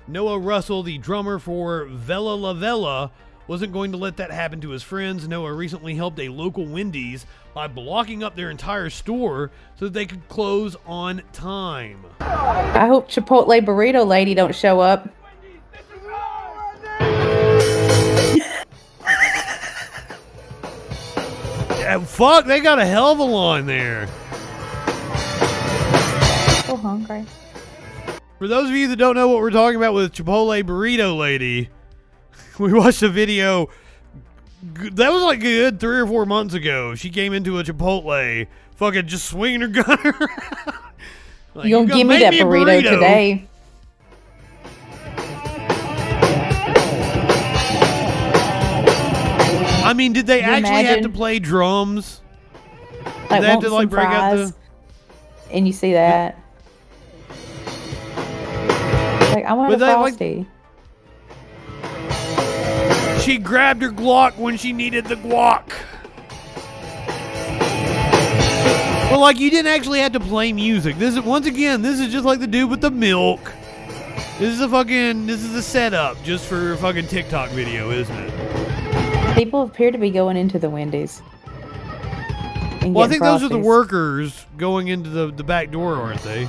Noah 0.05 0.37
Russell, 0.37 0.83
the 0.83 0.97
drummer 0.97 1.39
for 1.39 1.85
Vela 1.85 2.35
La 2.35 2.53
Vela, 2.53 3.09
wasn't 3.47 3.71
going 3.71 3.93
to 3.93 3.97
let 3.97 4.17
that 4.17 4.31
happen 4.31 4.59
to 4.59 4.71
his 4.71 4.83
friends. 4.83 5.29
Noah 5.29 5.53
recently 5.53 5.95
helped 5.95 6.19
a 6.19 6.27
local 6.27 6.65
Wendy's 6.65 7.25
by 7.53 7.67
blocking 7.67 8.21
up 8.21 8.35
their 8.35 8.49
entire 8.51 8.89
store 8.89 9.49
so 9.77 9.85
that 9.85 9.93
they 9.93 10.05
could 10.05 10.27
close 10.27 10.75
on 10.85 11.21
time. 11.31 12.05
I 12.19 12.85
hope 12.87 13.09
Chipotle 13.09 13.65
burrito 13.65 14.05
lady 14.05 14.33
don't 14.33 14.53
show 14.53 14.81
up. 14.81 15.07
Yeah, 21.89 21.97
fuck, 22.05 22.45
they 22.45 22.59
got 22.59 22.77
a 22.77 22.85
hell 22.85 23.13
of 23.13 23.17
a 23.17 23.23
line 23.23 23.65
there. 23.65 24.05
So 26.67 26.75
hungry. 26.75 27.25
For 28.37 28.47
those 28.47 28.69
of 28.69 28.75
you 28.75 28.89
that 28.89 28.97
don't 28.97 29.15
know 29.15 29.27
what 29.27 29.39
we're 29.39 29.49
talking 29.49 29.77
about 29.77 29.95
with 29.95 30.13
Chipotle 30.13 30.63
Burrito 30.63 31.17
Lady, 31.17 31.69
we 32.59 32.73
watched 32.73 33.01
a 33.01 33.09
video. 33.09 33.69
That 34.61 35.11
was 35.11 35.23
like 35.23 35.39
good 35.39 35.79
three 35.79 35.97
or 35.97 36.05
four 36.05 36.27
months 36.27 36.53
ago. 36.53 36.93
She 36.93 37.09
came 37.09 37.33
into 37.33 37.57
a 37.57 37.63
Chipotle, 37.63 38.45
fucking 38.75 39.07
just 39.07 39.25
swinging 39.25 39.61
her 39.61 39.67
gun. 39.83 39.97
Like, 41.55 41.69
you 41.69 41.75
gonna 41.75 41.87
gonna 41.87 41.87
give 41.87 42.05
me 42.05 42.19
that 42.19 42.33
a 42.35 42.37
burrito, 42.45 42.81
today? 42.83 43.48
I 49.89 49.93
mean, 49.93 50.13
did 50.13 50.27
they 50.27 50.41
actually 50.41 50.83
have 50.83 51.01
to 51.01 51.09
play 51.09 51.39
drums? 51.39 52.21
Like, 53.31 53.41
they 53.41 53.47
have 53.47 53.61
to, 53.61 53.69
like, 53.69 53.89
break 53.89 54.05
out 54.05 54.35
fries, 54.35 54.53
and 55.51 55.65
you 55.65 55.73
see 55.73 55.93
that? 55.93 56.37
Like, 59.33 59.45
I 59.45 59.53
want 59.53 59.69
But 59.71 59.75
a 59.77 59.79
that, 59.79 59.99
like- 59.99 60.13
frosty. 60.13 60.45
She 63.23 63.39
grabbed 63.39 63.81
her 63.81 63.89
Glock 63.89 64.37
when 64.37 64.57
she 64.57 64.73
needed 64.73 65.05
the 65.05 65.15
guac. 65.15 65.71
Well, 69.09 69.21
like 69.21 69.39
you 69.39 69.49
didn't 69.49 69.71
actually 69.71 69.99
have 70.01 70.11
to 70.11 70.19
play 70.19 70.53
music. 70.53 70.99
This 70.99 71.15
is 71.15 71.21
once 71.21 71.47
again, 71.47 71.81
this 71.81 71.99
is 71.99 72.11
just 72.11 72.25
like 72.25 72.39
the 72.39 72.45
dude 72.47 72.69
with 72.69 72.81
the 72.81 72.91
milk. 72.91 73.51
This 74.37 74.53
is 74.53 74.61
a 74.61 74.69
fucking 74.69 75.25
this 75.25 75.43
is 75.43 75.55
a 75.55 75.63
setup 75.63 76.21
just 76.23 76.45
for 76.45 76.73
a 76.73 76.77
fucking 76.77 77.07
TikTok 77.07 77.49
video, 77.49 77.89
isn't 77.89 78.15
it? 78.15 78.68
People 79.39 79.61
appear 79.61 79.89
to 79.89 79.97
be 79.97 80.09
going 80.09 80.35
into 80.35 80.59
the 80.59 80.69
Wendy's. 80.69 81.21
Well, 82.83 83.05
I 83.05 83.07
think 83.07 83.23
those 83.23 83.41
are 83.41 83.47
the 83.47 83.57
workers 83.57 84.45
going 84.57 84.89
into 84.89 85.09
the, 85.09 85.31
the 85.31 85.45
back 85.45 85.71
door, 85.71 85.95
aren't 85.95 86.21
they? 86.23 86.45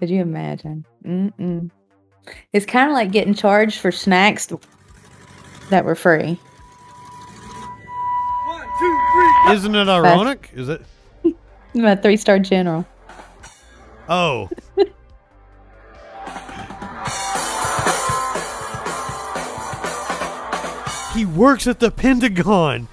Could 0.00 0.10
you 0.10 0.22
imagine? 0.22 0.84
Mm-mm. 1.04 1.70
It's 2.52 2.66
kind 2.66 2.90
of 2.90 2.94
like 2.94 3.12
getting 3.12 3.32
charged 3.32 3.78
for 3.78 3.92
snacks 3.92 4.48
that 5.70 5.84
were 5.84 5.94
free. 5.94 6.36
Isn't 9.50 9.76
it 9.76 9.88
ironic? 9.88 10.50
Is 10.52 10.68
it? 10.68 10.82
I'm 11.76 11.84
a 11.84 11.96
three 11.96 12.16
star 12.16 12.40
general. 12.40 12.84
Oh. 14.08 14.50
he 21.18 21.26
works 21.26 21.66
at 21.66 21.80
the 21.80 21.90
Pentagon. 21.90 22.86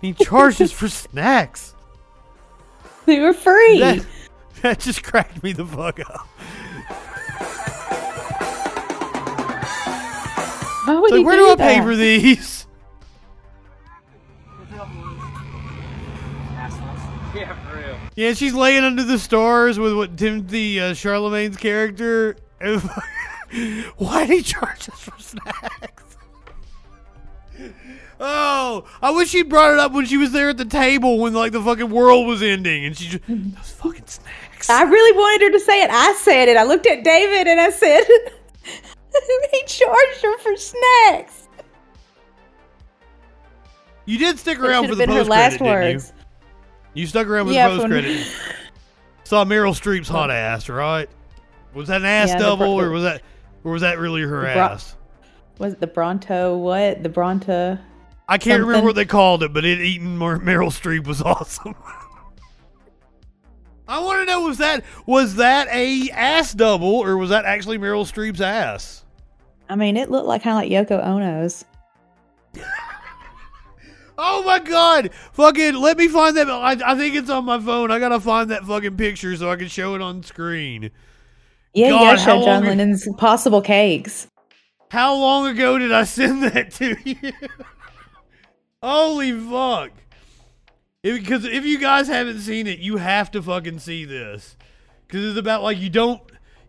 He 0.00 0.12
charges 0.12 0.70
for 0.70 0.88
snacks. 0.88 1.74
They 3.06 3.18
were 3.18 3.32
free. 3.32 3.80
That, 3.80 4.06
that 4.62 4.78
just 4.78 5.02
cracked 5.02 5.42
me 5.42 5.52
the 5.52 5.66
fuck 5.66 5.98
up. 5.98 6.28
Why 10.84 10.94
would 10.94 11.04
It's 11.04 11.12
like, 11.12 11.18
he 11.18 11.24
where 11.24 11.36
do 11.36 11.46
do 11.46 11.52
I 11.52 11.56
pay 11.56 11.80
for 11.80 11.96
these? 11.96 12.66
Yeah, 17.34 17.54
for 17.64 17.78
real. 17.78 17.96
Yeah, 18.14 18.34
she's 18.34 18.54
laying 18.54 18.84
under 18.84 19.02
the 19.02 19.18
stars 19.18 19.78
with 19.78 19.96
what 19.96 20.16
Timothy 20.16 20.78
uh, 20.78 20.92
Chalamet's 20.92 21.56
character. 21.56 22.36
Why 23.96 24.26
did 24.26 24.36
he 24.36 24.42
charge 24.42 24.88
us 24.88 25.00
for 25.00 25.18
snacks? 25.18 26.11
Oh, 28.24 28.84
I 29.02 29.10
wish 29.10 29.30
she 29.30 29.42
brought 29.42 29.72
it 29.72 29.80
up 29.80 29.90
when 29.92 30.06
she 30.06 30.16
was 30.16 30.30
there 30.30 30.50
at 30.50 30.56
the 30.56 30.64
table 30.64 31.18
when 31.18 31.34
like 31.34 31.50
the 31.50 31.60
fucking 31.60 31.90
world 31.90 32.26
was 32.28 32.40
ending, 32.40 32.84
and 32.84 32.96
she 32.96 33.08
just 33.08 33.24
those 33.26 33.70
fucking 33.72 34.06
snacks. 34.06 34.70
I 34.70 34.84
really 34.84 35.16
wanted 35.16 35.46
her 35.46 35.50
to 35.58 35.60
say 35.60 35.82
it. 35.82 35.90
I 35.90 36.12
said 36.14 36.48
it. 36.48 36.56
I 36.56 36.62
looked 36.62 36.86
at 36.86 37.02
David 37.02 37.48
and 37.48 37.60
I 37.60 37.70
said, 37.70 38.04
he 39.50 39.62
charged 39.66 40.22
her 40.22 40.38
for 40.38 40.56
snacks. 40.56 41.48
You 44.06 44.18
did 44.18 44.38
stick 44.38 44.60
around 44.60 44.88
for 44.88 44.94
the 44.94 45.06
post 45.06 45.28
last 45.28 45.58
credit, 45.58 45.64
didn't 45.80 45.94
words. 45.94 46.12
you? 46.94 47.02
You 47.02 47.06
stuck 47.08 47.26
around 47.26 47.46
with 47.46 47.54
Yeah, 47.56 47.68
the 47.70 47.76
for- 47.76 47.88
post 47.88 47.90
credit. 47.90 48.26
Saw 49.24 49.44
Meryl 49.44 49.72
Streep's 49.74 50.08
hot 50.08 50.30
ass, 50.30 50.68
right? 50.68 51.08
Was 51.74 51.88
that 51.88 52.02
an 52.02 52.06
ass 52.06 52.28
Yeah, 52.28 52.38
double, 52.38 52.80
or 52.80 52.90
was 52.90 53.02
that, 53.04 53.22
or 53.64 53.72
was 53.72 53.82
that 53.82 53.98
really 53.98 54.22
her 54.22 54.42
bro- 54.42 54.48
ass? 54.50 54.94
Was 55.58 55.72
it 55.74 55.80
the 55.80 55.86
Bronto? 55.86 56.56
What? 56.56 57.02
The 57.02 57.08
Bronto? 57.08 57.78
I 58.32 58.38
can't 58.38 58.62
remember 58.64 58.86
what 58.86 58.96
they 58.96 59.04
called 59.04 59.42
it, 59.42 59.52
but 59.52 59.66
it 59.66 59.78
eating 59.78 60.16
Mer- 60.16 60.38
Meryl 60.38 60.68
Streep 60.68 61.06
was 61.06 61.20
awesome. 61.22 61.74
I 63.86 64.00
want 64.00 64.20
to 64.20 64.24
know 64.24 64.40
was 64.40 64.56
that 64.56 64.84
was 65.04 65.34
that 65.34 65.68
a 65.68 66.08
ass 66.12 66.54
double 66.54 66.94
or 66.94 67.18
was 67.18 67.28
that 67.28 67.44
actually 67.44 67.76
Meryl 67.76 68.10
Streep's 68.10 68.40
ass? 68.40 69.04
I 69.68 69.76
mean, 69.76 69.98
it 69.98 70.10
looked 70.10 70.26
like 70.26 70.42
kind 70.42 70.64
of 70.64 70.70
like 70.70 70.88
Yoko 70.88 71.06
Ono's. 71.06 71.66
Oh 74.18 74.44
my 74.44 74.58
god! 74.58 75.10
Fucking 75.32 75.74
let 75.74 75.96
me 75.96 76.06
find 76.06 76.36
that. 76.36 76.48
I, 76.48 76.76
I 76.84 76.94
think 76.96 77.14
it's 77.14 77.30
on 77.30 77.46
my 77.46 77.58
phone. 77.58 77.90
I 77.90 77.98
gotta 77.98 78.20
find 78.20 78.50
that 78.50 78.62
fucking 78.62 78.96
picture 78.98 79.34
so 79.36 79.50
I 79.50 79.56
can 79.56 79.68
show 79.68 79.94
it 79.94 80.02
on 80.02 80.22
screen. 80.22 80.90
Yeah, 81.72 81.86
you 81.86 81.92
God, 81.94 82.04
gotta 82.04 82.18
show 82.18 82.44
John 82.44 82.62
Lennon's 82.62 83.08
possible 83.16 83.62
cakes. 83.62 84.28
How 84.90 85.16
long 85.16 85.46
ago 85.48 85.78
did 85.78 85.92
I 85.92 86.04
send 86.04 86.42
that 86.44 86.70
to 86.72 86.94
you? 87.04 87.32
Holy 88.82 89.32
fuck! 89.32 89.92
Because 91.02 91.44
if 91.44 91.64
you 91.64 91.78
guys 91.78 92.08
haven't 92.08 92.40
seen 92.40 92.66
it, 92.66 92.78
you 92.78 92.96
have 92.96 93.30
to 93.32 93.42
fucking 93.42 93.78
see 93.78 94.04
this. 94.04 94.56
Because 95.06 95.24
it's 95.24 95.38
about 95.38 95.62
like 95.62 95.78
you 95.78 95.90
don't 95.90 96.20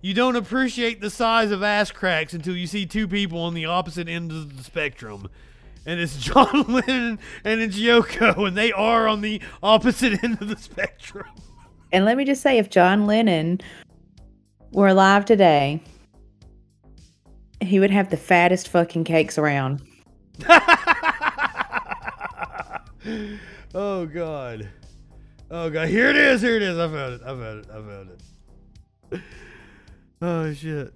you 0.01 0.13
don't 0.13 0.35
appreciate 0.35 1.01
the 1.01 1.09
size 1.09 1.49
of 1.49 1.63
ass 1.63 1.89
cracks 1.89 2.33
until 2.33 2.55
you 2.55 2.67
see 2.67 2.85
two 2.85 3.07
people 3.07 3.39
on 3.39 3.53
the 3.53 3.65
opposite 3.65 4.09
end 4.09 4.31
of 4.31 4.57
the 4.57 4.63
spectrum. 4.63 5.29
And 5.85 5.99
it's 5.99 6.17
John 6.23 6.63
Lennon 6.67 7.19
and 7.43 7.61
it's 7.61 7.79
Yoko, 7.79 8.47
and 8.47 8.57
they 8.57 8.71
are 8.71 9.07
on 9.07 9.21
the 9.21 9.41
opposite 9.63 10.23
end 10.25 10.41
of 10.41 10.49
the 10.49 10.57
spectrum. 10.57 11.27
And 11.91 12.05
let 12.05 12.17
me 12.17 12.25
just 12.25 12.41
say, 12.41 12.57
if 12.57 12.69
John 12.69 13.05
Lennon 13.05 13.61
were 14.71 14.87
alive 14.87 15.25
today, 15.25 15.81
he 17.61 17.79
would 17.79 17.91
have 17.91 18.09
the 18.09 18.17
fattest 18.17 18.67
fucking 18.67 19.03
cakes 19.03 19.37
around. 19.37 19.81
Oh 23.75 24.05
god. 24.05 24.69
Oh 25.49 25.69
god. 25.69 25.87
Here 25.87 26.09
it 26.09 26.15
is. 26.15 26.41
Here 26.41 26.55
it 26.55 26.61
is. 26.61 26.77
I 26.77 26.87
found 26.87 27.13
it. 27.15 27.21
I 27.23 27.27
found 27.27 27.59
it. 27.59 27.67
I 27.71 27.73
found 27.73 28.09
it. 29.11 29.21
Oh 30.21 30.53
shit. 30.53 30.93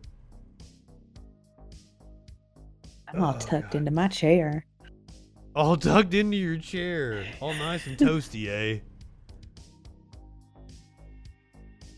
I'm 3.08 3.24
all 3.24 3.34
tucked 3.34 3.74
into 3.74 3.90
my 3.92 4.08
chair. 4.08 4.66
All 5.56 5.76
tucked 5.76 6.14
into 6.14 6.38
your 6.38 6.58
chair. 6.58 7.26
All 7.40 7.54
nice 7.54 7.88
and 7.88 7.98
toasty, 7.98 8.48
eh? 8.48 8.80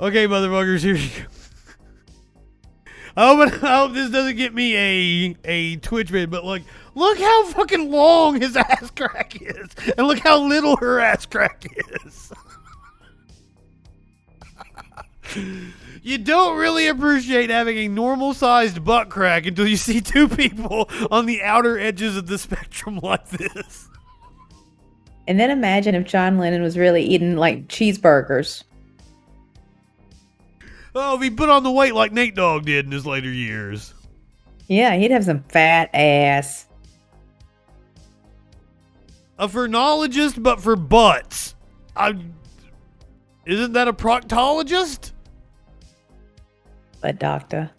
Okay, 0.01 0.27
motherfuckers, 0.27 0.81
here 0.81 0.95
you 0.95 1.09
go. 1.09 1.25
I 3.17 3.27
hope, 3.27 3.63
I 3.63 3.77
hope 3.79 3.93
this 3.93 4.09
doesn't 4.09 4.37
get 4.37 4.53
me 4.53 4.77
a 4.77 5.35
a 5.43 5.75
Twitch 5.77 6.09
vid, 6.09 6.31
but 6.31 6.45
like, 6.45 6.63
look 6.95 7.17
how 7.17 7.45
fucking 7.47 7.91
long 7.91 8.41
his 8.41 8.55
ass 8.57 8.91
crack 8.91 9.41
is, 9.41 9.67
and 9.97 10.07
look 10.07 10.19
how 10.19 10.39
little 10.39 10.75
her 10.77 10.99
ass 10.99 11.25
crack 11.25 11.65
is. 12.05 12.31
you 16.03 16.17
don't 16.17 16.57
really 16.57 16.87
appreciate 16.87 17.49
having 17.49 17.77
a 17.77 17.87
normal 17.87 18.33
sized 18.33 18.83
butt 18.83 19.09
crack 19.09 19.45
until 19.45 19.67
you 19.67 19.77
see 19.77 20.01
two 20.01 20.27
people 20.27 20.89
on 21.11 21.25
the 21.25 21.41
outer 21.41 21.77
edges 21.77 22.17
of 22.17 22.27
the 22.27 22.37
spectrum 22.37 22.99
like 23.03 23.27
this. 23.29 23.87
And 25.27 25.39
then 25.39 25.51
imagine 25.51 25.93
if 25.93 26.07
John 26.07 26.39
Lennon 26.39 26.63
was 26.63 26.77
really 26.77 27.03
eating 27.03 27.35
like 27.35 27.67
cheeseburgers. 27.67 28.63
Oh, 30.95 31.15
if 31.15 31.21
he 31.21 31.29
put 31.29 31.49
on 31.49 31.63
the 31.63 31.71
weight 31.71 31.93
like 31.93 32.11
Nate 32.11 32.35
Dogg 32.35 32.65
did 32.65 32.85
in 32.85 32.91
his 32.91 33.05
later 33.05 33.29
years. 33.29 33.93
Yeah, 34.67 34.95
he'd 34.95 35.11
have 35.11 35.25
some 35.25 35.43
fat 35.43 35.89
ass. 35.93 36.65
A 39.39 39.47
phrenologist, 39.47 40.43
but 40.43 40.61
for 40.61 40.75
butts. 40.75 41.55
I, 41.95 42.13
isn't 43.45 43.73
that 43.73 43.87
a 43.87 43.93
proctologist? 43.93 45.13
A 47.01 47.13
doctor. 47.13 47.71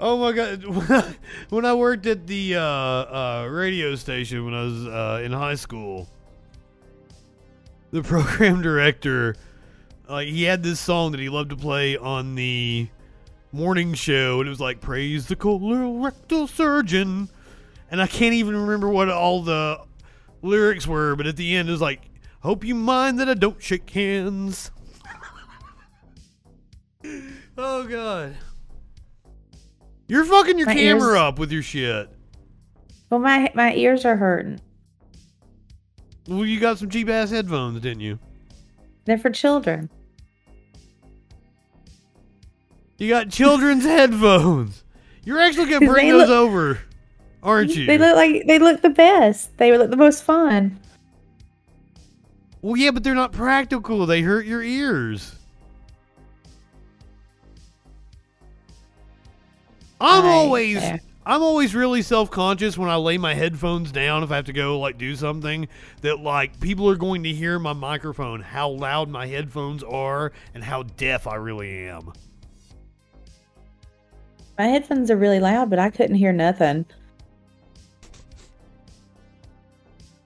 Oh 0.00 0.18
my 0.18 0.32
god! 0.32 0.64
when 1.50 1.64
I 1.64 1.74
worked 1.74 2.06
at 2.06 2.26
the 2.26 2.56
uh, 2.56 2.60
uh, 2.60 3.48
radio 3.50 3.94
station 3.94 4.44
when 4.44 4.52
I 4.52 4.64
was 4.64 4.86
uh, 4.86 5.22
in 5.24 5.32
high 5.32 5.54
school, 5.54 6.08
the 7.92 8.02
program 8.02 8.60
director, 8.60 9.36
like, 10.08 10.26
he 10.26 10.42
had 10.42 10.64
this 10.64 10.80
song 10.80 11.12
that 11.12 11.20
he 11.20 11.28
loved 11.28 11.50
to 11.50 11.56
play 11.56 11.96
on 11.96 12.34
the 12.34 12.88
morning 13.52 13.94
show, 13.94 14.40
and 14.40 14.48
it 14.48 14.50
was 14.50 14.60
like 14.60 14.80
"Praise 14.80 15.28
the 15.28 15.36
colorectal 15.36 16.48
surgeon," 16.48 17.28
and 17.94 18.02
I 18.02 18.08
can't 18.08 18.34
even 18.34 18.56
remember 18.56 18.88
what 18.88 19.08
all 19.08 19.40
the 19.42 19.78
lyrics 20.42 20.84
were, 20.84 21.14
but 21.14 21.28
at 21.28 21.36
the 21.36 21.54
end 21.54 21.68
it 21.68 21.72
was 21.72 21.80
like, 21.80 22.00
"Hope 22.40 22.64
you 22.64 22.74
mind 22.74 23.20
that 23.20 23.28
I 23.28 23.34
don't 23.34 23.62
shake 23.62 23.88
hands." 23.90 24.72
Oh 27.56 27.86
god. 27.86 28.34
You're 30.08 30.24
fucking 30.24 30.58
your 30.58 30.66
My 30.66 30.74
camera 30.74 31.10
ears- 31.10 31.18
up 31.18 31.38
with 31.38 31.52
your 31.52 31.62
shit. 31.62 32.08
Well, 33.10 33.20
my 33.20 33.52
my 33.54 33.72
ears 33.74 34.04
are 34.04 34.16
hurting. 34.16 34.60
Well, 36.26 36.44
you 36.44 36.58
got 36.58 36.78
some 36.78 36.90
cheap 36.90 37.08
ass 37.08 37.30
headphones, 37.30 37.80
didn't 37.80 38.00
you? 38.00 38.18
They're 39.04 39.18
for 39.18 39.30
children. 39.30 39.88
You 42.98 43.08
got 43.08 43.28
children's 43.30 43.84
headphones. 43.94 44.82
You're 45.24 45.40
actually 45.40 45.70
gonna 45.70 45.86
bring 45.92 46.08
those 46.08 46.28
look- 46.28 46.36
over, 46.36 46.80
aren't 47.44 47.76
you? 47.76 47.86
They 47.86 47.98
look 47.98 48.16
like 48.16 48.46
they 48.46 48.58
look 48.58 48.82
the 48.82 48.90
best. 48.90 49.56
They 49.58 49.76
look 49.76 49.90
the 49.90 49.96
most 49.96 50.24
fun. 50.24 50.78
well, 52.62 52.76
yeah, 52.76 52.90
but 52.90 53.04
they're 53.04 53.14
not 53.14 53.32
practical. 53.32 54.06
They 54.06 54.22
hurt 54.22 54.46
your 54.46 54.62
ears. 54.62 55.36
I'm 60.00 60.24
Right, 60.24 60.30
always 60.30 60.78
fair. 60.78 61.00
I'm 61.26 61.42
always 61.42 61.74
really 61.74 62.02
self-conscious 62.02 62.76
when 62.76 62.90
I 62.90 62.96
lay 62.96 63.16
my 63.16 63.32
headphones 63.32 63.90
down 63.90 64.22
if 64.22 64.30
I 64.30 64.36
have 64.36 64.44
to 64.46 64.52
go 64.52 64.78
like 64.78 64.98
do 64.98 65.16
something 65.16 65.68
that 66.02 66.20
like 66.20 66.60
people 66.60 66.88
are 66.90 66.96
going 66.96 67.22
to 67.22 67.32
hear 67.32 67.58
my 67.58 67.72
microphone, 67.72 68.42
how 68.42 68.68
loud 68.68 69.08
my 69.08 69.26
headphones 69.26 69.82
are 69.82 70.32
and 70.54 70.62
how 70.62 70.82
deaf 70.82 71.26
I 71.26 71.36
really 71.36 71.86
am. 71.88 72.12
My 74.58 74.66
headphones 74.66 75.10
are 75.10 75.16
really 75.16 75.40
loud, 75.40 75.70
but 75.70 75.78
I 75.78 75.88
couldn't 75.90 76.16
hear 76.16 76.32
nothing. 76.32 76.84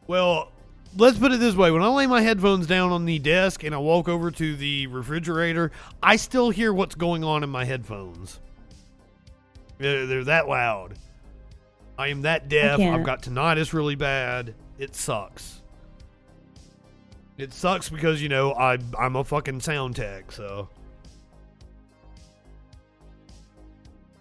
Well, 0.09 0.51
let's 0.97 1.19
put 1.19 1.33
it 1.33 1.39
this 1.39 1.55
way: 1.55 1.71
when 1.71 1.83
I 1.83 1.89
lay 1.89 2.07
my 2.07 2.23
headphones 2.23 2.67
down 2.67 2.91
on 2.91 3.05
the 3.05 3.19
desk 3.21 3.63
and 3.63 3.75
I 3.75 3.79
walk 3.79 4.09
over 4.09 4.31
to 4.33 4.57
the 4.57 4.89
refrigerator, 4.89 5.71
I 6.03 6.17
still 6.17 6.51
hear 6.51 6.73
what's 6.73 6.97
going 6.97 7.23
on 7.23 7.45
in 7.45 7.51
my 7.51 7.65
headphones. 7.65 8.41
They're, 9.77 10.07
they're 10.07 10.25
that 10.25 10.49
loud. 10.49 10.99
I 11.99 12.09
am 12.09 12.23
that 12.23 12.49
deaf. 12.49 12.81
I've 12.81 13.05
got 13.05 13.23
tinnitus 13.23 13.73
really 13.73 13.97
bad. 13.97 14.55
It 14.79 14.97
sucks. 14.97 15.63
It 17.37 17.53
sucks 17.53 17.89
because 17.89 18.23
you 18.23 18.29
know 18.29 18.53
I 18.55 18.79
I'm 18.99 19.15
a 19.15 19.23
fucking 19.23 19.61
sound 19.61 19.97
tech, 19.97 20.33
so 20.33 20.69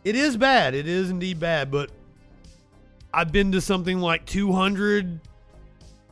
it 0.04 0.16
is 0.16 0.36
bad. 0.36 0.76
It 0.76 0.88
is 0.88 1.10
indeed 1.10 1.40
bad, 1.40 1.72
but 1.72 1.92
I've 3.14 3.32
been 3.32 3.52
to 3.54 3.62
something 3.62 4.00
like 4.00 4.26
200 4.26 5.20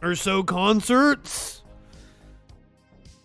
or 0.06 0.16
so 0.16 0.44
concerts. 0.44 1.62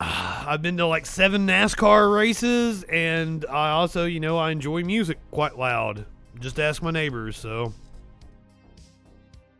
I've 0.00 0.62
been 0.62 0.78
to 0.78 0.86
like 0.86 1.04
seven 1.04 1.46
NASCAR 1.46 2.14
races, 2.14 2.84
and 2.84 3.44
I 3.46 3.70
also, 3.70 4.06
you 4.06 4.18
know, 4.18 4.38
I 4.38 4.50
enjoy 4.50 4.82
music 4.82 5.18
quite 5.30 5.58
loud. 5.58 6.06
Just 6.40 6.58
ask 6.58 6.82
my 6.82 6.90
neighbors. 6.90 7.36
So 7.36 7.74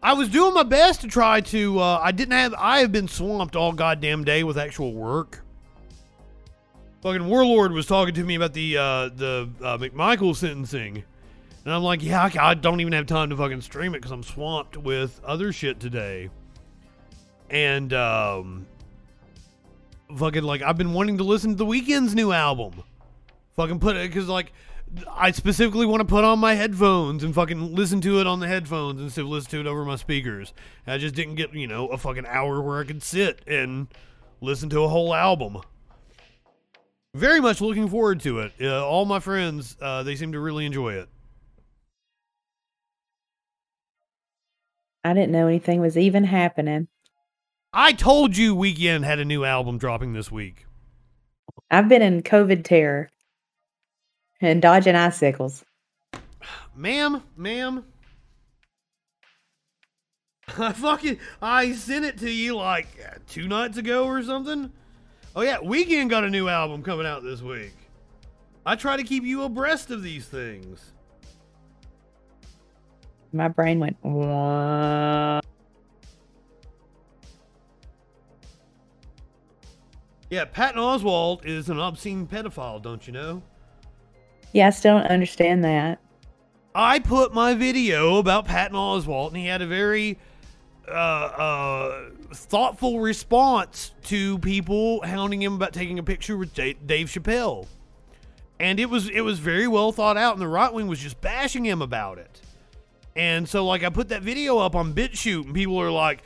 I 0.03 0.15
was 0.15 0.31
doing 0.31 0.55
my 0.55 0.63
best 0.63 1.03
to 1.03 1.09
try 1.09 1.43
to. 1.43 1.79
Uh, 1.79 2.01
I 2.03 2.13
didn't 2.13 2.33
have. 2.33 2.55
I 2.55 2.81
have 2.81 2.91
been 2.91 3.07
swamped 3.07 3.55
all 3.55 3.73
goddamn 3.73 4.25
day 4.25 4.43
with 4.43 4.57
actual 4.57 4.95
work. 4.95 5.43
Fucking 7.03 7.27
Warlord 7.27 7.73
was 7.73 7.87
talking 7.87 8.15
to 8.15 8.25
me 8.25 8.35
about 8.35 8.55
the 8.55 8.79
uh, 8.79 9.09
the 9.11 9.51
uh, 9.63 9.77
McMichael 9.77 10.35
sentencing, 10.35 11.05
and 11.65 11.75
I'm 11.75 11.83
like, 11.83 12.03
yeah, 12.03 12.23
I, 12.23 12.51
I 12.51 12.55
don't 12.55 12.81
even 12.81 12.95
have 12.95 13.07
time 13.07 13.29
to 13.29 13.37
fucking 13.37 13.61
stream 13.61 13.95
it 13.95 13.99
because 13.99 14.11
I'm 14.11 14.23
swamped 14.23 14.79
with 14.79 15.21
other 15.23 15.53
shit 15.53 15.81
today. 15.81 16.31
And 17.51 17.93
um, 17.93 18.67
fucking 20.17 20.43
like 20.45 20.63
I've 20.63 20.79
been 20.79 20.93
wanting 20.93 21.19
to 21.19 21.25
listen 21.25 21.51
to 21.51 21.57
the 21.57 21.67
Weeknd's 21.67 22.15
new 22.15 22.33
album. 22.33 22.83
Fucking 23.57 23.81
put 23.81 23.97
it 23.97 24.09
because 24.09 24.29
like 24.29 24.53
I 25.11 25.31
specifically 25.33 25.87
want 25.87 26.01
to 26.01 26.05
put 26.05 26.25
on 26.25 26.39
my 26.39 26.55
headphones 26.55 27.23
and 27.25 27.35
fucking 27.35 27.75
listen 27.75 28.01
to 28.03 28.21
it 28.21 28.27
on 28.27 28.41
the 28.41 28.49
headphones 28.49 29.01
instead 29.01 29.23
of 29.23 29.29
listen 29.29 29.51
to 29.51 29.61
it 29.61 29.67
over 29.67 29.85
my 29.85 29.97
speakers. 29.97 30.53
And 30.87 30.95
I 30.95 30.99
just 30.99 31.15
didn't 31.15 31.35
get 31.35 31.53
you 31.53 31.67
know 31.67 31.89
a 31.89 31.99
fucking 31.99 32.27
hour 32.27 32.61
where 32.61 32.81
I 32.81 32.85
could 32.85 33.03
sit 33.03 33.43
and 33.47 33.89
listen 34.41 34.69
to 34.71 34.83
a 34.83 34.89
whole 34.89 35.15
album. 35.15 35.59
Very 37.15 37.41
much 37.41 37.61
looking 37.61 37.89
forward 37.89 38.21
to 38.21 38.39
it. 38.39 38.53
Uh, 38.61 38.87
all 38.87 39.05
my 39.05 39.19
friends, 39.19 39.77
uh, 39.81 40.05
they 40.05 40.15
seem 40.15 40.31
to 40.33 40.39
really 40.39 40.65
enjoy 40.65 40.93
it. 40.95 41.09
I 45.03 45.13
didn't 45.15 45.33
know 45.33 45.49
anything 45.49 45.81
was 45.81 45.97
even 45.97 46.25
happening. 46.25 46.87
I 47.73 47.93
told 47.93 48.37
you 48.37 48.57
Weeknd 48.57 49.05
had 49.05 49.21
a 49.21 49.25
new 49.25 49.45
album 49.45 49.79
dropping 49.79 50.13
this 50.13 50.31
week. 50.31 50.67
I've 51.71 51.89
been 51.89 52.03
in 52.03 52.23
COVID 52.23 52.65
terror 52.65 53.09
and 54.41 54.61
dodging 54.61 54.97
icicles. 54.97 55.65
Ma'am, 56.75 57.23
ma'am. 57.37 57.85
I 60.59 60.73
fucking 60.73 61.19
I 61.41 61.73
sent 61.73 62.05
it 62.05 62.19
to 62.19 62.31
you 62.31 62.57
like 62.57 62.89
uh, 63.07 63.19
two 63.29 63.47
nights 63.47 63.79
ago 63.79 64.05
or 64.05 64.21
something. 64.23 64.73
Oh 65.37 65.43
yeah, 65.43 65.59
Weeknd 65.59 66.09
got 66.09 66.25
a 66.25 66.31
new 66.31 66.49
album 66.49 66.83
coming 66.83 67.07
out 67.07 67.23
this 67.23 67.41
week. 67.41 67.75
I 68.67 68.75
try 68.75 68.97
to 68.97 69.05
keep 69.05 69.23
you 69.23 69.45
abreast 69.45 69.93
of 69.93 70.03
these 70.03 70.27
things. 70.27 70.93
My 73.33 73.47
brain 73.47 73.79
went. 73.79 73.97
"Wah." 74.03 75.41
Yeah, 80.31 80.45
Patton 80.45 80.81
Oswalt 80.81 81.45
is 81.45 81.69
an 81.69 81.81
obscene 81.81 82.27
pedophile, 82.27 82.81
don't 82.81 83.05
you 83.05 83.13
know? 83.13 83.43
Yeah, 84.53 84.69
I 84.69 84.71
still 84.71 84.99
don't 84.99 85.09
understand 85.09 85.65
that. 85.65 86.01
I 86.73 87.01
put 87.01 87.35
my 87.35 87.55
video 87.55 88.19
about 88.19 88.47
Patton 88.47 88.77
Oswalt, 88.77 89.29
and 89.29 89.37
he 89.37 89.47
had 89.47 89.61
a 89.61 89.67
very 89.67 90.19
uh, 90.89 90.93
uh, 90.93 92.11
thoughtful 92.33 93.01
response 93.01 93.93
to 94.05 94.39
people 94.39 95.03
hounding 95.03 95.43
him 95.43 95.55
about 95.55 95.73
taking 95.73 95.99
a 95.99 96.03
picture 96.05 96.37
with 96.37 96.55
Dave 96.55 97.09
Chappelle, 97.09 97.67
and 98.61 98.79
it 98.79 98.89
was 98.89 99.09
it 99.09 99.23
was 99.23 99.41
very 99.41 99.67
well 99.67 99.91
thought 99.91 100.17
out, 100.17 100.35
and 100.35 100.43
the 100.43 100.49
right 100.49 100.73
wing 100.73 100.87
was 100.87 101.01
just 101.01 101.21
bashing 101.21 101.67
him 101.67 101.83
about 101.83 102.19
it. 102.19 102.41
And 103.17 103.49
so, 103.49 103.67
like, 103.67 103.83
I 103.83 103.91
put 103.91 104.09
that 104.11 104.23
video 104.23 104.59
up 104.59 104.77
on 104.77 104.95
BitChute, 104.95 105.47
and 105.47 105.55
people 105.55 105.81
are 105.81 105.91
like, 105.91 106.23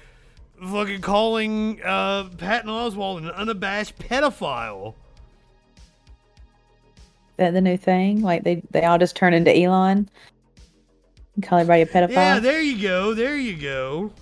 fucking 0.63 1.01
calling 1.01 1.83
uh, 1.83 2.29
Patton 2.39 2.71
Oswalt 2.71 3.19
an 3.19 3.31
unabashed 3.31 3.99
pedophile. 3.99 4.95
That 7.37 7.53
the 7.53 7.61
new 7.61 7.77
thing? 7.77 8.23
Like 8.23 8.45
they 8.45 8.63
they 8.71 8.85
all 8.85 8.99
just 8.99 9.17
turn 9.17 9.35
into 9.35 9.55
Elon 9.57 10.09
and 11.35 11.45
call 11.45 11.59
everybody 11.59 11.83
a 11.83 11.87
pedophile. 11.87 12.13
Yeah, 12.13 12.39
there 12.39 12.61
you 12.61 12.81
go. 12.81 13.15
There 13.15 13.37
you 13.37 13.57
go. 13.57 14.13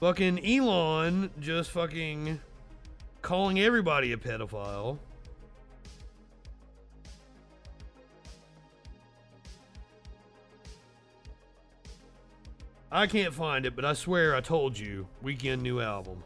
Fucking 0.00 0.44
Elon 0.44 1.30
just 1.40 1.70
fucking 1.70 2.40
calling 3.20 3.60
everybody 3.60 4.12
a 4.12 4.16
pedophile. 4.16 4.98
I 12.92 13.06
can't 13.06 13.32
find 13.32 13.64
it, 13.64 13.74
but 13.74 13.86
I 13.86 13.94
swear 13.94 14.36
I 14.36 14.42
told 14.42 14.78
you. 14.78 15.08
Weeknd 15.24 15.62
new 15.62 15.80
album. 15.80 16.22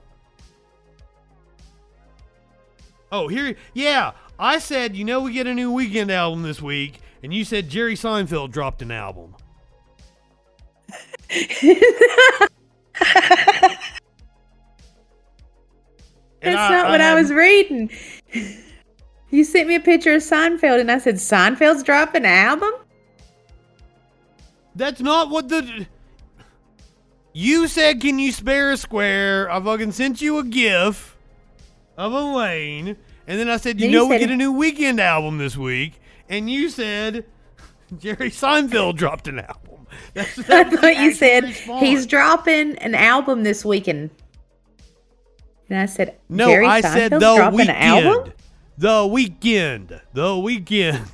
Oh, 3.12 3.28
here, 3.28 3.54
yeah. 3.72 4.12
I 4.36 4.58
said, 4.58 4.96
you 4.96 5.04
know, 5.04 5.20
we 5.20 5.32
get 5.32 5.46
a 5.46 5.54
new 5.54 5.72
Weeknd 5.72 6.10
album 6.10 6.42
this 6.42 6.60
week, 6.60 7.00
and 7.22 7.32
you 7.32 7.44
said 7.44 7.68
Jerry 7.68 7.94
Seinfeld 7.94 8.50
dropped 8.50 8.82
an 8.82 8.90
album. 8.90 9.36
That's 16.42 16.58
I- 16.58 16.70
not 16.70 16.90
what 16.90 17.00
I, 17.00 17.14
was 17.14 17.32
reading. 17.32 17.90
You 19.30 19.42
sent 19.42 19.66
me 19.66 19.74
a 19.74 19.80
picture 19.80 20.14
of 20.14 20.22
Seinfeld, 20.22 20.80
and 20.80 20.90
I 20.90 20.98
said 20.98 21.16
Seinfeld's 21.16 21.82
dropping 21.82 22.24
an 22.24 22.30
album. 22.30 22.70
That's 24.76 25.00
not 25.00 25.30
what 25.30 25.48
the. 25.48 25.84
You 27.38 27.68
said, 27.68 28.00
"Can 28.00 28.18
you 28.18 28.32
spare 28.32 28.72
a 28.72 28.78
square?" 28.78 29.50
I 29.50 29.60
fucking 29.60 29.92
sent 29.92 30.22
you 30.22 30.38
a 30.38 30.42
gif 30.42 31.18
of 31.98 32.14
Elaine, 32.14 32.96
and 33.26 33.38
then 33.38 33.50
I 33.50 33.58
said, 33.58 33.78
"You 33.78 33.88
Then 33.88 33.90
you 33.90 33.98
know, 33.98 34.06
we 34.06 34.18
get 34.18 34.30
a 34.30 34.36
new 34.36 34.54
Weeknd 34.54 34.98
album 34.98 35.36
this 35.36 35.54
week," 35.54 36.00
and 36.30 36.48
you 36.48 36.70
said, 36.70 37.26
"Jerry 37.98 38.30
Seinfeld 38.30 38.96
dropped 38.96 39.28
an 39.28 39.40
album." 39.40 39.86
That's, 40.14 40.38
I 40.38 40.42
that's 40.44 40.70
the 40.70 40.76
thought 40.78 40.96
you 40.96 41.12
said 41.12 41.44
response. 41.44 41.82
he's 41.82 42.06
dropping 42.06 42.78
an 42.78 42.94
album 42.94 43.42
this 43.42 43.66
weekend. 43.66 44.08
And 45.68 45.78
I 45.78 45.86
said, 45.86 46.16
No, 46.30 46.46
Jerry 46.46 46.66
I 46.66 46.80
said 46.80 47.12
the 47.12 47.50
weekend. 47.52 47.68
an 47.70 47.76
album. 47.76 48.32
The 48.78 49.06
weekend. 49.06 50.00
The 50.14 50.38
weekend. 50.38 51.04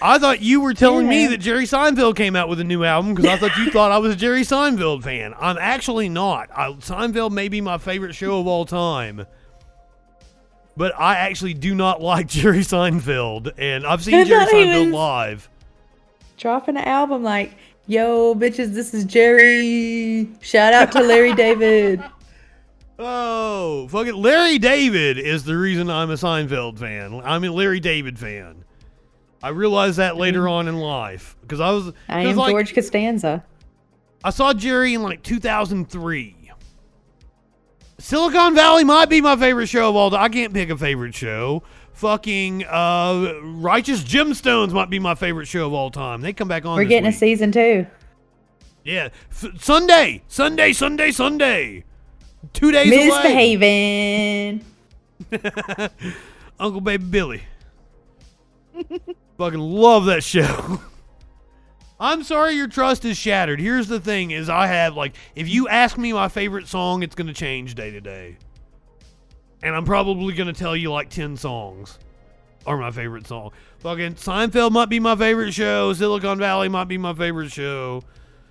I 0.00 0.18
thought 0.18 0.40
you 0.40 0.60
were 0.60 0.74
telling 0.74 1.08
me 1.08 1.26
that 1.26 1.38
Jerry 1.38 1.64
Seinfeld 1.64 2.14
came 2.16 2.36
out 2.36 2.48
with 2.48 2.60
a 2.60 2.64
new 2.64 2.84
album 2.84 3.14
because 3.14 3.30
I 3.30 3.36
thought 3.36 3.56
you 3.58 3.70
thought 3.72 3.90
I 3.90 3.98
was 3.98 4.12
a 4.12 4.16
Jerry 4.16 4.42
Seinfeld 4.42 5.02
fan. 5.02 5.34
I'm 5.38 5.58
actually 5.58 6.08
not. 6.08 6.48
I, 6.56 6.70
Seinfeld 6.74 7.32
may 7.32 7.48
be 7.48 7.60
my 7.60 7.78
favorite 7.78 8.14
show 8.14 8.38
of 8.40 8.46
all 8.46 8.64
time. 8.64 9.26
but 10.76 10.92
I 10.98 11.16
actually 11.16 11.54
do 11.54 11.74
not 11.74 12.00
like 12.12 12.28
Jerry 12.28 12.60
Seinfeld, 12.60 13.52
and 13.58 13.84
I've 13.86 14.04
seen 14.04 14.24
Jerry 14.26 14.46
Seinfeld 14.46 14.92
live. 14.92 15.48
Dropping 16.36 16.76
an 16.76 16.84
album 16.84 17.24
like, 17.24 17.56
yo, 17.88 18.36
bitches, 18.36 18.74
this 18.74 18.94
is 18.94 19.04
Jerry. 19.04 20.28
Shout 20.40 20.72
out 20.72 20.92
to 20.92 21.00
Larry 21.00 21.34
David. 21.34 22.02
Oh, 23.00 23.86
fucking 23.92 24.16
Larry 24.16 24.58
David 24.58 25.18
is 25.20 25.44
the 25.44 25.56
reason 25.56 25.88
I'm 25.88 26.10
a 26.10 26.14
Seinfeld 26.14 26.80
fan. 26.80 27.20
I'm 27.24 27.44
a 27.44 27.48
Larry 27.48 27.78
David 27.78 28.18
fan. 28.18 28.57
I 29.42 29.50
realized 29.50 29.98
that 29.98 30.16
later 30.16 30.48
on 30.48 30.68
in 30.68 30.76
life 30.76 31.36
because 31.42 31.60
I 31.60 31.70
was. 31.70 31.92
I 32.08 32.22
am 32.22 32.36
like, 32.36 32.50
George 32.50 32.74
Costanza. 32.74 33.44
I 34.24 34.30
saw 34.30 34.52
Jerry 34.52 34.94
in 34.94 35.02
like 35.02 35.22
2003. 35.22 36.34
Silicon 38.00 38.54
Valley 38.54 38.84
might 38.84 39.08
be 39.08 39.20
my 39.20 39.36
favorite 39.36 39.66
show 39.66 39.88
of 39.88 39.96
all 39.96 40.10
time. 40.10 40.22
I 40.22 40.28
can't 40.28 40.54
pick 40.54 40.70
a 40.70 40.76
favorite 40.76 41.14
show. 41.14 41.62
Fucking 41.94 42.64
uh, 42.64 43.40
Righteous 43.42 44.04
Gemstones 44.04 44.70
might 44.70 44.88
be 44.88 45.00
my 45.00 45.16
favorite 45.16 45.46
show 45.46 45.66
of 45.66 45.72
all 45.72 45.90
time. 45.90 46.20
They 46.20 46.32
come 46.32 46.46
back 46.46 46.64
on. 46.64 46.76
We're 46.76 46.84
getting 46.84 47.08
a 47.08 47.12
season 47.12 47.50
two. 47.50 47.86
Yeah, 48.84 49.08
F- 49.30 49.60
Sunday, 49.60 50.22
Sunday, 50.28 50.72
Sunday, 50.72 51.10
Sunday. 51.10 51.84
Two 52.52 52.70
days 52.70 52.92
away. 52.92 53.08
Misbehaving. 53.08 54.64
Uncle 56.60 56.80
Baby 56.80 57.04
Billy. 57.04 57.42
Fucking 59.38 59.60
love 59.60 60.06
that 60.06 60.24
show. 60.24 60.80
I'm 62.00 62.22
sorry 62.22 62.54
your 62.54 62.68
trust 62.68 63.04
is 63.04 63.16
shattered. 63.16 63.60
Here's 63.60 63.88
the 63.88 64.00
thing 64.00 64.32
is 64.32 64.48
I 64.48 64.66
have 64.66 64.96
like 64.96 65.14
if 65.34 65.48
you 65.48 65.68
ask 65.68 65.96
me 65.96 66.12
my 66.12 66.28
favorite 66.28 66.68
song, 66.68 67.02
it's 67.02 67.14
gonna 67.14 67.32
change 67.32 67.74
day 67.74 67.90
to 67.90 68.00
day. 68.00 68.36
And 69.62 69.74
I'm 69.74 69.84
probably 69.84 70.34
gonna 70.34 70.52
tell 70.52 70.76
you 70.76 70.92
like 70.92 71.08
ten 71.08 71.36
songs 71.36 71.98
are 72.66 72.76
my 72.76 72.90
favorite 72.90 73.26
song. 73.26 73.52
Fucking 73.78 74.14
Seinfeld 74.14 74.72
might 74.72 74.88
be 74.88 75.00
my 75.00 75.16
favorite 75.16 75.52
show, 75.52 75.92
Silicon 75.92 76.38
Valley 76.38 76.68
might 76.68 76.84
be 76.84 76.98
my 76.98 77.14
favorite 77.14 77.50
show. 77.50 78.02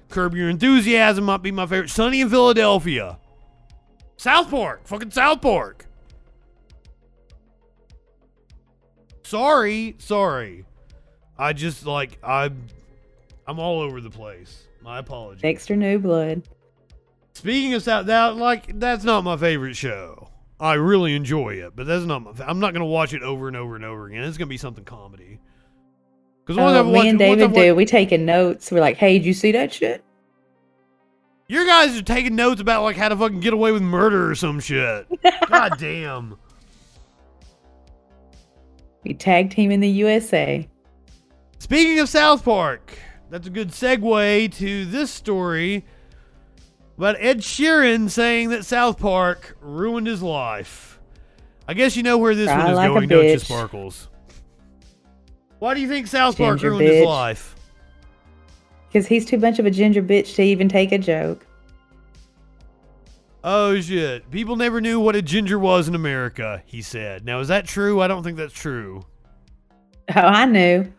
Curb 0.10 0.36
Your 0.36 0.50
Enthusiasm 0.50 1.26
might 1.26 1.42
be 1.44 1.52
my 1.52 1.66
favorite. 1.66 1.90
Sunny 1.90 2.22
in 2.22 2.30
Philadelphia. 2.30 3.20
South 4.16 4.50
Park. 4.50 4.88
Fucking 4.88 5.12
South 5.12 5.42
Park. 5.42 5.86
Sorry, 9.24 9.96
sorry. 10.00 10.66
I 11.38 11.54
just 11.54 11.86
like 11.86 12.18
I 12.24 12.52
I'm 13.48 13.60
all 13.60 13.80
over 13.82 14.02
the 14.02 14.10
place. 14.10 14.64
My 14.82 15.00
apologies. 15.00 15.44
Extra 15.44 15.76
new 15.76 16.00
blood. 16.00 16.44
Speaking 17.34 17.74
of 17.74 17.84
South, 17.84 18.08
that 18.08 18.36
like 18.36 18.80
that's 18.80 19.04
not 19.04 19.24
my 19.24 19.38
favorite 19.38 19.76
show. 19.76 20.30
I 20.60 20.74
really 20.74 21.16
enjoy 21.16 21.56
it, 21.56 21.76
but 21.76 21.86
that's 21.86 22.06
not 22.06 22.24
my. 22.24 22.32
I'm 22.46 22.60
not 22.60 22.74
gonna 22.74 22.86
watch 22.86 23.14
it 23.14 23.22
over 23.22 23.48
and 23.48 23.56
over 23.56 23.76
and 23.76 23.86
over 23.86 24.08
again. 24.08 24.24
It's 24.24 24.38
gonna 24.38 24.48
be 24.48 24.58
something 24.58 24.84
comedy. 24.84 25.40
Because 26.46 26.58
Oh, 26.58 26.84
me 26.84 26.92
watched, 26.92 27.08
and 27.10 27.20
David 27.20 27.54
do. 27.54 27.76
We 27.76 27.86
taking 27.86 28.26
notes. 28.26 28.72
We're 28.72 28.80
like, 28.80 28.98
hey, 28.98 29.18
did 29.20 29.26
you 29.26 29.34
see 29.34 29.52
that 29.52 29.74
shit? 29.74 30.04
your 31.50 31.66
guys 31.66 31.98
are 31.98 32.02
taking 32.02 32.36
notes 32.36 32.60
about 32.60 32.84
like 32.84 32.98
how 32.98 33.10
to 33.10 33.16
fucking 33.16 33.40
get 33.40 33.54
away 33.54 33.72
with 33.72 33.82
murder 33.82 34.30
or 34.30 34.36
some 34.36 34.60
shit. 34.60 35.08
God 35.50 35.78
damn. 35.78 36.38
We 39.04 39.14
tag 39.14 39.52
team 39.52 39.72
in 39.72 39.80
the 39.80 39.88
USA. 39.90 40.68
Speaking 41.60 42.00
of 42.00 42.08
South 42.10 42.46
Park, 42.46 42.98
that's 43.30 43.48
a 43.48 43.50
good 43.50 43.70
segue 43.70 44.54
to 44.56 44.86
this 44.86 45.12
story 45.12 45.86
about 46.98 47.16
Ed 47.20 47.40
Sheeran 47.40 48.10
saying 48.10 48.50
that 48.50 48.66
South 48.66 49.00
Park 49.00 49.58
ruined 49.62 50.08
his 50.08 50.22
life. 50.22 51.00
I 51.68 51.74
guess 51.74 51.96
you 51.98 52.04
know 52.04 52.18
where 52.18 52.34
this 52.34 52.48
Cry 52.48 52.58
one 52.58 52.72
is 52.72 52.78
like 52.78 52.88
going, 52.90 53.10
don't 53.10 53.26
you. 53.26 53.40
Sparkles? 53.40 54.08
Why 55.60 55.74
do 55.74 55.82
you 55.82 55.88
think 55.88 56.08
South 56.08 56.38
Park 56.38 56.60
Ginger 56.60 56.72
ruined 56.72 56.88
his 56.88 57.06
life? 57.06 57.56
Because 58.88 59.08
he's 59.08 59.26
too 59.26 59.38
much 59.38 59.60
of 59.60 59.66
a 59.66 59.72
ginger 59.72 60.02
bitch 60.02 60.36
to 60.36 60.44
even 60.44 60.70
take 60.70 60.92
a 60.92 60.98
joke. 60.98 61.46
Oh 63.44 63.80
shit. 63.80 64.30
People 64.32 64.56
never 64.56 64.80
knew 64.80 65.00
what 65.00 65.16
a 65.16 65.22
ginger 65.22 65.60
was 65.60 65.88
in 65.88 65.96
America, 65.96 66.64
he 66.66 66.82
said. 66.82 67.26
Now 67.26 67.40
is 67.40 67.50
that 67.50 67.66
true? 67.66 68.02
I 68.02 68.08
don't 68.08 68.24
think 68.24 68.38
that's 68.38 68.54
true. 68.54 69.06
Oh, 70.16 70.22
I 70.22 70.46
knew. 70.46 70.92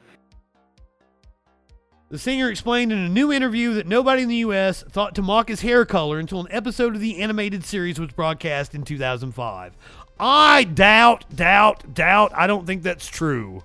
The 2.11 2.19
singer 2.19 2.49
explained 2.49 2.91
in 2.91 2.99
a 2.99 3.09
new 3.09 3.31
interview 3.31 3.75
that 3.75 3.87
nobody 3.87 4.23
in 4.23 4.29
the 4.29 4.37
U.S. 4.37 4.83
thought 4.83 5.15
to 5.17 5.23
mock 5.23 5.49
his 5.49 5.61
hair 5.61 5.85
color 5.85 6.19
until 6.19 6.41
an 6.41 6.47
episode 6.51 6.95
of 6.95 7.03
the 7.03 7.21
animated 7.21 7.65
series 7.65 8.01
was 8.01 8.13
broadcast 8.13 8.75
in 8.75 8.83
2005. 8.83 9.77
I 10.19 10.65
doubt, 10.65 11.27
doubt, 11.37 11.93
doubt. 11.93 12.33
I 12.35 12.47
don't 12.47 12.67
think 12.67 12.83
that's 12.83 13.07
true. 13.07 13.63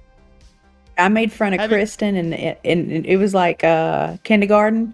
I 0.97 1.07
made 1.07 1.31
fun 1.31 1.53
of 1.53 1.61
Have 1.61 1.69
Kristen, 1.69 2.17
and 2.17 2.33
it, 2.33 2.59
and 2.65 3.05
it 3.05 3.15
was 3.15 3.33
like 3.33 3.63
uh, 3.63 4.17
kindergarten. 4.23 4.93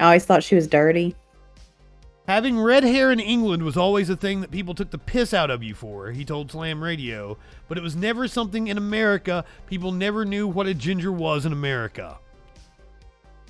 I 0.00 0.06
always 0.06 0.24
thought 0.24 0.42
she 0.42 0.56
was 0.56 0.66
dirty. 0.66 1.14
Having 2.28 2.58
red 2.58 2.82
hair 2.82 3.12
in 3.12 3.20
England 3.20 3.62
was 3.62 3.76
always 3.76 4.10
a 4.10 4.16
thing 4.16 4.40
that 4.40 4.50
people 4.50 4.74
took 4.74 4.90
the 4.90 4.98
piss 4.98 5.32
out 5.32 5.48
of 5.48 5.62
you 5.62 5.74
for, 5.74 6.10
he 6.10 6.24
told 6.24 6.50
Slam 6.50 6.82
Radio, 6.82 7.38
but 7.68 7.78
it 7.78 7.82
was 7.82 7.94
never 7.94 8.26
something 8.26 8.66
in 8.66 8.76
America. 8.76 9.44
People 9.66 9.92
never 9.92 10.24
knew 10.24 10.48
what 10.48 10.66
a 10.66 10.74
ginger 10.74 11.12
was 11.12 11.46
in 11.46 11.52
America. 11.52 12.18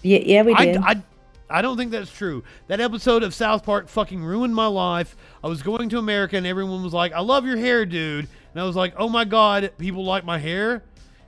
Yeah, 0.02 0.18
yeah, 0.18 0.42
we 0.42 0.54
I, 0.54 0.64
did. 0.66 0.76
I, 0.76 1.02
I 1.48 1.62
don't 1.62 1.78
think 1.78 1.90
that's 1.90 2.12
true. 2.12 2.44
That 2.66 2.80
episode 2.80 3.22
of 3.22 3.32
South 3.32 3.64
Park 3.64 3.88
fucking 3.88 4.22
ruined 4.22 4.54
my 4.54 4.66
life. 4.66 5.16
I 5.42 5.48
was 5.48 5.62
going 5.62 5.88
to 5.90 5.98
America 5.98 6.36
and 6.36 6.46
everyone 6.46 6.84
was 6.84 6.92
like, 6.92 7.12
I 7.14 7.20
love 7.20 7.46
your 7.46 7.56
hair, 7.56 7.86
dude. 7.86 8.28
And 8.52 8.60
I 8.60 8.66
was 8.66 8.76
like, 8.76 8.92
oh 8.98 9.08
my 9.08 9.24
God, 9.24 9.72
people 9.78 10.04
like 10.04 10.24
my 10.24 10.38
hair? 10.38 10.82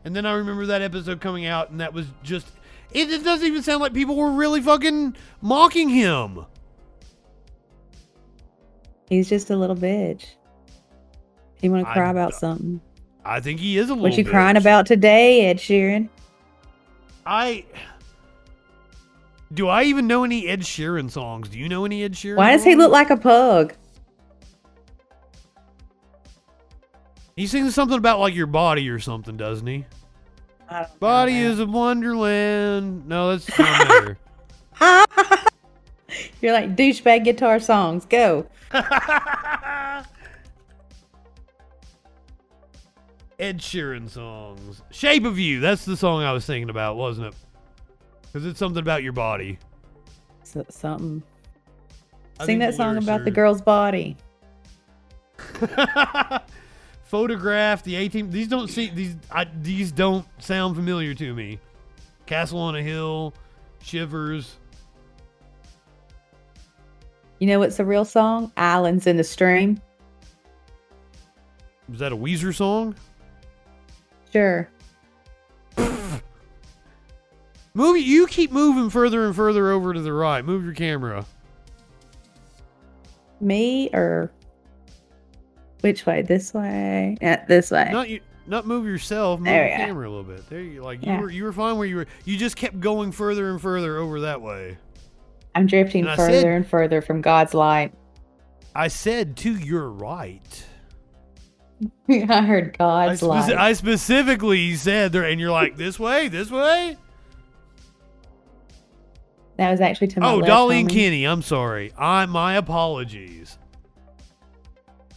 And 0.04 0.14
then 0.14 0.26
I 0.26 0.32
remember 0.32 0.66
that 0.66 0.82
episode 0.82 1.20
coming 1.20 1.46
out 1.46 1.70
and 1.70 1.80
that 1.80 1.94
was 1.94 2.06
just. 2.22 2.46
It, 2.92 3.10
it 3.10 3.24
doesn't 3.24 3.46
even 3.46 3.62
sound 3.62 3.80
like 3.80 3.94
people 3.94 4.16
were 4.16 4.32
really 4.32 4.60
fucking 4.60 5.16
mocking 5.40 5.88
him. 5.88 6.46
He's 9.08 9.28
just 9.28 9.50
a 9.50 9.56
little 9.56 9.76
bitch. 9.76 10.24
He 11.60 11.68
want 11.68 11.84
to 11.84 11.90
I- 11.90 11.94
cry 11.94 12.10
about 12.10 12.34
something. 12.34 12.80
I 13.24 13.40
think 13.40 13.60
he 13.60 13.76
is 13.76 13.90
a 13.90 13.94
little 13.94 14.04
What 14.04 14.16
you 14.16 14.24
bitch. 14.24 14.30
crying 14.30 14.56
about 14.56 14.86
today, 14.86 15.46
Ed 15.46 15.58
Sheeran? 15.58 16.08
I. 17.26 17.64
Do 19.52 19.68
I 19.68 19.82
even 19.84 20.06
know 20.06 20.24
any 20.24 20.46
Ed 20.46 20.60
Sheeran 20.60 21.10
songs? 21.10 21.48
Do 21.48 21.58
you 21.58 21.68
know 21.68 21.84
any 21.84 22.02
Ed 22.04 22.12
Sheeran 22.14 22.36
Why 22.36 22.52
does 22.52 22.64
he 22.64 22.74
look 22.74 22.90
like 22.92 23.10
a 23.10 23.16
pug? 23.16 23.74
He 27.36 27.46
sings 27.46 27.74
something 27.74 27.98
about 27.98 28.18
like 28.18 28.34
your 28.34 28.46
body 28.46 28.88
or 28.88 28.98
something, 28.98 29.36
doesn't 29.36 29.66
he? 29.66 29.84
Body 31.00 31.36
is 31.38 31.60
a 31.60 31.66
wonderland. 31.66 33.06
No, 33.06 33.36
that's. 33.36 33.48
You're 36.40 36.52
like 36.52 36.76
douchebag 36.76 37.24
guitar 37.24 37.60
songs. 37.60 38.04
Go. 38.06 38.46
Ed 43.38 43.58
Sheeran 43.58 44.10
songs. 44.10 44.82
Shape 44.90 45.24
of 45.24 45.38
You. 45.38 45.60
That's 45.60 45.84
the 45.84 45.96
song 45.96 46.22
I 46.22 46.32
was 46.32 46.44
thinking 46.44 46.70
about, 46.70 46.96
wasn't 46.96 47.28
it? 47.28 47.34
Because 48.22 48.44
it's 48.44 48.58
something 48.58 48.82
about 48.82 49.02
your 49.02 49.12
body. 49.12 49.58
So, 50.42 50.64
something. 50.68 51.22
I 52.40 52.46
Sing 52.46 52.58
that 52.58 52.74
song 52.74 52.96
about 52.98 53.24
the 53.24 53.30
girl's 53.30 53.62
body. 53.62 54.16
Photograph 57.04 57.82
the 57.84 57.96
18. 57.96 58.30
These 58.30 58.48
don't 58.48 58.68
see 58.68 58.90
these. 58.90 59.16
I, 59.30 59.46
these 59.62 59.92
don't 59.92 60.26
sound 60.42 60.76
familiar 60.76 61.14
to 61.14 61.34
me. 61.34 61.58
Castle 62.26 62.58
on 62.58 62.76
a 62.76 62.82
Hill, 62.82 63.32
Shivers. 63.82 64.56
You 67.38 67.46
know 67.46 67.58
what's 67.60 67.78
a 67.78 67.84
real 67.84 68.04
song? 68.04 68.52
Islands 68.56 69.06
in 69.06 69.16
the 69.16 69.24
Stream. 69.24 69.80
Was 71.88 72.00
that 72.00 72.12
a 72.12 72.16
Weezer 72.16 72.54
song? 72.54 72.94
Sure. 74.32 74.68
Move. 77.74 77.98
You 77.98 78.26
keep 78.26 78.50
moving 78.50 78.90
further 78.90 79.24
and 79.24 79.34
further 79.34 79.70
over 79.70 79.94
to 79.94 80.00
the 80.00 80.12
right. 80.12 80.44
Move 80.44 80.64
your 80.64 80.74
camera. 80.74 81.24
Me 83.40 83.88
or 83.92 84.32
which 85.82 86.04
way? 86.06 86.22
This 86.22 86.52
way? 86.52 87.16
Yeah, 87.22 87.44
this 87.46 87.70
way. 87.70 87.88
Not 87.92 88.08
you. 88.08 88.20
Not 88.48 88.66
move 88.66 88.84
yourself. 88.86 89.38
Move 89.40 89.46
There 89.46 89.68
your 89.68 89.76
go. 89.78 89.84
camera 89.84 90.08
a 90.08 90.10
little 90.10 90.24
bit. 90.24 90.48
There 90.50 90.60
you 90.60 90.82
like. 90.82 91.02
You 91.04 91.12
Yeah. 91.12 91.20
were. 91.20 91.30
You 91.30 91.44
were 91.44 91.52
fine 91.52 91.76
where 91.76 91.86
you 91.86 91.96
were. 91.96 92.06
You 92.24 92.36
just 92.36 92.56
kept 92.56 92.80
going 92.80 93.12
further 93.12 93.50
and 93.50 93.60
further 93.60 93.98
over 93.98 94.20
that 94.22 94.40
way. 94.42 94.76
I'm 95.58 95.66
drifting 95.66 96.06
And 96.06 96.16
further 96.16 96.32
said- 96.40 96.46
and 96.46 96.66
further 96.66 97.02
from 97.02 97.20
God's 97.20 97.52
light. 97.52 97.92
I 98.76 98.86
said 98.88 99.36
to 99.38 99.52
your 99.54 99.90
right. 99.90 100.64
I 102.08 102.42
heard 102.42 102.74
I, 102.74 102.76
God's 102.78 103.20
speci- 103.22 103.26
light. 103.26 103.52
I 103.56 103.72
specifically 103.72 104.74
said 104.76 105.10
there, 105.12 105.24
and 105.24 105.40
you're 105.40 105.50
like 105.50 105.76
this 105.76 105.98
way, 105.98 106.28
this 106.28 106.48
way. 106.50 106.96
that 109.56 109.70
was 109.72 109.80
actually 109.80 110.06
to 110.08 110.20
my 110.20 110.30
Oh. 110.32 110.40
Dolly 110.40 110.78
and. 110.80 110.88
Kenny. 110.88 111.24
I'm 111.24 111.42
sorry. 111.42 111.92
I 111.98 112.24
my 112.26 112.54
apologies. 112.54 113.58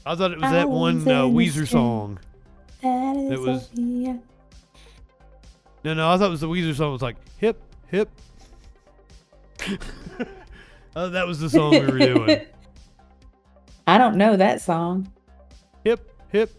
I 0.07 0.15
thought 0.15 0.31
it 0.31 0.39
was 0.41 0.49
that 0.51 0.67
one 0.67 1.07
uh, 1.07 1.25
Weezer 1.25 1.67
song. 1.67 2.17
It 2.81 3.39
was- 3.39 3.69
No, 3.75 4.19
no, 5.83 6.09
I 6.09 6.17
thought 6.17 6.25
it 6.27 6.29
was 6.31 6.41
the 6.41 6.47
Weezer 6.47 6.73
song. 6.75 6.89
It 6.89 6.93
was 6.93 7.01
like 7.03 7.17
hip, 7.37 7.61
hip. 7.87 8.09
oh, 10.95 11.09
that 11.09 11.27
was 11.27 11.39
the 11.39 11.49
song 11.49 11.71
we 11.71 11.79
were 11.79 11.99
doing. 11.99 12.41
I 13.87 13.97
don't 13.97 14.15
know 14.15 14.37
that 14.37 14.61
song. 14.61 15.11
Hip, 15.83 16.11
hip. 16.29 16.51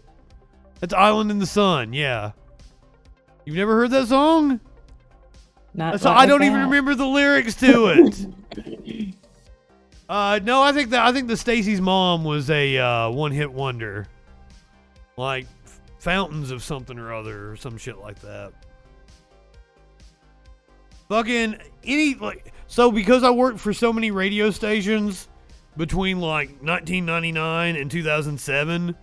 That's 0.79 0.93
Island 0.93 1.31
in 1.31 1.39
the 1.39 1.45
Sun. 1.45 1.93
Yeah. 1.93 2.31
You've 3.45 3.55
never 3.55 3.75
heard 3.75 3.91
that 3.91 4.07
song? 4.07 4.59
Not 5.73 5.91
That's 5.91 6.03
like 6.03 6.17
I 6.17 6.25
don't 6.25 6.41
that. 6.41 6.45
even 6.45 6.61
remember 6.61 6.95
the 6.95 7.07
lyrics 7.07 7.55
to 7.55 7.87
it. 7.87 9.15
uh, 10.09 10.39
no, 10.43 10.61
I 10.61 10.71
think 10.71 10.91
that 10.91 11.05
I 11.05 11.11
think 11.11 11.27
the 11.27 11.37
Stacy's 11.37 11.81
mom 11.81 12.23
was 12.23 12.49
a 12.49 12.77
uh, 12.77 13.09
one-hit 13.09 13.51
wonder, 13.51 14.07
like 15.17 15.47
f- 15.65 15.79
fountains 15.97 16.51
of 16.51 16.61
something 16.61 16.99
or 16.99 17.13
other, 17.13 17.51
or 17.51 17.55
some 17.55 17.77
shit 17.77 17.97
like 17.97 18.19
that. 18.19 18.53
Fucking 21.09 21.57
any 21.83 22.13
like 22.15 22.52
so 22.73 22.91
because 22.91 23.21
I 23.21 23.29
worked 23.29 23.59
for 23.59 23.71
so 23.71 23.93
many 23.93 24.09
radio 24.09 24.49
stations 24.49 25.27
between 25.77 26.19
like 26.19 26.47
1999 26.63 27.75
and 27.75 27.91
2007. 27.91 28.95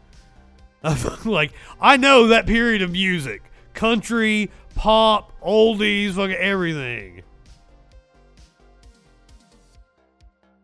like 1.24 1.52
I 1.80 1.96
know 1.96 2.26
that 2.26 2.46
period 2.46 2.82
of 2.82 2.90
music, 2.90 3.44
country, 3.72 4.50
pop, 4.74 5.40
oldies, 5.40 6.14
fucking 6.14 6.34
everything. 6.34 7.22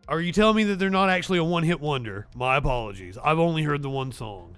Are 0.09 0.19
you 0.19 0.33
telling 0.33 0.57
me 0.57 0.65
that 0.65 0.77
they're 0.77 0.89
not 0.89 1.09
actually 1.09 1.37
a 1.39 1.45
one-hit 1.45 1.79
wonder? 1.79 2.27
My 2.35 2.57
apologies. 2.57 3.17
I've 3.23 3.39
only 3.39 3.63
heard 3.63 3.83
the 3.83 3.89
one 3.89 4.11
song. 4.11 4.57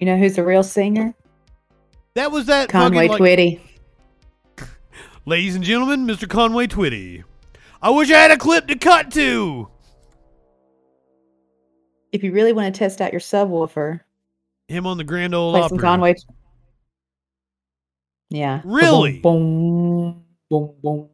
You 0.00 0.04
know 0.04 0.18
who's 0.18 0.36
the 0.36 0.44
real 0.44 0.62
singer? 0.62 1.14
That 2.12 2.30
was 2.30 2.44
that 2.44 2.68
Conway 2.68 3.08
fucking, 3.08 3.24
like- 3.24 3.38
Twitty. 3.38 3.60
Ladies 5.24 5.54
and 5.54 5.64
gentlemen, 5.64 6.06
Mr. 6.06 6.28
Conway 6.28 6.66
Twitty. 6.66 7.24
I 7.84 7.90
wish 7.90 8.10
I 8.10 8.16
had 8.16 8.30
a 8.30 8.38
clip 8.38 8.66
to 8.68 8.76
cut 8.76 9.10
to. 9.10 9.68
If 12.12 12.22
you 12.22 12.32
really 12.32 12.54
want 12.54 12.74
to 12.74 12.78
test 12.78 13.02
out 13.02 13.12
your 13.12 13.20
subwoofer, 13.20 14.00
Him 14.68 14.86
on 14.86 14.96
the 14.96 15.04
Grand 15.04 15.34
Ole 15.34 15.54
Opry. 15.54 15.68
some 15.68 15.78
Conway. 15.78 16.14
Yeah. 18.30 18.62
Really? 18.64 19.18
Boom, 19.18 20.24
boom, 20.48 20.74
boom. 20.82 21.08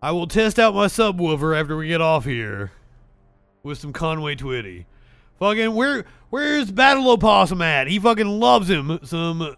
I 0.00 0.12
will 0.12 0.26
test 0.26 0.58
out 0.58 0.74
my 0.74 0.86
subwoofer 0.86 1.60
after 1.60 1.76
we 1.76 1.88
get 1.88 2.00
off 2.00 2.24
here 2.24 2.72
with 3.62 3.76
some 3.76 3.92
Conway 3.92 4.36
Twitty. 4.36 4.86
Fucking 5.38 5.74
where 5.74 6.06
where's 6.30 6.70
Battle 6.70 7.10
Opossum 7.10 7.60
at? 7.60 7.88
He 7.88 7.98
fucking 7.98 8.26
loves 8.26 8.70
him 8.70 9.00
some 9.02 9.54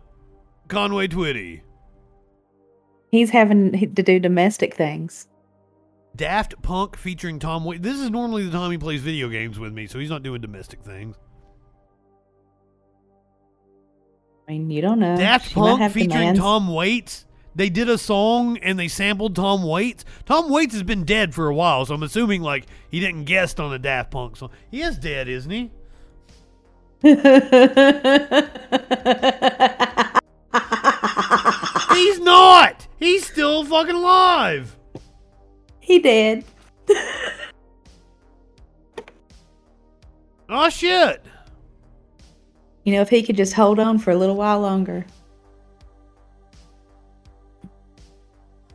Conway 0.66 1.06
Twitty. 1.06 1.60
He's 3.10 3.30
having 3.30 3.72
to 3.72 4.02
do 4.02 4.18
domestic 4.18 4.74
things. 4.74 5.28
Daft 6.14 6.60
Punk 6.62 6.96
featuring 6.96 7.38
Tom 7.38 7.64
Waits. 7.64 7.82
This 7.82 7.98
is 7.98 8.10
normally 8.10 8.44
the 8.44 8.50
time 8.50 8.70
he 8.70 8.78
plays 8.78 9.00
video 9.00 9.28
games 9.28 9.58
with 9.58 9.72
me, 9.72 9.86
so 9.86 9.98
he's 9.98 10.10
not 10.10 10.22
doing 10.22 10.40
domestic 10.40 10.82
things. 10.82 11.16
I 14.48 14.52
mean, 14.52 14.70
you 14.70 14.82
don't 14.82 14.98
know. 14.98 15.16
Daft 15.16 15.48
She 15.48 15.54
Punk 15.54 15.92
featuring. 15.92 16.34
Tom 16.34 16.72
Waits. 16.72 17.26
They 17.54 17.68
did 17.68 17.88
a 17.88 17.98
song 17.98 18.58
and 18.58 18.78
they 18.78 18.88
sampled 18.88 19.34
Tom 19.34 19.64
Waits. 19.64 20.04
Tom 20.24 20.50
Waits 20.50 20.74
has 20.74 20.84
been 20.84 21.04
dead 21.04 21.34
for 21.34 21.48
a 21.48 21.54
while, 21.54 21.84
so 21.84 21.94
I'm 21.94 22.02
assuming 22.02 22.42
like 22.42 22.66
he 22.90 23.00
didn't 23.00 23.24
guest 23.24 23.58
on 23.58 23.72
a 23.72 23.78
Daft 23.78 24.12
Punk 24.12 24.36
song. 24.36 24.50
He 24.70 24.82
is 24.82 24.98
dead, 24.98 25.28
isn't 25.28 25.50
he? 25.50 25.70
He's 31.92 32.20
not. 32.20 32.86
He's 33.00 33.26
still 33.26 33.64
fucking 33.64 33.96
alive. 33.96 34.76
He 35.80 35.98
did. 35.98 36.44
Oh 40.52 40.68
shit. 40.68 41.24
You 42.84 42.92
know, 42.94 43.02
if 43.02 43.08
he 43.08 43.22
could 43.22 43.36
just 43.36 43.52
hold 43.52 43.78
on 43.78 43.98
for 43.98 44.10
a 44.10 44.16
little 44.16 44.34
while 44.34 44.60
longer. 44.60 45.06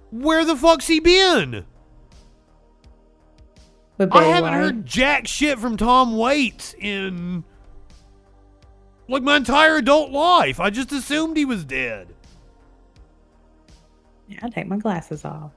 Where 0.09 0.45
the 0.45 0.55
fuck's 0.55 0.87
he 0.87 1.01
been? 1.01 1.65
I 3.99 4.23
haven't 4.23 4.43
White. 4.43 4.53
heard 4.53 4.85
jack 4.85 5.27
shit 5.27 5.59
from 5.59 5.75
Tom 5.75 6.17
Waits 6.17 6.73
in 6.79 7.43
like 9.09 9.23
my 9.23 9.35
entire 9.35 9.75
adult 9.75 10.11
life. 10.11 10.61
I 10.61 10.69
just 10.69 10.93
assumed 10.93 11.35
he 11.35 11.43
was 11.43 11.65
dead. 11.65 12.14
Yeah, 14.27 14.39
I'll 14.41 14.51
take 14.51 14.67
my 14.67 14.77
glasses 14.77 15.23
off. 15.25 15.51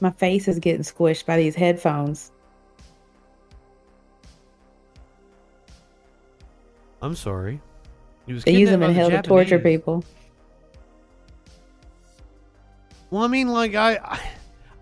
My 0.00 0.10
face 0.10 0.46
is 0.46 0.58
getting 0.58 0.82
squished 0.82 1.24
by 1.26 1.36
these 1.36 1.54
headphones. 1.54 2.30
I'm 7.00 7.14
sorry. 7.14 7.60
He 8.26 8.32
was 8.32 8.44
They 8.44 8.52
use 8.52 8.70
them 8.70 8.82
in 8.82 8.92
hell 8.94 9.10
the 9.10 9.16
to 9.16 9.22
torture 9.22 9.58
people. 9.58 10.04
Well, 13.10 13.22
I 13.22 13.28
mean, 13.28 13.48
like 13.48 13.74
I, 13.74 13.96
I, 14.02 14.20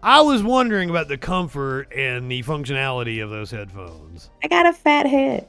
I 0.05 0.21
was 0.21 0.43
wondering 0.43 0.91
about 0.91 1.09
the 1.09 1.17
comfort 1.17 1.91
and 1.91 2.31
the 2.31 2.43
functionality 2.43 3.25
of 3.25 3.31
those 3.31 3.51
headphones. 3.51 4.29
I 4.43 4.49
got 4.49 4.67
a 4.67 4.73
fat 4.75 5.07
head. 5.07 5.49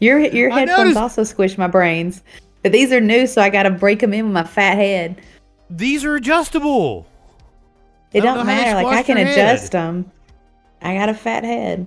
Your 0.00 0.18
your 0.18 0.50
I 0.50 0.60
headphones 0.60 0.78
noticed- 0.78 0.96
also 0.96 1.24
squish 1.24 1.58
my 1.58 1.66
brains, 1.66 2.22
but 2.62 2.72
these 2.72 2.90
are 2.90 3.00
new, 3.00 3.26
so 3.26 3.42
I 3.42 3.50
got 3.50 3.64
to 3.64 3.70
break 3.70 4.00
them 4.00 4.14
in 4.14 4.24
with 4.24 4.32
my 4.32 4.44
fat 4.44 4.76
head. 4.76 5.20
These 5.68 6.02
are 6.04 6.16
adjustable. 6.16 7.06
It 8.12 8.22
I 8.22 8.24
don't 8.24 8.36
don't 8.38 8.46
know 8.46 8.52
how 8.52 8.58
they 8.58 8.64
matter. 8.64 8.86
Like 8.86 8.96
I 8.96 9.02
can 9.02 9.18
adjust 9.18 9.72
them. 9.72 10.10
I 10.80 10.94
got 10.94 11.10
a 11.10 11.14
fat 11.14 11.44
head. 11.44 11.86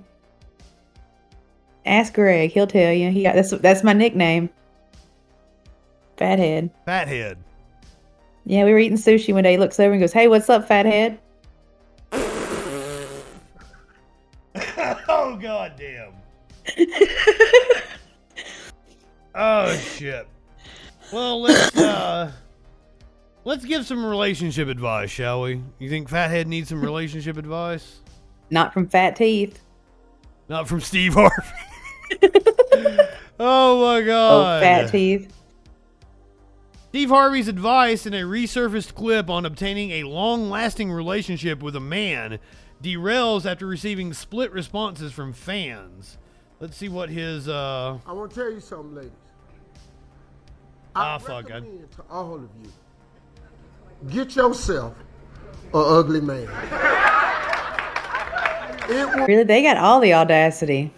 Ask 1.84 2.14
Greg; 2.14 2.52
he'll 2.52 2.66
tell 2.68 2.92
you. 2.92 3.10
He 3.10 3.24
got 3.24 3.34
that's 3.34 3.50
that's 3.50 3.82
my 3.82 3.92
nickname. 3.92 4.50
Fat 6.16 6.38
head. 6.38 6.70
Fathead. 6.86 7.38
Yeah, 8.48 8.64
we 8.64 8.72
were 8.72 8.78
eating 8.78 8.96
sushi 8.96 9.34
one 9.34 9.42
day. 9.42 9.52
He 9.52 9.58
looks 9.58 9.78
over 9.80 9.90
and 9.92 10.00
goes, 10.00 10.12
"Hey, 10.12 10.28
what's 10.28 10.48
up, 10.48 10.68
fat 10.68 10.86
head?" 10.86 11.18
oh 15.08 15.36
god 15.42 15.72
damn. 15.76 16.12
oh 19.34 19.76
shit. 19.76 20.28
Well, 21.12 21.42
let's 21.42 21.76
uh 21.76 22.30
let's 23.44 23.64
give 23.64 23.84
some 23.84 24.06
relationship 24.06 24.68
advice, 24.68 25.10
shall 25.10 25.42
we? 25.42 25.60
You 25.80 25.90
think 25.90 26.08
Fathead 26.08 26.46
needs 26.46 26.68
some 26.68 26.80
relationship 26.80 27.36
advice? 27.36 28.00
Not 28.50 28.72
from 28.72 28.86
fat 28.86 29.16
teeth. 29.16 29.60
Not 30.48 30.68
from 30.68 30.80
Steve 30.80 31.14
Harvey. 31.14 31.34
oh 33.40 33.80
my 33.84 34.02
god. 34.02 34.58
Oh, 34.58 34.60
fat 34.60 34.90
teeth. 34.92 35.35
Steve 36.96 37.10
Harvey's 37.10 37.46
advice 37.46 38.06
in 38.06 38.14
a 38.14 38.22
resurfaced 38.22 38.94
clip 38.94 39.28
on 39.28 39.44
obtaining 39.44 39.90
a 39.90 40.04
long 40.04 40.48
lasting 40.48 40.90
relationship 40.90 41.62
with 41.62 41.76
a 41.76 41.80
man 41.80 42.38
derails 42.82 43.44
after 43.44 43.66
receiving 43.66 44.14
split 44.14 44.50
responses 44.50 45.12
from 45.12 45.34
fans. 45.34 46.16
Let's 46.58 46.74
see 46.74 46.88
what 46.88 47.10
his 47.10 47.50
uh 47.50 47.98
I 48.06 48.12
want 48.14 48.30
to 48.30 48.34
tell 48.34 48.50
you 48.50 48.60
something, 48.60 48.94
ladies. 48.94 49.10
ah 50.94 51.18
fuck 51.18 51.50
I, 51.50 51.56
recommend 51.56 51.92
to 51.96 52.02
all 52.10 52.36
of 52.36 52.48
you, 52.62 52.72
get 54.08 54.34
yourself 54.34 54.94
an 55.74 55.82
ugly 55.84 56.22
man. 56.22 56.48
It 58.88 59.14
will 59.14 59.26
Really, 59.26 59.44
they 59.44 59.62
got 59.62 59.76
all 59.76 60.00
the 60.00 60.14
audacity. 60.14 60.90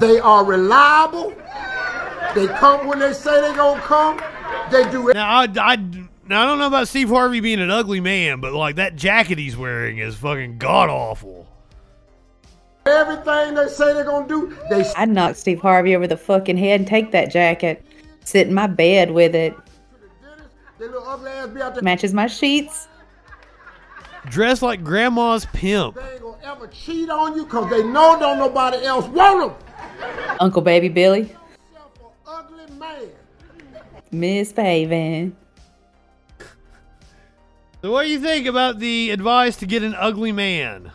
They 0.00 0.18
are 0.18 0.44
reliable. 0.44 1.32
They 2.34 2.46
come 2.46 2.86
when 2.86 2.98
they 2.98 3.12
say 3.12 3.40
they're 3.40 3.54
gonna 3.54 3.80
come. 3.82 4.20
They 4.70 4.90
do 4.90 5.08
it. 5.08 5.14
Now 5.14 5.28
I, 5.28 5.48
I 5.58 5.76
now 6.26 6.42
I 6.42 6.46
don't 6.46 6.58
know 6.58 6.66
about 6.66 6.88
Steve 6.88 7.08
Harvey 7.08 7.40
being 7.40 7.60
an 7.60 7.70
ugly 7.70 8.00
man, 8.00 8.40
but 8.40 8.52
like 8.52 8.76
that 8.76 8.96
jacket 8.96 9.38
he's 9.38 9.56
wearing 9.56 9.98
is 9.98 10.16
fucking 10.16 10.58
god 10.58 10.88
awful. 10.88 11.46
Everything 12.86 13.54
they 13.54 13.68
say 13.68 13.92
they're 13.92 14.04
gonna 14.04 14.26
do, 14.26 14.56
they 14.70 14.84
I'd 14.96 15.08
knock 15.08 15.36
Steve 15.36 15.60
Harvey 15.60 15.94
over 15.94 16.06
the 16.06 16.16
fucking 16.16 16.56
head 16.56 16.80
and 16.80 16.88
take 16.88 17.12
that 17.12 17.30
jacket, 17.30 17.84
sit 18.24 18.48
in 18.48 18.54
my 18.54 18.66
bed 18.66 19.10
with 19.10 19.34
it, 19.34 19.54
they 20.82 20.88
little 20.88 21.06
ugly 21.06 21.30
ass 21.30 21.48
be 21.48 21.62
out 21.62 21.74
there. 21.74 21.82
matches 21.84 22.12
my 22.12 22.26
sheets. 22.26 22.88
dressed 24.30 24.62
like 24.62 24.82
grandma's 24.82 25.46
pimp. 25.46 25.94
They 25.94 26.14
ain't 26.14 26.22
gonna 26.22 26.38
ever 26.42 26.66
cheat 26.66 27.08
on 27.08 27.36
you 27.36 27.44
because 27.44 27.70
they 27.70 27.84
know 27.84 28.18
don't 28.18 28.38
nobody 28.38 28.84
else 28.84 29.06
want 29.06 29.54
them. 29.54 30.38
Uncle 30.40 30.62
Baby 30.62 30.88
Billy, 30.88 31.20
Ugly 31.20 31.30
man. 31.30 31.41
Miss 34.12 34.52
Pavin. 34.52 35.34
So, 37.80 37.90
what 37.90 38.04
do 38.04 38.10
you 38.10 38.20
think 38.20 38.46
about 38.46 38.78
the 38.78 39.10
advice 39.10 39.56
to 39.56 39.66
get 39.66 39.82
an 39.82 39.94
ugly 39.96 40.30
man? 40.30 40.92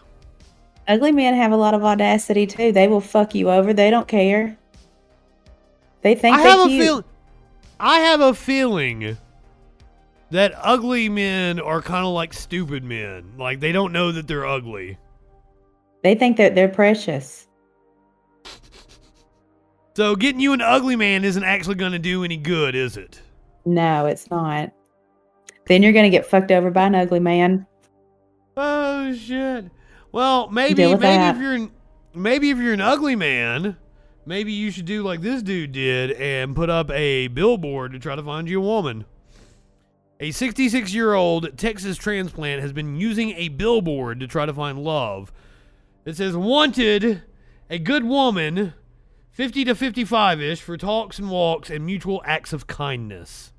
Ugly 0.88 1.12
men 1.12 1.34
have 1.34 1.52
a 1.52 1.58
lot 1.58 1.74
of 1.74 1.84
audacity 1.84 2.48
too. 2.48 2.72
They 2.72 2.88
will 2.88 3.02
fuck 3.02 3.36
you 3.36 3.50
over. 3.50 3.74
They 3.74 3.90
don't 3.90 4.08
care. 4.08 4.58
They 6.02 6.16
think 6.16 6.38
I 6.38 6.44
they 6.44 6.50
have 6.50 6.60
a 6.62 6.68
cute. 6.68 6.84
feel. 6.84 7.06
I 7.80 8.00
have 8.00 8.22
a 8.22 8.34
feeling 8.34 9.18
that 10.30 10.54
ugly 10.62 11.10
men 11.10 11.60
are 11.60 11.82
kind 11.82 12.06
of 12.06 12.14
like 12.14 12.34
stupid 12.34 12.84
men. 12.84 13.34
Like 13.38 13.60
they 13.60 13.72
don't 13.72 13.92
know 13.92 14.14
that 14.14 14.28
they're 14.28 14.46
ugly. 14.46 14.98
They 16.04 16.16
think 16.16 16.38
that 16.38 16.56
they're 16.56 16.70
precious. 16.70 17.47
So 19.98 20.16
getting 20.16 20.40
you 20.40 20.54
an 20.54 20.62
ugly 20.62 20.96
man 20.96 21.26
isn't 21.26 21.44
actually 21.44 21.74
going 21.74 21.94
to 21.94 21.98
do 21.98 22.24
any 22.24 22.38
good, 22.38 22.76
is 22.76 22.98
it? 22.98 23.20
No, 23.66 24.06
it's 24.06 24.30
not. 24.30 24.72
Then 25.66 25.82
you're 25.82 25.92
gonna 25.92 26.12
get 26.12 26.24
fucked 26.24 26.52
over 26.52 26.70
by 26.70 26.84
an 26.84 26.94
ugly 26.94 27.20
man. 27.20 27.66
Oh 28.56 29.12
shit. 29.16 29.72
Well, 30.12 30.52
maybe 30.52 30.86
maybe 30.86 31.02
that. 31.02 31.36
if 31.36 31.42
you're 31.42 31.70
maybe 32.14 32.52
if 32.52 32.60
you're 32.60 32.74
an 32.74 32.80
ugly 32.80 33.16
man, 33.16 33.76
maybe 34.24 34.52
you 34.52 34.70
should 34.70 34.86
do 34.86 35.02
like 35.02 35.22
this 35.22 35.42
dude 35.42 35.72
did 35.72 36.12
and 36.12 36.56
put 36.56 36.70
up 36.70 36.92
a 36.92 37.30
billboard 37.30 37.94
to 37.94 37.98
try 37.98 38.16
to 38.16 38.22
find 38.22 38.48
you 38.48 38.62
a 38.62 38.64
woman. 38.64 39.04
A 40.20 40.30
66 40.30 40.94
year 40.94 41.16
old 41.16 41.58
Texas 41.58 41.98
transplant 41.98 42.62
has 42.62 42.72
been 42.72 42.98
using 42.98 43.32
a 43.32 43.48
billboard 43.48 44.20
to 44.20 44.28
try 44.28 44.46
to 44.46 44.54
find 44.54 44.78
love. 44.78 45.32
It 46.06 46.16
says, 46.16 46.38
Wanted, 46.38 47.24
a 47.72 47.80
good 47.80 48.04
woman, 48.04 48.76
50 49.38 49.66
to 49.66 49.76
55 49.76 50.42
ish, 50.42 50.62
for 50.62 50.78
talks 50.78 51.20
and 51.20 51.30
walks 51.30 51.70
and 51.70 51.86
mutual 51.86 52.24
acts 52.26 52.54
of 52.54 52.66
kindness. 52.66 53.54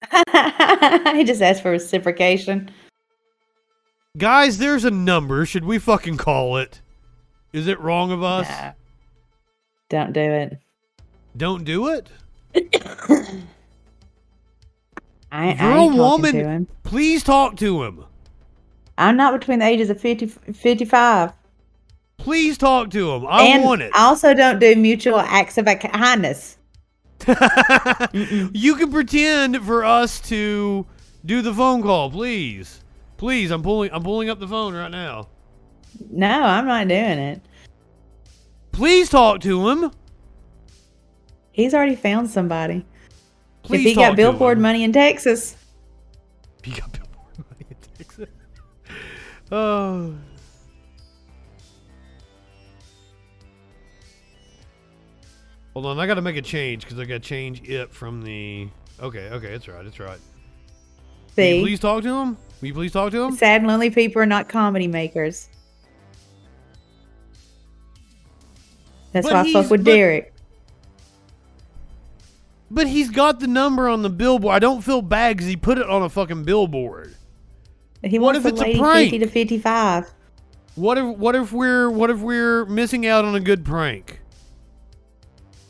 he 0.12 1.24
just 1.24 1.42
asked 1.42 1.60
for 1.62 1.72
reciprocation. 1.72 2.70
Guys, 4.16 4.58
there's 4.58 4.84
a 4.84 4.90
number. 4.92 5.44
Should 5.44 5.64
we 5.64 5.80
fucking 5.80 6.18
call 6.18 6.58
it? 6.58 6.82
Is 7.52 7.66
it 7.66 7.80
wrong 7.80 8.12
of 8.12 8.22
us? 8.22 8.48
Nah. 8.48 8.74
Don't 9.88 10.12
do 10.12 10.20
it. 10.20 10.60
Don't 11.36 11.64
do 11.64 11.88
it? 11.88 12.08
I, 15.32 15.46
you're 15.46 15.78
ain't 15.78 15.94
a 15.94 15.96
to 15.96 16.00
woman, 16.00 16.34
him. 16.36 16.68
please 16.84 17.24
talk 17.24 17.56
to 17.56 17.82
him. 17.82 18.04
I'm 18.96 19.16
not 19.16 19.36
between 19.36 19.58
the 19.58 19.66
ages 19.66 19.90
of 19.90 20.00
50, 20.00 20.26
55. 20.26 21.32
Please 22.26 22.58
talk 22.58 22.90
to 22.90 23.12
him. 23.12 23.24
I 23.28 23.44
and 23.44 23.62
want 23.62 23.82
it. 23.82 23.92
I 23.94 24.06
also 24.06 24.34
don't 24.34 24.58
do 24.58 24.74
mutual 24.74 25.20
acts 25.20 25.58
of 25.58 25.66
kindness. 25.66 26.58
you 28.52 28.74
can 28.74 28.90
pretend 28.90 29.64
for 29.64 29.84
us 29.84 30.18
to 30.22 30.84
do 31.24 31.40
the 31.40 31.54
phone 31.54 31.82
call, 31.82 32.10
please. 32.10 32.82
Please, 33.16 33.52
I'm 33.52 33.62
pulling 33.62 33.92
I'm 33.92 34.02
pulling 34.02 34.28
up 34.28 34.40
the 34.40 34.48
phone 34.48 34.74
right 34.74 34.90
now. 34.90 35.28
No, 36.10 36.42
I'm 36.42 36.66
not 36.66 36.88
doing 36.88 36.98
it. 37.20 37.42
Please 38.72 39.08
talk 39.08 39.40
to 39.42 39.68
him. 39.68 39.92
He's 41.52 41.74
already 41.74 41.94
found 41.94 42.28
somebody. 42.28 42.84
Please 43.62 43.82
if 43.82 43.86
he 43.86 43.94
got 43.94 44.16
billboard 44.16 44.58
money 44.58 44.82
in 44.82 44.92
Texas, 44.92 45.54
He 46.64 46.72
got 46.72 46.90
billboard 46.90 47.38
money 47.38 47.66
in 47.70 47.76
Texas. 47.96 48.28
Oh. 49.52 50.12
Hold 55.76 55.84
on, 55.84 55.98
I 55.98 56.06
got 56.06 56.14
to 56.14 56.22
make 56.22 56.36
a 56.38 56.40
change 56.42 56.84
because 56.84 56.98
I 56.98 57.04
got 57.04 57.14
to 57.16 57.20
change 57.20 57.68
it 57.68 57.92
from 57.92 58.22
the. 58.22 58.66
Okay, 58.98 59.28
okay, 59.28 59.48
it's 59.48 59.68
right, 59.68 59.84
it's 59.84 60.00
right. 60.00 60.18
Will 61.36 61.44
you 61.44 61.52
see, 61.56 61.60
please 61.60 61.80
talk 61.80 62.02
to 62.02 62.08
him? 62.08 62.38
Will 62.62 62.68
you 62.68 62.72
please 62.72 62.92
talk 62.92 63.12
to 63.12 63.24
him? 63.24 63.36
sad 63.36 63.60
and 63.60 63.68
lonely 63.68 63.90
people 63.90 64.22
are 64.22 64.24
not 64.24 64.48
comedy 64.48 64.86
makers. 64.86 65.50
That's 69.12 69.26
But 69.26 69.34
why 69.34 69.40
I 69.40 69.52
fuck 69.52 69.70
with 69.70 69.84
but- 69.84 69.90
Derek. 69.92 70.32
But 72.70 72.86
he's 72.86 73.10
got 73.10 73.40
the 73.40 73.46
number 73.46 73.86
on 73.86 74.00
the 74.00 74.08
billboard. 74.08 74.54
I 74.54 74.58
don't 74.58 74.80
feel 74.80 75.02
bad 75.02 75.36
because 75.36 75.46
he 75.46 75.56
put 75.56 75.76
it 75.76 75.90
on 75.90 76.00
a 76.00 76.08
fucking 76.08 76.44
billboard. 76.44 77.14
He 78.02 78.18
what 78.18 78.34
wants 78.34 78.46
if 78.46 78.52
it's 78.54 78.62
a 78.62 78.78
prank? 78.78 79.10
50 79.10 79.18
to 79.18 79.26
55. 79.30 80.10
What 80.74 80.96
if 80.96 81.04
what 81.04 81.36
if 81.36 81.52
we're 81.52 81.90
what 81.90 82.08
if 82.08 82.20
we're 82.20 82.64
missing 82.64 83.06
out 83.06 83.26
on 83.26 83.34
a 83.34 83.40
good 83.40 83.62
prank? 83.62 84.20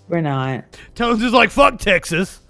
We're 0.09 0.21
not. 0.21 0.65
Tones 0.95 1.23
is 1.23 1.33
like 1.33 1.51
fuck 1.51 1.79
Texas. 1.79 2.41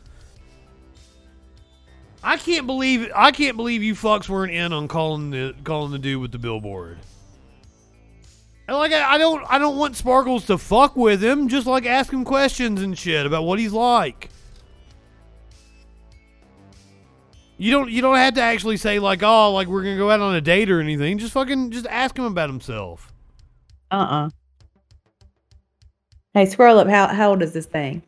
I 2.22 2.36
can't 2.36 2.66
believe 2.66 3.10
I 3.14 3.30
can't 3.30 3.56
believe 3.56 3.82
you 3.82 3.94
fucks 3.94 4.28
weren't 4.28 4.52
in 4.52 4.72
on 4.72 4.88
calling 4.88 5.30
the 5.30 5.54
calling 5.64 5.92
the 5.92 5.98
dude 5.98 6.20
with 6.20 6.32
the 6.32 6.38
billboard. 6.38 6.98
And 8.68 8.76
like 8.76 8.92
I, 8.92 9.14
I 9.14 9.18
don't 9.18 9.44
I 9.48 9.58
don't 9.58 9.76
want 9.76 9.96
Sparkles 9.96 10.46
to 10.46 10.58
fuck 10.58 10.96
with 10.96 11.22
him. 11.22 11.48
Just 11.48 11.66
like 11.66 11.86
ask 11.86 12.12
him 12.12 12.24
questions 12.24 12.82
and 12.82 12.98
shit 12.98 13.26
about 13.26 13.44
what 13.44 13.58
he's 13.58 13.72
like. 13.72 14.28
You 17.58 17.70
don't 17.70 17.90
you 17.90 18.02
don't 18.02 18.16
have 18.16 18.34
to 18.34 18.42
actually 18.42 18.76
say 18.76 18.98
like 18.98 19.22
oh 19.22 19.52
like 19.52 19.68
we're 19.68 19.82
gonna 19.82 19.96
go 19.96 20.10
out 20.10 20.20
on 20.20 20.34
a 20.34 20.40
date 20.40 20.70
or 20.70 20.80
anything. 20.80 21.18
Just 21.18 21.32
fucking 21.32 21.70
just 21.70 21.86
ask 21.86 22.18
him 22.18 22.24
about 22.24 22.50
himself. 22.50 23.12
Uh-uh. 23.90 24.30
Hey, 26.36 26.44
scroll 26.44 26.78
up. 26.78 26.86
How, 26.86 27.06
how 27.06 27.30
old 27.30 27.40
is 27.40 27.54
this 27.54 27.64
thing? 27.64 28.02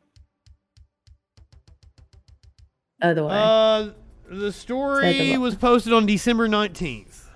Other 3.01 3.25
way. 3.25 3.31
Uh, 3.33 3.89
the 4.29 4.53
story 4.53 5.39
was 5.39 5.55
posted 5.55 5.95
on 5.95 6.05
December 6.05 6.47
nineteenth. 6.47 7.31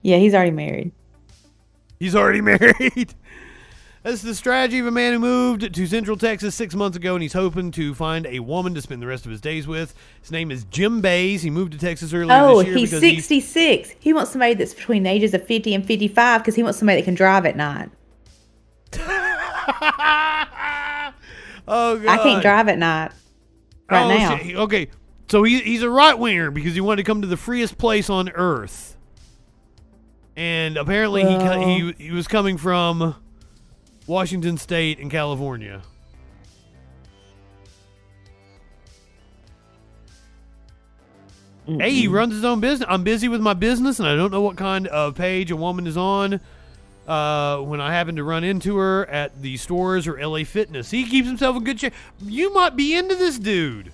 yeah, 0.00 0.16
he's 0.16 0.32
already 0.34 0.50
married. 0.52 0.92
He's 2.00 2.16
already 2.16 2.40
married. 2.40 3.12
That's 4.04 4.22
the 4.22 4.34
strategy 4.34 4.78
of 4.78 4.86
a 4.86 4.90
man 4.90 5.12
who 5.12 5.18
moved 5.18 5.74
to 5.74 5.86
Central 5.86 6.16
Texas 6.16 6.54
six 6.54 6.74
months 6.74 6.96
ago, 6.96 7.12
and 7.14 7.22
he's 7.22 7.34
hoping 7.34 7.70
to 7.72 7.94
find 7.94 8.26
a 8.26 8.38
woman 8.38 8.72
to 8.72 8.80
spend 8.80 9.02
the 9.02 9.06
rest 9.06 9.26
of 9.26 9.32
his 9.32 9.40
days 9.42 9.66
with. 9.66 9.94
His 10.22 10.32
name 10.32 10.50
is 10.50 10.64
Jim 10.64 11.02
Bays. 11.02 11.42
He 11.42 11.50
moved 11.50 11.72
to 11.72 11.78
Texas 11.78 12.14
earlier 12.14 12.34
Oh, 12.40 12.60
this 12.60 12.68
year 12.68 12.76
he's 12.78 12.90
because 12.90 13.02
he- 13.02 13.16
66. 13.16 13.96
He 14.00 14.14
wants 14.14 14.30
somebody 14.32 14.54
that's 14.54 14.72
between 14.72 15.02
the 15.02 15.10
ages 15.10 15.34
of 15.34 15.46
50 15.46 15.74
and 15.74 15.84
55 15.84 16.40
because 16.40 16.54
he 16.54 16.62
wants 16.62 16.78
somebody 16.78 17.02
that 17.02 17.04
can 17.04 17.14
drive 17.14 17.44
at 17.44 17.54
night. 17.54 17.90
oh, 21.68 21.98
God. 21.98 22.06
I 22.06 22.18
can't 22.22 22.42
drive 22.42 22.68
at 22.68 22.78
night 22.78 23.12
right 23.90 24.04
oh, 24.04 24.08
now. 24.08 24.36
shit. 24.38 24.56
Okay, 24.56 24.88
so 25.28 25.42
he, 25.42 25.60
he's 25.60 25.82
a 25.82 25.90
right 25.90 26.18
winger 26.18 26.50
because 26.50 26.74
he 26.74 26.80
wanted 26.80 27.02
to 27.02 27.06
come 27.06 27.22
to 27.22 27.28
the 27.28 27.36
freest 27.36 27.78
place 27.78 28.10
on 28.10 28.28
earth, 28.30 28.96
and 30.36 30.76
apparently 30.76 31.22
he, 31.22 31.92
he 31.94 32.04
he 32.06 32.10
was 32.10 32.26
coming 32.26 32.56
from 32.56 33.14
Washington 34.06 34.58
State 34.58 34.98
and 34.98 35.10
California. 35.10 35.82
Hey, 41.64 41.92
he 41.92 42.08
runs 42.08 42.34
his 42.34 42.44
own 42.44 42.58
business. 42.58 42.88
I'm 42.90 43.04
busy 43.04 43.28
with 43.28 43.40
my 43.40 43.54
business, 43.54 44.00
and 44.00 44.08
I 44.08 44.16
don't 44.16 44.32
know 44.32 44.40
what 44.40 44.56
kind 44.56 44.88
of 44.88 45.14
page 45.14 45.52
a 45.52 45.56
woman 45.56 45.86
is 45.86 45.96
on. 45.96 46.40
Uh, 47.06 47.58
when 47.58 47.80
I 47.80 47.92
happen 47.92 48.16
to 48.16 48.24
run 48.24 48.44
into 48.44 48.76
her 48.76 49.06
at 49.06 49.42
the 49.42 49.56
stores 49.56 50.06
or 50.06 50.24
LA 50.24 50.44
Fitness, 50.44 50.90
he 50.90 51.04
keeps 51.04 51.26
himself 51.26 51.56
in 51.56 51.64
good 51.64 51.80
shape. 51.80 51.94
You 52.24 52.52
might 52.54 52.76
be 52.76 52.94
into 52.94 53.16
this 53.16 53.38
dude. 53.38 53.92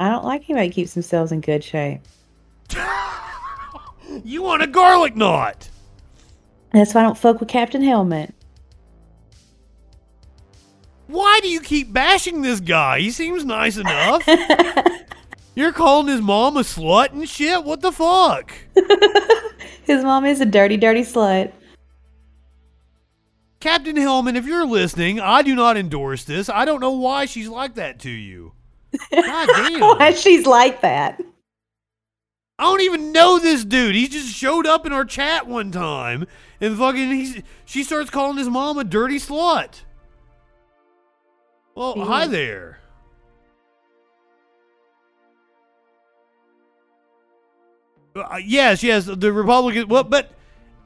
I 0.00 0.08
don't 0.08 0.24
like 0.24 0.42
anybody 0.48 0.68
that 0.68 0.74
keeps 0.74 0.94
themselves 0.94 1.30
in 1.32 1.40
good 1.40 1.62
shape. 1.62 2.00
You 4.24 4.42
want 4.42 4.62
a 4.62 4.66
garlic 4.66 5.16
knot? 5.16 5.70
That's 6.72 6.94
why 6.94 7.00
I 7.00 7.04
don't 7.04 7.16
fuck 7.16 7.40
with 7.40 7.48
Captain 7.48 7.82
Helmet. 7.82 8.34
Why 11.06 11.40
do 11.42 11.48
you 11.48 11.60
keep 11.60 11.92
bashing 11.92 12.42
this 12.42 12.60
guy? 12.60 13.00
He 13.00 13.10
seems 13.10 13.44
nice 13.44 13.76
enough. 13.76 14.26
You're 15.54 15.72
calling 15.72 16.06
his 16.08 16.22
mom 16.22 16.56
a 16.56 16.60
slut 16.60 17.12
and 17.12 17.28
shit. 17.28 17.64
What 17.64 17.82
the 17.82 17.92
fuck? 17.92 18.52
His 19.84 20.02
mom 20.02 20.24
is 20.24 20.40
a 20.40 20.46
dirty, 20.46 20.78
dirty 20.78 21.02
slut. 21.02 21.52
Captain 23.62 23.94
Hellman, 23.94 24.34
if 24.34 24.44
you're 24.44 24.66
listening, 24.66 25.20
I 25.20 25.42
do 25.42 25.54
not 25.54 25.76
endorse 25.76 26.24
this. 26.24 26.48
I 26.48 26.64
don't 26.64 26.80
know 26.80 26.90
why 26.90 27.26
she's 27.26 27.46
like 27.46 27.76
that 27.76 28.00
to 28.00 28.10
you. 28.10 28.54
God 29.12 29.46
damn. 29.54 29.80
Why 29.80 30.10
she's 30.14 30.46
like 30.46 30.80
that? 30.80 31.22
I 32.58 32.64
don't 32.64 32.80
even 32.80 33.12
know 33.12 33.38
this 33.38 33.64
dude. 33.64 33.94
He 33.94 34.08
just 34.08 34.34
showed 34.34 34.66
up 34.66 34.84
in 34.84 34.92
our 34.92 35.04
chat 35.04 35.46
one 35.46 35.70
time 35.70 36.26
and 36.60 36.76
fucking 36.76 37.12
he's 37.12 37.40
she 37.64 37.84
starts 37.84 38.10
calling 38.10 38.36
his 38.36 38.48
mom 38.48 38.78
a 38.78 38.84
dirty 38.84 39.20
slut. 39.20 39.82
Well, 41.76 42.04
hi 42.04 42.26
there. 42.26 42.80
Uh, 48.16 48.40
yes, 48.44 48.82
yes, 48.82 49.04
the 49.06 49.32
Republican. 49.32 49.86
Well, 49.86 50.02
but 50.02 50.32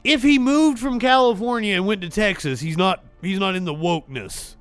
if 0.06 0.22
he 0.22 0.38
moved 0.38 0.78
from 0.78 0.98
California 0.98 1.74
and 1.74 1.86
went 1.86 2.00
to 2.02 2.08
Texas, 2.08 2.60
he's 2.60 2.76
not 2.76 3.04
he's 3.22 3.38
not 3.38 3.54
in 3.56 3.64
the 3.64 3.74
wokeness. 3.74 4.56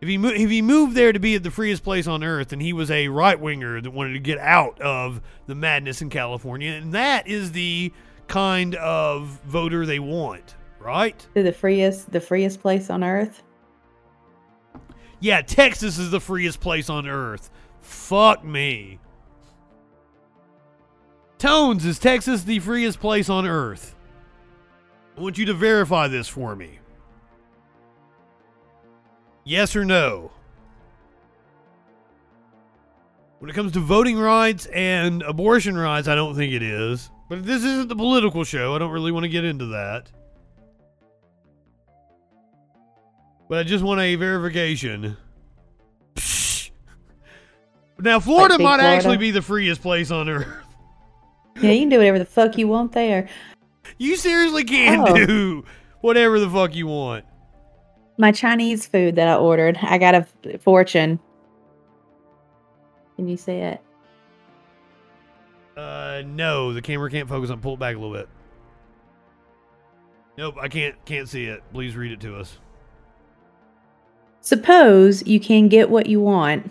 If 0.00 0.08
he 0.08 0.16
mo- 0.16 0.30
if 0.30 0.48
he 0.48 0.62
moved 0.62 0.96
there 0.96 1.12
to 1.12 1.18
be 1.18 1.34
at 1.34 1.42
the 1.42 1.50
freest 1.50 1.84
place 1.84 2.06
on 2.06 2.24
earth, 2.24 2.52
and 2.52 2.62
he 2.62 2.72
was 2.72 2.90
a 2.90 3.08
right 3.08 3.38
winger 3.38 3.80
that 3.80 3.90
wanted 3.90 4.14
to 4.14 4.18
get 4.18 4.38
out 4.38 4.80
of 4.80 5.20
the 5.46 5.54
madness 5.54 6.00
in 6.00 6.08
California, 6.08 6.72
and 6.72 6.94
that 6.94 7.26
is 7.28 7.52
the 7.52 7.92
kind 8.28 8.74
of 8.76 9.28
voter 9.44 9.84
they 9.84 9.98
want, 9.98 10.56
right? 10.78 11.26
To 11.34 11.42
the 11.42 11.52
freest, 11.52 12.10
the 12.10 12.20
freest 12.20 12.60
place 12.60 12.88
on 12.88 13.04
earth. 13.04 13.42
Yeah, 15.20 15.42
Texas 15.42 15.98
is 15.98 16.10
the 16.10 16.20
freest 16.20 16.60
place 16.60 16.88
on 16.88 17.06
earth. 17.06 17.50
Fuck 17.82 18.42
me. 18.42 19.00
Tones, 21.36 21.84
is 21.84 21.98
Texas 21.98 22.44
the 22.44 22.58
freest 22.58 23.00
place 23.00 23.28
on 23.28 23.46
earth? 23.46 23.96
I 25.20 25.22
want 25.22 25.36
you 25.36 25.44
to 25.44 25.54
verify 25.54 26.08
this 26.08 26.28
for 26.28 26.56
me. 26.56 26.78
Yes 29.44 29.76
or 29.76 29.84
no? 29.84 30.30
When 33.38 33.50
it 33.50 33.52
comes 33.52 33.72
to 33.72 33.80
voting 33.80 34.18
rights 34.18 34.64
and 34.64 35.20
abortion 35.20 35.76
rights, 35.76 36.08
I 36.08 36.14
don't 36.14 36.34
think 36.36 36.54
it 36.54 36.62
is. 36.62 37.10
But 37.28 37.44
this 37.44 37.62
isn't 37.62 37.88
the 37.88 37.96
political 37.96 38.44
show. 38.44 38.74
I 38.74 38.78
don't 38.78 38.92
really 38.92 39.12
want 39.12 39.24
to 39.24 39.28
get 39.28 39.44
into 39.44 39.66
that. 39.66 40.10
But 43.50 43.58
I 43.58 43.62
just 43.64 43.84
want 43.84 44.00
a 44.00 44.14
verification. 44.14 45.18
Psh. 46.14 46.70
Now, 47.98 48.20
Florida 48.20 48.58
might 48.58 48.78
Big 48.78 48.86
actually 48.86 49.18
be 49.18 49.32
the 49.32 49.42
freest 49.42 49.82
place 49.82 50.10
on 50.10 50.30
earth. 50.30 50.48
Yeah, 51.60 51.72
you 51.72 51.80
can 51.80 51.88
do 51.90 51.98
whatever 51.98 52.18
the 52.18 52.24
fuck 52.24 52.56
you 52.56 52.68
want 52.68 52.92
there. 52.92 53.28
You 53.98 54.16
seriously 54.16 54.64
can 54.64 55.00
Oh. 55.00 55.14
do 55.26 55.64
whatever 56.00 56.38
the 56.40 56.48
fuck 56.48 56.74
you 56.74 56.86
want. 56.86 57.24
My 58.18 58.32
Chinese 58.32 58.86
food 58.86 59.16
that 59.16 59.28
I 59.28 59.36
ordered, 59.36 59.78
I 59.82 59.98
got 59.98 60.14
a 60.14 60.58
fortune. 60.58 61.18
Can 63.16 63.28
you 63.28 63.36
see 63.36 63.52
it? 63.52 63.80
Uh, 65.76 66.22
no, 66.26 66.72
the 66.72 66.82
camera 66.82 67.10
can't 67.10 67.28
focus 67.28 67.50
on. 67.50 67.60
Pull 67.60 67.74
it 67.74 67.80
back 67.80 67.96
a 67.96 67.98
little 67.98 68.14
bit. 68.14 68.28
Nope, 70.36 70.56
I 70.60 70.68
can't 70.68 70.94
can't 71.04 71.28
see 71.28 71.44
it. 71.46 71.62
Please 71.72 71.96
read 71.96 72.12
it 72.12 72.20
to 72.20 72.36
us. 72.36 72.58
Suppose 74.42 75.26
you 75.26 75.38
can 75.40 75.68
get 75.68 75.90
what 75.90 76.06
you 76.06 76.20
want. 76.20 76.70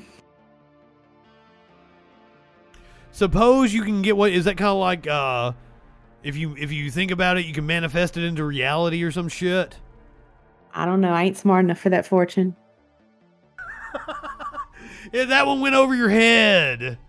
Suppose 3.12 3.74
you 3.74 3.84
can 3.84 4.02
get 4.02 4.16
what 4.16 4.32
is 4.32 4.46
that 4.46 4.58
kind 4.58 4.70
of 4.70 4.78
like? 4.78 5.08
Uh, 5.08 5.54
if 6.24 6.36
you 6.36 6.56
if 6.58 6.72
you 6.72 6.92
think 6.92 7.12
about 7.12 7.38
it, 7.38 7.46
you 7.46 7.54
can 7.54 7.66
manifest 7.66 8.18
it 8.18 8.24
into 8.24 8.44
reality 8.44 9.04
or 9.04 9.12
some 9.12 9.30
shit. 9.30 9.78
I 10.74 10.86
don't 10.86 11.02
know. 11.02 11.12
I 11.12 11.24
ain't 11.24 11.38
smart 11.38 11.66
enough 11.66 11.80
for 11.80 11.90
that 11.90 12.06
fortune. 12.06 12.56
Yeah, 15.12 15.26
that 15.26 15.48
one 15.48 15.62
went 15.62 15.74
over 15.74 15.96
your 15.96 16.10
head. 16.10 17.00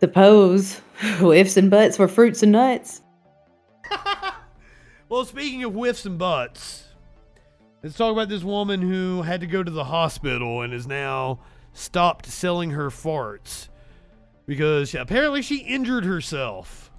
Suppose 0.00 0.74
whiffs 1.20 1.56
and 1.56 1.70
butts 1.70 1.96
for 1.96 2.08
fruits 2.08 2.42
and 2.42 2.52
nuts. 2.52 3.02
Well, 5.10 5.24
speaking 5.24 5.64
of 5.64 5.72
whiffs 5.72 6.04
and 6.04 6.18
butts, 6.18 6.84
let's 7.82 7.96
talk 7.96 8.12
about 8.12 8.28
this 8.28 8.42
woman 8.42 8.82
who 8.82 9.22
had 9.22 9.40
to 9.40 9.46
go 9.46 9.62
to 9.62 9.70
the 9.70 9.84
hospital 9.84 10.60
and 10.60 10.74
has 10.74 10.86
now 10.86 11.38
stopped 11.72 12.26
selling 12.26 12.72
her 12.72 12.90
farts 12.90 13.68
because 14.48 14.94
apparently 14.94 15.42
she 15.42 15.58
injured 15.58 16.06
herself. 16.06 16.90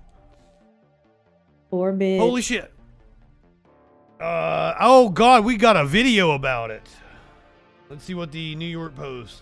Poor 1.71 1.91
bitch. 1.91 2.19
Holy 2.19 2.43
shit. 2.43 2.71
Uh, 4.21 4.75
oh 4.79 5.09
god, 5.09 5.43
we 5.43 5.57
got 5.57 5.75
a 5.75 5.83
video 5.83 6.31
about 6.31 6.69
it. 6.69 6.87
Let's 7.89 8.05
see 8.05 8.13
what 8.13 8.31
the 8.31 8.55
New 8.55 8.67
York 8.67 8.95
Post 8.95 9.41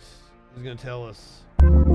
is 0.55 0.63
going 0.63 0.77
to 0.77 0.83
tell 0.83 1.05
us. 1.05 1.41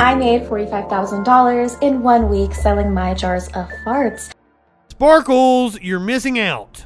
I 0.01 0.15
made 0.15 0.43
$45,000 0.43 1.83
in 1.83 2.03
one 2.03 2.29
week 2.29 2.53
selling 2.53 2.93
my 2.93 3.15
jars 3.15 3.47
of 3.49 3.69
farts. 3.87 4.35
Sparkles, 4.91 5.81
you're 5.81 6.01
missing 6.01 6.39
out. 6.39 6.85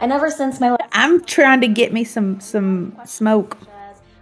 And 0.00 0.12
ever 0.12 0.30
since 0.30 0.58
my 0.58 0.70
last 0.70 0.82
I'm 0.90 1.24
trying 1.24 1.60
to 1.60 1.68
get 1.68 1.92
me 1.92 2.02
some 2.02 2.40
some 2.40 2.98
smoke. 3.04 3.56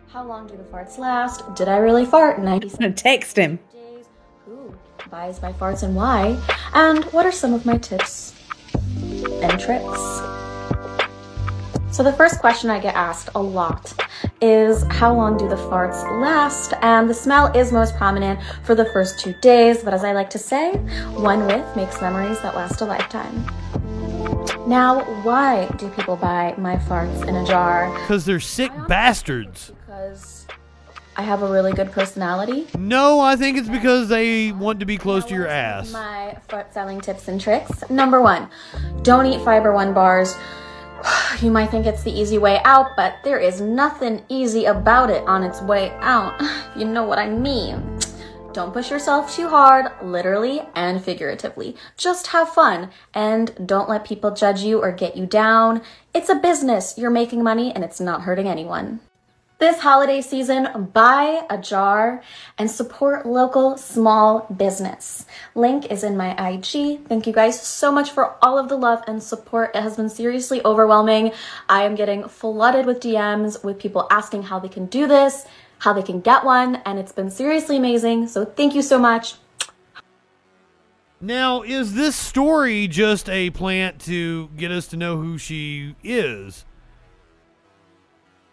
How 0.09 0.25
long 0.25 0.47
do 0.47 0.57
the 0.57 0.65
farts 0.65 0.99
last? 0.99 1.55
Did 1.55 1.69
I 1.69 1.79
really 1.79 2.05
fart? 2.05 2.39
90 2.39 2.69
I'm 2.69 2.77
gonna 2.77 2.93
text 2.93 3.39
him. 3.39 3.59
Buys 5.11 5.43
my 5.43 5.53
farts 5.53 5.83
and 5.83 5.97
why? 5.97 6.41
And 6.73 7.05
what 7.07 7.27
are 7.27 7.33
some 7.33 7.53
of 7.53 7.67
my 7.67 7.77
tips 7.79 8.33
and 9.43 9.59
tricks? 9.59 10.01
So 11.91 12.05
the 12.05 12.15
first 12.17 12.39
question 12.39 12.71
I 12.71 12.79
get 12.79 12.95
asked 12.95 13.29
a 13.35 13.43
lot 13.43 13.93
is 14.41 14.85
how 14.85 15.13
long 15.13 15.37
do 15.37 15.49
the 15.49 15.57
farts 15.57 16.01
last? 16.21 16.75
And 16.83 17.11
the 17.11 17.15
smell 17.15 17.47
is 17.57 17.73
most 17.73 17.97
prominent 17.97 18.39
for 18.63 18.77
the 18.77 18.85
first 18.87 19.19
two 19.19 19.35
days, 19.41 19.83
but 19.83 19.93
as 19.93 20.05
I 20.05 20.13
like 20.13 20.31
to 20.31 20.39
say, 20.39 20.75
one 21.17 21.45
whiff 21.47 21.67
makes 21.75 22.01
memories 22.01 22.41
that 22.43 22.55
last 22.55 22.81
a 22.81 22.85
lifetime. 22.85 23.45
Now, 24.69 25.03
why 25.25 25.67
do 25.77 25.89
people 25.91 26.15
buy 26.15 26.55
my 26.57 26.77
farts 26.77 27.27
in 27.27 27.35
a 27.35 27.45
jar? 27.45 27.93
Because 28.01 28.25
they're 28.25 28.39
sick 28.39 28.71
bastards. 28.87 29.73
Because 29.87 30.40
I 31.17 31.23
have 31.23 31.43
a 31.43 31.51
really 31.51 31.73
good 31.73 31.91
personality. 31.93 32.67
No, 32.79 33.21
I 33.21 33.37
think 33.37 33.59
it's 33.59 33.69
because 33.69 34.09
they 34.09 34.53
want 34.53 34.81
to 34.81 34.87
be 34.87 34.97
close 34.97 35.25
to 35.27 35.35
your 35.35 35.49
ass. 35.49 35.93
My 35.93 36.37
fart 36.49 36.73
selling 36.73 37.01
tips 37.01 37.29
and 37.29 37.41
tricks. 37.41 37.89
Number 37.91 38.21
one, 38.23 38.49
don't 39.03 39.27
eat 39.27 39.45
Fiber 39.45 39.73
One 39.73 39.93
bars. 39.93 40.37
You 41.41 41.51
might 41.51 41.71
think 41.71 41.87
it's 41.87 42.03
the 42.03 42.13
easy 42.13 42.37
way 42.37 42.61
out, 42.65 42.97
but 42.97 43.15
there 43.25 43.39
is 43.39 43.61
nothing 43.61 44.23
easy 44.29 44.67
about 44.67 45.09
it 45.09 45.27
on 45.27 45.43
its 45.43 45.61
way 45.63 45.91
out. 46.01 46.41
You 46.77 46.85
know 46.85 47.05
what 47.05 47.19
I 47.19 47.29
mean. 47.29 47.99
Don't 48.53 48.73
push 48.73 48.91
yourself 48.91 49.35
too 49.35 49.49
hard, 49.49 49.93
literally 50.03 50.63
and 50.75 51.03
figuratively. 51.03 51.77
Just 51.97 52.29
have 52.29 52.49
fun 52.49 52.91
and 53.15 53.55
don't 53.65 53.89
let 53.89 54.05
people 54.05 54.33
judge 54.33 54.63
you 54.63 54.83
or 54.83 54.91
get 54.91 55.17
you 55.17 55.25
down. 55.25 55.83
It's 56.13 56.29
a 56.29 56.35
business. 56.35 56.99
You're 56.99 57.11
making 57.11 57.45
money 57.45 57.73
and 57.73 57.85
it's 57.85 58.01
not 58.01 58.23
hurting 58.23 58.49
anyone. 58.49 59.01
This 59.61 59.79
holiday 59.79 60.23
season, 60.23 60.91
buy 60.95 61.43
a 61.51 61.59
jar 61.59 62.23
and 62.57 62.71
support 62.71 63.27
local 63.27 63.77
small 63.77 64.47
business. 64.57 65.27
Link 65.55 65.93
is 65.93 66.03
in 66.03 66.17
my 66.17 66.31
IG. 66.31 67.07
Thank 67.07 67.27
you 67.27 67.35
guys 67.35 67.61
so 67.61 67.93
much 67.93 68.11
for 68.11 68.37
all 68.43 68.57
of 68.57 68.71
the 68.71 68.77
love 68.79 69.03
and 69.07 69.23
support. 69.23 69.77
It 69.77 69.83
has 69.83 69.99
been 69.99 70.09
seriously 70.09 70.65
overwhelming. 70.65 71.33
I 71.69 71.83
am 71.83 71.95
getting 71.95 72.27
flooded 72.27 72.87
with 72.87 73.01
DMs 73.01 73.63
with 73.63 73.79
people 73.79 74.07
asking 74.11 74.45
how 74.45 74.61
they 74.61 74.71
can 74.71 74.87
do 74.87 75.07
this, 75.07 75.45
how 75.81 75.93
they 75.93 76.03
can 76.03 76.23
get 76.23 76.43
one, 76.43 76.77
and 76.87 76.99
it's 76.99 77.13
been 77.13 77.31
seriously 77.31 77.77
amazing. 77.77 78.29
So 78.29 78.47
thank 78.47 78.75
you 78.75 78.81
so 78.81 78.99
much. 78.99 79.35
Now, 81.21 81.61
is 81.61 81.93
this 81.93 82.17
story 82.17 82.89
just 82.89 83.29
a 83.29 83.51
plant 83.51 84.01
to 84.07 84.49
get 84.57 84.71
us 84.71 84.87
to 84.87 84.97
know 84.97 85.19
who 85.19 85.37
she 85.37 85.97
is? 86.03 86.65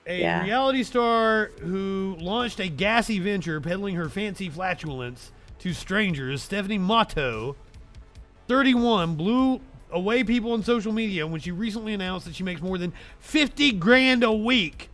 A 0.08 0.22
Yeah. 0.22 0.44
reality 0.44 0.84
star 0.84 1.52
who 1.60 2.16
launched 2.20 2.60
a 2.62 2.70
gassy 2.70 3.20
venture 3.20 3.60
peddling 3.60 3.96
her 3.96 4.08
fancy 4.10 4.50
flatulence 4.50 5.32
to 5.60 5.74
strangers, 5.74 6.42
Stephanie 6.42 6.78
Matto, 6.78 7.56
31, 8.48 9.16
blew 9.16 9.60
away 9.92 10.24
people 10.24 10.54
on 10.54 10.64
social 10.64 10.92
media 10.94 11.28
when 11.28 11.42
she 11.42 11.52
recently 11.52 11.94
announced 11.94 12.26
that 12.26 12.36
she 12.36 12.44
makes 12.44 12.62
more 12.62 12.78
than 12.78 12.94
50 13.20 13.74
grand 13.74 14.24
a 14.24 14.32
week 14.32 14.90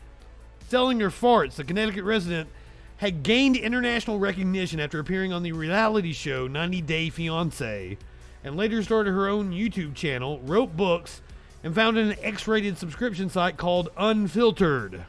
selling 0.67 0.99
her 0.99 1.09
farts. 1.09 1.55
The 1.55 1.63
Connecticut 1.63 2.03
resident 2.03 2.49
had 2.97 3.21
gained 3.23 3.55
international 3.55 4.17
recognition 4.17 4.79
after 4.79 4.99
appearing 4.99 5.31
on 5.33 5.43
the 5.43 5.51
reality 5.51 6.13
show 6.13 6.47
90 6.47 6.81
Day 6.81 7.09
Fiancé 7.09 7.97
and 8.43 8.55
later 8.55 8.81
started 8.81 9.11
her 9.11 9.27
own 9.27 9.51
YouTube 9.51 9.93
channel, 9.93 10.39
wrote 10.43 10.75
books, 10.75 11.21
and 11.63 11.73
found 11.73 11.97
an 11.97 12.15
X 12.21 12.47
rated 12.47 12.77
subscription 12.77 13.29
site 13.29 13.57
called 13.57 13.89
Unfiltrd. 13.95 15.05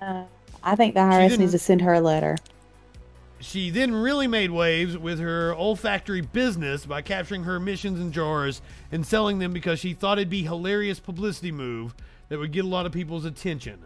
Uh, 0.00 0.24
I 0.62 0.76
think 0.76 0.94
the 0.94 1.00
IRS 1.00 1.38
needs 1.38 1.52
to 1.52 1.58
send 1.58 1.80
her 1.82 1.94
a 1.94 2.00
letter. 2.00 2.36
She 3.38 3.70
then 3.70 3.94
really 3.94 4.26
made 4.26 4.50
waves 4.50 4.96
with 4.96 5.20
her 5.20 5.54
olfactory 5.54 6.22
business 6.22 6.86
by 6.86 7.02
capturing 7.02 7.44
her 7.44 7.56
emissions 7.56 8.00
in 8.00 8.10
jars 8.10 8.62
and 8.90 9.06
selling 9.06 9.38
them 9.38 9.52
because 9.52 9.78
she 9.78 9.94
thought 9.94 10.18
it'd 10.18 10.30
be 10.30 10.42
hilarious 10.42 10.98
publicity 10.98 11.52
move 11.52 11.94
that 12.28 12.38
would 12.38 12.52
get 12.52 12.64
a 12.64 12.68
lot 12.68 12.86
of 12.86 12.92
people's 12.92 13.24
attention. 13.24 13.84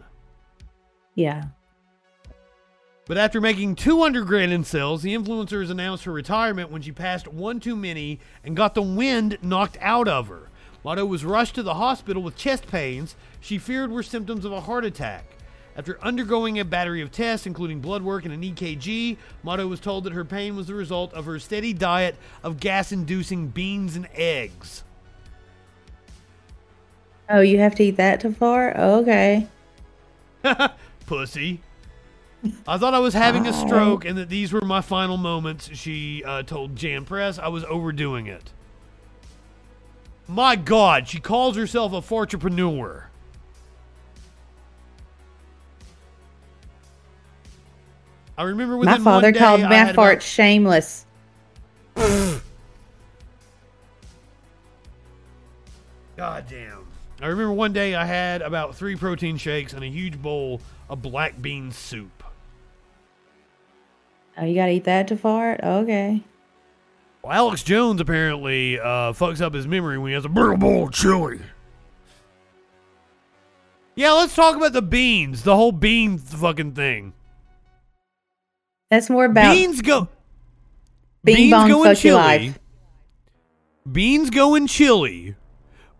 Yeah. 1.15 1.43
But 3.05 3.17
after 3.17 3.41
making 3.41 3.75
200 3.75 4.25
grand 4.25 4.53
in 4.53 4.63
sales, 4.63 5.01
the 5.01 5.13
influencers 5.13 5.69
announced 5.69 6.05
her 6.05 6.13
retirement 6.13 6.71
when 6.71 6.81
she 6.81 6.91
passed 6.91 7.27
one 7.27 7.59
too 7.59 7.75
many 7.75 8.19
and 8.43 8.55
got 8.55 8.73
the 8.73 8.81
wind 8.81 9.37
knocked 9.41 9.77
out 9.81 10.07
of 10.07 10.27
her. 10.27 10.49
Matto 10.83 11.05
was 11.05 11.23
rushed 11.23 11.55
to 11.55 11.63
the 11.63 11.75
hospital 11.75 12.23
with 12.23 12.35
chest 12.35 12.67
pains 12.67 13.15
she 13.39 13.57
feared 13.57 13.91
were 13.91 14.03
symptoms 14.03 14.45
of 14.45 14.51
a 14.51 14.61
heart 14.61 14.85
attack. 14.85 15.25
After 15.75 16.01
undergoing 16.03 16.59
a 16.59 16.65
battery 16.65 17.01
of 17.01 17.11
tests, 17.11 17.45
including 17.45 17.79
blood 17.79 18.01
work 18.01 18.25
and 18.25 18.33
an 18.33 18.41
EKG, 18.41 19.17
Matto 19.43 19.67
was 19.67 19.79
told 19.79 20.03
that 20.03 20.13
her 20.13 20.25
pain 20.25 20.55
was 20.55 20.67
the 20.67 20.73
result 20.73 21.13
of 21.13 21.25
her 21.25 21.39
steady 21.39 21.71
diet 21.71 22.15
of 22.43 22.59
gas 22.59 22.91
inducing 22.91 23.47
beans 23.47 23.95
and 23.95 24.07
eggs. 24.13 24.83
Oh, 27.29 27.39
you 27.39 27.59
have 27.59 27.75
to 27.75 27.83
eat 27.83 27.95
that 27.97 28.19
to 28.21 28.31
fart? 28.31 28.75
Okay. 28.75 29.47
Pussy. 31.05 31.61
I 32.67 32.77
thought 32.77 32.93
I 32.93 32.99
was 32.99 33.13
having 33.13 33.47
a 33.47 33.53
stroke 33.53 34.03
and 34.03 34.17
that 34.17 34.27
these 34.27 34.51
were 34.51 34.61
my 34.61 34.81
final 34.81 35.15
moments, 35.15 35.69
she 35.73 36.23
uh, 36.25 36.43
told 36.43 36.75
Jam 36.75 37.05
Press. 37.05 37.39
I 37.39 37.47
was 37.47 37.63
overdoing 37.65 38.27
it. 38.27 38.51
My 40.27 40.55
God, 40.55 41.07
she 41.07 41.19
calls 41.19 41.55
herself 41.57 41.93
a 41.93 42.01
fartrepreneur. 42.01 43.03
I 48.37 48.43
remember 48.43 48.77
My 48.77 48.97
father 48.97 49.27
one 49.27 49.33
day, 49.33 49.39
called 49.39 49.61
my 49.61 49.93
fart 49.93 50.13
about- 50.15 50.23
shameless. 50.23 51.05
God 56.17 56.45
damn. 56.49 56.87
I 57.21 57.27
remember 57.27 57.53
one 57.53 57.73
day 57.73 57.93
I 57.93 58.05
had 58.05 58.41
about 58.41 58.75
three 58.75 58.95
protein 58.95 59.37
shakes 59.37 59.73
and 59.73 59.83
a 59.83 59.87
huge 59.87 60.19
bowl 60.21 60.61
of 60.89 61.01
black 61.01 61.39
bean 61.41 61.71
soup. 61.71 62.23
Oh, 64.37 64.45
you 64.45 64.55
gotta 64.55 64.71
eat 64.71 64.85
that 64.85 65.07
to 65.09 65.17
fart? 65.17 65.59
Okay. 65.63 66.21
Well, 67.23 67.33
Alex 67.33 67.61
Jones 67.61 68.01
apparently 68.01 68.79
uh, 68.79 69.13
fucks 69.13 69.41
up 69.41 69.53
his 69.53 69.67
memory 69.67 69.97
when 69.97 70.09
he 70.09 70.13
has 70.15 70.25
a 70.25 70.29
big 70.29 70.59
bowl 70.59 70.87
of 70.87 70.93
chili. 70.93 71.39
Yeah, 73.95 74.13
let's 74.13 74.33
talk 74.33 74.55
about 74.55 74.73
the 74.73 74.81
beans. 74.81 75.43
The 75.43 75.55
whole 75.55 75.71
beans 75.71 76.33
fucking 76.33 76.73
thing. 76.73 77.13
That's 78.89 79.09
more 79.09 79.25
about 79.25 79.53
beans 79.53 79.81
go. 79.81 80.07
Bing 81.23 81.35
beans 81.35 81.51
bong 81.51 81.69
go 81.69 81.83
in 81.83 81.95
chili. 81.95 82.15
life. 82.15 82.59
Beans 83.91 84.29
go 84.29 84.55
in 84.55 84.65
chili, 84.65 85.35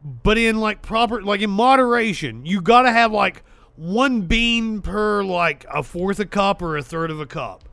but 0.03 0.37
in 0.37 0.59
like 0.59 0.81
proper, 0.81 1.21
like 1.21 1.41
in 1.41 1.51
moderation. 1.51 2.45
You 2.45 2.61
got 2.61 2.83
to 2.83 2.91
have 2.91 3.11
like 3.11 3.43
one 3.75 4.21
bean 4.21 4.81
per 4.81 5.23
like 5.23 5.65
a 5.71 5.83
fourth 5.83 6.19
a 6.19 6.25
cup 6.25 6.61
or 6.61 6.77
a 6.77 6.83
third 6.83 7.11
of 7.11 7.19
a 7.19 7.25
cup 7.25 7.63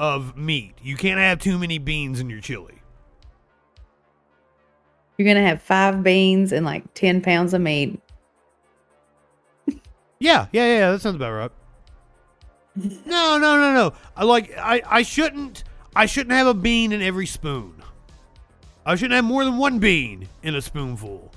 of 0.00 0.34
meat. 0.34 0.72
You 0.82 0.96
can't 0.96 1.20
have 1.20 1.38
too 1.40 1.58
many 1.58 1.76
beans 1.76 2.20
in 2.20 2.30
your 2.30 2.40
chili. 2.40 2.80
You're 5.18 5.28
gonna 5.28 5.46
have 5.46 5.60
five 5.60 6.02
beans 6.02 6.52
and 6.52 6.64
like 6.64 6.82
ten 6.94 7.20
pounds 7.20 7.54
of 7.54 7.60
meat. 7.60 8.00
Yeah, 10.22 10.48
yeah, 10.52 10.66
yeah. 10.66 10.90
That 10.90 11.00
sounds 11.00 11.16
about 11.16 11.32
right. 11.32 11.50
No, 13.06 13.38
no, 13.38 13.56
no, 13.56 13.72
no. 13.74 13.92
I 14.16 14.24
like. 14.24 14.56
I, 14.58 14.82
I 14.86 15.02
shouldn't. 15.02 15.64
I 15.96 16.06
shouldn't 16.06 16.32
have 16.32 16.46
a 16.46 16.54
bean 16.54 16.92
in 16.92 17.00
every 17.02 17.26
spoon. 17.26 17.82
I 18.84 18.96
shouldn't 18.96 19.14
have 19.14 19.24
more 19.24 19.44
than 19.44 19.56
one 19.56 19.78
bean 19.78 20.28
in 20.42 20.54
a 20.54 20.62
spoonful. 20.62 21.30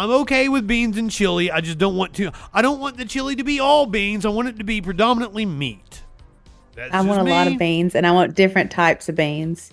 I'm 0.00 0.10
okay 0.22 0.48
with 0.48 0.66
beans 0.66 0.96
and 0.96 1.10
chili. 1.10 1.50
I 1.50 1.60
just 1.60 1.76
don't 1.76 1.94
want 1.94 2.14
to. 2.14 2.32
I 2.54 2.62
don't 2.62 2.80
want 2.80 2.96
the 2.96 3.04
chili 3.04 3.36
to 3.36 3.44
be 3.44 3.60
all 3.60 3.84
beans. 3.84 4.24
I 4.24 4.30
want 4.30 4.48
it 4.48 4.56
to 4.56 4.64
be 4.64 4.80
predominantly 4.80 5.44
meat. 5.44 6.02
That's 6.74 6.94
I 6.94 7.02
want 7.02 7.20
a 7.20 7.24
just 7.24 7.30
lot 7.30 7.46
of 7.48 7.58
beans 7.58 7.94
and 7.94 8.06
I 8.06 8.10
want 8.12 8.34
different 8.34 8.70
types 8.70 9.10
of 9.10 9.16
beans. 9.16 9.70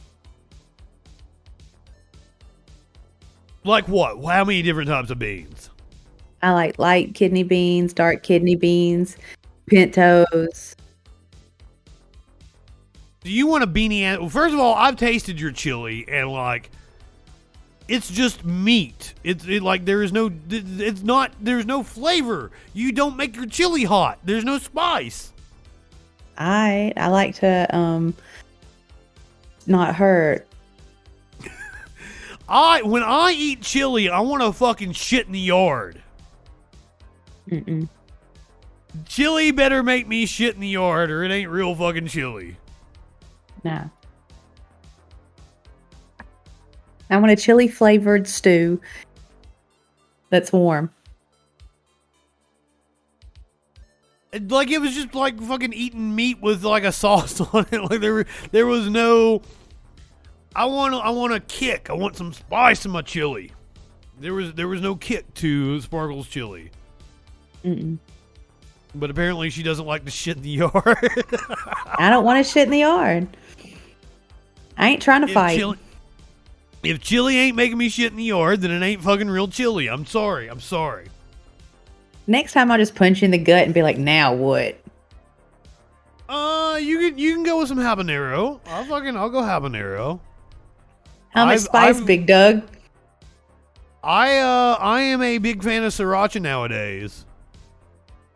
Like 3.64 3.88
what? 3.88 4.22
How 4.26 4.44
many 4.44 4.62
different 4.64 4.90
types 4.90 5.12
of 5.12 5.18
beans? 5.18 5.70
I 6.44 6.52
like 6.52 6.78
light 6.78 7.16
kidney 7.16 7.44
beans, 7.44 7.94
dark 7.94 8.22
kidney 8.22 8.56
beans, 8.58 9.16
pintos. 9.68 10.76
Do 13.24 13.32
you 13.32 13.48
want 13.48 13.64
a 13.64 13.68
beanie? 13.68 14.02
an- 14.02 14.20
Well, 14.20 14.30
first 14.30 14.54
of 14.54 14.60
all, 14.60 14.74
I've 14.74 14.98
tasted 14.98 15.40
your 15.40 15.54
chili 15.54 16.06
and 16.10 16.30
like, 16.30 16.70
it's 17.88 18.10
just 18.10 18.44
meat. 18.44 19.14
It's 19.24 19.46
it, 19.46 19.62
like 19.64 19.86
there 19.86 20.04
is 20.04 20.12
no. 20.12 20.32
It's 20.50 21.04
not. 21.04 21.34
There's 21.40 21.66
no 21.66 21.84
flavor. 21.84 22.52
You 22.74 22.92
don't 22.92 23.16
make 23.16 23.36
your 23.36 23.46
chili 23.46 23.84
hot. 23.84 24.20
There's 24.24 24.44
no 24.44 24.58
spice. 24.58 25.32
I 26.38 26.94
I 26.98 27.08
like 27.08 27.36
to 27.36 27.76
um 27.76 28.14
not 29.66 29.96
hurt. 29.96 30.48
I 32.50 32.82
when 32.82 33.04
I 33.04 33.32
eat 33.32 33.62
chili, 33.62 34.10
I 34.10 34.20
want 34.20 34.44
to 34.44 34.52
fucking 34.52 34.92
shit 34.92 35.26
in 35.26 35.32
the 35.32 35.40
yard. 35.40 36.02
Mm-mm. 37.50 37.88
Chili 39.06 39.52
better 39.52 39.84
make 39.84 40.08
me 40.08 40.26
shit 40.26 40.56
in 40.56 40.62
the 40.62 40.68
yard, 40.68 41.12
or 41.12 41.24
it 41.24 41.32
ain't 41.32 41.50
real 41.50 41.76
fucking 41.76 42.08
chili. 42.08 42.58
No. 43.64 43.90
I 47.10 47.18
want 47.18 47.32
a 47.32 47.36
chili 47.36 47.68
flavored 47.68 48.28
stew 48.28 48.82
that's 50.30 50.52
warm. 50.52 50.92
Like 54.50 54.70
it 54.70 54.80
was 54.80 54.94
just 54.94 55.16
like 55.16 55.42
fucking 55.42 55.74
eating 55.74 56.14
meat 56.14 56.42
with 56.42 56.64
like 56.64 56.84
a 56.84 56.92
sauce 56.92 57.40
on 57.54 57.66
it. 57.72 57.82
Like 57.90 58.02
there, 58.02 58.26
there 58.52 58.66
was 58.66 58.90
no. 58.90 59.42
I 60.56 60.66
want, 60.66 60.94
I 60.96 61.10
want 61.12 61.34
a 61.34 61.40
kick. 61.40 61.90
I 61.90 61.94
want 61.94 62.16
some 62.16 62.34
spice 62.34 62.84
in 62.84 62.92
my 62.92 63.04
chili. 63.04 63.52
There 64.20 64.34
was, 64.34 64.54
there 64.54 64.68
was 64.68 64.82
no 64.82 64.96
kick 64.96 65.32
to 65.36 65.80
Sparkle's 65.82 66.28
chili. 66.28 66.72
Mm-mm. 67.64 68.00
But 68.96 69.12
apparently, 69.12 69.52
she 69.52 69.62
doesn't 69.62 69.86
like 69.86 70.06
to 70.06 70.12
shit 70.12 70.38
in 70.38 70.44
the 70.44 70.50
yard. 70.50 70.74
I 72.00 72.10
don't 72.10 72.26
want 72.26 72.44
to 72.44 72.52
shit 72.52 72.64
in 72.64 72.72
the 72.72 72.80
yard. 72.80 73.28
I 74.78 74.90
ain't 74.90 75.02
trying 75.02 75.22
to 75.22 75.28
if 75.28 75.34
fight. 75.34 75.58
chili, 75.58 75.78
if 76.84 77.02
chili 77.02 77.38
ain't 77.38 77.56
making 77.56 77.78
me 77.78 77.90
shit 77.90 78.12
in 78.12 78.18
the 78.18 78.24
yard, 78.24 78.62
then 78.62 78.72
it 78.72 78.86
ain't 78.86 79.02
fucking 79.04 79.30
real 79.30 79.48
chili. 79.48 79.88
I'm 79.88 80.06
sorry. 80.06 80.48
I'm 80.48 80.60
sorry. 80.60 81.08
Next 82.28 82.54
time 82.54 82.70
I'll 82.72 82.78
just 82.78 82.96
punch 82.96 83.22
you 83.22 83.26
in 83.26 83.32
the 83.32 83.38
gut 83.38 83.64
and 83.66 83.74
be 83.74 83.82
like, 83.84 83.98
now 83.98 84.34
what? 84.34 84.78
Uh, 86.30 86.78
you 86.82 87.00
can, 87.00 87.18
you 87.18 87.34
can 87.34 87.44
go 87.44 87.60
with 87.60 87.70
some 87.70 87.78
habanero. 87.78 88.60
I'll 88.68 88.84
fucking, 88.86 89.16
I'll 89.16 89.30
go 89.30 89.42
habanero. 89.42 90.20
How 91.30 91.46
much 91.46 91.54
I've- 91.54 91.64
spice, 91.64 91.96
I've- 91.98 92.06
Big 92.06 92.26
Doug? 92.26 92.64
I 94.04 94.38
uh 94.38 94.78
I 94.80 95.02
am 95.02 95.22
a 95.22 95.38
big 95.38 95.62
fan 95.64 95.84
of 95.84 95.92
sriracha 95.92 96.42
nowadays. 96.42 97.26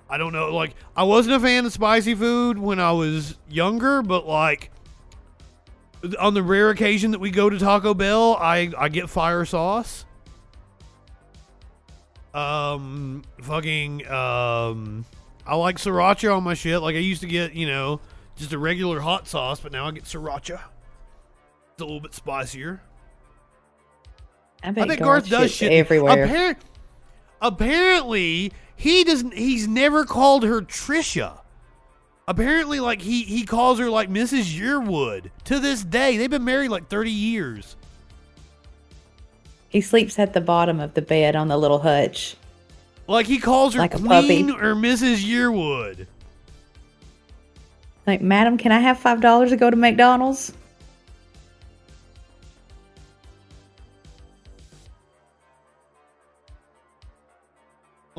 I 0.09 0.17
don't 0.17 0.33
know, 0.33 0.53
like 0.53 0.75
I 0.97 1.03
wasn't 1.03 1.35
a 1.35 1.39
fan 1.39 1.65
of 1.65 1.71
spicy 1.71 2.13
food 2.13 2.57
when 2.57 2.79
I 2.79 2.91
was 2.91 3.37
younger, 3.49 4.01
but 4.01 4.27
like 4.27 4.69
on 6.19 6.33
the 6.33 6.43
rare 6.43 6.69
occasion 6.69 7.11
that 7.11 7.19
we 7.19 7.31
go 7.31 7.49
to 7.49 7.57
Taco 7.59 7.93
Bell, 7.93 8.35
I 8.39 8.71
I 8.77 8.89
get 8.89 9.09
fire 9.09 9.45
sauce. 9.45 10.05
Um 12.33 13.23
fucking 13.41 14.07
um 14.07 15.05
I 15.45 15.55
like 15.55 15.77
sriracha 15.77 16.35
on 16.35 16.43
my 16.43 16.53
shit. 16.53 16.81
Like 16.81 16.95
I 16.95 16.99
used 16.99 17.21
to 17.21 17.27
get, 17.27 17.53
you 17.53 17.67
know, 17.67 17.99
just 18.37 18.53
a 18.53 18.57
regular 18.57 18.99
hot 18.99 19.27
sauce, 19.27 19.59
but 19.59 19.71
now 19.71 19.87
I 19.87 19.91
get 19.91 20.05
sriracha. 20.05 20.59
It's 21.73 21.81
a 21.81 21.85
little 21.85 21.99
bit 21.99 22.13
spicier. 22.13 22.81
I 24.63 24.71
bet, 24.71 24.83
I 24.83 24.87
bet 24.87 24.99
Garth 24.99 25.29
Garth 25.29 25.29
does 25.29 25.51
shit 25.51 25.71
everywhere. 25.71 26.27
Appar- 26.27 26.57
apparently, 27.41 28.53
he 28.75 29.03
doesn't. 29.03 29.33
He's 29.33 29.67
never 29.67 30.05
called 30.05 30.43
her 30.43 30.61
Trisha. 30.61 31.40
Apparently, 32.27 32.79
like 32.79 33.01
he 33.01 33.23
he 33.23 33.43
calls 33.45 33.79
her 33.79 33.89
like 33.89 34.09
Mrs. 34.09 34.57
Yearwood 34.57 35.31
to 35.45 35.59
this 35.59 35.83
day. 35.83 36.17
They've 36.17 36.29
been 36.29 36.45
married 36.45 36.69
like 36.69 36.87
thirty 36.87 37.11
years. 37.11 37.75
he 39.69 39.81
sleeps 39.81 40.19
at 40.19 40.33
the 40.33 40.41
bottom 40.41 40.79
of 40.79 40.93
the 40.93 41.01
bed 41.01 41.35
on 41.35 41.47
the 41.47 41.57
little 41.57 41.79
hutch. 41.79 42.35
Like 43.07 43.25
he 43.25 43.39
calls 43.39 43.73
her 43.73 43.79
Like 43.79 43.95
a 43.95 43.99
puppy. 43.99 44.43
Queen 44.43 44.51
or 44.51 44.75
Mrs. 44.75 45.25
Yearwood. 45.25 46.07
Like, 48.07 48.21
madam, 48.21 48.57
can 48.57 48.71
I 48.71 48.79
have 48.79 48.97
five 48.99 49.19
dollars 49.21 49.49
to 49.49 49.57
go 49.57 49.69
to 49.69 49.75
McDonald's? 49.75 50.53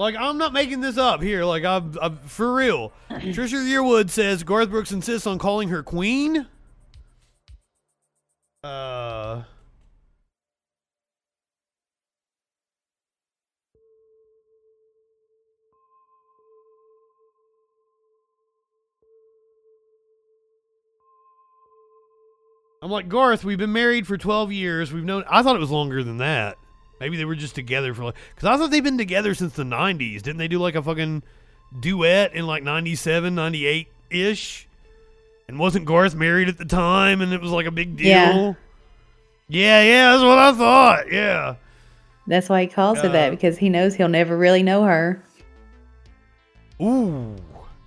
Like 0.03 0.17
I'm 0.17 0.37
not 0.37 0.53
making 0.53 0.81
this 0.81 0.99
up 0.99 1.23
here. 1.23 1.45
Like 1.45 1.65
I'm, 1.65 1.97
I'm 2.03 2.17
for 2.17 2.53
real. 2.53 2.93
Trisha 3.09 3.65
Yearwood 3.65 4.11
says 4.11 4.43
Garth 4.43 4.69
Brooks 4.69 4.91
insists 4.91 5.29
on 5.29 5.39
calling 5.39 5.69
her 5.69 5.85
Queen. 5.85 6.49
Uh. 8.65 9.45
I'm 22.83 22.91
like 22.91 23.09
Garth. 23.09 23.45
We've 23.45 23.57
been 23.57 23.73
married 23.73 24.09
for 24.09 24.19
12 24.19 24.51
years. 24.51 24.93
We've 24.93 25.05
known. 25.05 25.23
I 25.31 25.45
thought 25.45 25.55
it 25.55 25.61
was 25.61 25.71
longer 25.71 26.03
than 26.03 26.17
that. 26.17 26.59
Maybe 27.03 27.17
they 27.17 27.25
were 27.25 27.35
just 27.35 27.57
together 27.57 27.95
for 27.95 28.05
like. 28.05 28.15
Because 28.33 28.47
I 28.49 28.57
thought 28.57 28.71
they've 28.71 28.85
been 28.85 28.97
together 28.97 29.35
since 29.35 29.55
the 29.55 29.65
90s. 29.65 30.23
Didn't 30.23 30.37
they 30.37 30.47
do 30.47 30.61
like 30.61 30.77
a 30.77 30.83
fucking 30.83 31.25
duet 31.81 32.33
in 32.33 32.47
like 32.47 32.63
97, 32.63 33.35
98 33.35 33.89
ish? 34.11 34.69
And 35.49 35.59
wasn't 35.59 35.85
Garth 35.85 36.15
married 36.15 36.49
at 36.49 36.59
the 36.59 36.65
time 36.65 37.21
and 37.21 37.33
it 37.33 37.41
was 37.41 37.51
like 37.51 37.67
a 37.67 37.73
big 37.73 37.97
deal? 37.97 38.07
Yeah. 38.07 38.53
Yeah, 39.49 39.83
yeah, 39.83 40.11
that's 40.13 40.23
what 40.23 40.39
I 40.39 40.53
thought. 40.53 41.13
Yeah. 41.13 41.57
That's 42.29 42.49
why 42.49 42.61
he 42.61 42.67
calls 42.69 43.01
her 43.01 43.09
that 43.09 43.29
Uh, 43.29 43.31
because 43.31 43.59
he 43.59 43.69
knows 43.69 43.97
he'll 43.97 44.07
never 44.07 44.39
really 44.39 44.63
know 44.63 44.85
her. 44.85 45.21
Ooh. 46.81 47.35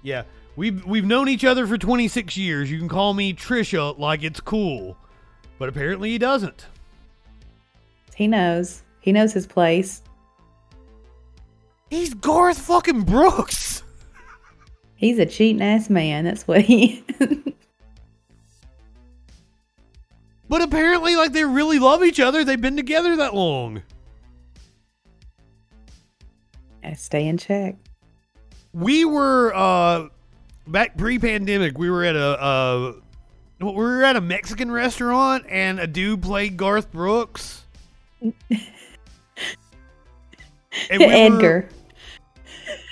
Yeah. 0.04 0.24
We've 0.58 0.86
we've 0.86 1.06
known 1.06 1.30
each 1.30 1.46
other 1.46 1.66
for 1.68 1.78
26 1.78 2.36
years. 2.36 2.70
You 2.70 2.80
can 2.80 2.90
call 2.90 3.14
me 3.14 3.34
Trisha 3.34 3.98
like 3.98 4.24
it's 4.24 4.42
cool. 4.42 4.98
But 5.58 5.70
apparently 5.70 6.10
he 6.10 6.18
doesn't. 6.18 6.66
He 8.14 8.28
knows. 8.28 8.82
He 9.06 9.12
knows 9.12 9.34
his 9.34 9.46
place. 9.46 10.02
He's 11.92 12.16
Garth 12.16 12.58
fucking 12.58 13.04
Brooks. 13.04 13.84
He's 14.96 15.20
a 15.20 15.28
cheating 15.28 15.62
ass 15.62 15.92
man. 15.92 16.26
That's 16.26 16.48
what 16.48 16.62
he. 16.62 17.04
But 20.48 20.62
apparently 20.62 21.16
like 21.16 21.34
they 21.34 21.44
really 21.44 21.80
love 21.80 22.04
each 22.04 22.20
other. 22.20 22.44
They've 22.44 22.60
been 22.60 22.76
together 22.76 23.16
that 23.18 23.34
long. 23.34 23.84
Gotta 26.84 26.96
stay 26.96 27.28
in 27.28 27.38
check. 27.38 27.76
We 28.74 29.06
were 29.06 29.54
uh 29.56 30.08
back 30.68 30.98
pre-pandemic. 30.98 31.78
We 31.78 31.90
were 31.90 32.04
at 32.04 32.16
a 32.16 32.42
uh 32.42 32.94
we 33.60 33.72
were 33.72 34.04
at 34.04 34.16
a 34.16 34.22
Mexican 34.22 34.72
restaurant 34.72 35.46
and 35.50 35.80
a 35.80 35.88
dude 35.88 36.22
played 36.22 36.58
Garth 36.58 36.92
Brooks. 36.92 37.64
And 40.90 41.00
we 41.00 41.06
were- 41.08 41.14
Edgar. 41.14 41.70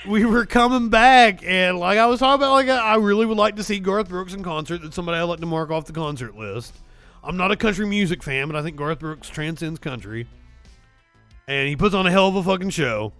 we 0.08 0.26
were 0.26 0.46
coming 0.46 0.90
back 0.90 1.44
and 1.46 1.80
like 1.80 1.98
I 1.98 2.06
was 2.08 2.20
talking 2.20 2.42
about 2.44 2.52
like 2.54 2.70
I 2.70 2.96
really 2.96 3.26
would 3.26 3.38
like 3.38 3.56
to 3.56 3.64
see 3.64 3.80
Garth 3.80 4.10
Brooks 4.10 4.34
in 4.34 4.44
concert. 4.44 4.82
That 4.82 4.94
somebody 4.94 5.18
I'd 5.18 5.24
like 5.24 5.40
to 5.40 5.46
mark 5.46 5.72
off 5.72 5.86
the 5.86 5.94
concert 5.94 6.38
list. 6.38 6.74
I'm 7.24 7.38
not 7.38 7.52
a 7.52 7.56
country 7.56 7.86
music 7.86 8.22
fan, 8.22 8.48
but 8.48 8.56
I 8.58 8.62
think 8.64 8.76
Garth 8.76 9.00
Brooks 9.00 9.30
transcends 9.30 9.80
country. 9.80 10.28
And 11.48 11.68
he 11.70 11.76
puts 11.76 11.96
on 11.96 12.06
a 12.06 12.12
hell 12.12 12.28
of 12.28 12.36
a 12.36 12.44
fucking 12.44 12.70
show. 12.72 13.14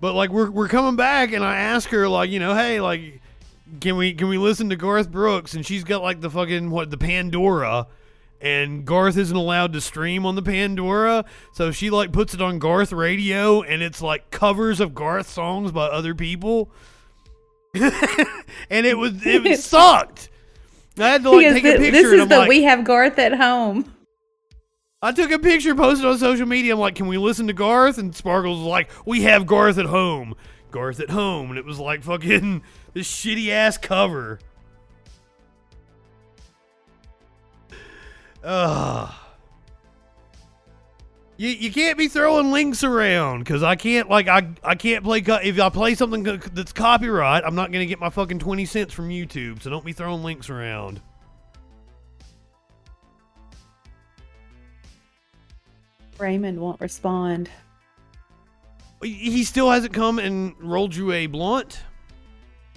But 0.00 0.14
like 0.14 0.30
we're 0.30 0.50
we're 0.50 0.68
coming 0.68 0.96
back 0.96 1.32
and 1.32 1.44
I 1.44 1.56
ask 1.56 1.88
her 1.90 2.08
like, 2.08 2.30
you 2.30 2.38
know, 2.38 2.54
hey, 2.54 2.80
like 2.80 3.20
can 3.80 3.96
we 3.96 4.12
can 4.14 4.28
we 4.28 4.38
listen 4.38 4.68
to 4.70 4.76
Garth 4.76 5.10
Brooks? 5.10 5.54
And 5.54 5.64
she's 5.64 5.84
got 5.84 6.02
like 6.02 6.20
the 6.20 6.30
fucking 6.30 6.70
what 6.70 6.90
the 6.90 6.98
Pandora 6.98 7.86
and 8.40 8.84
Garth 8.84 9.16
isn't 9.16 9.36
allowed 9.36 9.72
to 9.74 9.80
stream 9.80 10.24
on 10.24 10.34
the 10.34 10.42
Pandora, 10.42 11.24
so 11.52 11.70
she 11.70 11.90
like 11.90 12.12
puts 12.12 12.34
it 12.34 12.40
on 12.40 12.58
Garth 12.58 12.92
radio 12.92 13.62
and 13.62 13.82
it's 13.82 14.00
like 14.00 14.30
covers 14.30 14.80
of 14.80 14.94
Garth 14.94 15.28
songs 15.28 15.72
by 15.72 15.86
other 15.86 16.14
people. 16.14 16.70
and 17.74 18.86
it 18.86 18.98
was 18.98 19.24
it 19.24 19.60
sucked. 19.62 20.30
I 20.98 21.08
had 21.08 21.22
to 21.22 21.30
like 21.30 21.54
Because 21.54 21.62
take 21.62 21.64
a 21.64 21.78
picture 21.78 21.90
this 21.92 22.12
and 22.12 22.22
is 22.22 22.28
the 22.28 22.38
like, 22.38 22.48
we 22.48 22.62
have 22.64 22.84
Garth 22.84 23.18
at 23.18 23.34
home. 23.34 23.94
I 25.02 25.12
took 25.12 25.30
a 25.30 25.38
picture, 25.38 25.74
posted 25.74 26.04
on 26.04 26.18
social 26.18 26.46
media. 26.46 26.74
I'm 26.74 26.78
like, 26.78 26.94
can 26.94 27.06
we 27.06 27.16
listen 27.16 27.46
to 27.46 27.54
Garth? 27.54 27.96
And 27.96 28.14
Sparkles 28.14 28.58
was 28.58 28.66
like, 28.66 28.90
we 29.06 29.22
have 29.22 29.46
Garth 29.46 29.78
at 29.78 29.86
home. 29.86 30.34
Garth 30.70 31.00
at 31.00 31.08
home. 31.08 31.48
And 31.50 31.58
it 31.58 31.64
was 31.64 31.78
like 31.78 32.02
fucking 32.02 32.62
this 32.92 33.10
shitty 33.10 33.48
ass 33.48 33.78
cover. 33.78 34.40
Ugh. 38.42 39.14
You, 41.40 41.48
you 41.48 41.72
can't 41.72 41.96
be 41.96 42.08
throwing 42.08 42.52
links 42.52 42.84
around 42.84 43.38
because 43.38 43.62
I 43.62 43.74
can't 43.74 44.10
like 44.10 44.28
I 44.28 44.46
I 44.62 44.74
can't 44.74 45.02
play 45.02 45.22
co- 45.22 45.40
if 45.42 45.58
I 45.58 45.70
play 45.70 45.94
something 45.94 46.22
that's 46.22 46.74
copyright 46.74 47.44
I'm 47.44 47.54
not 47.54 47.72
gonna 47.72 47.86
get 47.86 47.98
my 47.98 48.10
fucking 48.10 48.40
twenty 48.40 48.66
cents 48.66 48.92
from 48.92 49.08
YouTube 49.08 49.62
so 49.62 49.70
don't 49.70 49.82
be 49.82 49.94
throwing 49.94 50.22
links 50.22 50.50
around. 50.50 51.00
Raymond 56.18 56.60
won't 56.60 56.78
respond. 56.78 57.48
He 59.02 59.14
he 59.14 59.44
still 59.44 59.70
hasn't 59.70 59.94
come 59.94 60.18
and 60.18 60.54
rolled 60.60 60.94
you 60.94 61.12
a 61.12 61.26
blunt. 61.26 61.80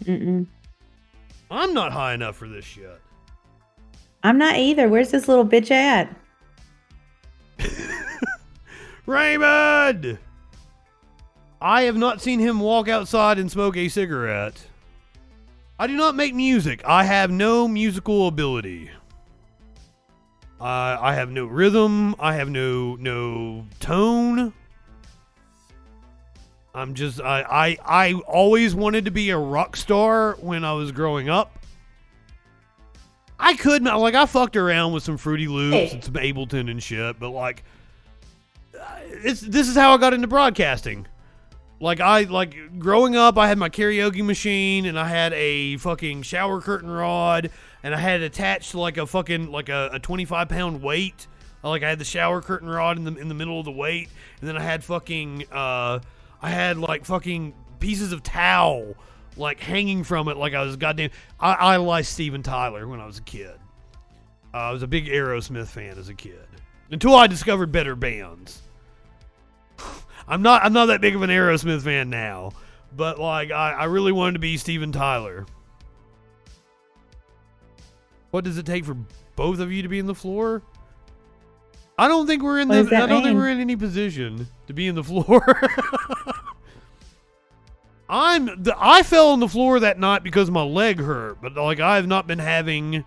Mm-mm. 0.05 0.47
I'm 1.51 1.73
not 1.73 1.91
high 1.91 2.13
enough 2.13 2.37
for 2.37 2.47
this 2.47 2.63
shit. 2.63 3.01
I'm 4.23 4.37
not 4.37 4.55
either. 4.55 4.87
Where's 4.87 5.11
this 5.11 5.27
little 5.27 5.45
bitch 5.45 5.69
at? 5.69 6.15
Raymond! 9.05 10.17
I 11.61 11.83
have 11.83 11.97
not 11.97 12.21
seen 12.21 12.39
him 12.39 12.59
walk 12.59 12.87
outside 12.87 13.37
and 13.37 13.51
smoke 13.51 13.77
a 13.77 13.89
cigarette. 13.89 14.67
I 15.77 15.87
do 15.87 15.95
not 15.95 16.15
make 16.15 16.33
music. 16.33 16.81
I 16.85 17.03
have 17.03 17.31
no 17.31 17.67
musical 17.67 18.27
ability. 18.27 18.89
Uh, 20.59 20.97
I 21.01 21.13
have 21.15 21.29
no 21.29 21.45
rhythm. 21.45 22.15
I 22.19 22.35
have 22.35 22.49
no 22.49 22.95
no 22.95 23.65
tone. 23.81 24.53
I'm 26.73 26.93
just 26.93 27.19
I, 27.19 27.41
I 27.41 27.77
I 27.85 28.13
always 28.27 28.73
wanted 28.73 29.05
to 29.05 29.11
be 29.11 29.29
a 29.29 29.37
rock 29.37 29.75
star 29.75 30.37
when 30.39 30.63
I 30.63 30.73
was 30.73 30.91
growing 30.91 31.27
up. 31.27 31.59
I 33.45 33.55
could 33.55 33.81
not 33.83 33.99
like 33.99 34.15
I 34.15 34.25
fucked 34.25 34.55
around 34.55 34.93
with 34.93 35.03
some 35.03 35.17
Fruity 35.17 35.47
Loops 35.47 35.75
Hey. 35.75 35.89
and 35.91 36.03
some 36.03 36.13
Ableton 36.13 36.71
and 36.71 36.81
shit, 36.81 37.19
but 37.19 37.29
like 37.31 37.63
it's 39.23 39.41
this 39.41 39.67
is 39.67 39.75
how 39.75 39.93
I 39.93 39.97
got 39.97 40.13
into 40.13 40.27
broadcasting. 40.27 41.07
Like 41.79 41.99
I 41.99 42.21
like 42.23 42.79
growing 42.79 43.15
up, 43.15 43.37
I 43.37 43.47
had 43.47 43.57
my 43.57 43.69
karaoke 43.69 44.23
machine 44.23 44.85
and 44.85 44.97
I 44.97 45.07
had 45.07 45.33
a 45.33 45.77
fucking 45.77 46.21
shower 46.21 46.61
curtain 46.61 46.89
rod 46.89 47.49
and 47.83 47.93
I 47.93 47.97
had 47.99 48.21
it 48.21 48.25
attached 48.25 48.71
to 48.71 48.79
like 48.79 48.97
a 48.97 49.05
fucking 49.05 49.51
like 49.51 49.67
a, 49.69 49.89
a 49.93 49.99
25 49.99 50.47
pound 50.49 50.81
weight. 50.81 51.27
Like 51.61 51.83
I 51.83 51.89
had 51.89 51.99
the 51.99 52.05
shower 52.05 52.41
curtain 52.41 52.69
rod 52.69 52.97
in 52.97 53.03
the 53.03 53.15
in 53.17 53.27
the 53.27 53.33
middle 53.35 53.59
of 53.59 53.65
the 53.65 53.71
weight, 53.71 54.09
and 54.39 54.47
then 54.49 54.57
I 54.57 54.61
had 54.61 54.83
fucking 54.83 55.45
uh 55.51 55.99
I 56.41 56.49
had 56.49 56.77
like 56.77 57.05
fucking 57.05 57.53
pieces 57.79 58.11
of 58.13 58.23
towel 58.23 58.95
like 59.37 59.59
hanging 59.59 60.03
from 60.03 60.27
it 60.27 60.37
like 60.37 60.53
I 60.53 60.63
was 60.63 60.75
goddamn. 60.75 61.11
I 61.39 61.73
idolized 61.73 62.09
Steven 62.09 62.43
Tyler 62.43 62.87
when 62.87 62.99
I 62.99 63.05
was 63.05 63.17
a 63.17 63.23
kid. 63.23 63.55
Uh, 64.53 64.57
I 64.57 64.71
was 64.71 64.83
a 64.83 64.87
big 64.87 65.07
Aerosmith 65.07 65.67
fan 65.67 65.97
as 65.97 66.09
a 66.09 66.13
kid 66.13 66.47
until 66.91 67.15
I 67.15 67.27
discovered 67.27 67.71
better 67.71 67.95
bands. 67.95 68.61
I'm 70.27 70.41
not 70.41 70.63
I'm 70.63 70.73
not 70.73 70.87
that 70.87 71.01
big 71.01 71.15
of 71.15 71.21
an 71.21 71.29
Aerosmith 71.29 71.81
fan 71.81 72.09
now, 72.09 72.51
but 72.95 73.19
like 73.19 73.51
I, 73.51 73.71
I 73.71 73.83
really 73.85 74.11
wanted 74.11 74.33
to 74.33 74.39
be 74.39 74.57
Steven 74.57 74.91
Tyler. 74.91 75.45
What 78.31 78.43
does 78.43 78.57
it 78.57 78.65
take 78.65 78.85
for 78.85 78.97
both 79.35 79.59
of 79.59 79.71
you 79.71 79.83
to 79.83 79.87
be 79.87 79.99
in 79.99 80.07
the 80.07 80.15
floor? 80.15 80.63
I 81.97 82.07
don't 82.07 82.25
think 82.25 82.41
we're 82.41 82.59
in 82.59 82.67
What 82.67 82.89
the 82.89 82.97
I 82.97 83.05
don't 83.05 83.23
think 83.23 83.37
we're 83.37 83.49
in 83.49 83.59
any 83.59 83.75
position 83.75 84.47
to 84.67 84.73
be 84.73 84.87
in 84.87 84.95
the 84.95 85.03
floor. 85.03 85.43
I'm 88.09 88.63
the, 88.63 88.75
I 88.77 89.03
fell 89.03 89.29
on 89.29 89.39
the 89.39 89.47
floor 89.47 89.79
that 89.79 89.99
night 89.99 90.23
because 90.23 90.51
my 90.51 90.63
leg 90.63 90.99
hurt, 90.99 91.41
but 91.41 91.55
like 91.55 91.79
I 91.79 91.95
have 91.95 92.07
not 92.07 92.27
been 92.27 92.39
having 92.39 93.05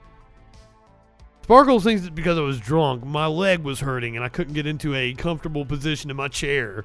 Sparkles 1.46 1.84
thinks 1.84 2.02
it's 2.02 2.10
because 2.10 2.38
I 2.38 2.40
was 2.40 2.58
drunk. 2.58 3.04
My 3.04 3.28
leg 3.28 3.60
was 3.60 3.78
hurting 3.78 4.16
and 4.16 4.24
I 4.24 4.28
couldn't 4.28 4.54
get 4.54 4.66
into 4.66 4.96
a 4.96 5.14
comfortable 5.14 5.64
position 5.64 6.10
in 6.10 6.16
my 6.16 6.26
chair. 6.26 6.84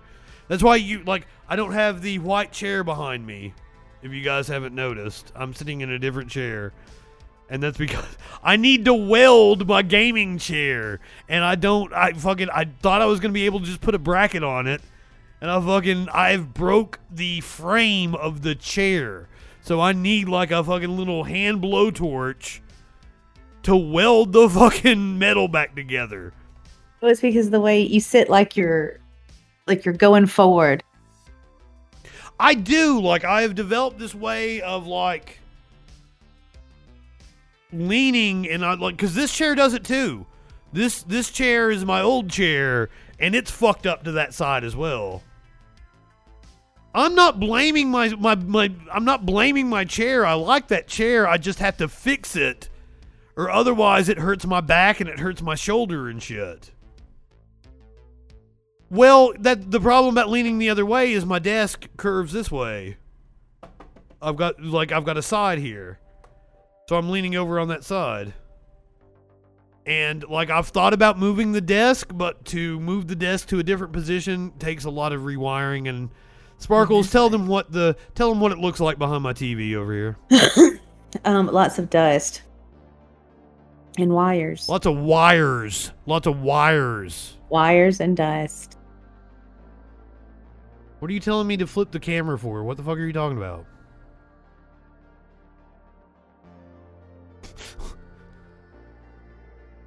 That's 0.49 0.61
why 0.61 0.75
you 0.75 1.03
like 1.03 1.25
I 1.49 1.55
don't 1.55 1.71
have 1.71 2.03
the 2.03 2.19
white 2.19 2.51
chair 2.51 2.83
behind 2.83 3.25
me. 3.25 3.55
If 4.03 4.11
you 4.11 4.21
guys 4.21 4.47
haven't 4.47 4.75
noticed, 4.75 5.31
I'm 5.33 5.55
sitting 5.55 5.81
in 5.81 5.89
a 5.89 5.97
different 5.97 6.29
chair. 6.29 6.73
And 7.49 7.63
that's 7.63 7.77
because 7.77 8.05
I 8.43 8.55
need 8.55 8.85
to 8.85 8.93
weld 8.93 9.67
my 9.67 9.81
gaming 9.81 10.37
chair. 10.37 10.99
And 11.27 11.43
I 11.43 11.55
don't 11.55 11.91
I 11.91 12.13
fucking 12.13 12.51
I 12.51 12.65
thought 12.83 13.01
I 13.01 13.05
was 13.05 13.19
going 13.19 13.31
to 13.31 13.33
be 13.33 13.47
able 13.47 13.61
to 13.61 13.65
just 13.65 13.81
put 13.81 13.95
a 13.95 13.99
bracket 13.99 14.43
on 14.43 14.67
it. 14.67 14.81
And 15.41 15.49
I 15.49 15.59
fucking 15.59 16.07
I've 16.09 16.53
broke 16.53 16.99
the 17.09 17.41
frame 17.41 18.13
of 18.15 18.43
the 18.43 18.53
chair. 18.53 19.27
So 19.61 19.81
I 19.81 19.91
need 19.91 20.29
like 20.29 20.51
a 20.51 20.63
fucking 20.63 20.95
little 20.95 21.23
hand 21.23 21.61
blowtorch 21.61 22.59
to 23.63 23.75
weld 23.75 24.33
the 24.33 24.47
fucking 24.49 25.17
metal 25.17 25.47
back 25.47 25.75
together. 25.75 26.33
Well, 27.01 27.11
it's 27.11 27.21
because 27.21 27.49
the 27.49 27.59
way 27.59 27.81
you 27.81 27.99
sit, 27.99 28.29
like 28.29 28.55
you're, 28.55 28.99
like 29.65 29.83
you're 29.83 29.95
going 29.95 30.27
forward. 30.27 30.83
I 32.39 32.55
do 32.55 32.99
like 32.99 33.23
I 33.23 33.43
have 33.43 33.53
developed 33.53 33.99
this 33.99 34.15
way 34.15 34.61
of 34.61 34.87
like 34.87 35.39
leaning 37.71 38.49
and 38.49 38.65
I 38.65 38.73
like 38.73 38.97
cuz 38.97 39.13
this 39.13 39.31
chair 39.31 39.53
does 39.53 39.75
it 39.75 39.83
too. 39.83 40.25
This 40.73 41.03
this 41.03 41.29
chair 41.29 41.69
is 41.69 41.85
my 41.85 42.01
old 42.01 42.31
chair 42.31 42.89
and 43.19 43.35
it's 43.35 43.51
fucked 43.51 43.85
up 43.85 44.03
to 44.05 44.11
that 44.13 44.33
side 44.33 44.63
as 44.63 44.75
well. 44.75 45.21
I'm 46.93 47.15
not 47.15 47.39
blaming 47.39 47.89
my 47.89 48.09
my 48.09 48.35
my 48.35 48.71
I'm 48.91 49.05
not 49.05 49.25
blaming 49.25 49.69
my 49.69 49.85
chair. 49.85 50.25
I 50.25 50.33
like 50.33 50.67
that 50.69 50.87
chair. 50.87 51.27
I 51.27 51.37
just 51.37 51.59
have 51.59 51.77
to 51.77 51.87
fix 51.87 52.35
it 52.35 52.69
or 53.35 53.49
otherwise 53.49 54.09
it 54.09 54.19
hurts 54.19 54.45
my 54.45 54.61
back 54.61 54.99
and 54.99 55.09
it 55.09 55.19
hurts 55.19 55.41
my 55.41 55.55
shoulder 55.55 56.09
and 56.09 56.21
shit. 56.21 56.71
Well, 58.89 59.33
that 59.39 59.71
the 59.71 59.79
problem 59.79 60.13
about 60.13 60.29
leaning 60.29 60.57
the 60.57 60.69
other 60.69 60.85
way 60.85 61.13
is 61.13 61.25
my 61.25 61.39
desk 61.39 61.87
curves 61.95 62.33
this 62.33 62.51
way. 62.51 62.97
I've 64.21 64.35
got 64.35 64.61
like 64.61 64.91
I've 64.91 65.05
got 65.05 65.17
a 65.17 65.21
side 65.21 65.59
here. 65.59 65.99
So 66.89 66.97
I'm 66.97 67.09
leaning 67.09 67.35
over 67.35 67.59
on 67.59 67.69
that 67.69 67.85
side. 67.85 68.33
And 69.85 70.27
like 70.27 70.49
I've 70.49 70.67
thought 70.67 70.93
about 70.93 71.17
moving 71.17 71.53
the 71.53 71.61
desk, 71.61 72.11
but 72.13 72.43
to 72.47 72.79
move 72.81 73.07
the 73.07 73.15
desk 73.15 73.47
to 73.47 73.59
a 73.59 73.63
different 73.63 73.93
position 73.93 74.51
takes 74.59 74.83
a 74.83 74.89
lot 74.89 75.13
of 75.13 75.21
rewiring 75.21 75.87
and 75.89 76.09
Sparkles, 76.61 77.11
tell 77.11 77.27
them 77.29 77.47
what 77.47 77.71
the 77.71 77.95
tell 78.15 78.29
them 78.29 78.39
what 78.39 78.51
it 78.51 78.59
looks 78.59 78.79
like 78.79 78.97
behind 78.99 79.23
my 79.23 79.33
TV 79.33 79.75
over 79.75 79.93
here. 79.93 80.17
Um, 81.25 81.47
lots 81.47 81.77
of 81.77 81.89
dust 81.89 82.41
and 83.97 84.13
wires, 84.13 84.69
Lots 84.69 84.85
of 84.85 84.95
wires. 84.97 85.91
Lots 86.05 86.25
of 86.25 86.41
wires. 86.41 87.35
wires 87.49 87.99
and 87.99 88.15
dust. 88.15 88.77
What 90.99 91.11
are 91.11 91.13
you 91.13 91.19
telling 91.19 91.47
me 91.47 91.57
to 91.57 91.67
flip 91.67 91.91
the 91.91 91.99
camera 91.99 92.39
for? 92.39 92.63
What 92.63 92.77
the 92.77 92.83
fuck 92.83 92.97
are 92.97 93.05
you 93.05 93.11
talking 93.11 93.37
about? 93.37 93.65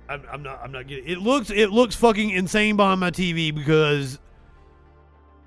I'm, 0.09 0.23
I'm 0.31 0.43
not. 0.43 0.61
I'm 0.63 0.73
not 0.73 0.87
getting. 0.87 1.07
It 1.09 1.19
looks. 1.19 1.51
It 1.51 1.71
looks 1.71 1.95
fucking 1.97 2.31
insane 2.31 2.77
behind 2.77 3.01
my 3.01 3.11
TV 3.11 3.55
because 3.55 4.19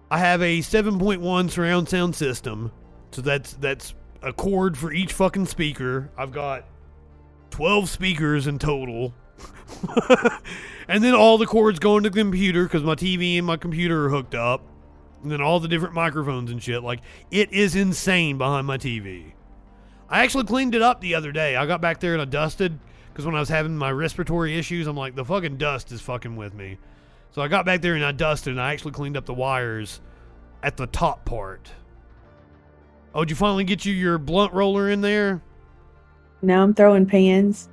I 0.09 0.19
have 0.19 0.41
a 0.41 0.59
7.1 0.59 1.51
surround 1.51 1.89
sound 1.89 2.15
system. 2.15 2.71
So 3.11 3.21
that's 3.21 3.53
that's 3.53 3.93
a 4.21 4.33
cord 4.33 4.77
for 4.77 4.91
each 4.91 5.13
fucking 5.13 5.47
speaker. 5.47 6.09
I've 6.17 6.31
got 6.31 6.65
12 7.51 7.89
speakers 7.89 8.47
in 8.47 8.59
total. 8.59 9.13
and 10.87 11.03
then 11.03 11.13
all 11.13 11.37
the 11.37 11.45
cords 11.45 11.79
go 11.79 11.97
into 11.97 12.09
the 12.09 12.19
computer 12.19 12.63
because 12.63 12.83
my 12.83 12.95
TV 12.95 13.37
and 13.37 13.45
my 13.45 13.57
computer 13.57 14.05
are 14.05 14.09
hooked 14.09 14.35
up. 14.35 14.61
And 15.23 15.31
then 15.31 15.41
all 15.41 15.59
the 15.59 15.67
different 15.67 15.95
microphones 15.95 16.51
and 16.51 16.61
shit. 16.61 16.83
Like, 16.83 17.01
it 17.31 17.51
is 17.51 17.75
insane 17.75 18.37
behind 18.37 18.67
my 18.67 18.77
TV. 18.77 19.33
I 20.09 20.23
actually 20.23 20.45
cleaned 20.45 20.75
it 20.75 20.81
up 20.81 21.01
the 21.01 21.15
other 21.15 21.31
day. 21.31 21.55
I 21.55 21.65
got 21.65 21.81
back 21.81 21.99
there 21.99 22.13
and 22.13 22.21
I 22.21 22.25
dusted 22.25 22.79
because 23.11 23.25
when 23.25 23.35
I 23.35 23.39
was 23.39 23.49
having 23.49 23.75
my 23.75 23.91
respiratory 23.91 24.57
issues, 24.57 24.87
I'm 24.87 24.95
like, 24.95 25.15
the 25.15 25.25
fucking 25.25 25.57
dust 25.57 25.91
is 25.91 26.01
fucking 26.01 26.35
with 26.35 26.53
me. 26.53 26.77
So 27.31 27.41
I 27.41 27.47
got 27.47 27.65
back 27.65 27.81
there 27.81 27.95
and 27.95 28.03
I 28.03 28.11
dusted 28.11 28.51
and 28.51 28.61
I 28.61 28.73
actually 28.73 28.91
cleaned 28.91 29.17
up 29.17 29.25
the 29.25 29.33
wires 29.33 30.01
at 30.63 30.77
the 30.77 30.87
top 30.87 31.25
part. 31.25 31.71
Oh, 33.13 33.23
did 33.23 33.29
you 33.31 33.35
finally 33.35 33.63
get 33.63 33.85
you 33.85 33.93
your 33.93 34.17
blunt 34.17 34.53
roller 34.53 34.89
in 34.89 35.01
there? 35.01 35.41
Now 36.41 36.63
I'm 36.63 36.73
throwing 36.73 37.05
pans. 37.05 37.69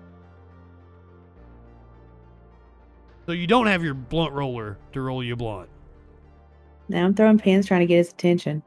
So 3.26 3.32
you 3.32 3.46
don't 3.46 3.66
have 3.66 3.82
your 3.82 3.94
blunt 3.94 4.32
roller 4.32 4.78
to 4.92 5.00
roll 5.00 5.24
your 5.24 5.36
blunt. 5.36 5.68
Now 6.88 7.04
I'm 7.04 7.14
throwing 7.14 7.38
pans 7.38 7.66
trying 7.66 7.80
to 7.80 7.86
get 7.86 7.96
his 7.98 8.10
attention. 8.10 8.62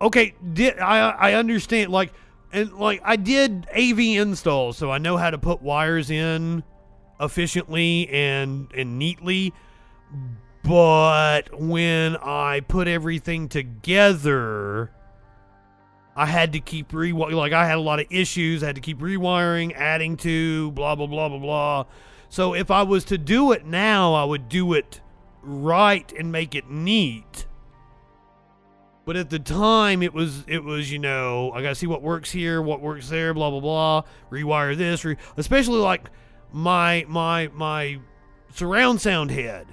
Okay, 0.00 0.34
did 0.54 0.78
I 0.78 1.10
I 1.10 1.32
understand 1.34 1.92
like 1.92 2.12
and 2.52 2.72
like 2.72 3.02
I 3.04 3.16
did 3.16 3.66
AV 3.76 3.98
installs, 3.98 4.78
so 4.78 4.90
I 4.90 4.96
know 4.98 5.18
how 5.18 5.30
to 5.30 5.36
put 5.36 5.60
wires 5.60 6.10
in 6.10 6.62
efficiently 7.20 8.08
and 8.08 8.68
and 8.74 8.98
neatly. 8.98 9.52
But 10.62 11.58
when 11.58 12.16
I 12.16 12.60
put 12.60 12.86
everything 12.86 13.48
together, 13.48 14.90
I 16.16 16.26
had 16.26 16.52
to 16.52 16.60
keep 16.60 16.92
re 16.92 17.12
like 17.12 17.52
I 17.52 17.66
had 17.66 17.78
a 17.78 17.80
lot 17.80 18.00
of 18.00 18.06
issues. 18.10 18.62
I 18.62 18.66
had 18.66 18.74
to 18.74 18.80
keep 18.80 18.98
rewiring, 18.98 19.74
adding 19.74 20.16
to, 20.18 20.70
blah 20.72 20.94
blah 20.94 21.06
blah 21.06 21.28
blah 21.28 21.38
blah. 21.38 21.84
So 22.28 22.54
if 22.54 22.70
I 22.70 22.82
was 22.82 23.04
to 23.06 23.18
do 23.18 23.52
it 23.52 23.64
now, 23.64 24.14
I 24.14 24.24
would 24.24 24.48
do 24.48 24.72
it 24.74 25.00
right 25.42 26.12
and 26.18 26.30
make 26.30 26.54
it 26.54 26.68
neat. 26.68 27.46
But 29.06 29.16
at 29.16 29.30
the 29.30 29.38
time, 29.38 30.02
it 30.02 30.12
was 30.12 30.44
it 30.46 30.62
was 30.62 30.92
you 30.92 30.98
know 30.98 31.52
I 31.52 31.62
got 31.62 31.70
to 31.70 31.74
see 31.74 31.86
what 31.86 32.02
works 32.02 32.30
here, 32.30 32.60
what 32.60 32.80
works 32.80 33.08
there, 33.08 33.32
blah 33.32 33.50
blah 33.50 33.60
blah. 33.60 34.02
Rewire 34.30 34.76
this, 34.76 35.04
re- 35.04 35.16
especially 35.36 35.78
like 35.78 36.10
my 36.52 37.04
my 37.08 37.48
my 37.54 38.00
surround 38.52 39.00
sound 39.00 39.30
head. 39.30 39.66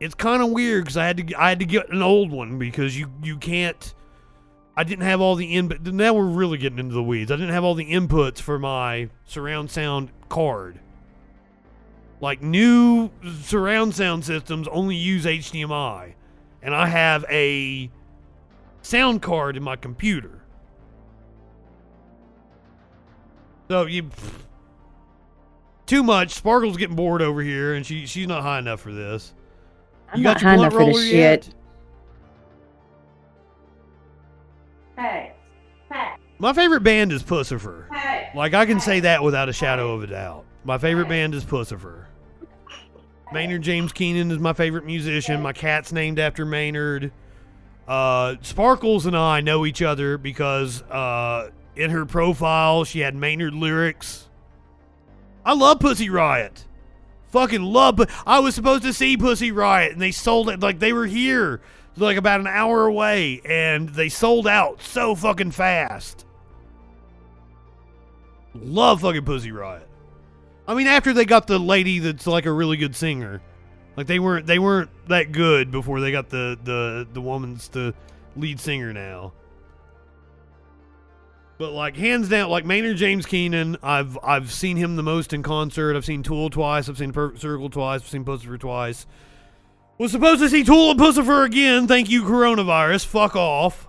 It's 0.00 0.14
kind 0.14 0.42
of 0.42 0.50
weird 0.50 0.84
because 0.84 0.96
I 0.96 1.06
had 1.06 1.16
to 1.18 1.34
I 1.34 1.48
had 1.50 1.60
to 1.60 1.64
get 1.64 1.90
an 1.90 2.02
old 2.02 2.30
one 2.30 2.58
because 2.58 2.98
you 2.98 3.10
you 3.22 3.36
can't. 3.36 3.94
I 4.76 4.84
didn't 4.84 5.04
have 5.04 5.20
all 5.20 5.36
the 5.36 5.54
in. 5.54 5.78
Now 5.82 6.14
we're 6.14 6.24
really 6.24 6.58
getting 6.58 6.78
into 6.78 6.94
the 6.94 7.02
weeds. 7.02 7.30
I 7.30 7.36
didn't 7.36 7.52
have 7.52 7.62
all 7.62 7.74
the 7.74 7.90
inputs 7.92 8.38
for 8.40 8.58
my 8.58 9.10
surround 9.26 9.70
sound 9.70 10.10
card. 10.28 10.80
Like 12.20 12.40
new 12.40 13.10
surround 13.42 13.94
sound 13.94 14.24
systems 14.24 14.66
only 14.68 14.96
use 14.96 15.24
HDMI, 15.24 16.14
and 16.62 16.74
I 16.74 16.86
have 16.86 17.24
a 17.28 17.90
sound 18.80 19.22
card 19.22 19.56
in 19.56 19.62
my 19.62 19.76
computer. 19.76 20.42
So 23.68 23.86
you 23.86 24.10
too 25.86 26.02
much. 26.02 26.34
Sparkle's 26.34 26.76
getting 26.76 26.96
bored 26.96 27.22
over 27.22 27.42
here, 27.42 27.74
and 27.74 27.84
she 27.84 28.06
she's 28.06 28.26
not 28.26 28.42
high 28.42 28.58
enough 28.58 28.80
for 28.80 28.92
this. 28.92 29.34
I'm 30.12 30.18
you 30.18 30.24
not 30.24 30.34
got 30.34 30.42
your 30.42 30.50
high 30.50 30.56
enough 30.56 30.72
for 30.72 30.84
this 30.86 31.12
yet? 31.12 31.44
shit. 31.44 31.54
Hey. 34.96 35.32
Hey. 35.90 36.12
My 36.38 36.52
favorite 36.52 36.82
band 36.82 37.12
is 37.12 37.22
Puscifer. 37.22 37.92
Hey. 37.94 38.30
Like 38.34 38.54
I 38.54 38.66
can 38.66 38.80
say 38.80 39.00
that 39.00 39.22
without 39.22 39.48
a 39.48 39.52
shadow 39.52 39.94
of 39.94 40.02
a 40.02 40.06
doubt. 40.06 40.44
My 40.64 40.78
favorite 40.78 41.08
band 41.08 41.34
is 41.34 41.44
Puscifer. 41.44 42.06
Maynard 43.32 43.62
James 43.62 43.92
Keenan 43.92 44.30
is 44.30 44.38
my 44.38 44.52
favorite 44.52 44.84
musician. 44.84 45.40
My 45.40 45.52
cat's 45.52 45.90
named 45.92 46.18
after 46.18 46.44
Maynard. 46.44 47.10
Uh, 47.88 48.36
Sparkles 48.42 49.06
and 49.06 49.16
I 49.16 49.40
know 49.40 49.66
each 49.66 49.82
other 49.82 50.18
because 50.18 50.82
uh, 50.82 51.50
in 51.74 51.90
her 51.90 52.04
profile 52.04 52.84
she 52.84 53.00
had 53.00 53.14
Maynard 53.14 53.54
lyrics. 53.54 54.28
I 55.44 55.54
love 55.54 55.80
Pussy 55.80 56.08
Riot. 56.08 56.66
Fucking 57.30 57.62
love. 57.62 58.00
I 58.26 58.40
was 58.40 58.54
supposed 58.54 58.82
to 58.84 58.92
see 58.92 59.16
Pussy 59.16 59.50
Riot 59.50 59.92
and 59.92 60.00
they 60.00 60.12
sold 60.12 60.48
it 60.48 60.60
like 60.60 60.78
they 60.78 60.92
were 60.92 61.06
here 61.06 61.60
like 61.96 62.16
about 62.16 62.40
an 62.40 62.46
hour 62.46 62.86
away 62.86 63.40
and 63.44 63.88
they 63.90 64.08
sold 64.08 64.46
out 64.46 64.82
so 64.82 65.14
fucking 65.14 65.50
fast. 65.50 66.26
Love 68.54 69.00
fucking 69.00 69.24
Pussy 69.24 69.50
Riot. 69.50 69.88
I 70.68 70.74
mean, 70.74 70.86
after 70.86 71.12
they 71.12 71.24
got 71.24 71.46
the 71.46 71.58
lady 71.58 71.98
that's 71.98 72.26
like 72.26 72.46
a 72.46 72.52
really 72.52 72.76
good 72.76 72.94
singer, 72.94 73.42
like 73.96 74.06
they 74.06 74.18
weren't 74.18 74.46
they 74.46 74.58
weren't 74.58 74.90
that 75.08 75.32
good 75.32 75.70
before 75.70 76.00
they 76.00 76.12
got 76.12 76.28
the 76.28 76.58
the 76.62 77.06
the 77.12 77.20
woman's 77.20 77.68
the 77.68 77.94
lead 78.36 78.60
singer 78.60 78.92
now. 78.92 79.32
But 81.62 81.74
like 81.74 81.96
hands 81.96 82.28
down, 82.28 82.50
like 82.50 82.64
Maynard 82.64 82.96
James 82.96 83.24
Keenan, 83.24 83.76
I've 83.84 84.18
I've 84.20 84.50
seen 84.50 84.76
him 84.76 84.96
the 84.96 85.02
most 85.04 85.32
in 85.32 85.44
concert. 85.44 85.94
I've 85.94 86.04
seen 86.04 86.24
Tool 86.24 86.50
twice. 86.50 86.88
I've 86.88 86.98
seen 86.98 87.12
Perfect 87.12 87.40
Circle 87.40 87.70
twice. 87.70 88.00
I've 88.00 88.08
seen 88.08 88.24
Puscifer 88.24 88.58
twice. 88.58 89.06
Was 89.96 90.10
supposed 90.10 90.40
to 90.40 90.48
see 90.48 90.64
Tool 90.64 90.90
and 90.90 90.98
Puscifer 90.98 91.46
again. 91.46 91.86
Thank 91.86 92.10
you, 92.10 92.24
coronavirus. 92.24 93.06
Fuck 93.06 93.36
off. 93.36 93.86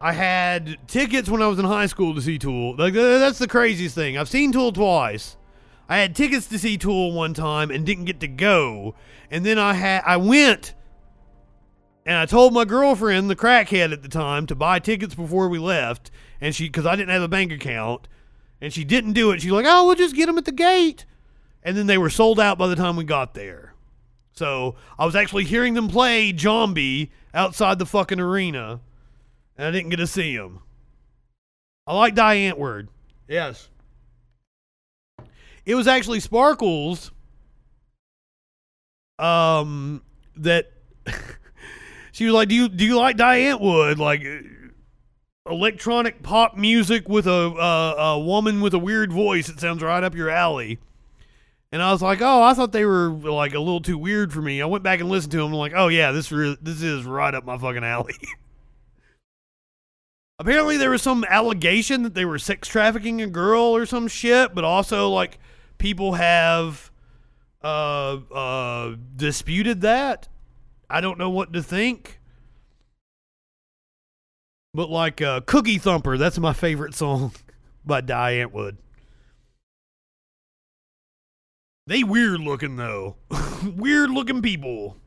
I 0.00 0.14
had 0.14 0.78
tickets 0.88 1.28
when 1.30 1.40
I 1.40 1.46
was 1.46 1.60
in 1.60 1.64
high 1.64 1.86
school 1.86 2.12
to 2.16 2.20
see 2.20 2.38
Tool. 2.40 2.74
Like 2.74 2.94
that's 2.94 3.38
the 3.38 3.46
craziest 3.46 3.94
thing. 3.94 4.18
I've 4.18 4.28
seen 4.28 4.50
Tool 4.50 4.72
twice. 4.72 5.36
I 5.88 5.98
had 5.98 6.16
tickets 6.16 6.48
to 6.48 6.58
see 6.58 6.76
Tool 6.76 7.12
one 7.12 7.34
time 7.34 7.70
and 7.70 7.86
didn't 7.86 8.06
get 8.06 8.18
to 8.18 8.26
go. 8.26 8.96
And 9.30 9.46
then 9.46 9.60
I 9.60 9.74
had 9.74 10.02
I 10.04 10.16
went 10.16 10.74
and 12.04 12.16
I 12.16 12.26
told 12.26 12.52
my 12.52 12.64
girlfriend, 12.64 13.30
the 13.30 13.36
crackhead 13.36 13.92
at 13.92 14.02
the 14.02 14.08
time, 14.08 14.46
to 14.46 14.54
buy 14.54 14.78
tickets 14.78 15.14
before 15.14 15.48
we 15.48 15.58
left. 15.58 16.10
And 16.40 16.54
she, 16.54 16.64
because 16.64 16.86
I 16.86 16.96
didn't 16.96 17.10
have 17.10 17.22
a 17.22 17.28
bank 17.28 17.52
account, 17.52 18.08
and 18.60 18.72
she 18.72 18.84
didn't 18.84 19.12
do 19.12 19.30
it. 19.30 19.40
She's 19.40 19.52
like, 19.52 19.66
"Oh, 19.68 19.86
we'll 19.86 19.94
just 19.94 20.16
get 20.16 20.26
them 20.26 20.38
at 20.38 20.44
the 20.44 20.52
gate." 20.52 21.04
And 21.62 21.76
then 21.76 21.86
they 21.86 21.98
were 21.98 22.10
sold 22.10 22.40
out 22.40 22.58
by 22.58 22.66
the 22.66 22.76
time 22.76 22.96
we 22.96 23.04
got 23.04 23.34
there. 23.34 23.74
So 24.32 24.74
I 24.98 25.04
was 25.06 25.14
actually 25.14 25.44
hearing 25.44 25.74
them 25.74 25.88
play 25.88 26.36
Zombie 26.36 27.12
outside 27.32 27.78
the 27.78 27.86
fucking 27.86 28.18
arena, 28.18 28.80
and 29.56 29.66
I 29.66 29.70
didn't 29.70 29.90
get 29.90 29.96
to 29.96 30.06
see 30.06 30.36
them. 30.36 30.60
I 31.86 31.94
like 31.94 32.14
Die 32.14 32.36
Antwoord. 32.36 32.88
Yes. 33.28 33.68
It 35.64 35.74
was 35.74 35.86
actually 35.86 36.20
Sparkles 36.20 37.12
um 39.18 40.02
that 40.36 40.72
she 42.12 42.24
was 42.26 42.34
like, 42.34 42.48
"Do 42.48 42.54
you 42.54 42.68
do 42.68 42.84
you 42.84 42.96
like 42.96 43.16
Die 43.16 43.40
Antwoord? 43.40 43.98
Like 43.98 44.24
electronic 45.50 46.22
pop 46.22 46.56
music 46.56 47.08
with 47.08 47.26
a 47.26 47.32
uh, 47.32 47.94
a 47.98 48.20
woman 48.20 48.60
with 48.60 48.74
a 48.74 48.78
weird 48.78 49.12
voice? 49.12 49.48
It 49.48 49.58
sounds 49.58 49.82
right 49.82 50.04
up 50.04 50.14
your 50.14 50.30
alley." 50.30 50.78
And 51.72 51.82
I 51.82 51.90
was 51.90 52.02
like, 52.02 52.20
"Oh, 52.20 52.42
I 52.42 52.54
thought 52.54 52.72
they 52.72 52.84
were 52.84 53.08
like 53.08 53.54
a 53.54 53.58
little 53.58 53.80
too 53.80 53.98
weird 53.98 54.32
for 54.32 54.42
me." 54.42 54.62
I 54.62 54.66
went 54.66 54.84
back 54.84 55.00
and 55.00 55.08
listened 55.08 55.32
to 55.32 55.38
them. 55.38 55.48
I'm 55.48 55.54
like, 55.54 55.72
"Oh 55.74 55.88
yeah, 55.88 56.12
this 56.12 56.30
re- 56.30 56.58
this 56.62 56.82
is 56.82 57.04
right 57.04 57.34
up 57.34 57.44
my 57.44 57.58
fucking 57.58 57.84
alley." 57.84 58.14
apparently 60.42 60.76
there 60.76 60.90
was 60.90 61.02
some 61.02 61.24
allegation 61.28 62.02
that 62.02 62.14
they 62.14 62.24
were 62.24 62.36
sex 62.36 62.66
trafficking 62.66 63.22
a 63.22 63.26
girl 63.28 63.62
or 63.62 63.86
some 63.86 64.08
shit, 64.08 64.54
but 64.54 64.64
also 64.64 65.08
like 65.08 65.38
people 65.78 66.14
have 66.14 66.90
uh 67.62 68.18
uh 68.34 68.96
disputed 69.16 69.80
that. 69.82 70.28
I 70.92 71.00
don't 71.00 71.16
know 71.16 71.30
what 71.30 71.54
to 71.54 71.62
think. 71.62 72.20
But 74.74 74.90
like 74.90 75.22
uh, 75.22 75.40
Cookie 75.40 75.78
Thumper, 75.78 76.18
that's 76.18 76.38
my 76.38 76.52
favorite 76.52 76.94
song 76.94 77.32
by 77.84 78.02
Die 78.02 78.34
Antwoord. 78.34 78.76
They 81.86 82.04
weird 82.04 82.40
looking 82.40 82.76
though. 82.76 83.16
weird 83.76 84.10
looking 84.10 84.42
people. 84.42 84.98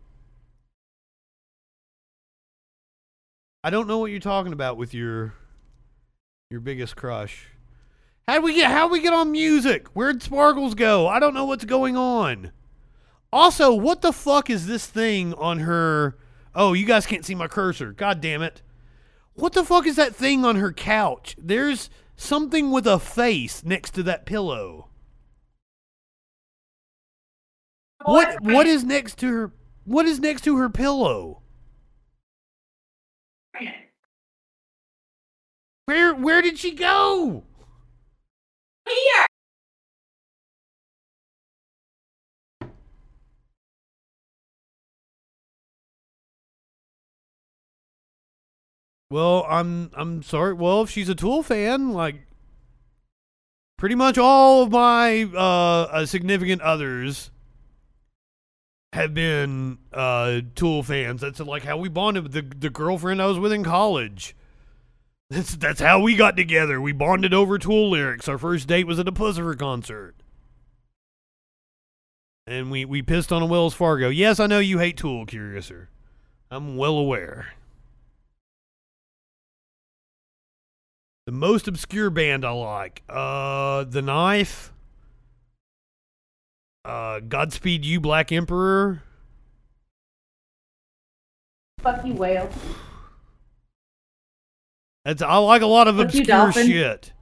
I 3.64 3.70
don't 3.70 3.88
know 3.88 4.00
what 4.00 4.10
you're 4.10 4.20
talking 4.20 4.54
about 4.54 4.78
with 4.78 4.94
your 4.94 5.36
your 6.50 6.62
biggest 6.62 6.96
crush. 6.96 7.48
How 8.28 8.36
do 8.36 8.42
we 8.42 8.56
get 8.56 8.72
how 8.72 8.88
do 8.88 8.92
we 8.92 9.02
get 9.02 9.14
on 9.14 9.32
music? 9.32 9.88
Where'd 9.90 10.24
Sparkles 10.24 10.74
go? 10.74 11.08
I 11.08 11.20
don't 11.20 11.36
know 11.36 11.46
what's 11.46 11.66
going 11.66 11.96
on. 11.96 12.52
Also, 13.36 13.74
what 13.74 14.02
the 14.02 14.14
fuck 14.14 14.50
is 14.50 14.66
this 14.66 14.88
thing 14.88 15.34
on 15.34 15.60
her 15.60 16.18
Oh, 16.56 16.72
you 16.72 16.86
guys 16.86 17.06
can't 17.06 17.26
see 17.26 17.36
my 17.36 17.50
cursor. 17.50 17.92
God 17.92 18.22
damn 18.22 18.42
it. 18.42 18.62
What 19.34 19.52
the 19.52 19.66
fuck 19.66 19.86
is 19.86 19.98
that 19.98 20.16
thing 20.16 20.46
on 20.46 20.56
her 20.56 20.72
couch? 20.72 21.36
There's 21.38 21.90
something 22.16 22.72
with 22.72 22.88
a 22.88 22.98
face 22.98 23.62
next 23.62 23.92
to 23.96 24.04
that 24.04 24.26
pillow. 24.26 24.88
What 28.06 28.42
what 28.42 28.68
is 28.68 28.86
next 28.86 29.18
to 29.20 29.28
her 29.28 29.52
what 29.84 30.06
is 30.06 30.22
next 30.22 30.46
to 30.46 30.56
her 30.56 30.70
pillow? 30.70 31.42
Where 35.88 36.16
where 36.16 36.42
did 36.42 36.58
she 36.58 36.72
go? 36.72 37.44
Here. 38.88 39.26
Well, 49.16 49.46
I'm 49.48 49.92
I'm 49.94 50.24
sorry. 50.24 50.52
Well, 50.52 50.82
if 50.82 50.90
she's 50.90 51.08
a 51.08 51.16
Tool 51.16 51.42
fan, 51.42 51.94
like 51.94 52.28
pretty 53.78 53.96
much 53.96 54.18
all 54.18 54.64
of 54.64 54.72
my 54.74 55.24
uh, 55.34 55.84
uh 55.90 56.06
significant 56.06 56.62
others 56.62 57.32
have 58.92 59.14
been 59.14 59.78
uh 59.94 60.42
Tool 60.56 60.84
fans. 60.84 61.22
That's 61.22 61.40
like 61.40 61.64
how 61.64 61.78
we 61.78 61.88
bonded 61.88 62.24
with 62.24 62.34
the 62.34 62.42
the 62.42 62.70
girlfriend 62.70 63.22
I 63.22 63.28
was 63.28 63.40
with 63.40 63.54
in 63.54 63.64
college. 63.64 64.36
That's 65.30 65.56
that's 65.56 65.80
how 65.80 66.02
we 66.02 66.18
got 66.18 66.36
together. 66.36 66.82
We 66.82 66.92
bonded 66.92 67.34
over 67.34 67.58
Tool 67.58 67.92
lyrics. 67.92 68.28
Our 68.28 68.38
first 68.38 68.68
date 68.68 68.86
was 68.86 69.00
at 69.00 69.08
a 69.08 69.14
Puscifer 69.14 69.58
concert. 69.58 70.14
And 72.46 72.70
we, 72.70 72.84
we 72.84 73.02
pissed 73.02 73.32
on 73.32 73.42
a 73.42 73.46
Wells 73.46 73.74
Fargo. 73.74 74.10
Yes, 74.10 74.42
I 74.42 74.48
know 74.48 74.60
you 74.60 74.80
hate 74.80 74.98
Tool, 74.98 75.26
Curiouser. 75.26 75.88
I'm 76.52 76.76
well 76.76 76.98
aware. 76.98 77.54
The 81.26 81.32
most 81.32 81.68
obscure 81.68 82.10
band 82.10 82.46
I 82.46 82.52
like. 82.52 83.04
Uh 83.10 83.84
The 83.86 84.02
Knife. 84.02 84.72
Uh 86.84 87.20
Godspeed 87.20 87.84
You 87.86 88.00
Black 88.00 88.32
Emperor. 88.32 89.02
Fuck 91.82 92.06
you, 92.06 92.14
whale. 92.14 92.50
That's 95.04 95.22
I 95.22 95.38
like 95.38 95.62
a 95.62 95.68
lot 95.68 95.88
of 95.88 95.98
Fuck 95.98 96.06
obscure 96.06 96.26
Dolphin. 96.26 96.68
shit. 96.68 97.14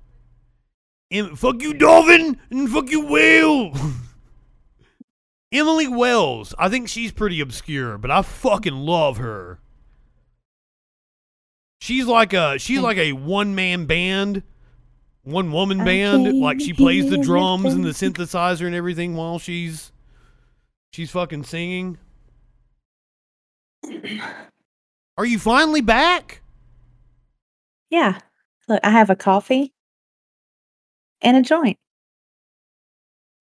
Em- 1.12 1.36
fuck 1.36 1.62
you, 1.62 1.74
Dolphin, 1.74 2.40
and 2.50 2.70
fuck 2.72 2.90
you, 2.90 3.06
Whale. 3.06 3.74
Emily 5.52 5.88
Wells. 5.88 6.56
I 6.58 6.70
think 6.70 6.88
she's 6.90 7.12
pretty 7.12 7.40
obscure, 7.40 7.98
but 8.00 8.10
I 8.10 8.22
fucking 8.24 8.74
love 8.74 9.18
her. 9.18 9.60
She's 11.84 12.06
like 12.06 12.32
a 12.32 12.58
she's 12.60 12.80
like 12.80 12.96
a 12.96 13.12
one 13.12 13.56
man 13.56 13.88
band, 13.88 14.42
one 15.24 15.52
woman 15.52 15.84
band. 15.84 16.40
Like 16.40 16.62
she 16.62 16.72
plays 16.72 17.10
the 17.10 17.18
drums 17.18 17.74
and 17.74 17.84
the 17.84 17.90
synthesizer 17.90 18.66
and 18.66 18.74
everything 18.74 19.18
while 19.18 19.38
she's 19.38 19.92
she's 20.94 21.12
fucking 21.12 21.44
singing. 21.44 21.98
Are 25.18 25.26
you 25.26 25.38
finally 25.38 25.82
back? 25.82 26.42
Yeah. 27.90 28.18
Look, 28.70 28.80
I 28.82 28.90
have 28.90 29.10
a 29.10 29.16
coffee 29.18 29.74
and 31.22 31.36
a 31.36 31.42
joint. 31.42 31.80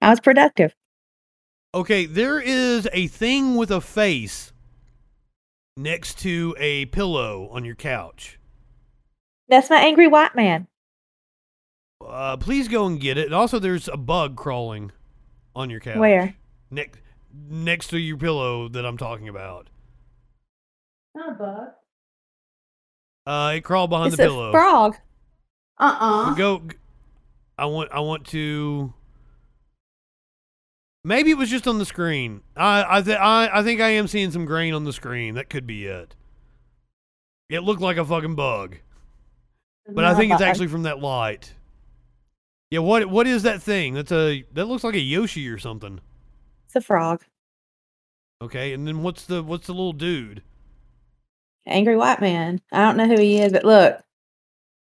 I 0.01 0.11
was 0.11 0.19
productive. 0.19 0.75
Okay, 1.73 2.07
there 2.07 2.41
is 2.41 2.89
a 2.93 3.07
thing 3.07 3.55
with 3.55 3.71
a 3.71 3.81
face 3.81 4.52
next 5.77 6.19
to 6.21 6.55
a 6.59 6.87
pillow 6.87 7.49
on 7.53 7.65
your 7.65 7.75
couch. 7.75 8.39
That's 9.49 9.71
my 9.71 9.77
angry 9.79 10.07
white 10.07 10.35
man. 10.35 10.67
Uh, 12.07 12.37
please 12.37 12.69
go 12.69 12.87
and 12.87 13.01
get 13.01 13.17
it. 13.19 13.27
And 13.27 13.35
also, 13.35 13.59
there's 13.59 13.89
a 13.89 13.97
bug 13.97 14.37
crawling 14.37 14.93
on 15.55 15.71
your 15.71 15.81
couch. 15.81 15.99
Where? 15.99 16.35
Next, 16.71 16.99
next 17.49 17.89
to 17.89 17.99
your 17.99 18.17
pillow 18.17 18.69
that 18.69 18.85
I'm 18.85 18.97
talking 18.97 19.29
about. 19.29 19.69
Not 21.15 21.31
a 21.31 21.35
bug. 21.35 21.69
Uh, 23.27 23.53
it 23.57 23.61
crawled 23.61 23.91
behind 23.91 24.09
It's 24.09 24.17
the 24.17 24.25
a 24.25 24.27
pillow. 24.27 24.51
frog. 24.51 24.97
Uh-uh. 25.79 26.35
Go. 26.35 26.63
I 27.59 27.67
want. 27.67 27.93
I 27.93 28.01
want 28.01 28.27
to. 28.29 28.93
Maybe 31.05 31.33
it 31.33 31.39
was 31.39 31.51
just 31.51 31.67
on 31.67 31.79
the 31.79 31.85
screen. 31.85 32.43
I 32.57 32.99
I 32.99 33.03
th- 33.03 33.19
I 33.19 33.51
I 33.53 33.63
think 33.63 33.81
I 33.81 33.89
am 33.89 34.07
seeing 34.07 34.31
some 34.31 34.45
grain 34.45 34.73
on 34.73 34.85
the 34.85 34.93
screen. 34.93 35.35
That 35.35 35.51
could 35.51 35.67
be 35.67 35.87
it. 35.87 36.15
It 37.49 37.61
looked 37.61 37.83
like 37.83 37.97
a 37.97 38.05
fucking 38.05 38.37
bug, 38.37 38.77
but 39.89 40.05
I 40.05 40.15
think 40.15 40.33
it's 40.33 40.41
actually 40.43 40.69
from 40.69 40.85
that 40.85 41.01
light. 41.01 41.55
Yeah. 42.71 42.79
What 42.81 43.07
What 43.07 43.27
is 43.27 43.43
that 43.43 43.61
thing? 43.61 43.95
That's 43.95 44.13
a 44.13 44.45
that 44.53 44.67
looks 44.67 44.85
like 44.85 44.95
a 44.95 45.01
Yoshi 45.01 45.49
or 45.49 45.59
something. 45.59 46.01
It's 46.67 46.77
a 46.77 46.81
frog. 46.81 47.23
Okay. 48.41 48.73
And 48.73 48.87
then 48.87 49.03
what's 49.03 49.27
the 49.27 49.43
what's 49.43 49.67
the 49.67 49.73
little 49.75 49.93
dude? 49.93 50.43
Angry 51.67 51.97
white 51.97 52.21
man. 52.21 52.61
I 52.73 52.79
don't 52.79 52.97
know 52.97 53.07
who 53.09 53.21
he 53.21 53.41
is, 53.41 53.53
but 53.53 53.65
look. 53.65 54.01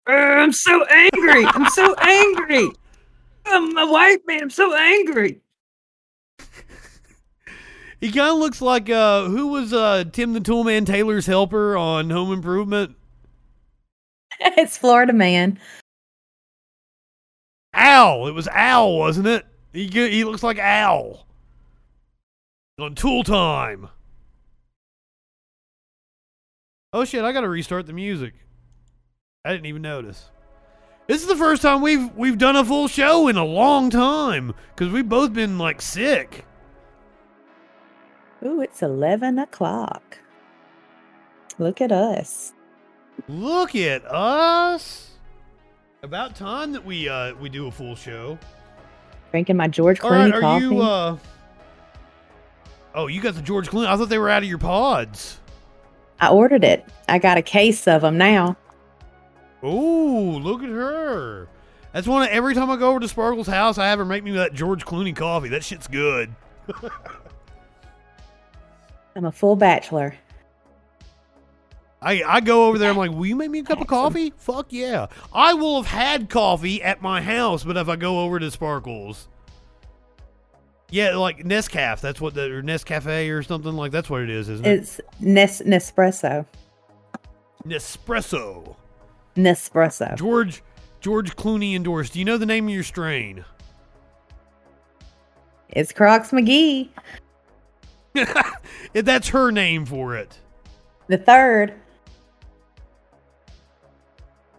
Uh, 0.09 0.12
I'm 0.12 0.52
so 0.52 0.84
angry. 0.84 1.44
I'm 1.44 1.68
so 1.70 1.94
angry. 1.97 2.68
I'm 3.47 3.76
a 3.76 3.90
white 3.90 4.26
man. 4.26 4.43
I'm 4.44 4.51
so 4.51 4.74
angry. 4.74 5.40
He 8.01 8.12
kind 8.12 8.31
of 8.31 8.39
looks 8.39 8.60
like 8.60 8.90
uh 8.90 9.24
who 9.24 9.48
was 9.48 9.73
uh 9.73 10.05
Tim 10.12 10.32
the 10.32 10.40
Toolman 10.40 10.86
Taylor's 10.86 11.27
helper 11.27 11.77
on 11.77 12.10
Home 12.10 12.32
Improvement? 12.32 12.97
it's 14.40 14.77
Florida 14.77 15.12
man. 15.12 15.59
Al. 17.73 18.27
It 18.27 18.32
was 18.32 18.48
Al, 18.48 18.97
wasn't 18.97 19.27
it? 19.27 19.47
He 19.73 19.86
he 19.89 20.24
looks 20.24 20.43
like 20.43 20.59
Al 20.59 21.27
on 22.78 22.94
Tool 22.94 23.24
Time. 23.24 23.89
Oh 26.93 27.05
shit! 27.05 27.24
I 27.24 27.32
gotta 27.32 27.48
restart 27.48 27.86
the 27.86 27.93
music. 27.93 28.35
I 29.44 29.52
didn't 29.52 29.66
even 29.66 29.82
notice. 29.82 30.31
This 31.06 31.23
is 31.23 31.28
the 31.28 31.36
first 31.36 31.62
time 31.62 31.81
we've 31.81 32.14
we've 32.14 32.39
done 32.39 32.56
a 32.56 32.64
full 32.64 32.89
show 32.89 33.28
in 33.28 33.36
a 33.36 33.44
long 33.44 33.90
time 33.90 34.55
because 34.74 34.93
we've 34.93 35.09
both 35.09 35.32
been 35.32 35.56
like 35.56 35.81
sick. 35.81 36.44
Ooh, 38.45 38.61
it's 38.61 38.83
11 38.83 39.39
o'clock. 39.39 40.19
Look 41.59 41.81
at 41.81 41.91
us. 41.91 42.53
Look 43.29 43.75
at 43.75 44.05
us! 44.05 45.13
About 46.03 46.37
time 46.37 46.73
that 46.73 46.85
we 46.85 47.09
uh 47.09 47.35
we 47.37 47.49
do 47.49 47.67
a 47.67 47.71
full 47.71 47.97
show. 47.97 48.39
Drinking 49.31 49.57
my 49.57 49.67
George 49.67 49.99
Clooney 49.99 50.31
right, 50.31 50.35
are 50.35 50.41
coffee. 50.41 50.65
you 50.65 50.81
uh? 50.81 51.17
Oh, 52.95 53.07
you 53.07 53.21
got 53.21 53.35
the 53.35 53.43
George 53.43 53.69
Clooney. 53.69 53.87
I 53.87 53.97
thought 53.97 54.09
they 54.09 54.19
were 54.19 54.29
out 54.29 54.43
of 54.43 54.49
your 54.49 54.59
pods. 54.59 55.41
I 56.21 56.31
ordered 56.31 56.65
it. 56.65 56.85
I 57.09 57.19
got 57.19 57.39
a 57.39 57.43
case 57.43 57.89
of 57.89 58.03
them 58.03 58.19
now. 58.19 58.57
Ooh, 59.65 60.39
look 60.39 60.63
at 60.63 60.69
her. 60.69 61.49
That's 61.93 62.07
one 62.07 62.23
of 62.23 62.29
every 62.29 62.55
time 62.55 62.71
I 62.71 62.77
go 62.77 62.91
over 62.91 63.01
to 63.01 63.09
Sparkle's 63.09 63.47
house, 63.47 63.79
I 63.79 63.87
have 63.87 63.99
her 63.99 64.05
make 64.05 64.23
me 64.23 64.33
that 64.33 64.53
George 64.53 64.85
Clooney 64.85 65.17
coffee. 65.17 65.49
That 65.49 65.65
shit's 65.65 65.89
good. 65.89 66.35
I'm 69.16 69.24
a 69.24 69.32
full 69.32 69.56
bachelor. 69.56 70.14
I, 72.02 72.22
I 72.24 72.40
go 72.40 72.68
over 72.68 72.78
there, 72.78 72.90
I'm 72.90 72.97
like, 72.97 73.10
will 73.10 73.26
you 73.26 73.34
make 73.34 73.51
me 73.51 73.60
a 73.60 73.64
cup 73.64 73.80
of 73.80 73.86
coffee? 73.86 74.32
Fuck 74.36 74.66
yeah. 74.68 75.06
I 75.32 75.55
will 75.55 75.82
have 75.82 75.90
had 75.90 76.28
coffee 76.28 76.82
at 76.82 77.01
my 77.01 77.22
house, 77.22 77.64
but 77.64 77.76
if 77.78 77.88
I 77.88 77.97
go 77.97 78.20
over 78.20 78.38
to 78.38 78.51
Sparkle's. 78.51 79.26
Yeah, 80.90 81.16
like 81.16 81.38
Nescafe. 81.38 82.01
That's 82.01 82.20
what 82.20 82.34
the 82.34 82.44
or 82.44 82.62
Nescafe 82.62 83.36
or 83.36 83.43
something 83.43 83.72
like 83.72 83.90
that's 83.90 84.09
what 84.09 84.20
it 84.20 84.30
is, 84.30 84.48
isn't 84.48 84.66
it? 84.66 84.78
It's 84.78 85.01
Nes- 85.18 85.62
Nespresso. 85.62 86.47
Nespresso. 87.66 88.76
Nespresso. 89.34 90.16
George 90.16 90.62
George 91.01 91.34
Clooney 91.34 91.74
endorsed. 91.74 92.12
Do 92.12 92.20
you 92.20 92.24
know 92.24 92.36
the 92.36 92.47
name 92.47 92.68
of 92.68 92.74
your 92.74 92.84
strain? 92.84 93.44
It's 95.70 95.90
Crocs 95.90 96.30
McGee. 96.30 96.88
That's 98.93 99.28
her 99.28 99.51
name 99.51 99.86
for 99.86 100.16
it. 100.16 100.38
The 101.09 101.18
third. 101.18 101.74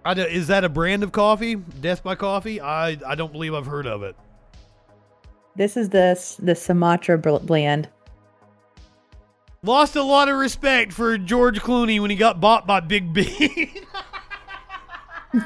I 0.05 0.13
do, 0.13 0.21
is 0.21 0.47
that 0.47 0.63
a 0.63 0.69
brand 0.69 1.03
of 1.03 1.11
coffee? 1.11 1.55
Death 1.55 2.01
by 2.01 2.15
Coffee? 2.15 2.61
I 2.61 2.97
I 3.05 3.15
don't 3.15 3.34
believe 3.34 3.53
I've 3.53 3.65
heard 3.65 3.85
of 3.85 4.03
it. 4.03 4.15
This 5.57 5.75
is 5.75 5.89
the 5.89 6.17
the 6.39 6.55
Sumatra 6.55 7.17
blend. 7.17 7.89
Lost 9.63 9.97
a 9.97 10.03
lot 10.03 10.29
of 10.29 10.38
respect 10.38 10.93
for 10.93 11.17
George 11.17 11.59
Clooney 11.59 11.99
when 11.99 12.09
he 12.09 12.15
got 12.15 12.39
bought 12.39 12.65
by 12.65 12.79
Big 12.79 13.11
B. 13.11 13.81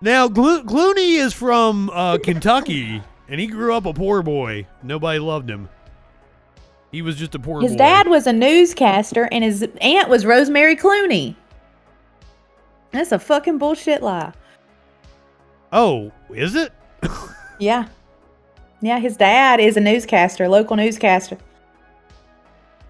now 0.00 0.28
Clo- 0.28 0.64
Clooney 0.64 1.18
is 1.20 1.32
from 1.34 1.88
uh, 1.90 2.18
Kentucky, 2.18 3.00
and 3.28 3.38
he 3.38 3.46
grew 3.46 3.74
up 3.74 3.86
a 3.86 3.92
poor 3.92 4.22
boy. 4.22 4.66
Nobody 4.82 5.20
loved 5.20 5.48
him. 5.48 5.68
He 6.94 7.02
was 7.02 7.16
just 7.16 7.34
a 7.34 7.40
poor 7.40 7.60
His 7.60 7.72
boy. 7.72 7.78
dad 7.78 8.06
was 8.06 8.28
a 8.28 8.32
newscaster, 8.32 9.28
and 9.32 9.42
his 9.42 9.66
aunt 9.80 10.08
was 10.08 10.24
Rosemary 10.24 10.76
Clooney. 10.76 11.34
That's 12.92 13.10
a 13.10 13.18
fucking 13.18 13.58
bullshit 13.58 14.00
lie. 14.00 14.32
Oh, 15.72 16.12
is 16.30 16.54
it? 16.54 16.72
Yeah. 17.60 17.86
Yeah, 18.80 18.98
his 18.98 19.16
dad 19.16 19.60
is 19.60 19.76
a 19.76 19.80
newscaster, 19.80 20.48
local 20.48 20.76
newscaster. 20.76 21.38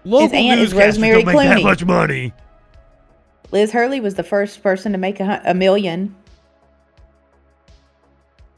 Local 0.03 0.27
his 0.27 0.33
aunt 0.33 0.59
is 0.59 0.73
Rosemary 0.73 1.23
don't 1.23 1.35
make 1.35 1.47
that 1.47 1.61
much 1.61 1.85
money. 1.85 2.33
Liz 3.51 3.71
Hurley 3.71 3.99
was 3.99 4.15
the 4.15 4.23
first 4.23 4.63
person 4.63 4.91
to 4.91 4.97
make 4.97 5.19
a, 5.19 5.39
a 5.45 5.53
million. 5.53 6.15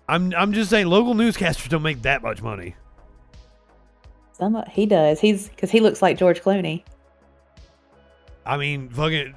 I'm 0.07 0.33
I'm 0.33 0.53
just 0.53 0.69
saying, 0.69 0.87
local 0.87 1.13
newscasters 1.13 1.67
don't 1.67 1.83
make 1.83 2.03
that 2.03 2.21
much 2.21 2.41
money. 2.41 2.75
Some 4.37 4.63
he 4.69 4.85
does. 4.85 5.19
He's 5.19 5.49
because 5.49 5.71
he 5.71 5.79
looks 5.79 6.01
like 6.01 6.17
George 6.17 6.41
Clooney. 6.41 6.83
I 8.45 8.57
mean, 8.57 8.89
fucking. 8.89 9.33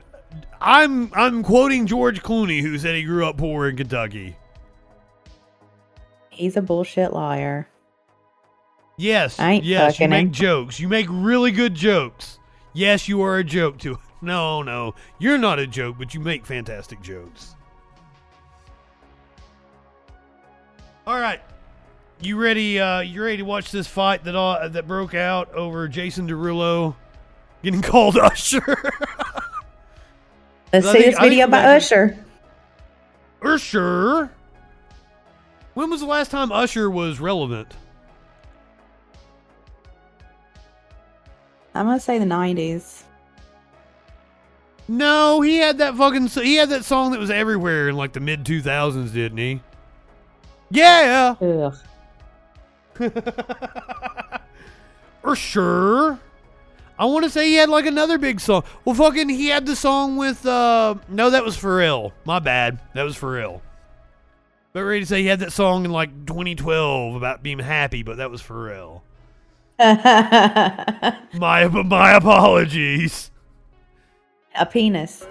I'm 0.60 1.10
I'm 1.14 1.42
quoting 1.42 1.86
George 1.86 2.22
Clooney, 2.22 2.60
who 2.60 2.78
said 2.78 2.94
he 2.94 3.02
grew 3.02 3.26
up 3.26 3.38
poor 3.38 3.68
in 3.68 3.76
Kentucky. 3.76 4.36
He's 6.28 6.56
a 6.56 6.62
bullshit 6.62 7.12
liar. 7.12 7.66
Yes, 8.98 9.40
I 9.40 9.52
ain't 9.52 9.64
yes, 9.64 9.98
you 9.98 10.08
make 10.08 10.26
him. 10.26 10.32
jokes. 10.32 10.78
You 10.78 10.86
make 10.86 11.06
really 11.08 11.50
good 11.50 11.74
jokes. 11.74 12.38
Yes, 12.74 13.08
you 13.08 13.22
are 13.22 13.38
a 13.38 13.44
joke 13.44 13.78
too. 13.78 13.98
No, 14.22 14.60
no, 14.60 14.94
you're 15.18 15.38
not 15.38 15.58
a 15.58 15.66
joke, 15.66 15.96
but 15.98 16.12
you 16.12 16.20
make 16.20 16.44
fantastic 16.44 17.00
jokes. 17.00 17.54
All 21.06 21.18
right, 21.18 21.40
you 22.22 22.36
ready? 22.36 22.78
Uh, 22.78 23.00
you 23.00 23.22
ready 23.22 23.38
to 23.38 23.44
watch 23.44 23.70
this 23.70 23.86
fight 23.86 24.24
that 24.24 24.36
uh, 24.36 24.68
that 24.68 24.86
broke 24.86 25.14
out 25.14 25.52
over 25.54 25.88
Jason 25.88 26.28
Derulo 26.28 26.94
getting 27.62 27.82
called 27.82 28.16
Usher? 28.16 28.92
Let's 30.72 30.90
see 30.90 31.02
this 31.02 31.18
video 31.18 31.46
by 31.46 31.76
Usher. 31.76 32.24
Usher. 33.42 34.30
When 35.74 35.90
was 35.90 36.00
the 36.00 36.06
last 36.06 36.30
time 36.30 36.52
Usher 36.52 36.90
was 36.90 37.20
relevant? 37.20 37.74
I'm 41.74 41.86
gonna 41.86 42.00
say 42.00 42.18
the 42.18 42.24
'90s. 42.24 43.04
No, 44.88 45.40
he 45.40 45.56
had 45.56 45.78
that 45.78 45.96
fucking. 45.96 46.26
He 46.26 46.56
had 46.56 46.68
that 46.70 46.84
song 46.84 47.12
that 47.12 47.20
was 47.20 47.30
everywhere 47.30 47.88
in 47.88 47.96
like 47.96 48.12
the 48.12 48.20
mid 48.20 48.44
two 48.44 48.60
thousands, 48.60 49.12
didn't 49.12 49.38
he? 49.38 49.60
Yeah. 50.70 51.36
Ugh. 51.40 51.76
Usher. 55.24 56.18
I 56.98 57.04
want 57.06 57.24
to 57.24 57.30
say 57.30 57.46
he 57.48 57.54
had 57.54 57.70
like 57.70 57.86
another 57.86 58.18
big 58.18 58.40
song. 58.40 58.62
Well, 58.84 58.94
fucking, 58.94 59.28
he 59.30 59.48
had 59.48 59.66
the 59.66 59.76
song 59.76 60.16
with. 60.16 60.44
uh 60.46 60.96
No, 61.08 61.30
that 61.30 61.44
was 61.44 61.56
Pharrell. 61.56 62.12
My 62.24 62.38
bad. 62.38 62.78
That 62.94 63.04
was 63.04 63.16
Pharrell. 63.16 63.60
But 64.72 64.84
ready 64.84 65.00
to 65.00 65.06
say 65.06 65.22
he 65.22 65.26
had 65.26 65.40
that 65.40 65.52
song 65.52 65.84
in 65.84 65.90
like 65.90 66.10
2012 66.26 67.16
about 67.16 67.42
being 67.42 67.58
happy, 67.58 68.02
but 68.02 68.18
that 68.18 68.30
was 68.30 68.42
Pharrell. 68.42 69.00
My 69.80 71.66
my 71.66 72.12
apologies. 72.12 73.30
a 74.54 74.66
penis. 74.66 75.24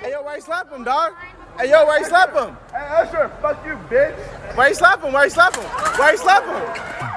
Hey, 0.00 0.10
yo, 0.10 0.22
why 0.22 0.34
you 0.36 0.42
slap 0.42 0.70
him, 0.70 0.84
dog? 0.84 1.12
Hey, 1.58 1.70
yo, 1.70 1.84
why 1.84 1.98
you 1.98 2.04
slap 2.06 2.34
him? 2.34 2.56
Hey, 2.70 2.86
Usher, 2.88 3.30
fuck 3.40 3.64
you, 3.66 3.72
bitch. 3.90 4.16
Why 4.56 4.68
you 4.68 4.74
slap 4.74 5.02
him? 5.02 5.12
Why 5.12 5.24
you 5.24 5.30
slap 5.30 5.54
him? 5.54 5.64
Why 5.64 6.12
you 6.12 6.16
slap 6.18 6.44
him? 6.44 6.62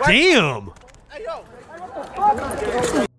Damn. 0.06 0.72
Hey, 1.10 1.24
yo. 1.24 1.44
What 1.78 1.96
the 1.96 2.04
fuck? 2.14 3.10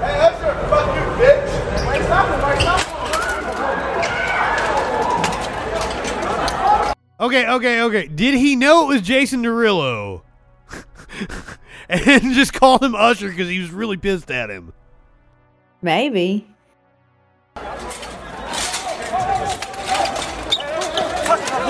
Hey, 0.00 0.18
Usher, 0.20 0.54
fuck 0.68 0.86
you, 0.94 1.02
bitch. 1.22 1.86
Why 1.86 1.96
you 1.96 2.04
slap 2.04 2.26
him? 2.26 2.40
Why 2.42 2.54
you 2.54 2.60
slap 2.60 2.80
him? 2.80 2.86
Okay, 7.18 7.48
okay, 7.48 7.80
okay. 7.82 8.06
Did 8.08 8.34
he 8.34 8.56
know 8.56 8.84
it 8.84 8.88
was 8.88 9.02
Jason 9.02 9.42
Derulo? 9.42 10.22
and 11.88 12.34
just 12.34 12.52
called 12.52 12.82
him 12.82 12.94
Usher 12.94 13.30
because 13.30 13.48
he 13.48 13.60
was 13.60 13.70
really 13.70 13.96
pissed 13.96 14.30
at 14.30 14.50
him. 14.50 14.72
Maybe. 15.80 16.46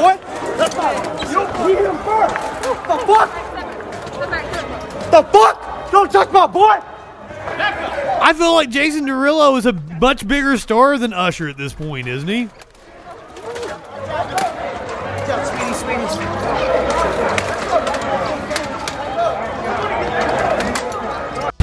What? 0.02 0.20
You 1.66 1.74
beat 1.74 1.84
him 1.84 1.98
first. 1.98 2.34
The 2.62 2.98
fuck? 3.06 3.30
The 5.10 5.22
fuck? 5.32 5.90
Don't 5.90 6.12
touch 6.12 6.30
my 6.30 6.46
boy. 6.46 6.80
I 8.22 8.32
feel 8.34 8.54
like 8.54 8.70
Jason 8.70 9.06
Derulo 9.06 9.58
is 9.58 9.66
a 9.66 9.72
much 9.72 10.26
bigger 10.28 10.56
star 10.58 10.96
than 10.98 11.12
Usher 11.12 11.48
at 11.48 11.56
this 11.56 11.72
point, 11.72 12.06
isn't 12.06 12.28
he? 12.28 12.48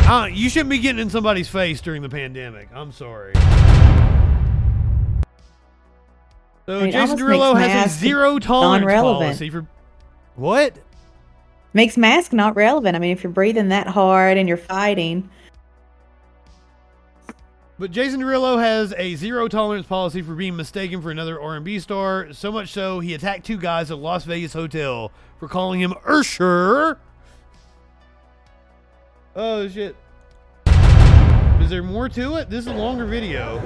Uh, 0.06 0.28
you 0.32 0.50
shouldn't 0.50 0.70
be 0.70 0.80
getting 0.80 1.00
in 1.02 1.10
somebody's 1.10 1.48
face 1.48 1.80
during 1.82 2.02
the 2.02 2.10
pandemic. 2.10 2.68
I'm 2.74 2.92
sorry. 2.92 3.34
So 6.66 6.80
I 6.80 6.84
mean, 6.84 6.92
Jason 6.92 7.18
Derulo 7.18 7.58
has 7.58 7.94
a 7.94 8.00
zero 8.00 8.40
tolerance 8.40 8.82
non-relevant. 8.82 9.22
policy 9.22 9.50
for 9.50 9.66
what? 10.36 10.76
Makes 11.74 11.98
mask 11.98 12.34
not 12.34 12.56
relevant. 12.56 12.96
I 12.96 13.00
mean, 13.00 13.12
if 13.12 13.24
you're 13.24 13.32
breathing 13.32 13.70
that 13.70 13.88
hard 13.88 14.38
and 14.38 14.48
you're 14.48 14.58
fighting, 14.58 15.30
But 17.80 17.92
Jason 17.92 18.22
Derulo 18.22 18.60
has 18.62 18.94
a 18.98 19.16
zero 19.16 19.48
tolerance 19.48 19.88
policy 19.88 20.22
for 20.22 20.36
being 20.36 20.56
mistaken 20.56 21.02
for 21.02 21.10
another 21.10 21.42
R&B 21.42 21.80
star. 21.80 22.32
So 22.32 22.52
much 22.52 22.70
so, 22.70 23.00
he 23.00 23.14
attacked 23.14 23.46
two 23.46 23.58
guys 23.58 23.90
at 23.90 23.96
a 23.96 24.00
Las 24.00 24.26
Vegas 24.26 24.54
hotel 24.54 25.12
for 25.40 25.48
calling 25.48 25.82
him 25.82 25.94
Usher. 26.06 27.00
Oh 29.36 29.68
shit! 29.68 29.96
Is 30.68 31.70
there 31.70 31.82
more 31.82 32.08
to 32.10 32.36
it? 32.36 32.50
This 32.50 32.68
is 32.68 32.68
a 32.68 32.76
longer 32.76 33.06
video. 33.06 33.60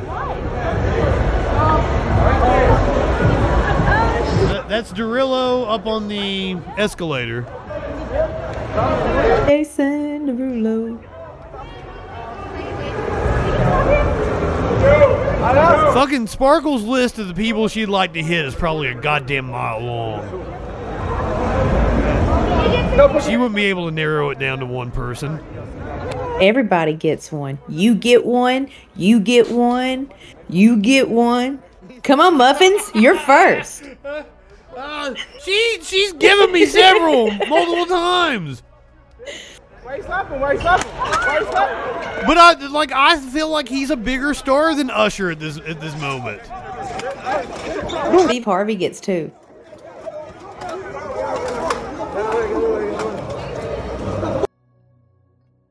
That- 4.51 4.69
that's 4.69 4.91
Derulo 4.91 5.69
up 5.71 5.85
on 5.85 6.07
the 6.07 6.57
escalator. 6.77 7.41
Jason 9.47 10.27
Derulo. 10.27 10.99
Fucking 15.93 16.27
Sparkle's 16.27 16.83
list 16.83 17.17
of 17.19 17.27
the 17.27 17.33
people 17.33 17.67
she'd 17.67 17.87
like 17.87 18.13
to 18.13 18.21
hit 18.21 18.45
is 18.45 18.55
probably 18.55 18.89
a 18.89 18.93
goddamn 18.93 19.49
mile 19.49 19.79
long. 19.79 20.21
She 23.21 23.37
wouldn't 23.37 23.55
be 23.55 23.65
able 23.65 23.85
to 23.87 23.91
narrow 23.93 24.29
it 24.29 24.39
down 24.39 24.59
to 24.59 24.65
one 24.65 24.91
person. 24.91 25.39
Everybody 26.41 26.93
gets 26.93 27.31
one. 27.31 27.59
You 27.67 27.95
get 27.95 28.25
one. 28.25 28.69
You 28.95 29.19
get 29.19 29.49
one. 29.51 30.11
You 30.49 30.77
get 30.77 31.09
one. 31.09 31.61
Come 32.07 32.21
on, 32.21 32.37
muffins. 32.37 32.89
You're 32.95 33.19
first. 33.19 33.83
Uh, 34.05 35.13
she 35.43 35.79
she's 35.81 36.13
given 36.13 36.53
me 36.53 36.65
several 36.65 37.29
multiple 37.29 37.85
times. 37.85 38.63
Why 39.83 39.91
are 39.91 39.97
you 39.97 40.03
slap 40.03 40.29
him? 40.29 40.39
Why 40.39 40.53
you 40.53 40.59
slap 40.61 40.85
him? 40.85 40.91
Why 40.95 41.39
you 41.39 41.45
slap 41.51 42.15
him? 42.17 42.25
But 42.25 42.37
I 42.37 42.53
like 42.67 42.93
I 42.93 43.19
feel 43.19 43.49
like 43.49 43.67
he's 43.67 43.89
a 43.89 43.97
bigger 43.97 44.33
star 44.33 44.73
than 44.73 44.89
Usher 44.89 45.31
at 45.31 45.41
this 45.41 45.57
at 45.57 45.81
this 45.81 45.99
moment. 45.99 46.41
Steve 48.23 48.45
Harvey 48.45 48.75
gets 48.75 49.01
two. 49.01 49.29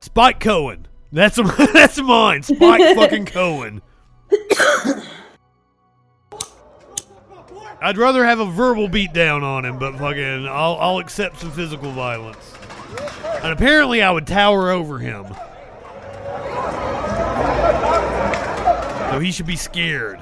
Spike 0.01 0.41
Cohen. 0.41 0.87
That's 1.13 1.39
a, 1.39 1.43
that's 1.73 1.99
mine. 1.99 2.43
Spike 2.43 2.95
fucking 2.95 3.25
Cohen. 3.33 3.81
I'd 7.81 7.99
rather 7.99 8.25
have 8.25 8.41
a 8.41 8.47
verbal 8.47 8.89
beatdown 8.89 9.43
on 9.43 9.65
him, 9.65 9.79
but 9.79 9.99
fucking, 9.99 10.47
I'll, 10.49 10.77
I'll 10.81 10.99
accept 10.99 11.41
some 11.41 11.51
physical 11.51 11.93
violence. 11.93 12.55
And 13.43 13.53
apparently, 13.53 14.03
I 14.03 14.11
would 14.11 14.27
tower 14.27 14.71
over 14.71 14.99
him. 14.99 15.27
So 19.11 19.21
he 19.21 19.31
should 19.31 19.47
be 19.47 19.57
scared. 19.57 20.19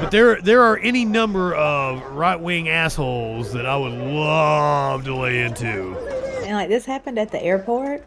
But 0.00 0.10
there, 0.10 0.40
there 0.40 0.62
are 0.62 0.78
any 0.78 1.04
number 1.04 1.54
of 1.54 2.00
right 2.12 2.36
wing 2.36 2.68
assholes 2.68 3.52
that 3.52 3.66
I 3.66 3.76
would 3.76 3.92
love 3.92 5.04
to 5.04 5.16
lay 5.16 5.42
into. 5.42 5.96
And 6.44 6.52
like 6.52 6.68
this 6.68 6.84
happened 6.86 7.18
at 7.18 7.32
the 7.32 7.42
airport. 7.42 8.04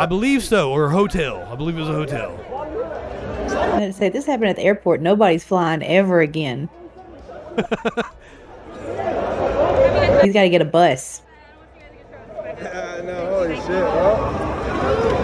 I 0.00 0.06
believe 0.06 0.42
so, 0.42 0.72
or 0.72 0.86
a 0.86 0.90
hotel. 0.90 1.46
I 1.52 1.56
believe 1.56 1.76
it 1.76 1.80
was 1.80 1.90
a 1.90 1.92
hotel. 1.92 2.32
I'm 3.50 3.72
gonna 3.72 3.92
say 3.92 4.08
this 4.08 4.24
happened 4.24 4.48
at 4.48 4.56
the 4.56 4.62
airport. 4.62 5.02
Nobody's 5.02 5.44
flying 5.44 5.82
ever 5.82 6.22
again. 6.22 6.70
He's 10.22 10.32
got 10.32 10.42
to 10.42 10.48
get 10.48 10.62
a 10.62 10.64
bus. 10.64 11.20
no, 12.62 13.26
holy 13.28 13.56
shit, 13.56 13.66
bro. 13.66 14.14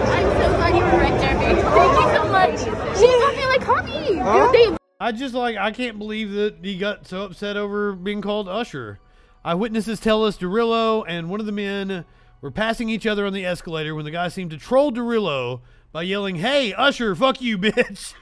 I'm 0.05 0.29
so 0.37 0.55
glad 0.57 0.75
you 0.75 0.83
were 0.83 0.91
right, 0.91 1.21
Jeremy. 1.21 1.59
Thank 1.63 1.93
you 1.99 2.07
so 2.15 2.23
much. 2.31 2.59
She 2.99 3.07
got 3.07 3.35
me 3.35 3.45
like 3.47 3.61
coffee. 3.61 4.17
Huh? 4.17 4.77
I 4.99 5.11
just 5.11 5.33
like 5.33 5.57
I 5.57 5.71
can't 5.71 5.97
believe 5.97 6.33
that 6.33 6.57
he 6.61 6.77
got 6.77 7.07
so 7.07 7.23
upset 7.23 7.57
over 7.57 7.93
being 7.93 8.21
called 8.21 8.47
Usher. 8.47 8.99
Eyewitnesses 9.43 9.99
tell 9.99 10.23
us 10.23 10.37
Derulo 10.37 11.03
and 11.07 11.31
one 11.31 11.39
of 11.39 11.47
the 11.47 11.51
men 11.51 12.05
were 12.41 12.51
passing 12.51 12.89
each 12.89 13.07
other 13.07 13.25
on 13.25 13.33
the 13.33 13.45
escalator 13.45 13.95
when 13.95 14.05
the 14.05 14.11
guy 14.11 14.27
seemed 14.27 14.51
to 14.51 14.57
troll 14.57 14.91
Derulo 14.91 15.61
by 15.91 16.03
yelling, 16.03 16.35
"Hey, 16.37 16.73
Usher, 16.73 17.15
fuck 17.15 17.41
you, 17.41 17.57
bitch!" 17.59 18.13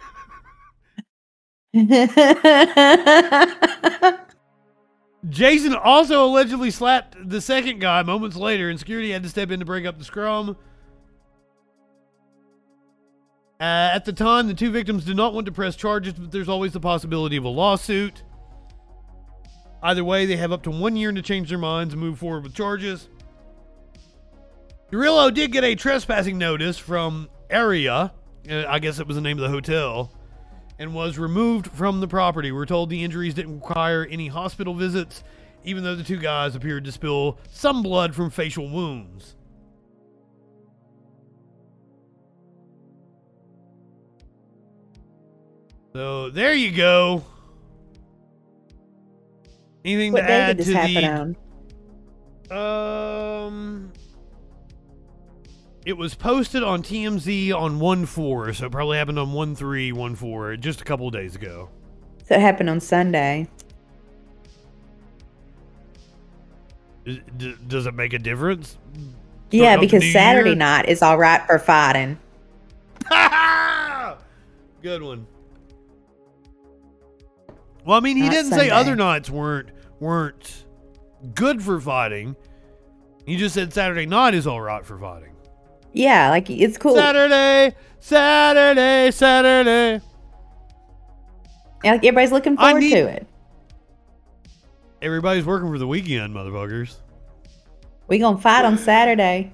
Jason 5.30 5.74
also 5.76 6.26
allegedly 6.26 6.72
slapped 6.72 7.18
the 7.28 7.42
second 7.42 7.80
guy 7.80 8.04
moments 8.04 8.36
later, 8.36 8.70
and 8.70 8.80
security 8.80 9.12
had 9.12 9.24
to 9.24 9.30
step 9.30 9.52
in 9.52 9.60
to 9.60 9.66
break 9.66 9.86
up 9.86 9.98
the 9.98 10.06
scrum. 10.06 10.56
Uh, 13.60 13.90
at 13.94 14.06
the 14.06 14.14
time, 14.14 14.48
the 14.48 14.54
two 14.54 14.70
victims 14.70 15.06
did 15.06 15.16
not 15.16 15.34
want 15.34 15.46
to 15.46 15.52
press 15.52 15.76
charges, 15.76 16.14
but 16.14 16.32
there's 16.32 16.50
always 16.50 16.74
the 16.74 16.80
possibility 16.80 17.38
of 17.38 17.46
a 17.46 17.50
lawsuit. 17.50 18.24
Either 19.82 20.04
way, 20.04 20.26
they 20.26 20.36
have 20.36 20.52
up 20.52 20.64
to 20.64 20.72
one 20.72 20.96
year 20.96 21.12
to 21.12 21.22
change 21.22 21.50
their 21.50 21.58
minds 21.58 21.94
and 21.94 22.02
move 22.02 22.20
forward 22.20 22.44
with 22.44 22.54
charges. 22.54 23.08
Derulo 24.92 25.34
did 25.34 25.52
get 25.52 25.64
a 25.64 25.76
trespassing 25.76 26.38
notice 26.38 26.78
from 26.78 27.30
Aria, 27.52 28.14
uh, 28.50 28.64
I 28.68 28.80
guess 28.80 29.00
it 29.00 29.08
was 29.08 29.16
the 29.16 29.22
name 29.22 29.38
of 29.38 29.44
the 29.44 29.50
hotel, 29.50 30.12
and 30.78 30.94
was 30.94 31.18
removed 31.18 31.68
from 31.68 32.02
the 32.02 32.08
property. 32.08 32.52
We're 32.52 32.66
told 32.66 32.90
the 32.90 33.04
injuries 33.04 33.34
didn't 33.34 33.56
require 33.56 34.06
any 34.06 34.28
hospital 34.28 34.76
visits, 34.76 35.24
even 35.64 35.84
though 35.84 35.96
the 35.96 36.04
two 36.04 36.18
guys 36.18 36.56
appeared 36.56 36.86
to 36.86 36.92
spill 36.92 37.40
some 37.52 37.82
blood 37.82 38.14
from 38.14 38.30
facial 38.30 38.70
wounds. 38.70 39.36
So 45.94 46.30
there 46.30 46.54
you 46.54 46.72
go. 46.72 47.24
Anything 49.84 50.14
What 50.14 50.22
to 50.22 50.30
add 50.30 50.58
to 50.58 50.64
the 50.66 51.36
um 52.56 53.92
it 55.86 55.96
was 55.96 56.16
posted 56.16 56.64
on 56.64 56.82
TMZ 56.82 57.54
on 57.54 57.80
1 57.80 58.06
4, 58.08 58.54
so 58.54 58.66
it 58.66 58.72
probably 58.72 58.98
happened 58.98 59.20
on 59.20 59.32
1 59.34 59.56
3, 59.56 59.92
1 59.92 60.16
4, 60.16 60.58
just 60.58 60.82
a 60.82 60.84
couple 60.84 61.10
days 61.12 61.36
ago. 61.36 61.70
So 62.28 62.36
it 62.36 62.42
happened 62.42 62.70
on 62.72 62.80
Sunday. 62.80 63.48
D- 67.06 67.56
does 67.68 67.86
it 67.86 67.94
make 67.94 68.14
a 68.14 68.20
difference? 68.20 68.80
Yeah, 69.52 69.78
because 69.78 70.12
Saturday 70.12 70.50
year? 70.50 70.58
night 70.58 70.90
is 70.90 71.04
all 71.04 71.20
right 71.20 71.46
for 71.46 71.60
fighting. 71.60 72.18
Good 74.82 75.04
one. 75.04 75.28
Well, 77.86 77.96
I 77.96 78.00
mean, 78.00 78.18
he 78.18 78.24
Not 78.24 78.32
didn't 78.32 78.52
say 78.54 78.72
other 78.72 78.96
nights 78.96 79.30
weren't 79.30 79.70
weren't 80.00 80.66
good 81.36 81.62
for 81.62 81.80
fighting. 81.80 82.36
He 83.28 83.38
just 83.38 83.54
said 83.54 83.72
Saturday 83.72 84.08
night 84.08 84.34
is 84.34 84.48
all 84.48 84.60
right 84.62 84.84
for 84.84 84.98
fighting. 84.98 85.35
Yeah, 85.96 86.30
like 86.30 86.50
it's 86.50 86.78
cool. 86.78 86.94
Saturday, 86.96 87.74
Saturday, 88.02 89.12
Saturday. 89.12 90.04
Like 91.84 92.00
everybody's 92.04 92.32
looking 92.34 92.58
forward 92.58 92.82
need- 92.82 92.92
to 92.92 93.08
it. 93.08 93.28
Everybody's 95.02 95.46
working 95.46 95.70
for 95.72 95.78
the 95.78 95.88
weekend, 95.88 96.36
motherfuckers. 96.36 96.96
We 98.08 98.20
gonna 98.20 98.38
fight 98.38 98.66
on 98.66 98.78
Saturday. 98.78 99.54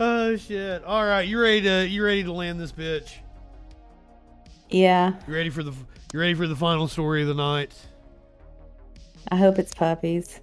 Oh 0.00 0.34
shit! 0.36 0.82
All 0.84 1.04
right, 1.04 1.22
you 1.26 1.40
ready 1.40 1.62
to 1.62 1.86
you 1.88 2.04
ready 2.04 2.24
to 2.24 2.32
land 2.32 2.58
this 2.60 2.72
bitch? 2.72 3.12
Yeah, 4.68 5.12
You 5.28 5.34
ready 5.34 5.50
for 5.50 5.62
the 5.62 5.72
you 6.12 6.18
ready 6.20 6.34
for 6.34 6.48
the 6.48 6.56
final 6.56 6.88
story 6.88 7.22
of 7.22 7.28
the 7.28 7.34
night? 7.34 7.72
I 9.30 9.36
hope 9.36 9.58
it's 9.60 9.72
puppies. 9.72 10.40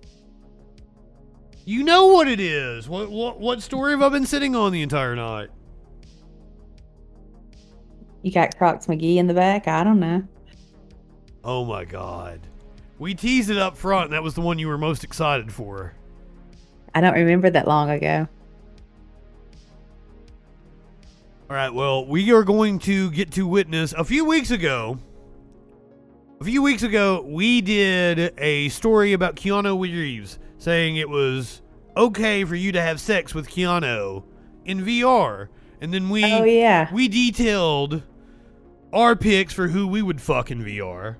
You 1.65 1.83
know 1.83 2.07
what 2.07 2.27
it 2.27 2.39
is. 2.39 2.89
What 2.89 3.09
what 3.09 3.39
what 3.39 3.61
story 3.61 3.91
have 3.91 4.01
I 4.01 4.09
been 4.09 4.25
sitting 4.25 4.55
on 4.55 4.71
the 4.71 4.81
entire 4.81 5.15
night? 5.15 5.49
You 8.21 8.31
got 8.31 8.57
Crocs 8.57 8.87
McGee 8.87 9.17
in 9.17 9.27
the 9.27 9.33
back. 9.33 9.67
I 9.67 9.83
don't 9.83 9.99
know. 9.99 10.23
Oh 11.43 11.63
my 11.65 11.85
god. 11.85 12.41
We 12.99 13.15
teased 13.15 13.49
it 13.49 13.57
up 13.57 13.75
front, 13.75 14.05
and 14.05 14.13
that 14.13 14.23
was 14.23 14.33
the 14.33 14.41
one 14.41 14.59
you 14.59 14.67
were 14.67 14.77
most 14.77 15.03
excited 15.03 15.51
for. 15.51 15.93
I 16.95 17.01
don't 17.01 17.15
remember 17.15 17.49
that 17.49 17.67
long 17.67 17.89
ago. 17.89 18.27
All 21.49 21.55
right, 21.55 21.73
well, 21.73 22.05
we 22.05 22.31
are 22.31 22.43
going 22.43 22.79
to 22.79 23.11
get 23.11 23.31
to 23.31 23.45
witness 23.45 23.93
a 23.93 24.03
few 24.03 24.25
weeks 24.25 24.51
ago. 24.51 24.97
A 26.39 26.43
few 26.43 26.61
weeks 26.61 26.83
ago, 26.83 27.23
we 27.27 27.61
did 27.61 28.33
a 28.37 28.69
story 28.69 29.13
about 29.13 29.35
Keanu 29.35 29.79
Reeves 29.79 30.39
saying 30.63 30.95
it 30.95 31.09
was 31.09 31.61
okay 31.97 32.45
for 32.45 32.55
you 32.55 32.71
to 32.71 32.81
have 32.81 32.97
sex 33.01 33.35
with 33.35 33.49
Keanu 33.49 34.23
in 34.63 34.81
VR. 34.81 35.49
And 35.81 35.93
then 35.93 36.09
we 36.09 36.23
Oh, 36.23 36.45
yeah. 36.45 36.87
we 36.93 37.09
detailed 37.09 38.01
our 38.93 39.13
picks 39.17 39.53
for 39.53 39.67
who 39.67 39.85
we 39.85 40.01
would 40.01 40.21
fuck 40.21 40.51
in 40.51 40.63
VR. 40.63 41.17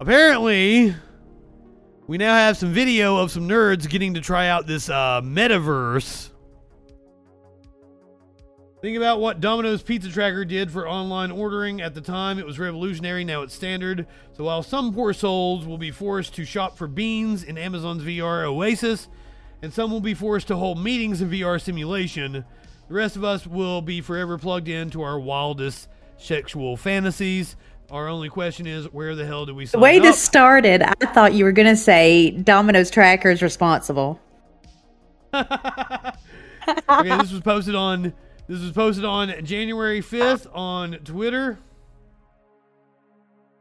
Apparently, 0.00 0.94
we 2.06 2.18
now 2.18 2.34
have 2.34 2.58
some 2.58 2.74
video 2.74 3.16
of 3.16 3.30
some 3.30 3.48
nerds 3.48 3.88
getting 3.88 4.12
to 4.14 4.20
try 4.20 4.48
out 4.48 4.66
this 4.66 4.90
uh, 4.90 5.22
metaverse. 5.24 6.28
Think 8.84 8.98
about 8.98 9.18
what 9.18 9.40
Domino's 9.40 9.82
Pizza 9.82 10.10
Tracker 10.10 10.44
did 10.44 10.70
for 10.70 10.86
online 10.86 11.30
ordering. 11.30 11.80
At 11.80 11.94
the 11.94 12.02
time, 12.02 12.38
it 12.38 12.44
was 12.44 12.58
revolutionary. 12.58 13.24
Now 13.24 13.40
it's 13.40 13.54
standard. 13.54 14.06
So 14.36 14.44
while 14.44 14.62
some 14.62 14.92
poor 14.92 15.14
souls 15.14 15.64
will 15.64 15.78
be 15.78 15.90
forced 15.90 16.34
to 16.34 16.44
shop 16.44 16.76
for 16.76 16.86
beans 16.86 17.42
in 17.42 17.56
Amazon's 17.56 18.02
VR 18.02 18.44
Oasis, 18.44 19.08
and 19.62 19.72
some 19.72 19.90
will 19.90 20.02
be 20.02 20.12
forced 20.12 20.48
to 20.48 20.56
hold 20.56 20.78
meetings 20.78 21.22
in 21.22 21.30
VR 21.30 21.58
simulation, 21.58 22.44
the 22.86 22.94
rest 22.94 23.16
of 23.16 23.24
us 23.24 23.46
will 23.46 23.80
be 23.80 24.02
forever 24.02 24.36
plugged 24.36 24.68
into 24.68 25.00
our 25.00 25.18
wildest 25.18 25.88
sexual 26.18 26.76
fantasies. 26.76 27.56
Our 27.90 28.06
only 28.06 28.28
question 28.28 28.66
is, 28.66 28.92
where 28.92 29.14
the 29.14 29.24
hell 29.24 29.46
do 29.46 29.54
we 29.54 29.64
start? 29.64 29.80
The 29.80 29.82
way 29.82 29.98
this 29.98 30.20
started, 30.20 30.82
I 30.82 31.06
thought 31.06 31.32
you 31.32 31.46
were 31.46 31.52
gonna 31.52 31.74
say 31.74 32.32
Domino's 32.32 32.90
Tracker 32.90 33.30
is 33.30 33.40
responsible. 33.40 34.20
okay, 35.32 35.48
this 37.16 37.32
was 37.32 37.40
posted 37.40 37.74
on 37.74 38.12
this 38.46 38.60
was 38.60 38.72
posted 38.72 39.04
on 39.04 39.44
January 39.44 40.00
5th 40.00 40.46
on 40.54 40.92
Twitter. 41.04 41.58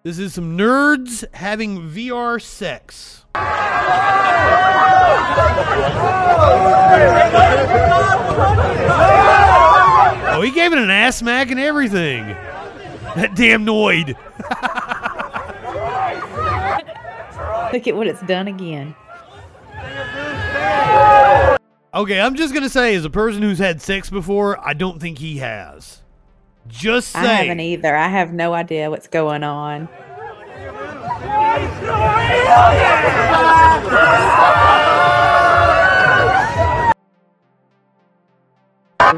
This 0.03 0.20
is 0.20 0.34
some 0.34 0.58
nerds 0.58 1.24
having 1.34 1.90
VR 1.90 2.42
sex. 2.42 3.24
Oh, 10.36 10.42
he 10.42 10.52
gave 10.52 10.74
it 10.74 10.80
an 10.80 10.90
ass 10.90 11.18
smack 11.18 11.52
and 11.52 11.60
everything. 11.60 12.26
That 13.16 13.36
damn 13.36 13.66
Noid. 13.66 14.18
Look 17.72 17.88
at 17.88 17.95
what 17.95 18.08
it's 18.08 18.22
done 18.24 18.50
again. 18.50 18.95
Okay, 21.94 22.20
I'm 22.20 22.34
just 22.34 22.56
gonna 22.56 22.70
say, 22.70 22.96
as 22.96 23.06
a 23.06 23.10
person 23.10 23.44
who's 23.44 23.60
had 23.60 23.80
sex 23.80 24.10
before, 24.10 24.60
I 24.66 24.74
don't 24.74 25.00
think 25.00 25.20
he 25.20 25.38
has. 25.38 26.02
Just 26.68 27.16
I 27.16 27.24
haven't 27.24 27.60
either. 27.60 27.96
I 27.96 28.08
have 28.08 28.34
no 28.34 28.54
idea 28.54 28.90
what's 28.90 29.08
going 29.08 29.44
on. 29.44 29.88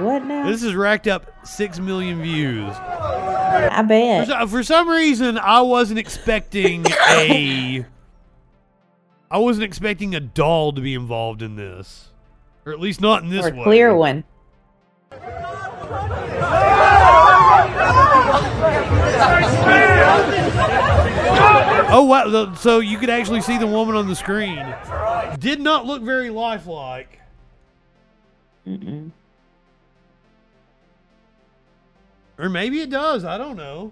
What 0.03 0.25
now? 0.25 0.47
This 0.47 0.61
has 0.63 0.75
racked 0.75 1.07
up 1.07 1.31
six 1.45 1.79
million 1.79 2.21
views. 2.21 2.75
I 2.75 3.81
bet. 3.87 4.27
For, 4.27 4.47
for 4.47 4.63
some 4.63 4.89
reason, 4.89 5.37
I 5.37 5.61
wasn't 5.61 5.99
expecting 5.99 6.85
a. 7.09 7.85
I 9.31 9.37
wasn't 9.37 9.63
expecting 9.63 10.13
a 10.13 10.19
doll 10.19 10.73
to 10.73 10.81
be 10.81 10.93
involved 10.93 11.41
in 11.41 11.55
this, 11.55 12.09
or 12.65 12.71
at 12.73 12.79
least 12.79 13.01
not 13.01 13.23
in 13.23 13.29
this 13.29 13.45
Or 13.45 13.49
a 13.49 13.55
way. 13.55 13.63
clear 13.63 13.95
one. 13.95 14.23
Oh 21.87 22.03
wow! 22.03 22.53
So 22.55 22.79
you 22.79 22.97
could 22.97 23.09
actually 23.09 23.41
see 23.41 23.57
the 23.57 23.67
woman 23.67 23.95
on 23.95 24.07
the 24.07 24.15
screen. 24.15 24.65
Did 25.39 25.61
not 25.61 25.85
look 25.85 26.01
very 26.01 26.29
lifelike. 26.29 27.19
Mm-mm. 28.67 29.11
Or 32.37 32.49
maybe 32.49 32.81
it 32.81 32.89
does. 32.89 33.23
I 33.23 33.37
don't 33.37 33.55
know. 33.55 33.91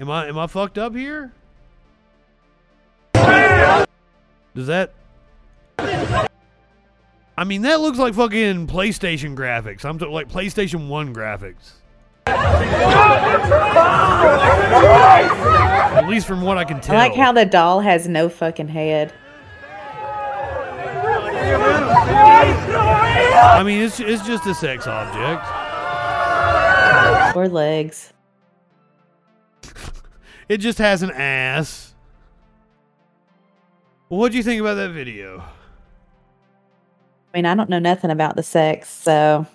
Am 0.00 0.10
I 0.10 0.26
am 0.26 0.38
I 0.38 0.46
fucked 0.46 0.78
up 0.78 0.94
here? 0.94 1.32
Does 4.54 4.66
that? 4.66 4.92
I 7.40 7.44
mean, 7.44 7.62
that 7.62 7.80
looks 7.80 7.96
like 7.98 8.12
fucking 8.12 8.66
PlayStation 8.66 9.34
graphics. 9.34 9.86
I'm 9.86 9.98
talking 9.98 10.12
like 10.12 10.28
PlayStation 10.28 10.88
One 10.88 11.14
graphics. 11.14 11.70
At 15.96 16.06
least 16.06 16.26
from 16.26 16.42
what 16.42 16.58
I 16.58 16.64
can 16.64 16.76
I 16.76 16.80
tell. 16.80 16.96
like 16.96 17.14
how 17.14 17.32
the 17.32 17.46
doll 17.46 17.80
has 17.80 18.06
no 18.06 18.28
fucking 18.28 18.68
head. 18.68 19.14
I 23.42 23.62
mean, 23.64 23.80
it's 23.80 24.00
it's 24.00 24.26
just 24.26 24.44
a 24.44 24.54
sex 24.54 24.86
object. 24.86 25.42
Or 27.34 27.48
legs. 27.48 28.12
It 30.46 30.58
just 30.58 30.76
has 30.76 31.02
an 31.02 31.10
ass. 31.12 31.94
What 34.08 34.30
do 34.30 34.36
you 34.36 34.42
think 34.42 34.60
about 34.60 34.74
that 34.74 34.90
video? 34.90 35.42
I 37.32 37.38
mean, 37.38 37.46
I 37.46 37.54
don't 37.54 37.70
know 37.70 37.78
nothing 37.78 38.10
about 38.10 38.34
the 38.36 38.42
sex, 38.42 38.88
so 38.88 39.46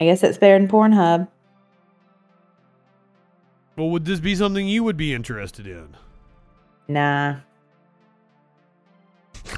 I 0.00 0.04
guess 0.04 0.22
it's 0.22 0.38
better 0.38 0.58
than 0.58 0.68
Pornhub. 0.68 1.28
Well, 3.76 3.88
would 3.90 4.04
this 4.04 4.20
be 4.20 4.34
something 4.34 4.68
you 4.68 4.84
would 4.84 4.96
be 4.98 5.14
interested 5.14 5.66
in? 5.66 5.96
Nah. 6.88 7.36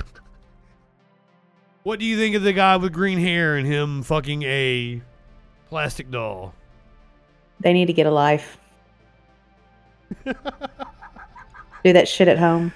What 1.84 1.98
do 1.98 2.06
you 2.06 2.16
think 2.16 2.36
of 2.36 2.44
the 2.44 2.52
guy 2.52 2.76
with 2.76 2.92
green 2.92 3.18
hair 3.18 3.56
and 3.56 3.66
him 3.66 4.04
fucking 4.04 4.44
a 4.44 5.02
plastic 5.68 6.12
doll? 6.12 6.54
They 7.58 7.72
need 7.72 7.86
to 7.86 7.92
get 7.92 8.06
a 8.06 8.10
life. 8.12 8.56
Do 10.24 11.92
that 11.92 12.06
shit 12.06 12.28
at 12.28 12.38
home. 12.38 12.72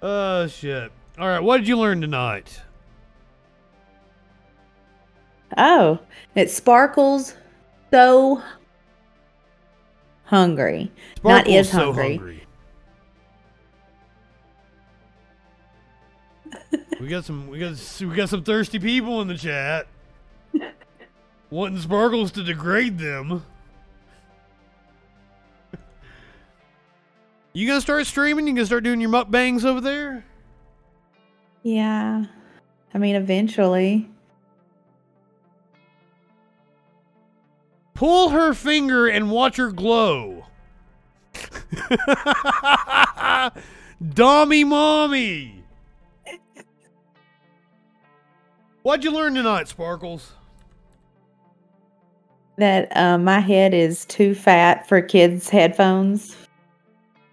Oh 0.00 0.46
shit. 0.46 0.92
All 1.18 1.26
right, 1.26 1.40
what 1.40 1.58
did 1.58 1.66
you 1.66 1.76
learn 1.76 2.00
tonight? 2.00 2.60
Oh, 5.56 5.98
it 6.36 6.50
sparkles 6.50 7.34
so 7.90 8.40
hungry. 10.24 10.92
Not 11.24 11.46
Sparkle's 11.46 11.56
is 11.56 11.70
so 11.70 11.92
hungry. 11.92 12.16
hungry. 12.16 12.46
we 17.00 17.08
got 17.08 17.24
some 17.24 17.48
we 17.48 17.58
got 17.58 17.72
we 18.00 18.14
got 18.14 18.28
some 18.28 18.44
thirsty 18.44 18.78
people 18.78 19.20
in 19.20 19.26
the 19.26 19.36
chat. 19.36 19.88
Wanting 21.50 21.80
Sparkles 21.80 22.30
to 22.32 22.44
degrade 22.44 22.98
them. 22.98 23.44
You 27.54 27.66
gonna 27.66 27.80
start 27.80 28.06
streaming? 28.06 28.46
You 28.46 28.54
gonna 28.54 28.66
start 28.66 28.84
doing 28.84 29.00
your 29.00 29.10
mukbangs 29.10 29.64
over 29.64 29.80
there? 29.80 30.24
Yeah. 31.62 32.24
I 32.94 32.98
mean, 32.98 33.16
eventually. 33.16 34.08
Pull 37.94 38.30
her 38.30 38.54
finger 38.54 39.08
and 39.08 39.30
watch 39.30 39.56
her 39.56 39.72
glow. 39.72 40.46
Dommy 44.02 44.64
mommy. 44.64 45.64
What'd 48.82 49.04
you 49.04 49.10
learn 49.10 49.34
tonight, 49.34 49.68
Sparkles? 49.68 50.32
That 52.56 52.96
uh, 52.96 53.18
my 53.18 53.40
head 53.40 53.74
is 53.74 54.04
too 54.06 54.34
fat 54.34 54.88
for 54.88 55.02
kids' 55.02 55.48
headphones. 55.48 56.36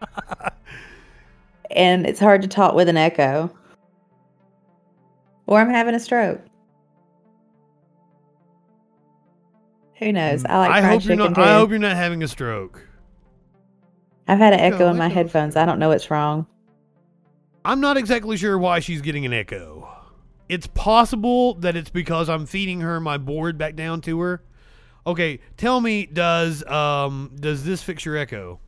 and 1.72 2.06
it's 2.06 2.20
hard 2.20 2.42
to 2.42 2.48
talk 2.48 2.74
with 2.76 2.90
an 2.90 2.98
echo. 2.98 3.56
Or 5.48 5.60
I'm 5.60 5.70
having 5.70 5.96
a 5.96 6.00
stroke. 6.00 6.42
Who 10.00 10.12
knows? 10.12 10.44
I 10.46 10.58
like 10.58 10.72
I 10.72 10.82
fried 10.82 10.92
hope 10.92 11.04
you're 11.04 11.18
chicken 11.18 11.34
not. 11.34 11.36
too. 11.36 11.42
I 11.42 11.54
hope 11.54 11.70
you're 11.70 11.80
not 11.80 11.96
having 11.96 12.24
a 12.24 12.28
stroke. 12.28 12.86
I've 14.28 14.40
had 14.40 14.54
an 14.54 14.60
Echo, 14.60 14.76
echo 14.76 14.90
in 14.90 14.98
my 14.98 15.08
headphones. 15.08 15.56
I 15.56 15.66
don't 15.66 15.80
know 15.80 15.90
what's 15.90 16.10
wrong. 16.10 16.48
I'm 17.64 17.80
not 17.80 17.98
exactly 17.98 18.38
sure 18.38 18.58
why 18.58 18.80
she's 18.80 19.02
getting 19.02 19.26
an 19.26 19.34
echo. 19.34 19.88
It's 20.50 20.68
possible 20.68 21.56
that 21.56 21.76
it's 21.76 21.90
because 21.90 22.30
I'm 22.30 22.46
feeding 22.46 22.82
her 22.82 23.00
my 23.00 23.18
board 23.18 23.58
back 23.58 23.76
down 23.76 24.02
to 24.02 24.20
her. 24.20 24.44
Okay, 25.08 25.40
tell 25.58 25.80
me, 25.82 26.06
does 26.08 26.64
um 26.66 27.32
does 27.40 27.64
this 27.64 27.82
fix 27.82 28.06
your 28.06 28.18
echo? 28.18 28.60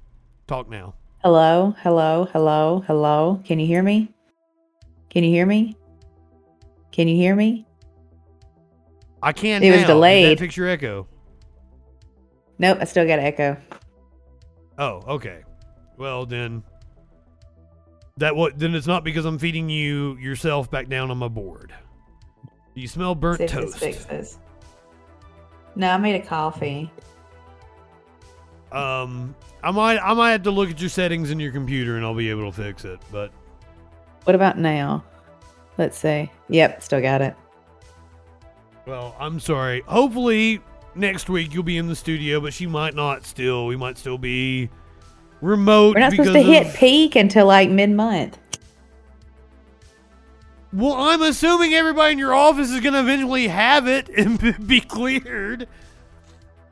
Talk 0.48 0.70
now. 0.70 0.96
Hello, 1.24 1.76
hello, 1.80 2.28
hello, 2.32 2.84
hello. 2.88 3.42
Can 3.44 3.60
you 3.60 3.68
hear 3.68 3.84
me? 3.84 4.14
Can 5.10 5.24
you 5.24 5.32
hear 5.32 5.46
me? 5.46 5.76
Can 6.92 7.08
you 7.08 7.16
hear 7.16 7.36
me? 7.36 7.66
I 9.22 9.34
can't. 9.34 9.64
It 9.64 9.72
was 9.72 9.82
now. 9.82 9.88
Did 9.88 9.94
delayed. 9.94 10.38
that 10.38 10.42
fix 10.42 10.58
your 10.58 10.68
echo? 10.68 11.08
Nope, 12.60 12.80
I 12.82 12.86
still 12.86 13.06
got 13.08 13.20
echo. 13.20 13.58
Oh, 14.80 15.02
okay. 15.08 15.44
Well 15.98 16.26
then, 16.26 16.64
that 18.18 18.36
what? 18.36 18.58
Then 18.60 18.76
it's 18.76 18.88
not 18.88 19.04
because 19.04 19.26
I'm 19.26 19.38
feeding 19.40 19.70
you 19.70 20.16
yourself 20.18 20.70
back 20.70 20.88
down 20.88 21.12
on 21.12 21.18
my 21.18 21.28
board. 21.28 21.74
You 22.76 22.88
smell 22.88 23.16
burnt 23.16 23.40
See 23.40 23.44
if 23.46 23.52
this 23.52 23.62
toast. 23.72 23.80
fixes. 23.80 24.40
No, 25.76 25.90
I 25.90 25.98
made 25.98 26.16
a 26.22 26.26
coffee. 26.26 26.92
Um, 28.72 29.36
I 29.64 29.72
might 29.72 29.98
I 30.00 30.14
might 30.14 30.32
have 30.32 30.44
to 30.44 30.52
look 30.52 30.70
at 30.70 30.80
your 30.80 30.90
settings 30.90 31.32
in 31.32 31.40
your 31.40 31.52
computer 31.52 31.96
and 31.98 32.06
I'll 32.06 32.14
be 32.16 32.30
able 32.30 32.52
to 32.52 32.56
fix 32.64 32.86
it. 32.86 33.00
But 33.12 33.32
What 34.26 34.36
about 34.36 34.58
now? 34.58 35.04
Let's 35.78 35.98
see. 35.98 36.30
Yep, 36.50 36.82
still 36.82 37.02
got 37.02 37.22
it. 37.22 37.36
well, 38.86 39.16
I'm 39.20 39.40
sorry. 39.40 39.82
Hopefully 39.88 40.62
next 40.96 41.30
week 41.30 41.54
you'll 41.54 41.64
be 41.64 41.78
in 41.78 41.88
the 41.88 41.96
studio, 41.96 42.40
but 42.40 42.54
she 42.54 42.66
might 42.66 42.96
not. 42.96 43.26
Still, 43.26 43.68
we 43.68 43.76
might 43.76 43.98
still 43.98 44.18
be 44.18 44.70
remote. 45.42 45.96
We're 45.96 46.02
not 46.02 46.12
supposed 46.12 46.34
to 46.34 46.42
hit 46.42 46.68
of- 46.68 46.74
peak 46.76 47.16
until 47.16 47.46
like 47.46 47.70
mid 47.70 47.92
month. 47.92 48.40
Well, 50.74 50.94
I'm 50.94 51.22
assuming 51.22 51.74
everybody 51.74 52.12
in 52.12 52.20
your 52.20 52.34
office 52.34 52.70
is 52.72 52.82
going 52.82 52.94
to 52.94 53.00
eventually 53.00 53.48
have 53.48 53.88
it 53.88 54.10
and 54.18 54.68
be 54.68 54.82
cleared. 54.82 55.68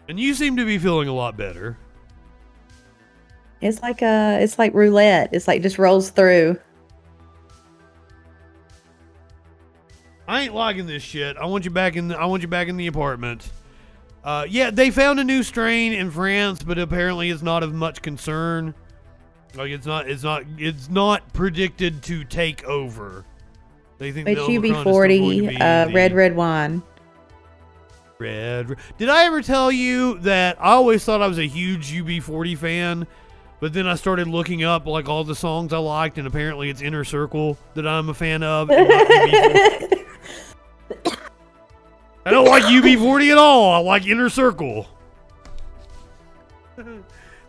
And 0.09 0.19
you 0.19 0.33
seem 0.33 0.57
to 0.57 0.65
be 0.65 0.77
feeling 0.77 1.07
a 1.07 1.13
lot 1.13 1.37
better. 1.37 1.77
It's 3.61 3.81
like 3.81 4.01
a 4.01 4.37
it's 4.41 4.59
like 4.59 4.73
roulette. 4.73 5.29
It's 5.31 5.47
like 5.47 5.61
just 5.61 5.79
rolls 5.79 6.09
through. 6.11 6.59
I 10.27 10.41
ain't 10.41 10.53
liking 10.53 10.87
this 10.87 11.03
shit. 11.03 11.37
I 11.37 11.45
want 11.45 11.65
you 11.65 11.71
back 11.71 11.95
in. 11.95 12.07
The, 12.07 12.17
I 12.17 12.25
want 12.25 12.41
you 12.41 12.47
back 12.47 12.67
in 12.67 12.77
the 12.77 12.87
apartment. 12.87 13.49
Uh, 14.23 14.45
yeah, 14.49 14.71
they 14.71 14.89
found 14.89 15.19
a 15.19 15.23
new 15.23 15.43
strain 15.43 15.93
in 15.93 16.09
France, 16.09 16.63
but 16.63 16.79
apparently 16.79 17.29
it's 17.29 17.43
not 17.43 17.61
of 17.61 17.73
much 17.73 18.01
concern. 18.01 18.73
Like 19.53 19.69
it's 19.69 19.85
not. 19.85 20.09
It's 20.09 20.23
not. 20.23 20.43
It's 20.57 20.89
not 20.89 21.31
predicted 21.33 22.01
to 22.03 22.23
take 22.23 22.63
over. 22.65 23.25
They 23.97 24.11
think 24.11 24.27
It's 24.27 24.39
the 24.39 24.45
Omicron 24.45 24.75
is 24.75 24.81
still 24.81 24.93
going 24.93 25.19
UB40 25.19 25.41
to 25.41 25.47
be 25.47 25.57
uh, 25.57 25.89
red 25.91 26.13
red 26.13 26.35
wine. 26.35 26.83
Red. 28.17 28.77
Did 28.97 29.09
I 29.09 29.25
ever 29.25 29.41
tell 29.41 29.71
you 29.71 30.17
that 30.19 30.57
I 30.59 30.71
always 30.71 31.03
thought 31.03 31.21
I 31.21 31.27
was 31.27 31.37
a 31.37 31.47
huge 31.47 31.91
UB40 31.91 32.57
fan, 32.57 33.07
but 33.59 33.73
then 33.73 33.87
I 33.87 33.95
started 33.95 34.27
looking 34.27 34.63
up 34.63 34.85
like 34.85 35.07
all 35.07 35.23
the 35.23 35.35
songs 35.35 35.73
I 35.73 35.77
liked, 35.77 36.17
and 36.17 36.27
apparently 36.27 36.69
it's 36.69 36.81
Inner 36.81 37.03
Circle 37.03 37.57
that 37.73 37.87
I'm 37.87 38.09
a 38.09 38.13
fan 38.13 38.43
of. 38.43 38.69
and 38.69 38.87
not 38.89 39.07
UB40. 39.07 40.05
I 42.25 42.31
don't 42.31 42.47
like 42.47 42.63
UB40 42.63 43.31
at 43.31 43.37
all. 43.37 43.73
I 43.73 43.77
like 43.77 44.05
Inner 44.07 44.29
Circle. 44.29 44.87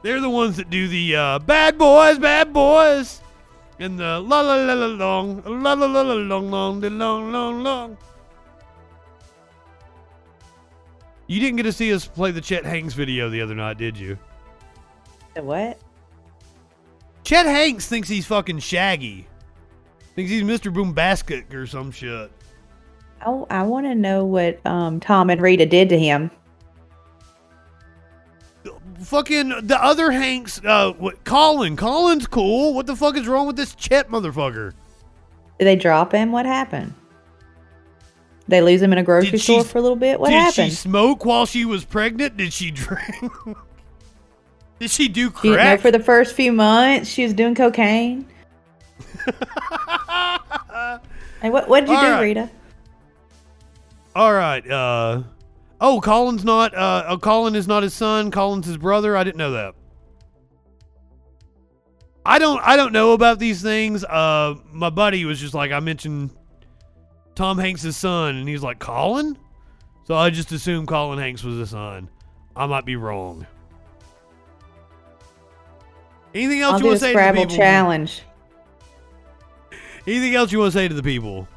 They're 0.02 0.20
the 0.20 0.30
ones 0.30 0.56
that 0.58 0.70
do 0.70 0.86
the 0.86 1.16
uh, 1.16 1.38
bad 1.40 1.78
boys, 1.78 2.18
bad 2.18 2.52
boys, 2.52 3.20
and 3.78 3.98
the 3.98 4.20
la 4.20 4.40
la 4.40 4.54
la 4.54 4.74
la 4.74 4.86
long, 4.86 5.42
la 5.44 5.72
la 5.72 5.86
la 5.86 6.02
la 6.02 6.14
long, 6.14 6.50
long, 6.50 6.80
the 6.80 6.90
long, 6.90 7.32
long, 7.32 7.62
long. 7.62 7.96
You 11.26 11.40
didn't 11.40 11.56
get 11.56 11.64
to 11.64 11.72
see 11.72 11.92
us 11.92 12.06
play 12.06 12.30
the 12.30 12.40
Chet 12.40 12.64
Hanks 12.64 12.94
video 12.94 13.28
the 13.28 13.40
other 13.40 13.54
night, 13.54 13.78
did 13.78 13.98
you? 13.98 14.16
The 15.34 15.42
what? 15.42 15.80
Chet 17.26 17.44
Hanks 17.44 17.88
thinks 17.88 18.08
he's 18.08 18.24
fucking 18.24 18.60
Shaggy. 18.60 19.26
Thinks 20.14 20.30
he's 20.30 20.44
Mr. 20.44 20.72
Boombasket 20.72 21.52
or 21.52 21.66
some 21.66 21.90
shit. 21.90 22.30
Oh, 23.26 23.48
I 23.50 23.64
want 23.64 23.84
to 23.86 23.96
know 23.96 24.24
what 24.24 24.64
um, 24.64 25.00
Tom 25.00 25.28
and 25.30 25.42
Rita 25.42 25.66
did 25.66 25.88
to 25.88 25.98
him. 25.98 26.30
Fucking 29.00 29.66
the 29.66 29.76
other 29.82 30.12
Hanks, 30.12 30.60
uh, 30.64 30.92
what, 30.92 31.24
Colin. 31.24 31.76
Colin's 31.76 32.28
cool. 32.28 32.74
What 32.74 32.86
the 32.86 32.94
fuck 32.94 33.16
is 33.16 33.26
wrong 33.26 33.48
with 33.48 33.56
this 33.56 33.74
Chet 33.74 34.08
motherfucker? 34.08 34.72
Did 35.58 35.64
they 35.64 35.74
drop 35.74 36.12
him? 36.12 36.30
What 36.30 36.46
happened? 36.46 36.94
They 38.46 38.62
lose 38.62 38.80
him 38.80 38.92
in 38.92 38.98
a 38.98 39.02
grocery 39.02 39.38
she- 39.38 39.54
store 39.54 39.64
for 39.64 39.78
a 39.78 39.82
little 39.82 39.96
bit. 39.96 40.20
What 40.20 40.28
Did 40.30 40.36
happened? 40.36 40.54
Did 40.54 40.70
she 40.70 40.76
smoke 40.76 41.24
while 41.24 41.44
she 41.44 41.64
was 41.64 41.84
pregnant? 41.84 42.36
Did 42.36 42.52
she 42.52 42.70
drink? 42.70 43.32
Did 44.78 44.90
she 44.90 45.08
do 45.08 45.32
You 45.42 45.52
didn't 45.52 45.64
know 45.64 45.76
for 45.78 45.90
the 45.90 46.00
first 46.00 46.34
few 46.34 46.52
months 46.52 47.08
she 47.08 47.24
was 47.24 47.32
doing 47.32 47.54
cocaine. 47.54 48.26
hey, 51.40 51.50
what 51.50 51.68
what 51.68 51.80
did 51.80 51.90
you 51.90 51.96
All 51.96 52.02
do, 52.02 52.10
right. 52.10 52.20
Rita? 52.20 52.50
All 54.14 54.32
right. 54.32 54.70
Uh, 54.70 55.22
oh, 55.80 56.00
Colin's 56.00 56.44
not. 56.44 56.74
Uh, 56.74 57.04
oh, 57.08 57.18
Colin 57.18 57.54
is 57.54 57.66
not 57.66 57.82
his 57.82 57.94
son. 57.94 58.30
Colin's 58.30 58.66
his 58.66 58.76
brother. 58.76 59.16
I 59.16 59.24
didn't 59.24 59.38
know 59.38 59.52
that. 59.52 59.74
I 62.24 62.38
don't. 62.38 62.60
I 62.62 62.76
don't 62.76 62.92
know 62.92 63.12
about 63.12 63.38
these 63.38 63.62
things. 63.62 64.04
Uh, 64.04 64.56
my 64.72 64.90
buddy 64.90 65.24
was 65.24 65.40
just 65.40 65.54
like 65.54 65.72
I 65.72 65.80
mentioned 65.80 66.30
Tom 67.34 67.58
Hanks' 67.58 67.96
son, 67.96 68.36
and 68.36 68.48
he's 68.48 68.62
like 68.62 68.78
Colin. 68.78 69.38
So 70.04 70.14
I 70.14 70.30
just 70.30 70.52
assumed 70.52 70.88
Colin 70.88 71.18
Hanks 71.18 71.42
was 71.42 71.56
the 71.56 71.66
son. 71.66 72.08
I 72.54 72.66
might 72.66 72.84
be 72.84 72.96
wrong. 72.96 73.46
Anything 76.36 76.60
else 76.60 76.74
I'll 76.74 76.80
you 76.80 76.86
want 76.88 77.00
to 77.00 77.00
say 77.00 77.12
to 77.14 77.32
the 77.32 77.40
people? 77.40 77.56
challenge. 77.56 78.22
Anything 80.06 80.34
else 80.34 80.52
you 80.52 80.58
want 80.58 80.72
to 80.72 80.78
say 80.78 80.86
to 80.86 80.94
the 80.94 81.02
people? 81.02 81.48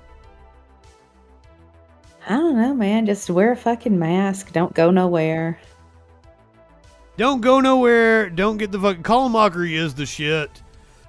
I 2.28 2.38
don't 2.38 2.56
know, 2.56 2.74
man. 2.74 3.06
Just 3.06 3.30
wear 3.30 3.52
a 3.52 3.58
fucking 3.58 4.00
mask. 4.00 4.54
Don't 4.54 4.74
go 4.74 4.90
nowhere. 4.90 5.60
Don't 7.18 7.42
go 7.42 7.60
nowhere. 7.60 8.30
Don't 8.30 8.56
get 8.56 8.72
the 8.72 8.80
fucking 8.80 9.04
Colin 9.04 9.34
Mochrie 9.34 9.74
is 9.74 9.96
the 9.96 10.06
shit. 10.06 10.50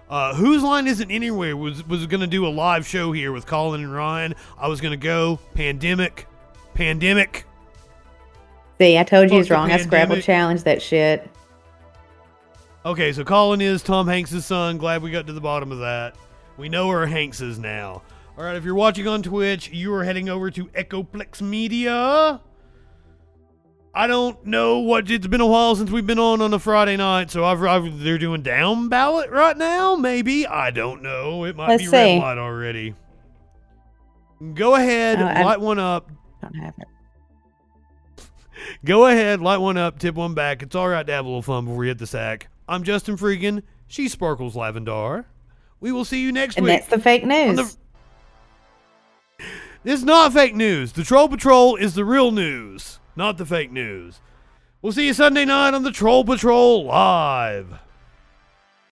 Uh, 0.08 0.34
whose 0.34 0.64
line 0.64 0.88
isn't 0.88 1.08
anywhere 1.08 1.56
was 1.56 1.86
was 1.86 2.04
gonna 2.08 2.26
do 2.26 2.44
a 2.44 2.48
live 2.48 2.84
show 2.84 3.12
here 3.12 3.30
with 3.30 3.46
Colin 3.46 3.84
and 3.84 3.94
Ryan. 3.94 4.34
I 4.58 4.66
was 4.66 4.80
gonna 4.80 4.96
go 4.96 5.38
pandemic, 5.54 6.26
pandemic. 6.74 7.44
See, 8.80 8.98
I 8.98 9.04
told 9.04 9.30
you 9.30 9.36
he's 9.36 9.48
wrong. 9.48 9.70
I 9.70 9.76
Scrabble 9.76 10.16
pandemic. 10.16 10.24
challenge 10.24 10.62
that 10.64 10.82
shit. 10.82 11.30
Okay, 12.84 13.12
so 13.12 13.24
Colin 13.24 13.60
is 13.60 13.82
Tom 13.82 14.06
Hanks' 14.08 14.44
son. 14.44 14.78
Glad 14.78 15.02
we 15.02 15.10
got 15.10 15.26
to 15.26 15.32
the 15.32 15.40
bottom 15.40 15.70
of 15.70 15.80
that. 15.80 16.14
We 16.56 16.68
know 16.68 16.88
where 16.88 17.06
Hanks 17.06 17.40
is 17.40 17.58
now. 17.58 18.02
All 18.38 18.44
right, 18.44 18.56
if 18.56 18.64
you're 18.64 18.74
watching 18.74 19.06
on 19.06 19.22
Twitch, 19.22 19.68
you 19.70 19.92
are 19.92 20.02
heading 20.04 20.30
over 20.30 20.50
to 20.50 20.64
Echoplex 20.68 21.42
Media. 21.42 22.40
I 23.92 24.06
don't 24.06 24.46
know 24.46 24.78
what. 24.78 25.10
It's 25.10 25.26
been 25.26 25.40
a 25.42 25.46
while 25.46 25.74
since 25.76 25.90
we've 25.90 26.06
been 26.06 26.18
on 26.18 26.40
on 26.40 26.54
a 26.54 26.58
Friday 26.58 26.96
night, 26.96 27.30
so 27.30 27.44
I've, 27.44 27.62
I've 27.64 28.00
they're 28.02 28.18
doing 28.18 28.40
down 28.40 28.88
ballot 28.88 29.30
right 29.30 29.56
now. 29.56 29.96
Maybe 29.96 30.46
I 30.46 30.70
don't 30.70 31.02
know. 31.02 31.44
It 31.44 31.56
might 31.56 31.68
Let's 31.70 31.82
be 31.82 31.86
see. 31.88 31.96
red 31.96 32.18
light 32.20 32.38
already. 32.38 32.94
Go 34.54 34.76
ahead, 34.76 35.20
Oh, 35.20 35.44
light 35.44 35.60
one 35.60 35.78
up. 35.78 36.08
Don't 36.40 36.54
have 36.54 36.74
it. 36.78 38.24
Go 38.84 39.06
ahead, 39.06 39.40
light 39.40 39.58
one 39.58 39.76
up, 39.76 39.98
tip 39.98 40.14
one 40.14 40.32
back. 40.34 40.62
It's 40.62 40.74
all 40.76 40.88
right 40.88 41.06
to 41.06 41.12
have 41.12 41.24
a 41.26 41.28
little 41.28 41.42
fun 41.42 41.64
before 41.64 41.78
we 41.78 41.88
hit 41.88 41.98
the 41.98 42.06
sack. 42.06 42.48
I'm 42.70 42.84
Justin 42.84 43.16
Freakin. 43.16 43.64
She 43.88 44.08
sparkles 44.08 44.54
Lavendar. 44.54 45.24
We 45.80 45.90
will 45.90 46.04
see 46.04 46.22
you 46.22 46.30
next 46.30 46.56
And 46.56 46.64
week. 46.64 46.72
And 46.72 46.80
that's 46.82 46.88
the 46.90 47.00
fake 47.00 47.24
news. 47.26 47.56
the- 47.56 49.44
This 49.82 49.98
is 49.98 50.04
not 50.04 50.32
fake 50.32 50.54
news. 50.54 50.92
The 50.92 51.02
Troll 51.02 51.28
Patrol 51.28 51.74
is 51.74 51.94
the 51.94 52.04
real 52.04 52.30
news, 52.30 53.00
not 53.16 53.38
the 53.38 53.44
fake 53.46 53.72
news. 53.72 54.20
We'll 54.82 54.92
see 54.92 55.08
you 55.08 55.14
Sunday 55.14 55.44
night 55.44 55.74
on 55.74 55.82
the 55.82 55.90
Troll 55.90 56.24
Patrol 56.24 56.84
Live. 56.84 57.74